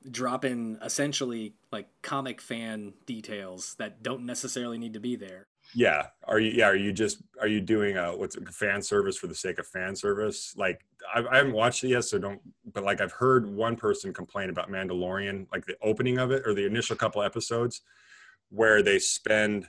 drop 0.10 0.46
in 0.46 0.78
essentially 0.84 1.56
like 1.72 1.88
comic 2.02 2.42
fan 2.42 2.94
details 3.06 3.76
that 3.80 4.02
don't 4.02 4.26
necessarily 4.26 4.78
need 4.78 4.94
to 4.94 5.00
be 5.00 5.16
there. 5.16 5.48
yeah. 5.74 6.08
Are 6.28 6.40
you? 6.40 6.52
Yeah. 6.52 6.68
Are 6.70 6.76
you 6.76 6.92
just? 6.92 7.22
Are 7.42 7.48
you 7.48 7.62
doing 7.62 7.98
a 7.98 8.16
what's 8.16 8.38
fan 8.56 8.82
service 8.82 9.18
for 9.18 9.28
the 9.28 9.36
sake 9.36 9.60
of 9.60 9.68
fan 9.68 9.96
service? 9.96 10.54
Like 10.58 10.86
I, 11.14 11.24
I 11.30 11.38
haven't 11.38 11.54
watched 11.54 11.84
it 11.84 11.90
yet, 11.90 12.06
so 12.06 12.18
don't. 12.18 12.42
But 12.74 12.84
like 12.84 13.02
I've 13.02 13.12
heard 13.12 13.48
one 13.48 13.76
person 13.76 14.14
complain 14.14 14.50
about 14.50 14.72
Mandalorian, 14.72 15.48
like 15.52 15.66
the 15.66 15.76
opening 15.82 16.18
of 16.18 16.32
it 16.32 16.44
or 16.46 16.54
the 16.54 16.66
initial 16.66 16.96
couple 16.96 17.22
episodes, 17.22 17.82
where 18.50 18.82
they 18.82 19.00
spend 19.00 19.68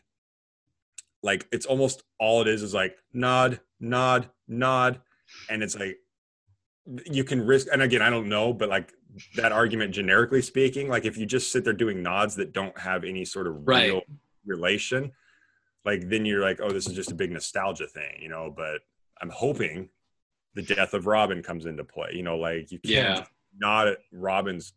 like 1.23 1.47
it's 1.53 1.67
almost 1.67 2.03
all 2.19 2.41
it 2.41 2.49
is 2.49 2.63
is 2.63 2.73
like 2.73 2.97
nod, 3.13 3.61
nod, 3.79 4.31
nod, 4.49 5.01
and 5.51 5.63
it's 5.63 5.77
like 5.79 5.99
you 7.05 7.25
can 7.25 7.45
risk. 7.45 7.67
And 7.73 7.83
again, 7.83 8.03
I 8.03 8.11
don't 8.11 8.29
know, 8.29 8.53
but 8.53 8.69
like 8.69 8.93
that 9.37 9.53
argument, 9.53 9.93
generically 9.95 10.43
speaking, 10.43 10.89
like 10.89 11.05
if 11.05 11.17
you 11.17 11.27
just 11.27 11.51
sit 11.53 11.65
there 11.65 11.73
doing 11.73 12.03
nods 12.03 12.35
that 12.37 12.53
don't 12.53 12.79
have 12.79 13.05
any 13.05 13.25
sort 13.25 13.47
of 13.47 13.67
Right. 13.67 13.87
real 13.91 14.03
relation 14.47 15.13
like 15.85 16.09
then 16.09 16.25
you're 16.25 16.41
like 16.41 16.61
oh 16.63 16.71
this 16.71 16.87
is 16.87 16.95
just 16.95 17.11
a 17.11 17.15
big 17.15 17.31
nostalgia 17.31 17.87
thing 17.87 18.19
you 18.21 18.29
know 18.29 18.51
but 18.55 18.81
i'm 19.21 19.29
hoping 19.29 19.89
the 20.55 20.63
death 20.63 20.95
of 20.95 21.07
robin 21.07 21.43
comes 21.43 21.67
into 21.67 21.85
play 21.85 22.11
you 22.15 22.23
know 22.23 22.39
like 22.39 22.73
you 22.73 22.79
can't 22.79 23.19
Yeah. 23.19 23.25
nod 23.59 23.89
at 23.89 23.99
robin's 24.13 24.73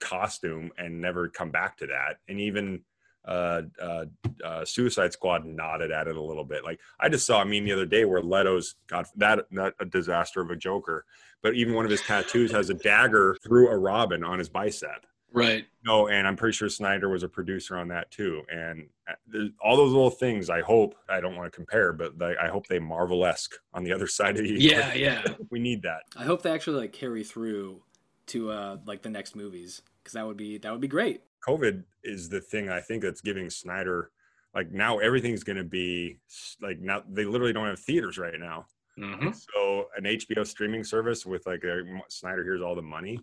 costume 0.00 0.70
and 0.78 1.00
never 1.00 1.28
come 1.28 1.50
back 1.50 1.76
to 1.78 1.86
that 1.88 2.18
and 2.28 2.40
even 2.40 2.82
uh, 3.24 3.62
uh, 3.80 4.04
uh, 4.44 4.64
Suicide 4.64 5.12
Squad 5.12 5.44
nodded 5.44 5.90
at 5.90 6.08
it 6.08 6.16
a 6.16 6.22
little 6.22 6.44
bit. 6.44 6.64
Like 6.64 6.80
I 6.98 7.08
just 7.08 7.26
saw 7.26 7.42
a 7.42 7.44
meme 7.44 7.64
the 7.64 7.72
other 7.72 7.86
day 7.86 8.04
where 8.04 8.22
Leto's 8.22 8.76
got 8.86 9.06
that 9.16 9.46
not 9.50 9.74
a 9.80 9.84
disaster 9.84 10.40
of 10.40 10.50
a 10.50 10.56
Joker, 10.56 11.04
but 11.42 11.54
even 11.54 11.74
one 11.74 11.84
of 11.84 11.90
his 11.90 12.02
tattoos 12.02 12.50
has 12.52 12.70
a 12.70 12.74
dagger 12.74 13.36
through 13.42 13.68
a 13.68 13.78
robin 13.78 14.24
on 14.24 14.38
his 14.38 14.48
bicep. 14.48 15.06
Right. 15.32 15.66
No, 15.84 16.08
and 16.08 16.26
I'm 16.26 16.34
pretty 16.34 16.56
sure 16.56 16.68
Snyder 16.68 17.08
was 17.08 17.22
a 17.22 17.28
producer 17.28 17.76
on 17.76 17.88
that 17.88 18.10
too. 18.10 18.42
And 18.50 18.88
uh, 19.08 19.44
all 19.62 19.76
those 19.76 19.92
little 19.92 20.10
things. 20.10 20.50
I 20.50 20.60
hope 20.60 20.96
I 21.08 21.20
don't 21.20 21.36
want 21.36 21.50
to 21.50 21.56
compare, 21.56 21.92
but 21.92 22.18
like, 22.18 22.36
I 22.38 22.48
hope 22.48 22.66
they 22.66 22.78
Marvel 22.78 23.24
esque 23.24 23.52
on 23.72 23.84
the 23.84 23.92
other 23.92 24.06
side 24.08 24.36
of 24.38 24.44
the. 24.44 24.54
Yeah, 24.60 24.92
yeah. 24.94 25.22
we 25.50 25.60
need 25.60 25.82
that. 25.82 26.02
I 26.16 26.24
hope 26.24 26.42
they 26.42 26.50
actually 26.50 26.80
like 26.80 26.92
carry 26.92 27.22
through 27.22 27.82
to 28.26 28.50
uh 28.50 28.76
like 28.86 29.02
the 29.02 29.10
next 29.10 29.34
movies 29.34 29.82
because 30.10 30.20
that 30.20 30.26
would 30.26 30.36
be 30.36 30.58
that 30.58 30.72
would 30.72 30.80
be 30.80 30.88
great. 30.88 31.22
COVID 31.46 31.84
is 32.04 32.28
the 32.28 32.40
thing 32.40 32.68
I 32.68 32.80
think 32.80 33.02
that's 33.02 33.20
giving 33.20 33.48
Snyder 33.50 34.10
like 34.54 34.72
now 34.72 34.98
everything's 34.98 35.44
going 35.44 35.58
to 35.58 35.64
be 35.64 36.18
like 36.60 36.80
now 36.80 37.02
they 37.08 37.24
literally 37.24 37.52
don't 37.52 37.66
have 37.66 37.78
theaters 37.78 38.18
right 38.18 38.38
now. 38.38 38.66
hmm 38.98 39.30
So 39.30 39.86
an 39.96 40.04
HBO 40.04 40.46
streaming 40.46 40.84
service 40.84 41.24
with 41.24 41.46
like 41.46 41.62
a, 41.64 41.82
Snyder 42.08 42.42
here's 42.44 42.60
all 42.62 42.74
the 42.74 42.82
money 42.82 43.20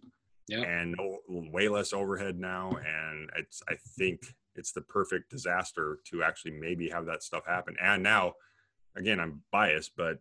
Yeah. 0.48 0.62
and 0.62 0.96
no, 0.98 1.20
way 1.28 1.68
less 1.68 1.92
overhead 1.94 2.40
now, 2.40 2.72
and 2.78 3.30
it's 3.38 3.62
I 3.70 3.76
think 3.98 4.22
it's 4.56 4.72
the 4.72 4.82
perfect 4.82 5.30
disaster 5.30 6.00
to 6.06 6.24
actually 6.24 6.52
maybe 6.52 6.90
have 6.90 7.06
that 7.06 7.22
stuff 7.22 7.46
happen. 7.46 7.76
And 7.80 8.02
now, 8.02 8.34
again, 8.96 9.20
I'm 9.20 9.42
biased, 9.52 9.92
but 9.96 10.20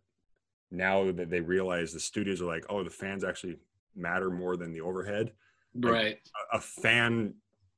now 0.71 1.11
that 1.13 1.31
they 1.31 1.41
realize 1.41 1.93
the 1.93 2.01
studios 2.01 2.43
are 2.43 2.47
like, 2.47 2.67
oh, 2.69 2.83
the 2.83 2.91
fans 2.91 3.25
actually 3.25 3.57
matter 3.95 4.29
more 4.31 4.57
than 4.59 4.73
the 4.73 4.83
overhead. 4.83 5.33
Right. 5.81 6.19
A, 6.53 6.57
a 6.57 6.61
fan 6.61 7.35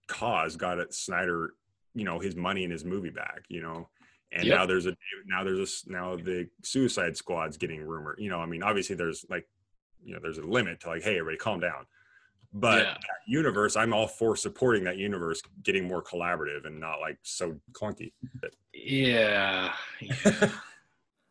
cause 0.06 0.56
got 0.56 0.78
at 0.78 0.94
Snyder, 0.94 1.54
you 1.94 2.04
know, 2.04 2.18
his 2.18 2.34
money 2.36 2.64
and 2.64 2.72
his 2.72 2.84
movie 2.84 3.10
back, 3.10 3.42
you 3.48 3.60
know. 3.62 3.88
And 4.32 4.44
Yep. 4.46 4.56
now 4.58 4.66
there's 4.66 4.86
a 4.86 4.94
now 5.26 5.42
there's 5.44 5.84
a 5.86 5.90
now 5.90 6.16
the 6.16 6.48
Suicide 6.62 7.16
Squad's 7.16 7.56
getting 7.56 7.80
rumored. 7.82 8.16
You 8.18 8.30
know, 8.30 8.38
I 8.40 8.46
mean, 8.46 8.62
obviously 8.62 8.94
there's 8.96 9.24
like, 9.30 9.48
you 10.04 10.12
know, 10.14 10.20
there's 10.22 10.38
a 10.38 10.42
limit 10.42 10.80
to 10.80 10.88
like, 10.88 11.02
hey, 11.02 11.18
everybody, 11.18 11.38
calm 11.38 11.60
down. 11.60 11.86
But 12.52 12.78
Yeah. 12.84 12.92
that 12.94 13.00
universe, 13.26 13.76
I'm 13.76 13.92
all 13.92 14.06
for 14.06 14.36
supporting 14.36 14.84
that 14.84 14.96
universe 14.96 15.42
getting 15.62 15.86
more 15.88 16.02
collaborative 16.02 16.66
and 16.66 16.78
not 16.80 17.00
like 17.00 17.18
so 17.22 17.58
clunky. 17.72 18.12
Yeah. 18.72 19.72
Yeah. 20.00 20.50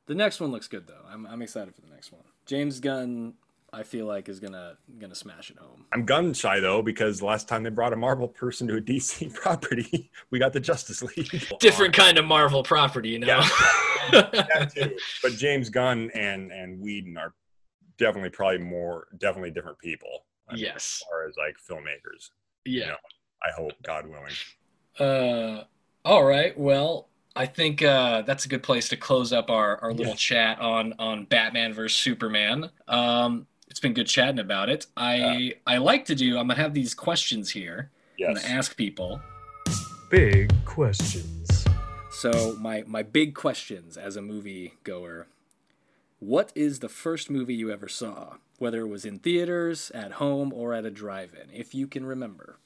The 0.08 0.16
next 0.16 0.40
one 0.40 0.52
looks 0.52 0.70
good 0.70 0.88
though. 0.88 1.04
I'm 1.06 1.26
I'm 1.28 1.42
excited 1.42 1.76
for 1.76 1.82
the 1.82 1.90
next 1.90 2.14
one. 2.14 2.24
James 2.46 2.80
Gunn, 2.80 3.34
I 3.74 3.84
feel 3.84 4.06
like 4.06 4.30
is 4.30 4.40
gonna 4.40 4.78
gonna 4.98 5.14
smash 5.16 5.50
it 5.52 5.58
home. 5.58 5.86
I'm 5.94 6.06
gun 6.06 6.34
shy 6.34 6.60
though 6.60 6.82
because 6.82 7.22
last 7.22 7.48
time 7.48 7.64
they 7.64 7.70
brought 7.70 7.92
a 7.94 7.98
Marvel 7.98 8.28
person 8.28 8.68
to 8.70 8.78
a 8.78 8.82
DC 8.82 9.34
property, 9.42 10.10
we 10.32 10.40
got 10.40 10.54
the 10.54 10.60
Justice 10.60 11.02
League. 11.04 11.44
Different 11.60 11.94
kind 11.94 12.18
of 12.18 12.26
Marvel 12.26 12.64
property, 12.64 13.10
you 13.10 13.20
know. 13.20 13.42
that 14.12 14.72
too. 14.74 14.96
But 15.22 15.34
James 15.34 15.70
Gunn 15.70 16.10
and 16.14 16.52
and 16.52 16.80
Whedon 16.80 17.18
are 17.18 17.34
definitely 17.98 18.30
probably 18.30 18.60
more 18.60 19.08
definitely 19.18 19.52
different 19.52 19.80
people. 19.80 20.26
I 20.50 20.54
mean, 20.54 20.64
yes. 20.64 21.02
As 21.04 21.08
far 21.10 21.28
as 21.28 21.36
like 21.38 21.58
filmmakers, 21.58 22.30
Yeah. 22.66 22.94
I 23.44 23.52
hope 23.56 23.74
God 23.84 24.06
willing. 24.08 24.34
Uh, 24.98 25.66
all 26.06 26.24
right. 26.24 26.58
Well, 26.58 27.10
I 27.36 27.46
think 27.46 27.84
uh, 27.84 28.22
that's 28.24 28.46
a 28.46 28.48
good 28.48 28.64
place 28.64 28.88
to 28.90 28.98
close 28.98 29.32
up 29.34 29.50
our, 29.50 29.78
our 29.84 29.92
little 29.92 30.14
Yeah. 30.14 30.18
chat 30.18 30.60
on 30.60 30.94
on 30.98 31.26
Batman 31.26 31.74
versus 31.74 31.98
Superman. 32.00 32.70
Um, 32.88 33.46
it's 33.78 33.82
been 33.84 33.94
good 33.94 34.08
chatting 34.08 34.40
about 34.40 34.70
it. 34.70 34.88
I 34.98 35.54
I 35.68 35.78
like 35.78 36.06
to 36.06 36.16
do. 36.16 36.40
I'm 36.40 36.48
gonna 36.48 36.60
have 36.60 36.74
these 36.74 36.96
questions 36.96 37.52
here. 37.52 37.92
I'm 38.20 38.34
gonna 38.34 38.48
ask 38.48 38.76
people. 38.76 39.22
Big 40.10 40.52
questions. 40.66 41.64
So 42.10 42.58
my 42.60 42.84
my 42.88 43.04
big 43.04 43.36
questions 43.36 43.96
as 43.96 44.16
a 44.16 44.22
movie 44.24 44.74
goer. 44.84 45.28
What 46.18 46.52
is 46.56 46.80
the 46.80 46.90
first 46.90 47.30
movie 47.30 47.54
you 47.54 47.70
ever 47.70 47.88
saw? 47.88 48.38
Whether 48.58 48.80
it 48.80 48.88
was 48.88 49.06
in 49.06 49.20
theaters, 49.20 49.92
at 49.92 50.14
home, 50.14 50.52
or 50.52 50.74
at 50.74 50.84
a 50.84 50.90
drive-in, 50.90 51.52
if 51.54 51.76
you 51.76 51.86
can 51.86 52.04
remember. 52.04 52.58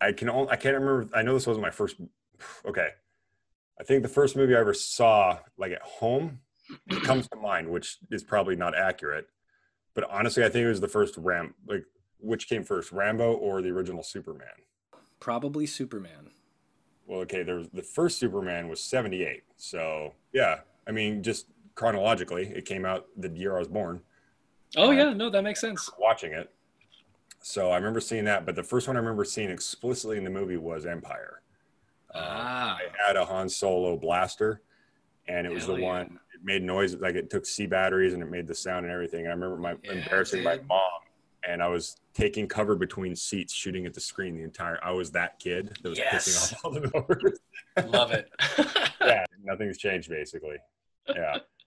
I 0.00 0.10
can 0.10 0.28
only, 0.28 0.50
I 0.50 0.56
can't 0.56 0.74
remember. 0.74 1.16
I 1.16 1.22
know 1.22 1.34
this 1.34 1.46
wasn't 1.46 1.62
my 1.62 1.70
first. 1.70 1.94
Okay, 2.66 2.88
I 3.78 3.84
think 3.84 4.02
the 4.02 4.08
first 4.08 4.34
movie 4.34 4.56
I 4.56 4.58
ever 4.58 4.74
saw, 4.74 5.38
like 5.56 5.70
at 5.70 5.82
home, 5.82 6.40
comes 7.04 7.28
to 7.28 7.36
mind, 7.36 7.68
which 7.68 7.98
is 8.10 8.24
probably 8.24 8.56
not 8.56 8.76
accurate. 8.76 9.28
But 9.94 10.10
honestly, 10.10 10.44
I 10.44 10.48
think 10.48 10.64
it 10.64 10.68
was 10.68 10.80
the 10.80 10.88
first 10.88 11.16
Ram. 11.16 11.54
Like, 11.66 11.84
which 12.20 12.48
came 12.48 12.64
first, 12.64 12.90
Rambo 12.92 13.34
or 13.34 13.62
the 13.62 13.70
original 13.70 14.02
Superman? 14.02 14.48
Probably 15.20 15.66
Superman. 15.66 16.30
Well, 17.06 17.20
okay, 17.20 17.42
there 17.42 17.56
was 17.56 17.68
the 17.68 17.82
first 17.82 18.18
Superman 18.18 18.68
was 18.68 18.82
'78. 18.82 19.42
So 19.56 20.14
yeah, 20.32 20.60
I 20.86 20.90
mean, 20.90 21.22
just 21.22 21.46
chronologically, 21.74 22.46
it 22.48 22.64
came 22.64 22.84
out 22.84 23.06
the 23.16 23.28
year 23.28 23.56
I 23.56 23.58
was 23.58 23.68
born. 23.68 24.00
Oh 24.76 24.90
yeah, 24.90 25.12
no, 25.12 25.30
that 25.30 25.42
makes 25.44 25.60
sense. 25.60 25.90
Watching 25.98 26.32
it, 26.32 26.50
so 27.40 27.70
I 27.70 27.76
remember 27.76 28.00
seeing 28.00 28.24
that. 28.24 28.46
But 28.46 28.56
the 28.56 28.62
first 28.62 28.88
one 28.88 28.96
I 28.96 29.00
remember 29.00 29.24
seeing 29.24 29.50
explicitly 29.50 30.16
in 30.18 30.24
the 30.24 30.30
movie 30.30 30.56
was 30.56 30.86
Empire. 30.86 31.42
Uh, 32.12 32.18
Ah, 32.22 32.78
I 32.78 33.06
had 33.06 33.16
a 33.16 33.24
Han 33.24 33.48
Solo 33.48 33.96
blaster, 33.96 34.62
and 35.28 35.46
it 35.46 35.52
was 35.52 35.66
the 35.66 35.74
yeah. 35.76 35.86
one. 35.86 36.18
It 36.44 36.46
made 36.46 36.62
noise 36.62 36.94
like 36.96 37.14
it 37.16 37.30
took 37.30 37.46
C 37.46 37.66
batteries 37.66 38.14
and 38.14 38.22
it 38.22 38.30
made 38.30 38.46
the 38.46 38.54
sound 38.54 38.84
and 38.84 38.92
everything. 38.92 39.20
And 39.20 39.28
I 39.28 39.32
remember 39.32 39.56
my 39.56 39.76
Yeah, 39.82 39.92
embarrassing 39.92 40.42
my 40.42 40.58
mom, 40.68 40.80
and 41.48 41.62
I 41.62 41.68
was 41.68 41.96
taking 42.14 42.48
cover 42.48 42.74
between 42.76 43.16
seats, 43.16 43.52
shooting 43.54 43.86
at 43.86 43.94
the 43.94 44.00
screen 44.00 44.36
the 44.36 44.42
entire. 44.44 44.78
I 44.82 44.92
was 44.92 45.10
that 45.12 45.38
kid 45.38 45.76
that 45.82 45.88
was 45.88 45.98
Yes. 45.98 46.26
pissing 46.26 46.40
off 46.42 46.64
all 46.64 46.70
the 46.72 46.80
doors. 46.80 47.38
love 47.82 48.10
it. 48.12 48.28
yeah, 49.04 49.24
nothing's 49.42 49.78
changed 49.78 50.08
basically. 50.10 50.56
Yeah, 51.14 51.38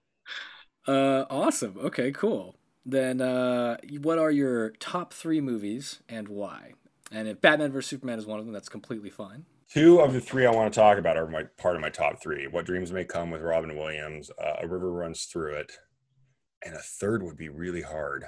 Uh, 0.88 1.26
awesome. 1.30 1.76
Okay, 1.78 2.12
cool. 2.12 2.56
Then, 2.86 3.20
uh, 3.20 3.78
what 4.02 4.18
are 4.18 4.32
your 4.32 4.70
top 4.72 5.14
three 5.14 5.42
movies 5.42 6.00
and 6.08 6.30
why? 6.30 6.74
And 7.12 7.28
if 7.28 7.42
Batman 7.42 7.72
vs 7.72 7.90
Superman 7.90 8.20
is 8.20 8.26
one 8.26 8.40
of 8.40 8.46
them, 8.46 8.54
that's 8.54 8.70
completely 8.70 9.10
fine. 9.10 9.46
Two 9.72 10.00
of 10.00 10.14
the 10.14 10.22
three 10.22 10.46
I 10.46 10.52
want 10.52 10.74
to 10.74 10.80
talk 10.80 10.98
about 10.98 11.18
are 11.18 11.28
my 11.28 11.44
part 11.58 11.76
of 11.76 11.82
my 11.82 11.90
top 11.90 12.22
three. 12.22 12.48
What 12.48 12.66
Dreams 12.66 12.92
May 12.92 13.06
Come 13.06 13.32
with 13.32 13.42
Robin 13.42 13.76
Williams, 13.78 14.32
uh, 14.44 14.56
A 14.62 14.68
River 14.68 14.92
Runs 14.92 15.26
Through 15.26 15.56
It, 15.56 15.72
and 16.66 16.76
a 16.76 16.80
third 16.80 17.24
would 17.24 17.38
be 17.38 17.50
really 17.50 17.82
hard. 17.82 18.24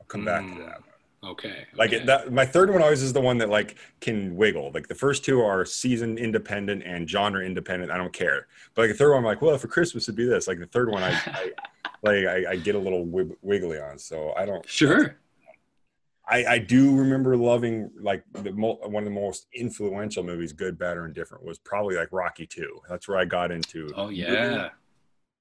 I'll 0.00 0.06
come 0.06 0.24
back 0.24 0.42
to 0.48 0.54
Mm, 0.54 0.66
that. 0.66 0.78
okay. 1.24 1.66
Like 1.76 1.92
okay. 1.92 2.02
it, 2.02 2.06
that, 2.06 2.32
my 2.32 2.46
third 2.46 2.70
one 2.70 2.82
always 2.82 3.02
is 3.02 3.12
the 3.12 3.20
one 3.20 3.38
that 3.38 3.48
like 3.50 3.76
can 4.00 4.36
wiggle. 4.36 4.70
Like 4.74 4.88
the 4.88 4.94
first 4.94 5.24
two 5.24 5.40
are 5.42 5.64
season 5.64 6.18
independent 6.18 6.82
and 6.84 7.08
genre 7.08 7.44
independent. 7.44 7.90
I 7.92 7.96
don't 7.96 8.12
care. 8.12 8.46
But 8.74 8.82
like 8.82 8.90
the 8.92 8.96
third 8.98 9.10
one, 9.10 9.18
I'm 9.18 9.24
like, 9.24 9.42
well, 9.42 9.58
for 9.58 9.68
Christmas 9.68 10.04
it'd 10.04 10.16
be 10.16 10.26
this. 10.26 10.48
Like 10.48 10.58
the 10.58 10.66
third 10.66 10.90
one, 10.90 11.02
I, 11.02 11.10
I 11.26 11.52
like 12.02 12.26
I, 12.26 12.52
I 12.52 12.56
get 12.56 12.74
a 12.74 12.78
little 12.78 13.04
wiggly 13.42 13.78
on. 13.78 13.98
So 13.98 14.32
I 14.36 14.46
don't. 14.46 14.68
Sure. 14.68 15.16
I, 16.28 16.44
I 16.44 16.58
do 16.58 16.96
remember 16.96 17.36
loving 17.36 17.90
like 18.00 18.24
the 18.32 18.52
mo- 18.52 18.80
one 18.82 19.04
of 19.04 19.08
the 19.08 19.20
most 19.20 19.46
influential 19.54 20.24
movies, 20.24 20.52
good, 20.52 20.78
bad, 20.78 20.96
or 20.96 21.06
indifferent, 21.06 21.44
was 21.44 21.58
probably 21.58 21.96
like 21.96 22.08
Rocky 22.10 22.46
Two. 22.46 22.80
That's 22.88 23.06
where 23.06 23.18
I 23.18 23.24
got 23.24 23.52
into. 23.52 23.90
Oh 23.94 24.08
yeah. 24.08 24.70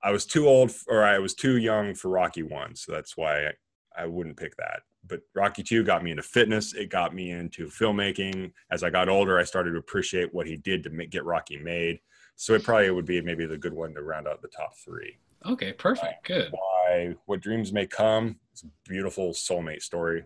I 0.04 0.12
was 0.12 0.26
too 0.26 0.48
old, 0.48 0.72
or 0.88 1.04
I 1.04 1.18
was 1.18 1.34
too 1.34 1.58
young 1.58 1.96
for 1.96 2.10
Rocky 2.10 2.44
One, 2.44 2.76
so 2.76 2.92
that's 2.92 3.18
why 3.18 3.48
I, 3.48 3.52
I 3.98 4.06
wouldn't 4.06 4.38
pick 4.38 4.56
that. 4.58 4.82
But 5.08 5.22
Rocky 5.34 5.64
Two 5.64 5.84
got 5.84 6.04
me 6.04 6.12
into 6.12 6.22
fitness. 6.24 6.74
It 6.74 6.90
got 6.90 7.16
me 7.16 7.32
into 7.32 7.66
filmmaking. 7.68 8.52
As 8.70 8.84
I 8.84 8.92
got 8.92 9.10
older, 9.10 9.40
I 9.40 9.44
started 9.44 9.72
to 9.72 9.80
appreciate 9.80 10.32
what 10.34 10.46
he 10.46 10.58
did 10.58 10.84
to 10.84 10.92
make, 10.92 11.10
get 11.10 11.26
Rocky 11.26 11.58
made. 11.58 12.00
So 12.36 12.54
it 12.54 12.64
probably 12.64 12.92
would 12.92 13.06
be 13.06 13.22
maybe 13.22 13.48
the 13.48 13.58
good 13.58 13.74
one 13.74 13.94
to 13.96 14.04
round 14.04 14.28
out 14.28 14.42
the 14.42 14.50
top 14.50 14.76
three. 14.78 15.18
Okay. 15.46 15.74
Perfect. 15.74 16.26
Good. 16.26 16.52
Why? 16.52 17.16
What 17.26 17.42
dreams 17.42 17.72
may 17.72 17.88
come. 17.88 18.38
It's 18.52 18.64
a 18.64 18.68
beautiful 18.88 19.32
soulmate 19.32 19.82
story, 19.82 20.24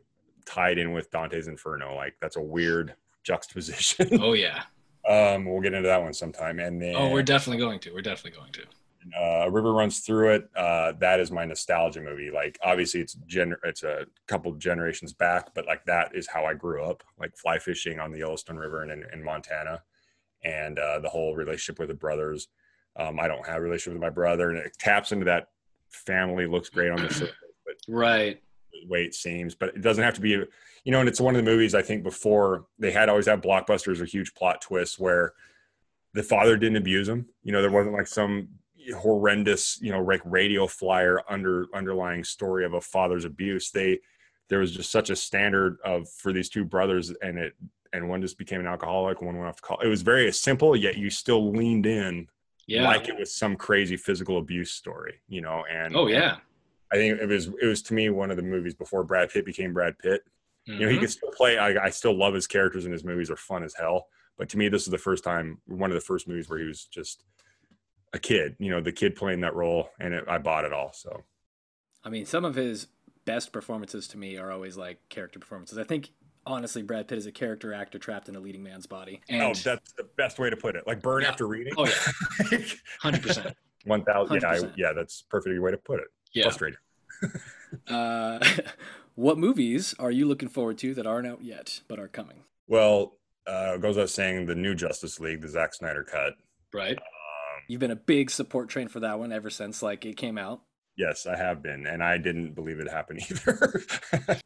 tied 0.50 0.78
in 0.78 0.94
with 0.94 1.12
Dante's 1.12 1.48
Inferno. 1.48 1.96
Like 1.96 2.16
that's 2.22 2.36
a 2.38 2.42
weird 2.42 2.96
juxtaposition. 3.24 4.20
Oh 4.22 4.34
yeah. 4.34 4.64
um, 5.10 5.46
we'll 5.46 5.62
get 5.62 5.74
into 5.74 5.88
that 5.88 6.02
one 6.02 6.14
sometime. 6.14 6.60
And 6.60 6.82
then 6.82 6.96
Oh, 6.96 7.10
we're 7.12 7.24
definitely 7.24 7.60
going 7.64 7.80
to. 7.82 7.94
We're 7.94 8.02
definitely 8.02 8.38
going 8.40 8.52
to. 8.54 8.64
uh, 9.18 9.46
a 9.48 9.52
river 9.52 9.72
runs 9.74 10.00
through 10.00 10.32
it. 10.36 10.50
Uh, 10.56 10.92
that 11.00 11.20
is 11.20 11.32
my 11.32 11.46
nostalgia 11.46 12.02
movie. 12.02 12.32
Like 12.32 12.58
obviously 12.64 13.00
it's 13.02 13.14
gen- 13.28 13.56
it's 13.64 13.84
a 13.84 14.06
couple 14.28 14.52
generations 14.56 15.14
back, 15.14 15.54
but 15.54 15.66
like 15.68 15.86
that 15.86 16.16
is 16.16 16.28
how 16.28 16.46
I 16.46 16.54
grew 16.54 16.84
up, 16.84 17.04
like 17.20 17.36
fly 17.38 17.60
fishing 17.60 18.00
on 18.00 18.12
the 18.12 18.20
Yellowstone 18.20 18.58
River 18.58 18.82
and 18.84 18.92
in, 18.92 19.06
in 19.14 19.24
Montana, 19.24 19.82
and 20.44 20.80
uh, 20.80 21.00
the 21.00 21.10
whole 21.10 21.36
relationship 21.36 21.80
with 21.80 21.90
the 21.90 21.94
brothers. 21.96 22.48
Um, 22.98 23.20
I 23.20 23.28
don't 23.28 23.46
have 23.46 23.58
a 23.58 23.62
relationship 23.62 23.94
with 23.94 24.02
my 24.02 24.10
brother, 24.10 24.50
and 24.50 24.58
it 24.60 24.74
taps 24.80 25.12
into 25.14 25.26
that 25.26 25.48
family. 25.90 26.46
Looks 26.48 26.70
great 26.70 26.92
on 26.92 27.02
the 27.02 27.14
surface, 27.14 27.36
but 27.66 27.76
Right. 27.88 28.42
The 28.72 28.88
way 28.88 29.04
it 29.04 29.14
seems, 29.16 29.56
but 29.56 29.70
it 29.70 29.82
doesn't 29.82 30.04
have 30.04 30.14
to 30.16 30.22
be, 30.22 30.30
you 30.30 30.48
know, 30.92 31.00
and 31.00 31.10
it's 31.10 31.22
one 31.22 31.36
of 31.36 31.44
the 31.44 31.50
movies 31.52 31.76
I 31.76 31.82
think 31.82 32.04
before 32.04 32.66
they 32.78 32.92
had 32.92 33.10
always 33.10 33.26
had 33.28 33.42
blockbusters 33.42 34.00
or 34.02 34.06
huge 34.06 34.34
plot 34.34 34.62
twists 34.62 34.98
where 35.00 35.34
the 36.14 36.24
father 36.24 36.58
didn't 36.58 36.78
abuse 36.78 37.08
him. 37.08 37.28
You 37.44 37.52
know, 37.52 37.62
there 37.62 37.72
wasn't 37.72 37.96
like 37.96 38.08
some 38.08 38.50
horrendous, 38.98 39.80
you 39.82 39.92
know, 39.92 40.02
like 40.02 40.22
radio 40.26 40.68
flyer 40.68 41.22
under 41.30 41.68
underlying 41.74 42.24
story 42.24 42.66
of 42.66 42.74
a 42.74 42.82
father's 42.82 43.26
abuse. 43.26 43.72
They 43.72 44.00
there 44.50 44.60
was 44.60 44.72
just 44.76 44.92
such 44.92 45.10
a 45.12 45.16
standard 45.16 45.78
of 45.86 46.10
for 46.10 46.34
these 46.34 46.50
two 46.50 46.66
brothers 46.66 47.12
and 47.22 47.38
it 47.38 47.54
and 47.94 48.08
one 48.08 48.22
just 48.22 48.38
became 48.38 48.60
an 48.60 48.68
alcoholic. 48.68 49.22
One 49.22 49.36
went 49.38 49.48
off 49.50 49.58
to 49.58 49.62
college. 49.62 49.86
It 49.86 49.90
was 49.90 50.02
very 50.02 50.32
simple, 50.32 50.76
yet 50.76 50.98
you 50.98 51.10
still 51.10 51.52
leaned 51.52 51.86
in 51.86 52.28
Yeah. 52.68 52.88
like 52.88 53.08
it 53.10 53.18
was 53.18 53.32
some 53.34 53.56
crazy 53.56 53.98
physical 53.98 54.38
abuse 54.38 54.72
story, 54.72 55.22
you 55.28 55.42
know. 55.42 55.64
And 55.72 55.96
oh 55.96 56.08
yeah. 56.08 56.38
I 56.92 56.96
think 56.96 57.20
it 57.20 57.28
was 57.28 57.48
it 57.62 57.66
was 57.66 57.82
to 57.84 57.94
me 57.94 58.10
one 58.10 58.32
of 58.32 58.38
the 58.38 58.44
movies 58.44 58.74
before 58.74 59.04
Brad 59.04 59.30
Pitt 59.30 59.46
became 59.46 59.74
Brad 59.74 59.98
Pitt. 60.00 60.22
You 60.66 60.80
know, 60.80 60.88
he 60.90 60.98
Mhm. 60.98 61.00
could 61.02 61.10
still 61.10 61.32
play. 61.32 61.58
I, 61.58 61.86
I 61.86 61.90
still 61.90 62.16
love 62.16 62.34
his 62.34 62.46
characters 62.46 62.86
and 62.86 62.94
his 62.94 63.04
movies; 63.04 63.32
are 63.32 63.36
fun 63.36 63.64
as 63.64 63.74
hell. 63.74 64.08
But 64.38 64.50
to 64.50 64.58
me, 64.58 64.70
this 64.70 64.84
is 64.84 64.90
the 64.92 64.98
first 64.98 65.24
time, 65.24 65.60
one 65.66 65.90
of 65.90 65.96
the 65.96 66.02
first 66.02 66.28
movies 66.28 66.48
where 66.50 66.60
he 66.60 66.66
was 66.66 66.86
just 66.86 67.24
a 68.14 68.20
kid. 68.20 68.56
You 68.60 68.72
know, 68.72 68.82
the 68.82 68.92
kid 68.92 69.16
playing 69.16 69.42
that 69.42 69.56
role, 69.56 69.90
and 70.00 70.14
it, 70.14 70.26
I 70.28 70.38
bought 70.38 70.66
it 70.66 70.74
all. 70.74 70.92
So 70.94 71.24
I 72.04 72.10
mean, 72.10 72.26
some 72.26 72.46
of 72.46 72.56
his 72.56 72.88
best 73.26 73.52
performances 73.52 74.08
to 74.10 74.18
me 74.18 74.38
are 74.38 74.52
always 74.52 74.78
like 74.78 75.00
character 75.10 75.40
performances. 75.40 75.78
I 75.78 75.84
think 75.84 76.12
honestly, 76.46 76.82
Brad 76.84 77.08
Pitt 77.08 77.18
is 77.18 77.26
a 77.26 77.32
character 77.32 77.74
actor 77.74 78.00
trapped 78.00 78.30
in 78.30 78.36
a 78.36 78.40
leading 78.40 78.64
man's 78.64 78.88
body. 78.88 79.22
and 79.30 79.42
oh, 79.42 79.54
that's 79.54 79.94
the 79.94 80.08
best 80.18 80.40
way 80.40 80.50
to 80.50 80.58
put 80.58 80.76
it. 80.76 80.86
Like 80.88 81.02
burn 81.02 81.24
Yeah. 81.24 81.30
after 81.30 81.48
reading. 81.48 81.74
Oh, 81.78 81.86
yeah. 81.86 82.60
hundred 83.02 83.24
percent. 83.24 83.56
One 83.86 84.04
thousand. 84.04 84.42
Yeah, 84.42 84.50
I, 84.52 84.60
yeah, 84.78 84.94
that's 84.94 85.24
perfect 85.30 85.60
way 85.62 85.72
to 85.72 85.78
put 85.78 86.00
it. 86.00 86.08
Yeah. 86.34 86.44
Frustrating. 86.44 86.80
Uh, 87.88 88.40
what 89.16 89.38
movies 89.38 89.94
are 90.00 90.10
you 90.10 90.26
looking 90.26 90.50
forward 90.50 90.76
to 90.80 90.96
that 90.96 91.06
aren't 91.06 91.28
out 91.28 91.44
yet 91.44 91.82
but 91.88 92.00
are 92.00 92.08
coming? 92.08 92.38
Well, 92.68 93.14
uh, 93.46 93.74
it 93.76 93.82
goes 93.82 93.96
without 93.96 94.10
saying 94.10 94.48
the 94.48 94.56
new 94.56 94.74
Justice 94.74 95.20
League, 95.20 95.42
the 95.42 95.48
Zack 95.50 95.76
Snyder 95.76 96.04
cut. 96.04 96.34
Right. 96.74 96.98
Um, 96.98 97.64
You've 97.68 97.80
been 97.80 97.92
a 97.92 97.96
big 97.96 98.32
support 98.32 98.70
train 98.70 98.88
for 98.88 99.02
that 99.02 99.20
one 99.20 99.32
ever 99.32 99.52
since 99.52 99.84
like 99.84 100.04
it 100.04 100.18
came 100.18 100.40
out. 100.40 100.62
yes, 100.98 101.28
I 101.28 101.38
have 101.38 101.62
been, 101.62 101.86
and 101.86 102.04
I 102.04 102.18
didn't 102.18 102.56
believe 102.56 102.80
it 102.80 102.90
happened 102.90 103.22
either. 103.30 103.84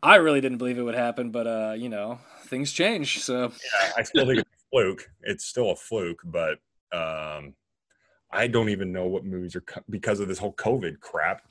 I 0.04 0.16
really 0.16 0.42
didn't 0.42 0.58
believe 0.58 0.78
it 0.78 0.84
would 0.84 0.96
happen, 0.96 1.32
but 1.32 1.48
uh, 1.48 1.76
you 1.78 1.88
know, 1.88 2.20
things 2.48 2.74
change. 2.74 3.20
So 3.22 3.54
yeah, 3.54 3.92
I 3.98 4.04
still 4.04 4.26
think 4.26 4.40
it's 4.40 4.50
a 4.52 4.70
fluke. 4.70 5.10
It's 5.22 5.46
still 5.46 5.72
a 5.72 5.76
fluke, 5.78 6.20
but 6.26 6.60
um, 6.92 7.54
I 8.30 8.48
don't 8.48 8.68
even 8.68 8.92
know 8.92 9.06
what 9.08 9.24
movies 9.24 9.56
are 9.56 9.62
co- 9.62 9.82
because 9.90 10.20
of 10.20 10.28
this 10.28 10.40
whole 10.40 10.54
COVID 10.54 11.00
crap. 11.00 11.44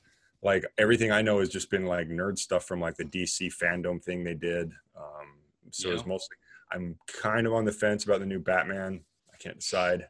Like 0.43 0.65
everything 0.77 1.13
I 1.13 1.23
know 1.23 1.39
has 1.39 1.49
just 1.49 1.71
been 1.71 1.87
like 1.87 2.09
nerd 2.09 2.39
stuff 2.39 2.65
from 2.65 2.81
like 2.81 2.97
the 2.97 3.05
DC 3.05 3.53
fandom 3.55 4.03
thing 4.03 4.25
they 4.25 4.35
did. 4.35 4.73
Um, 4.97 5.39
so 5.71 5.91
it's 5.91 6.07
mostly. 6.07 6.37
I'm 6.73 6.97
kind 7.21 7.47
of 7.47 7.53
on 7.53 7.65
the 7.65 7.73
fence 7.73 8.05
about 8.05 8.21
the 8.21 8.27
new 8.27 8.39
Batman. 8.41 9.01
I 9.33 9.37
can't 9.37 9.59
decide. 9.59 10.09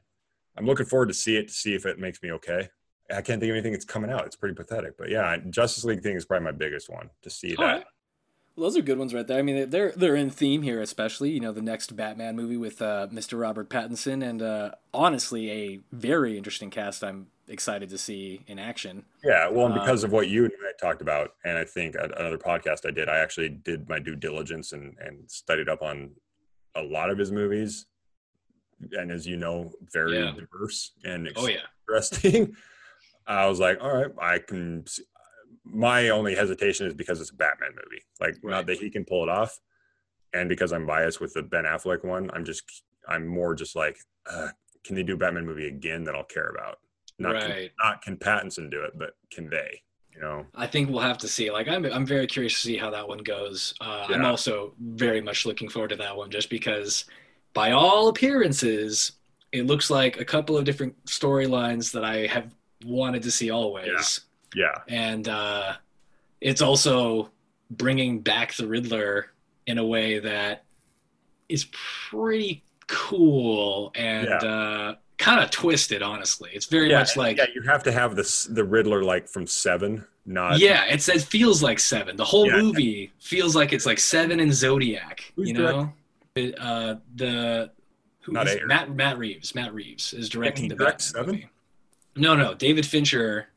I'm 0.57 0.66
looking 0.66 0.87
forward 0.87 1.09
to 1.09 1.14
see 1.14 1.37
it 1.37 1.49
to 1.49 1.55
see 1.55 1.74
if 1.74 1.87
it 1.87 1.99
makes 1.99 2.22
me 2.22 2.33
okay. 2.33 2.68
I 3.11 3.20
can't 3.20 3.41
think 3.41 3.51
of 3.51 3.57
anything 3.57 3.72
that's 3.72 3.85
coming 3.85 4.11
out. 4.11 4.26
It's 4.26 4.37
pretty 4.37 4.55
pathetic, 4.55 4.97
but 4.97 5.11
yeah, 5.11 5.37
Justice 5.51 5.85
League 5.85 6.03
thing 6.03 6.16
is 6.16 6.24
probably 6.24 6.45
my 6.45 6.53
biggest 6.53 6.89
one 6.89 7.11
to 7.22 7.30
see 7.30 7.55
All 7.57 7.64
that. 7.66 7.72
right. 7.72 7.85
Well, 8.55 8.68
those 8.68 8.76
are 8.76 8.83
good 8.83 8.99
ones 8.99 9.14
right 9.14 9.26
there. 9.26 9.39
I 9.39 9.43
mean, 9.43 9.70
they're 9.70 9.93
they're 9.93 10.14
in 10.14 10.30
theme 10.30 10.62
here, 10.62 10.80
especially 10.80 11.30
you 11.30 11.41
know 11.41 11.53
the 11.53 11.62
next 11.62 11.97
Batman 11.97 12.37
movie 12.37 12.59
with 12.59 12.83
uh, 12.83 13.09
Mr. 13.11 13.41
Robert 13.41 13.70
Pattinson, 13.70 14.22
and 14.22 14.43
uh, 14.43 14.72
honestly, 14.93 15.51
a 15.51 15.80
very 15.91 16.37
interesting 16.37 16.68
cast. 16.68 17.03
I'm 17.03 17.28
excited 17.49 17.88
to 17.90 17.99
see 17.99 18.40
in 18.47 18.59
action. 18.59 19.05
Yeah, 19.24 19.49
well, 19.49 19.66
and 19.66 19.74
Uh, 19.76 19.80
because 19.80 20.05
of 20.05 20.12
what 20.12 20.28
you 20.28 20.45
and 20.45 20.53
I 20.66 20.72
talked 20.80 21.03
about, 21.03 21.34
and 21.45 21.57
I 21.59 21.64
think 21.64 21.95
another 21.95 22.38
podcast 22.38 22.86
I 22.86 22.90
did, 22.90 23.09
I 23.09 23.18
actually 23.18 23.49
did 23.51 23.88
my 23.88 23.99
due 23.99 24.16
diligence 24.16 24.72
and 24.72 24.97
and 24.99 25.30
studied 25.30 25.68
up 25.68 25.82
on 25.82 26.14
a 26.74 26.82
lot 26.82 27.11
of 27.11 27.18
his 27.18 27.30
movies, 27.32 27.86
and 28.93 29.11
as 29.11 29.26
you 29.26 29.36
know, 29.36 29.72
very 29.93 30.18
Yeah. 30.18 30.32
diverse 30.32 30.93
and 31.05 31.30
Oh 31.36 31.47
yeah. 31.47 31.66
interesting. 31.88 32.57
I 33.26 33.47
was 33.47 33.61
like, 33.61 33.78
all 33.80 33.95
right, 33.95 34.11
I 34.20 34.38
can. 34.38 34.86
See. 34.86 35.05
My 35.64 36.09
only 36.09 36.34
hesitation 36.34 36.88
is 36.88 36.95
because 36.95 37.20
it's 37.20 37.30
a 37.30 37.34
Batman 37.36 37.70
movie, 37.70 38.03
like 38.20 38.34
Right. 38.43 38.51
not 38.51 38.66
that 38.66 38.78
he 38.78 38.90
can 38.90 39.05
pull 39.05 39.22
it 39.22 39.28
off, 39.28 39.61
and 40.32 40.49
because 40.49 40.72
I'm 40.72 40.86
biased 40.86 41.20
with 41.20 41.34
the 41.34 41.43
Ben 41.43 41.64
Affleck 41.64 42.05
one, 42.05 42.30
I'm 42.32 42.45
just 42.45 42.64
I'm 43.07 43.26
more 43.28 43.55
just 43.55 43.76
like, 43.76 43.97
uh, 44.28 44.49
can 44.84 44.97
they 44.97 45.03
do 45.05 45.14
a 45.14 45.16
Batman 45.16 45.47
movie 45.47 45.68
again 45.68 46.03
that 46.05 46.14
I'll 46.16 46.24
care 46.24 46.49
about? 46.49 46.78
Not 47.19 47.41
can, 47.41 47.51
Right. 47.51 47.71
not 47.83 48.03
can 48.03 48.17
Pattinson 48.17 48.71
do 48.71 48.83
it, 48.83 48.99
but 48.99 49.17
can 49.31 49.49
they? 49.49 49.83
You 50.15 50.21
know, 50.21 50.47
I 50.55 50.67
think 50.67 50.91
we'll 50.91 51.01
have 51.01 51.17
to 51.19 51.29
see. 51.29 51.51
Like, 51.51 51.69
I'm 51.69 51.85
I'm 51.87 52.05
very 52.07 52.27
curious 52.27 52.53
to 52.55 52.59
see 52.61 52.77
how 52.77 52.91
that 52.91 53.09
one 53.09 53.19
goes. 53.19 53.73
Uh, 53.81 54.07
I'm 54.11 54.25
also 54.27 54.75
very 54.79 55.23
much 55.23 55.47
looking 55.47 55.69
forward 55.71 55.89
to 55.89 55.97
that 55.97 56.15
one, 56.17 56.31
just 56.31 56.51
because, 56.51 57.07
by 57.55 57.73
all 57.73 58.09
appearances, 58.09 59.13
it 59.53 59.67
looks 59.67 59.89
like 59.91 60.21
a 60.21 60.25
couple 60.25 60.57
of 60.59 60.65
different 60.65 61.03
storylines 61.07 61.93
that 61.93 62.05
I 62.05 62.27
have 62.27 62.55
wanted 62.85 63.23
to 63.23 63.31
see 63.31 63.51
always, 63.51 64.21
yeah, 64.55 64.75
and 64.89 65.29
uh, 65.29 65.75
it's 66.43 66.61
also 66.61 67.31
bringing 67.71 68.21
back 68.21 68.55
the 68.55 68.67
Riddler 68.67 69.29
in 69.67 69.79
a 69.79 69.87
way 69.87 70.19
that 70.19 70.65
is 71.49 71.67
pretty 72.11 72.65
cool 72.87 73.93
and 73.95 74.27
Yeah. 74.29 74.37
uh, 74.49 74.95
kind 75.23 75.43
of 75.43 75.51
twisted. 75.51 76.03
Honestly, 76.03 76.51
it's 76.53 76.66
very 76.66 76.91
yeah, 76.91 76.99
much 76.99 77.16
like 77.16 77.37
yeah. 77.39 77.47
You 77.55 77.62
have 77.62 77.83
to 77.85 77.93
have 77.93 78.16
this 78.16 78.45
the 78.45 78.64
Riddler 78.64 79.03
like 79.03 79.29
from 79.29 79.47
Seven, 79.47 80.05
not 80.27 80.59
yeah, 80.59 80.85
it 80.87 81.01
feels 81.23 81.62
like 81.62 81.79
Seven. 81.79 82.16
The 82.16 82.25
whole 82.25 82.47
Yeah. 82.47 82.61
movie 82.61 83.12
feels 83.20 83.55
like 83.57 83.73
it's 83.73 83.87
like 83.87 83.99
Seven 83.99 84.41
and 84.41 84.53
Zodiac. 84.53 85.33
Who's 85.37 85.49
you 85.49 85.55
know, 85.55 85.93
It, 86.35 86.59
uh, 86.59 86.97
the 87.14 87.70
who 88.23 88.33
Not 88.33 88.49
is- 88.49 88.61
Matt 88.66 88.95
Matt 88.95 89.18
Reeves. 89.18 89.55
Matt 89.55 89.73
Reeves 89.75 90.12
is 90.12 90.29
directing 90.29 90.68
the 90.68 90.75
direct 90.75 90.99
Batman 91.12 91.25
Seven? 91.25 91.35
movie. 91.35 91.49
No, 92.16 92.35
no, 92.37 92.55
David 92.55 92.85
Fincher 92.87 93.49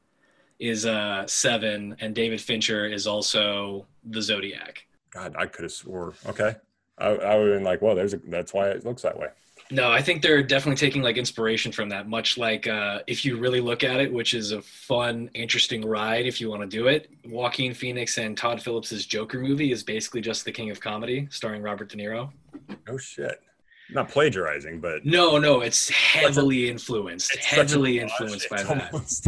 is 0.60 0.86
uh 0.86 1.26
Seven, 1.28 1.96
and 2.00 2.16
David 2.16 2.40
Fincher 2.42 2.86
is 2.86 3.06
also 3.08 3.86
the 4.06 4.22
Zodiac. 4.22 4.86
God. 5.12 5.36
I 5.38 5.46
could 5.46 5.64
have 5.64 5.72
swore. 5.72 6.14
Okay, 6.28 6.56
I, 6.98 7.08
I 7.08 7.36
would 7.36 7.48
have 7.50 7.56
been 7.58 7.64
like, 7.64 7.82
well, 7.82 7.96
there's 7.96 8.14
a, 8.14 8.18
that's 8.28 8.54
why 8.54 8.70
it 8.70 8.86
looks 8.86 9.02
that 9.04 9.18
way. 9.18 9.28
No, 9.72 9.92
I 9.92 10.02
think 10.02 10.22
they're 10.22 10.44
definitely 10.44 10.76
taking 10.78 11.02
like 11.02 11.18
inspiration 11.18 11.72
from 11.72 11.90
that. 11.90 12.08
Much 12.08 12.38
like 12.38 12.68
uh, 12.68 13.00
if 13.08 13.26
you 13.26 13.38
really 13.38 13.60
look 13.62 13.84
at 13.84 14.00
it, 14.00 14.14
which 14.14 14.34
is 14.36 14.52
a 14.52 14.62
fun, 14.62 15.30
interesting 15.34 15.84
ride 15.84 16.28
if 16.28 16.40
you 16.40 16.50
want 16.52 16.62
to 16.62 16.68
do 16.68 16.88
it. 16.88 17.10
Joaquin 17.26 17.74
Phoenix 17.74 18.18
and 18.20 18.38
Todd 18.38 18.62
Phillips's 18.62 19.06
Joker 19.08 19.40
movie 19.40 19.72
is 19.72 19.82
basically 19.84 20.22
just 20.22 20.46
the 20.46 20.52
king 20.52 20.70
of 20.70 20.80
comedy, 20.80 21.28
starring 21.32 21.64
Robert 21.64 21.90
De 21.90 21.98
Niro. 21.98 22.30
No 22.88 22.98
shit. 22.98 23.42
Not 23.92 24.10
plagiarizing, 24.10 24.80
but 24.80 25.06
No, 25.06 25.38
no, 25.38 25.62
it's 25.62 25.90
heavily 25.90 26.70
influenced, 26.70 27.34
it's 27.36 27.46
heavily 27.46 28.00
influenced 28.00 28.50
by 28.50 28.58
It's 28.62 28.68
that. 28.68 28.94
almost- 28.94 29.28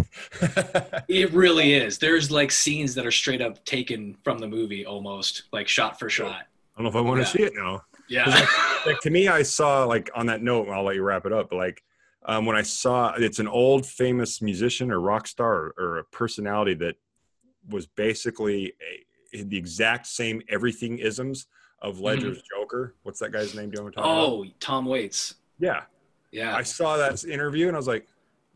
It 1.07 1.31
really 1.33 1.73
is. 1.83 1.97
There's 1.99 2.31
like 2.31 2.51
scenes 2.51 2.95
that 2.95 3.05
are 3.05 3.11
straight 3.11 3.41
up 3.41 3.63
taken 3.65 4.15
from 4.23 4.39
the 4.39 4.47
movie, 4.47 4.83
almost 4.85 5.43
like 5.51 5.67
shot 5.67 5.99
for 5.99 6.09
shot. 6.09 6.45
I 6.75 6.81
don't 6.81 6.83
know 6.83 6.89
if 6.89 6.95
I 6.95 7.01
want 7.07 7.19
to 7.21 7.25
see 7.25 7.43
it 7.43 7.53
now. 7.55 7.83
Yeah, 8.09 8.45
like 8.85 8.99
to 9.01 9.09
me, 9.09 9.27
I 9.27 9.43
saw 9.43 9.83
like 9.83 10.09
on 10.15 10.27
that 10.27 10.41
note, 10.41 10.69
I'll 10.69 10.83
let 10.83 10.95
you 10.95 11.03
wrap 11.03 11.25
it 11.25 11.33
up. 11.33 11.49
But 11.49 11.57
like 11.57 11.83
um, 12.25 12.45
when 12.45 12.55
I 12.55 12.61
saw 12.61 13.13
it's 13.13 13.39
an 13.39 13.47
old 13.47 13.85
famous 13.85 14.41
musician 14.41 14.91
or 14.91 14.99
rock 14.99 15.27
star 15.27 15.53
or, 15.53 15.73
or 15.77 15.97
a 15.99 16.03
personality 16.05 16.73
that 16.75 16.95
was 17.69 17.85
basically 17.85 18.73
a, 19.33 19.43
the 19.43 19.57
exact 19.57 20.07
same 20.07 20.41
everything 20.49 20.99
isms 20.99 21.47
of 21.81 21.99
Ledger's 21.99 22.41
Joker. 22.41 22.95
What's 23.03 23.19
that 23.19 23.31
guy's 23.31 23.53
name? 23.53 23.69
Do 23.69 23.77
you 23.77 23.83
want 23.83 23.95
to 23.95 24.01
talk 24.01 24.05
about? 24.05 24.29
Oh, 24.29 24.45
Tom 24.59 24.85
Waits. 24.85 25.35
Yeah, 25.59 25.83
Yeah. 26.31 26.55
I 26.55 26.63
saw 26.63 26.97
that 26.97 27.23
interview 27.25 27.67
and 27.67 27.75
I 27.75 27.79
was 27.79 27.87
like, 27.87 28.07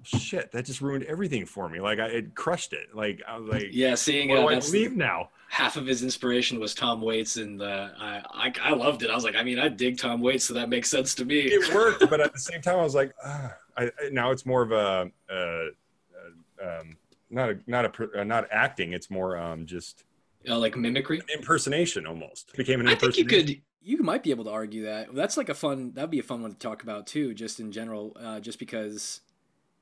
shit, 0.03 0.51
that 0.51 0.65
just 0.65 0.81
ruined 0.81 1.03
everything 1.05 1.45
for 1.45 1.69
me. 1.69 1.79
Like 1.79 1.99
I 1.99 2.07
it 2.07 2.35
crushed 2.35 2.73
it. 2.73 2.95
Like 2.95 3.21
I 3.27 3.37
was 3.37 3.47
like, 3.47 3.67
Yeah, 3.71 3.95
seeing 3.95 4.31
uh, 4.31 4.41
do 4.41 4.47
I 4.47 4.59
believe 4.59 4.95
now? 4.95 5.29
Half 5.51 5.75
of 5.75 5.85
his 5.85 6.01
inspiration 6.01 6.61
was 6.61 6.73
Tom 6.73 7.01
Waits, 7.01 7.35
and 7.35 7.61
uh, 7.61 7.89
I, 7.99 8.21
I 8.33 8.53
I 8.63 8.73
loved 8.73 9.03
it. 9.03 9.09
I 9.09 9.15
was 9.15 9.25
like, 9.25 9.35
I 9.35 9.43
mean, 9.43 9.59
I 9.59 9.67
dig 9.67 9.97
Tom 9.97 10.21
Waits, 10.21 10.45
so 10.45 10.53
that 10.53 10.69
makes 10.69 10.89
sense 10.89 11.13
to 11.15 11.25
me. 11.25 11.39
it 11.41 11.73
worked, 11.75 12.09
but 12.09 12.21
at 12.21 12.31
the 12.31 12.39
same 12.39 12.61
time, 12.61 12.79
I 12.79 12.83
was 12.83 12.95
like, 12.95 13.13
ah, 13.23 13.53
I, 13.77 13.91
now 14.13 14.31
it's 14.31 14.45
more 14.45 14.61
of 14.61 14.71
a, 14.71 15.11
uh, 15.29 15.33
uh, 15.33 16.79
um, 16.79 16.95
not 17.29 17.49
a, 17.49 17.59
not 17.67 17.99
a, 17.99 18.21
uh, 18.21 18.23
not 18.23 18.47
acting. 18.49 18.93
It's 18.93 19.09
more 19.11 19.35
um, 19.37 19.65
just 19.65 20.05
Uh, 20.47 20.57
like 20.57 20.77
mimicry. 20.77 21.21
impersonation 21.35 22.05
almost. 22.07 22.49
It 22.53 22.57
became 22.57 22.79
an 22.79 22.87
I 22.87 22.95
think 22.95 23.17
you 23.17 23.25
could. 23.25 23.61
You 23.83 23.97
might 24.03 24.23
be 24.23 24.29
able 24.31 24.45
to 24.45 24.51
argue 24.51 24.85
that. 24.85 25.13
That's 25.13 25.35
like 25.35 25.49
a 25.49 25.53
fun. 25.53 25.91
That'd 25.95 26.11
be 26.11 26.19
a 26.19 26.23
fun 26.23 26.43
one 26.43 26.51
to 26.53 26.57
talk 26.57 26.81
about 26.81 27.07
too, 27.07 27.33
just 27.33 27.59
in 27.59 27.73
general. 27.73 28.15
Uh, 28.17 28.39
just 28.39 28.57
because 28.57 29.19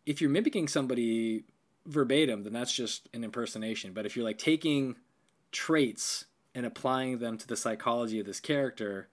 if 0.07 0.19
you're 0.19 0.31
mimicking 0.31 0.67
somebody 0.67 1.43
verbatim, 1.85 2.43
then 2.43 2.53
that's 2.53 2.73
just 2.73 3.07
an 3.13 3.23
impersonation. 3.23 3.93
But 3.93 4.07
if 4.07 4.15
you're 4.15 4.25
like 4.25 4.37
taking 4.39 4.95
traits 5.51 6.25
and 6.55 6.65
applying 6.65 7.19
them 7.19 7.37
to 7.37 7.47
the 7.47 7.55
psychology 7.55 8.19
of 8.19 8.25
this 8.25 8.39
character, 8.39 9.09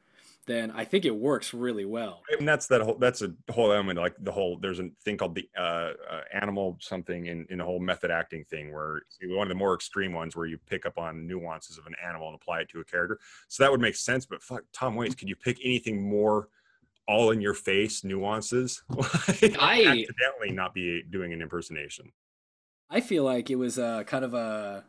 then 0.47 0.71
I 0.71 0.85
think 0.85 1.05
it 1.05 1.15
works 1.15 1.53
really 1.53 1.85
well. 1.85 2.23
And 2.39 2.47
that's 2.47 2.69
that 2.69 2.81
whole. 2.81 2.95
That's 2.95 3.23
a 3.23 3.33
whole 3.51 3.73
element. 3.73 3.99
Like 3.99 4.15
the 4.21 4.31
whole. 4.31 4.57
There's 4.59 4.79
a 4.79 4.91
thing 5.05 5.17
called 5.17 5.35
the 5.35 5.49
uh, 5.59 5.93
uh, 6.11 6.21
animal 6.33 6.79
something 6.81 7.27
in 7.27 7.47
in 7.51 7.59
the 7.59 7.65
whole 7.65 7.81
method 7.81 8.11
acting 8.11 8.45
thing, 8.45 8.73
where 8.73 9.03
one 9.25 9.43
of 9.43 9.49
the 9.49 9.57
more 9.57 9.75
extreme 9.75 10.13
ones 10.13 10.37
where 10.37 10.47
you 10.47 10.57
pick 10.59 10.87
up 10.87 10.99
on 10.99 11.27
nuances 11.27 11.79
of 11.79 11.87
an 11.87 11.95
animal 12.05 12.29
and 12.29 12.37
apply 12.37 12.61
it 12.61 12.69
to 12.71 12.81
a 12.81 12.85
character. 12.85 13.19
So 13.49 13.65
that 13.65 13.73
would 13.73 13.81
make 13.81 13.97
sense. 13.97 14.25
But 14.25 14.43
fuck, 14.43 14.63
Tom 14.73 14.95
Waits, 14.95 15.17
could 15.17 15.29
you 15.29 15.37
pick 15.37 15.59
anything 15.65 16.09
more? 16.09 16.49
All 17.09 17.31
in 17.31 17.41
your 17.41 17.55
face 17.55 18.03
nuances. 18.03 18.83
I- 18.91 19.85
accidentally 19.87 20.51
not 20.51 20.75
be 20.75 21.05
doing 21.09 21.33
an 21.33 21.41
impersonation. 21.41 22.11
I 22.91 23.01
feel 23.01 23.23
like 23.23 23.49
it 23.51 23.57
was 23.57 23.79
uh, 23.79 24.03
kind 24.05 24.25
of 24.25 24.35
a, 24.35 24.85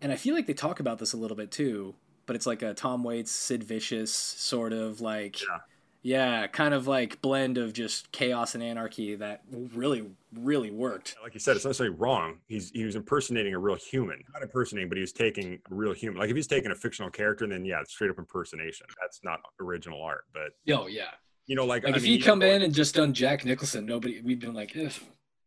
and 0.00 0.12
I 0.12 0.16
feel 0.16 0.34
like 0.34 0.46
they 0.46 0.54
talk 0.54 0.80
about 0.80 0.98
this 0.98 1.12
a 1.12 1.16
little 1.16 1.36
bit 1.36 1.50
too. 1.50 1.94
But 2.26 2.36
it's 2.36 2.46
like 2.46 2.60
a 2.60 2.74
Tom 2.74 3.04
Waits, 3.04 3.30
Sid 3.30 3.64
Vicious 3.64 4.12
sort 4.12 4.72
of 4.72 5.00
like 5.00 5.40
Yeah. 5.40 5.58
Yeah, 6.00 6.46
kind 6.46 6.74
of 6.74 6.86
like 6.86 7.20
blend 7.20 7.58
of 7.58 7.72
just 7.72 8.12
chaos 8.12 8.54
and 8.54 8.62
anarchy 8.62 9.16
that 9.16 9.42
really, 9.50 10.04
really 10.32 10.70
worked. 10.70 11.16
Like 11.22 11.34
you 11.34 11.40
said, 11.40 11.56
it's 11.56 11.64
not 11.64 11.70
necessarily 11.70 11.96
wrong. 11.96 12.38
He's 12.46 12.70
he 12.70 12.84
was 12.84 12.94
impersonating 12.94 13.52
a 13.52 13.58
real 13.58 13.74
human, 13.76 14.22
not 14.32 14.42
impersonating, 14.42 14.88
but 14.88 14.96
he 14.96 15.00
was 15.00 15.12
taking 15.12 15.54
a 15.70 15.74
real 15.74 15.92
human. 15.92 16.20
Like 16.20 16.30
if 16.30 16.36
he's 16.36 16.46
taking 16.46 16.70
a 16.70 16.74
fictional 16.76 17.10
character, 17.10 17.46
then 17.48 17.64
yeah, 17.64 17.80
it's 17.80 17.92
straight 17.92 18.10
up 18.10 18.18
impersonation. 18.18 18.86
That's 19.00 19.20
not 19.24 19.40
original 19.60 20.00
art. 20.00 20.24
But 20.32 20.50
Oh 20.72 20.86
yeah. 20.86 21.10
you 21.46 21.56
know, 21.56 21.64
like, 21.66 21.82
Like 21.82 21.94
I 21.94 21.96
if 21.96 22.02
mean, 22.04 22.12
he 22.12 22.18
you 22.18 22.22
come 22.24 22.38
know, 22.38 22.46
in 22.46 22.62
and 22.62 22.72
just 22.72 22.94
done 22.94 23.12
Jack 23.12 23.44
Nicholson, 23.44 23.84
nobody 23.84 24.20
we'd 24.20 24.38
been 24.40 24.54
like, 24.54 24.76
Ugh. 24.76 24.92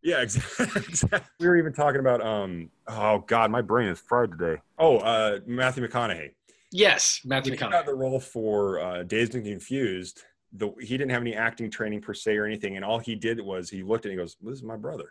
Yeah, 0.03 0.21
exactly. 0.21 1.19
we 1.39 1.47
were 1.47 1.57
even 1.57 1.73
talking 1.73 1.99
about 1.99 2.21
um. 2.25 2.69
Oh 2.87 3.19
God, 3.19 3.51
my 3.51 3.61
brain 3.61 3.87
is 3.89 3.99
fried 3.99 4.31
today. 4.31 4.61
Oh, 4.77 4.97
uh, 4.97 5.39
Matthew 5.45 5.87
McConaughey. 5.87 6.31
Yes, 6.71 7.21
Matthew 7.25 7.51
he 7.53 7.57
McConaughey. 7.57 7.71
got 7.71 7.85
the 7.85 7.93
role 7.93 8.19
for 8.19 8.79
uh, 8.79 9.03
Dazed 9.03 9.35
and 9.35 9.43
Confused. 9.43 10.23
The, 10.53 10.71
he 10.81 10.97
didn't 10.97 11.11
have 11.11 11.21
any 11.21 11.33
acting 11.35 11.69
training 11.69 12.01
per 12.01 12.13
se 12.13 12.35
or 12.37 12.45
anything, 12.45 12.75
and 12.75 12.83
all 12.83 12.99
he 12.99 13.15
did 13.15 13.39
was 13.39 13.69
he 13.69 13.83
looked 13.83 14.05
and 14.05 14.11
he 14.11 14.17
goes, 14.17 14.35
"This 14.41 14.55
is 14.55 14.63
my 14.63 14.75
brother." 14.75 15.09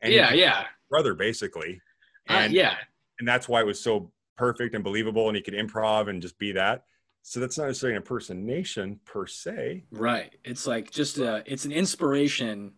And 0.00 0.12
Yeah, 0.12 0.32
yeah, 0.32 0.64
brother 0.90 1.14
basically, 1.14 1.80
uh, 2.28 2.34
and 2.34 2.52
yeah. 2.52 2.76
and 3.18 3.26
that's 3.28 3.48
why 3.48 3.60
it 3.60 3.66
was 3.66 3.80
so 3.82 4.12
perfect 4.36 4.74
and 4.74 4.82
believable, 4.84 5.28
and 5.28 5.36
he 5.36 5.42
could 5.42 5.54
improv 5.54 6.08
and 6.08 6.22
just 6.22 6.38
be 6.38 6.52
that. 6.52 6.84
So 7.22 7.38
that's 7.38 7.56
not 7.58 7.66
necessarily 7.68 7.96
an 7.96 8.02
impersonation 8.02 8.98
per 9.04 9.26
se. 9.26 9.84
right. 9.92 10.34
It's 10.44 10.66
like 10.66 10.90
just 10.90 11.20
uh 11.20 11.42
it's 11.46 11.64
an 11.64 11.72
inspiration. 11.72 12.72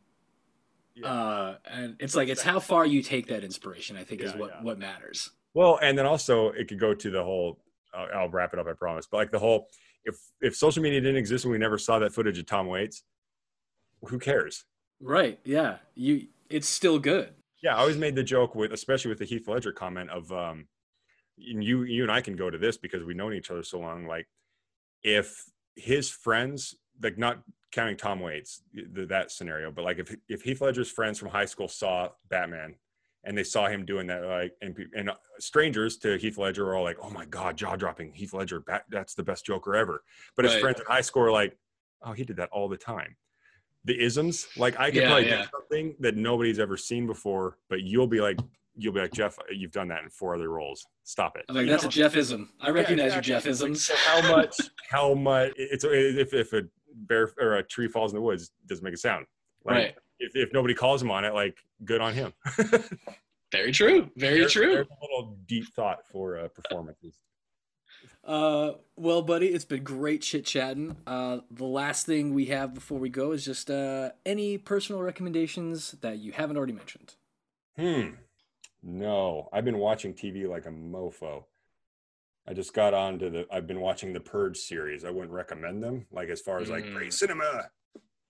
Yeah. 0.95 1.13
Uh 1.13 1.57
and 1.65 1.97
it's 1.99 2.15
like 2.15 2.29
it's 2.29 2.43
how 2.43 2.61
far 2.61 2.87
you 2.87 3.03
take 3.03 3.27
that 3.29 3.45
inspiration, 3.45 3.97
I 3.97 4.05
think 4.05 4.21
is 4.23 4.35
what 4.35 4.51
yeah. 4.51 4.63
what 4.63 4.79
matters. 4.79 5.31
Well, 5.55 5.79
and 5.83 5.97
then 5.97 6.07
also 6.07 6.49
it 6.51 6.69
could 6.69 6.81
go 6.81 6.95
to 6.95 7.11
the 7.11 7.23
whole. 7.23 7.61
Uh, 7.97 8.07
I'll 8.15 8.29
wrap 8.29 8.53
it 8.53 8.59
up, 8.59 8.67
I 8.67 8.73
promise. 8.73 9.07
But 9.11 9.19
like 9.19 9.31
the 9.31 9.39
whole, 9.39 9.69
if 10.05 10.17
if 10.41 10.57
social 10.57 10.83
media 10.83 11.01
didn't 11.01 11.17
exist 11.17 11.45
and 11.45 11.53
we 11.53 11.59
never 11.59 11.79
saw 11.79 11.99
that 12.01 12.13
footage 12.13 12.39
of 12.39 12.47
Tom 12.47 12.67
Waits, 12.67 13.03
who 14.03 14.19
cares? 14.19 14.65
Right. 15.01 15.39
Yeah. 15.45 15.79
You 15.95 16.29
it's 16.51 16.69
still 16.69 16.99
good. 16.99 17.35
Yeah, 17.63 17.77
I 17.77 17.81
always 17.81 17.97
made 17.97 18.15
the 18.15 18.23
joke 18.23 18.55
with, 18.55 18.73
especially 18.73 19.09
with 19.09 19.19
the 19.19 19.25
Heath 19.25 19.49
Ledger 19.49 19.73
comment 19.73 20.11
of, 20.11 20.31
um, 20.31 20.67
and 21.39 21.65
you 21.65 21.85
you 21.85 22.03
and 22.03 22.13
I 22.13 22.21
can 22.21 22.37
go 22.37 22.51
to 22.51 22.59
this 22.59 22.77
because 22.77 23.03
we've 23.03 23.17
known 23.17 23.33
each 23.33 23.51
other 23.51 23.63
so 23.63 23.79
long. 23.79 24.07
Like, 24.07 24.29
if 25.03 25.45
his 25.75 26.11
friends, 26.11 26.75
like 27.03 27.17
not 27.17 27.39
counting 27.75 27.97
Tom 27.97 28.21
Waits, 28.21 28.63
the, 28.73 29.05
that 29.07 29.31
scenario, 29.33 29.71
but 29.71 29.85
like 29.85 29.99
if 29.99 30.15
if 30.29 30.43
Heath 30.43 30.61
Ledger's 30.61 30.91
friends 30.91 31.19
from 31.19 31.29
high 31.29 31.45
school 31.45 31.69
saw 31.69 32.09
Batman 32.29 32.77
and 33.25 33.37
they 33.37 33.43
saw 33.45 33.67
him 33.67 33.85
doing 33.85 34.07
that, 34.07 34.23
like, 34.25 34.53
and 34.63 34.77
and 34.95 35.11
uh, 35.11 35.15
strangers 35.39 35.97
to 35.99 36.17
Heath 36.17 36.39
Ledger 36.39 36.69
are 36.71 36.77
all 36.77 36.85
like, 36.85 36.99
"Oh 37.03 37.11
my 37.11 37.25
God, 37.27 37.57
jaw 37.57 37.75
dropping! 37.77 38.13
Heath 38.15 38.33
Ledger, 38.33 38.61
Bat, 38.61 38.85
that's 38.91 39.15
the 39.15 39.23
best 39.25 39.45
Joker 39.45 39.75
ever." 39.75 40.05
But 40.37 40.45
his 40.45 40.55
Right. 40.55 40.61
friends 40.63 40.81
in 40.81 40.87
high 40.87 41.01
school 41.01 41.23
are 41.25 41.33
like, 41.33 41.59
"Oh, 42.03 42.13
he 42.13 42.25
did 42.25 42.37
that 42.37 42.51
all 42.51 42.69
the 42.69 42.77
time." 42.77 43.17
The 43.85 44.01
isms, 44.03 44.47
like 44.57 44.79
I 44.79 44.87
could 44.91 45.03
Yeah, 45.03 45.09
probably 45.09 45.27
yeah. 45.27 45.43
do 45.43 45.49
something 45.51 45.97
that 46.01 46.17
nobody's 46.17 46.59
ever 46.59 46.77
seen 46.77 47.07
before, 47.07 47.59
but 47.69 47.83
you'll 47.83 48.07
be 48.07 48.21
like, 48.21 48.39
you'll 48.77 48.95
be 48.95 49.01
like 49.01 49.13
Jeff, 49.13 49.39
you've 49.51 49.73
done 49.73 49.89
that 49.89 50.03
in 50.03 50.09
four 50.11 50.35
other 50.35 50.49
roles. 50.49 50.87
Stop 51.03 51.37
it. 51.37 51.45
I'm 51.49 51.55
like 51.55 51.67
You 51.67 51.71
that's 51.71 51.83
know? 51.85 51.89
a 51.89 51.93
Jeffism. 51.93 52.51
I 52.61 52.71
recognize 52.71 53.13
your 53.13 53.19
exactly. 53.19 53.51
Jeffisms. 53.53 53.85
So 53.87 53.95
how 53.97 54.23
much? 54.37 54.57
How 54.91 55.13
much? 55.15 55.53
It's 55.57 55.85
if 55.85 56.33
if 56.33 56.53
a 56.53 56.63
bear 56.95 57.31
or 57.41 57.57
a 57.57 57.63
tree 57.63 57.89
falls 57.89 58.13
in 58.13 58.17
the 58.17 58.23
woods, 58.23 58.51
doesn't 58.67 58.85
make 58.85 58.95
a 58.95 58.99
sound. 58.99 59.27
Like, 59.65 59.75
Right. 59.77 59.95
If, 60.21 60.37
if 60.37 60.53
nobody 60.53 60.75
calls 60.75 61.03
him 61.03 61.11
on 61.11 61.25
it, 61.25 61.35
like 61.35 61.57
good 61.85 62.01
on 62.01 62.15
him. 62.15 62.33
Very 63.53 63.73
true. 63.73 64.11
Very 64.17 64.37
There's- 64.39 64.53
true. 64.53 64.73
There's 64.75 64.87
a 64.87 65.03
little 65.05 65.37
deep 65.47 65.67
thought 65.75 66.07
for 66.11 66.39
uh, 66.39 66.49
performances. 66.49 67.15
Uh, 68.25 68.73
well, 68.97 69.23
buddy, 69.23 69.49
it's 69.49 69.65
been 69.65 69.83
great 69.85 70.23
chit 70.23 70.47
chatting. 70.47 70.97
Uh, 71.07 71.39
the 71.51 71.65
last 71.65 72.07
thing 72.07 72.33
we 72.33 72.47
have 72.47 72.73
before 72.75 72.99
we 72.99 73.09
go 73.11 73.33
is 73.33 73.45
just 73.45 73.71
uh, 73.71 74.11
any 74.25 74.57
personal 74.57 75.03
recommendations 75.03 75.93
that 76.01 76.19
you 76.19 76.33
haven't 76.33 76.57
already 76.57 76.73
mentioned. 76.73 77.15
Hmm. 77.79 78.11
No, 78.83 79.49
I've 79.53 79.65
been 79.65 79.79
watching 79.79 80.15
TV 80.15 80.49
like 80.49 80.67
a 80.67 80.71
mofo. 80.71 81.45
I 82.47 82.53
just 82.53 82.75
got 82.75 82.93
on 82.95 83.19
to 83.21 83.31
the. 83.31 83.47
I've 83.53 83.67
been 83.67 83.81
watching 83.81 84.13
the 84.13 84.21
Purge 84.21 84.59
series. 84.59 85.05
I 85.05 85.11
wouldn't 85.11 85.33
recommend 85.33 85.83
them, 85.83 86.07
like 86.13 86.29
as 86.29 86.41
far 86.41 86.59
as 86.61 86.69
like 86.69 86.85
Mm. 86.85 86.95
great 86.95 87.13
cinema, 87.15 87.71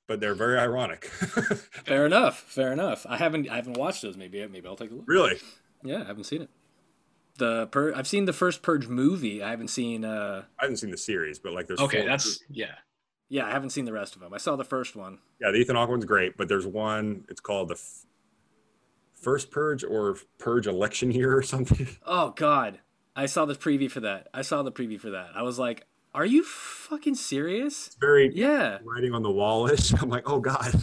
but 0.07 0.21
they're 0.21 0.35
very 0.35 0.59
ironic. 0.59 1.05
Fair 1.85 2.07
enough. 2.07 2.39
Fair 2.41 2.73
enough. 2.73 3.05
I 3.09 3.17
haven't 3.17 3.49
I 3.51 3.57
haven't 3.57 3.77
watched 3.77 4.03
those. 4.03 4.17
Maybe 4.17 4.47
maybe 4.47 4.67
I'll 4.69 4.77
take 4.77 4.91
a 4.91 4.95
look. 4.95 5.05
really? 5.09 5.39
Yeah, 5.83 6.03
I 6.03 6.07
haven't 6.07 6.25
seen 6.25 6.43
it. 6.43 6.51
The 7.39 7.67
Pur- 7.67 7.93
I've 7.97 8.07
seen 8.07 8.27
the 8.27 8.33
first 8.33 8.63
Purge 8.63 8.87
movie. 8.87 9.43
I 9.43 9.51
haven't 9.51 9.69
seen. 9.69 10.05
Uh, 10.05 10.45
I 10.61 10.65
haven't 10.65 10.77
seen 10.77 10.91
the 10.93 10.97
series, 10.97 11.39
but 11.41 11.53
like 11.53 11.67
there's 11.67 11.81
Okay, 11.81 12.07
that's 12.07 12.39
yeah. 12.49 12.77
yeah, 13.29 13.47
I 13.47 13.51
haven't 13.51 13.71
seen 13.71 13.85
the 13.85 13.93
rest 13.93 14.15
of 14.15 14.21
them. 14.21 14.33
I 14.33 14.39
saw 14.39 14.55
the 14.55 14.65
first 14.65 14.95
one. 14.95 15.19
yeah. 15.41 15.51
The 15.51 15.57
Ethan 15.59 15.75
Hawke 15.75 15.89
one's 15.91 16.05
great, 16.05 16.37
but 16.37 16.47
there's 16.49 16.67
one. 16.69 17.25
It's 17.29 17.41
called 17.41 17.69
the 17.71 17.75
f- 17.75 18.07
first 19.21 19.51
Purge 19.51 19.83
or 19.83 20.17
Purge 20.39 20.69
election 20.69 21.11
year 21.11 21.37
or 21.37 21.43
something. 21.43 21.89
Oh 22.07 22.31
God, 22.37 22.79
I 23.17 23.27
saw 23.27 23.45
the 23.45 23.55
preview 23.55 23.91
for 23.91 24.01
that. 24.01 24.29
I 24.35 24.43
saw 24.43 24.63
the 24.63 24.73
preview 24.73 25.01
for 25.01 25.11
that. 25.11 25.31
I 25.35 25.43
was 25.43 25.59
like, 25.59 25.87
"Are 26.15 26.27
you 26.27 26.43
fucking 26.45 27.15
serious?" 27.15 27.87
It's 27.89 27.97
very 27.97 28.31
Yeah. 28.35 28.79
writing 28.85 29.15
on 29.15 29.23
the 29.23 29.31
wallish. 29.31 29.93
I'm 30.03 30.09
like, 30.09 30.29
oh 30.29 30.41
god. 30.41 30.75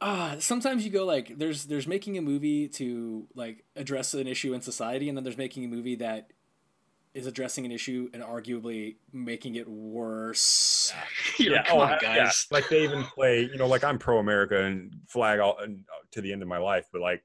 uh 0.00 0.38
sometimes 0.38 0.84
you 0.84 0.90
go 0.90 1.04
like 1.04 1.36
there's 1.38 1.64
there's 1.64 1.86
making 1.88 2.16
a 2.16 2.22
movie 2.22 2.68
to 2.68 3.26
like 3.34 3.64
address 3.74 4.14
an 4.14 4.28
issue 4.28 4.54
in 4.54 4.60
society 4.60 5.08
and 5.08 5.18
then 5.18 5.24
there's 5.24 5.36
making 5.36 5.64
a 5.64 5.68
movie 5.68 5.96
that 5.96 6.30
is 7.14 7.26
addressing 7.26 7.64
an 7.64 7.72
issue 7.72 8.08
and 8.14 8.22
arguably 8.22 8.94
making 9.12 9.56
it 9.56 9.68
worse 9.68 10.92
You're 11.38 11.56
like, 11.56 11.66
come 11.66 11.78
oh, 11.78 11.80
on, 11.82 11.92
uh, 11.94 11.98
yeah. 12.02 12.16
guys. 12.24 12.46
Like 12.52 12.68
they 12.68 12.84
even 12.84 13.02
play, 13.04 13.40
you 13.42 13.56
know, 13.56 13.66
like 13.66 13.82
I'm 13.82 13.98
pro 13.98 14.18
America 14.18 14.62
and 14.62 14.92
flag 15.08 15.40
all 15.40 15.58
and, 15.58 15.84
uh, 15.92 16.04
to 16.12 16.20
the 16.20 16.32
end 16.32 16.42
of 16.42 16.48
my 16.48 16.58
life, 16.58 16.86
but 16.92 17.00
like 17.00 17.24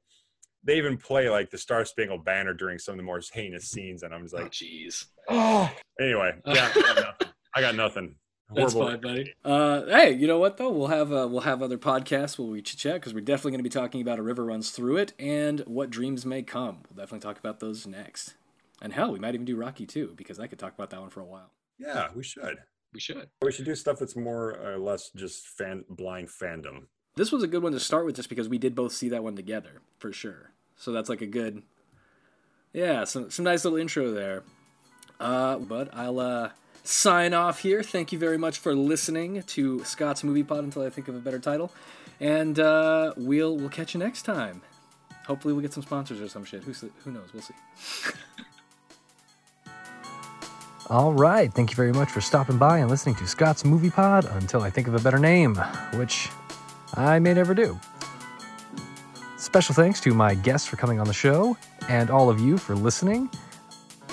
they 0.63 0.77
even 0.77 0.97
play 0.97 1.29
like 1.29 1.49
the 1.49 1.57
Star 1.57 1.83
Spangled 1.85 2.23
Banner 2.25 2.53
during 2.53 2.79
some 2.79 2.93
of 2.93 2.97
the 2.97 3.03
more 3.03 3.21
heinous 3.33 3.65
scenes, 3.69 4.03
and 4.03 4.13
I'm 4.13 4.23
just 4.23 4.33
Oh, 4.35 4.39
like, 4.39 4.51
jeez. 4.51 5.05
oh. 5.29 5.71
Anyway, 5.99 6.31
yeah, 6.47 6.71
I 6.75 6.81
got 6.81 6.95
nothing. 6.95 7.27
I 7.55 7.61
got 7.61 7.75
nothing. 7.75 8.15
That's 8.55 8.73
fine, 8.73 9.01
buddy. 9.01 9.33
uh 9.43 9.83
hey 9.87 10.11
you 10.13 10.27
know 10.27 10.37
what 10.37 10.57
though 10.57 10.69
we'll 10.69 10.87
have 10.87 11.11
uh, 11.11 11.27
we'll 11.27 11.41
have 11.41 11.63
other 11.63 11.77
podcasts 11.79 12.37
where 12.37 12.47
we 12.47 12.61
chit 12.61 12.77
chat 12.77 12.93
because 12.95 13.11
we're 13.11 13.21
definitely 13.21 13.51
going 13.51 13.59
to 13.59 13.63
be 13.63 13.69
talking 13.69 13.99
about 13.99 14.19
a 14.19 14.21
river 14.21 14.45
runs 14.45 14.69
through 14.69 14.97
it 14.97 15.13
and 15.17 15.61
what 15.61 15.89
dreams 15.89 16.23
may 16.23 16.43
come 16.43 16.79
we'll 16.87 17.03
definitely 17.03 17.19
talk 17.27 17.39
about 17.39 17.59
those 17.61 17.87
next 17.87 18.35
and 18.79 18.93
hell 18.93 19.11
we 19.11 19.17
might 19.17 19.33
even 19.33 19.45
do 19.45 19.55
rocky 19.55 19.87
too 19.87 20.13
because 20.15 20.39
i 20.39 20.45
could 20.45 20.59
talk 20.59 20.71
about 20.75 20.91
that 20.91 21.01
one 21.01 21.09
for 21.09 21.21
a 21.21 21.25
while 21.25 21.49
Yeah, 21.79 22.09
we 22.15 22.21
should. 22.21 22.57
We 22.93 22.99
should. 22.99 23.27
We 23.41 23.51
should 23.51 23.65
do 23.65 23.73
stuff 23.73 23.97
that's 23.97 24.15
more 24.15 24.55
or 24.63 24.77
less 24.77 25.09
just 25.15 25.47
fan 25.47 25.83
blind 25.89 26.27
fandom. 26.27 26.83
this 27.15 27.31
was 27.31 27.41
a 27.41 27.47
good 27.47 27.63
one 27.63 27.71
to 27.71 27.79
start 27.79 28.05
with 28.05 28.15
just 28.17 28.29
because 28.29 28.47
we 28.49 28.59
did 28.59 28.75
both 28.75 28.91
see 28.91 29.09
that 29.09 29.23
one 29.23 29.35
together 29.35 29.81
for 29.97 30.11
sure 30.13 30.51
so 30.77 30.91
that's 30.91 31.09
like 31.09 31.21
a 31.21 31.27
good 31.27 31.61
yeah 32.73 33.03
some, 33.03 33.29
some 33.29 33.45
nice 33.45 33.63
little 33.63 33.79
intro 33.79 34.11
there. 34.11 34.43
Uh, 35.19 35.57
but 35.57 35.89
i'll 35.93 36.19
uh, 36.19 36.49
sign 36.83 37.33
off 37.33 37.59
here. 37.59 37.81
Thank 37.81 38.11
you 38.11 38.19
very 38.19 38.37
much 38.37 38.59
for 38.59 38.75
listening 38.75 39.43
to 39.43 39.83
scott's 39.85 40.23
movie 40.23 40.43
pod 40.43 40.63
until 40.63 40.83
i 40.83 40.89
think 40.89 41.07
of 41.07 41.15
a 41.15 41.19
better 41.19 41.39
title. 41.39 41.71
And 42.19 42.59
uh, 42.59 43.13
we'll 43.17 43.57
we'll 43.57 43.69
catch 43.69 43.93
you 43.93 43.99
next 43.99 44.23
time. 44.23 44.61
Hopefully 45.27 45.53
we'll 45.53 45.61
get 45.61 45.73
some 45.73 45.83
sponsors 45.83 46.19
or 46.21 46.27
some 46.27 46.43
shit. 46.43 46.63
Who, 46.63 46.73
who 47.03 47.11
knows? 47.11 47.33
We'll 47.33 47.41
see. 47.41 47.53
All 50.89 51.13
right. 51.13 51.51
Thank 51.51 51.71
you 51.71 51.75
very 51.75 51.93
much 51.93 52.09
for 52.09 52.19
stopping 52.19 52.57
by 52.57 52.79
and 52.79 52.89
listening 52.89 53.15
to 53.15 53.27
Scott's 53.27 53.63
Movie 53.63 53.89
Pod 53.89 54.25
until 54.25 54.61
I 54.61 54.69
think 54.69 54.87
of 54.87 54.95
a 54.95 54.99
better 54.99 55.17
name, 55.17 55.55
which 55.93 56.27
I 56.95 57.19
may 57.19 57.33
never 57.33 57.53
do. 57.53 57.79
Special 59.53 59.75
thanks 59.75 60.01
to 60.01 60.15
my 60.15 60.33
guests 60.33 60.67
for 60.67 60.77
coming 60.77 60.99
on 60.99 61.05
the 61.05 61.13
show 61.13 61.55
and 61.87 62.09
all 62.09 62.27
of 62.27 62.39
you 62.39 62.57
for 62.57 62.73
listening. 62.73 63.29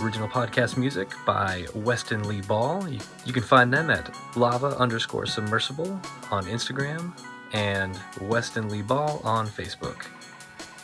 Original 0.02 0.28
podcast 0.28 0.76
music 0.76 1.08
by 1.24 1.64
Weston 1.74 2.28
Lee 2.28 2.42
Ball. 2.42 2.86
You, 2.86 3.00
you 3.24 3.32
can 3.32 3.42
find 3.42 3.72
them 3.72 3.88
at 3.88 4.14
lava 4.36 4.76
underscore 4.76 5.24
submersible 5.24 5.98
on 6.30 6.44
Instagram 6.44 7.18
and 7.54 7.98
Weston 8.20 8.68
Lee 8.68 8.82
Ball 8.82 9.22
on 9.24 9.46
Facebook. 9.46 10.04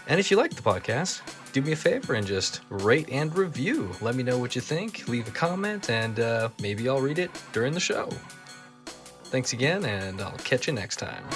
And 0.09 0.19
if 0.19 0.31
you 0.31 0.39
like 0.39 0.55
the 0.55 0.63
podcast, 0.63 1.21
do 1.53 1.61
me 1.61 1.73
a 1.73 1.77
favor 1.77 2.15
and 2.15 2.27
just 2.27 2.63
rate 2.71 3.11
and 3.13 3.37
review. 3.37 3.91
Let 4.01 4.15
me 4.15 4.23
know 4.23 4.39
what 4.39 4.55
you 4.55 4.63
think, 4.63 5.07
leave 5.07 5.29
a 5.29 5.33
comment, 5.33 5.91
and 5.91 6.19
uh, 6.19 6.49
maybe 6.63 6.89
I'll 6.89 7.03
read 7.03 7.19
it 7.19 7.31
during 7.53 7.75
the 7.75 7.81
show. 7.81 8.09
Thanks 9.25 9.53
again, 9.53 9.85
and 9.85 10.19
I'll 10.23 10.39
catch 10.39 10.67
you 10.67 10.73
next 10.73 10.97
time. 10.97 11.27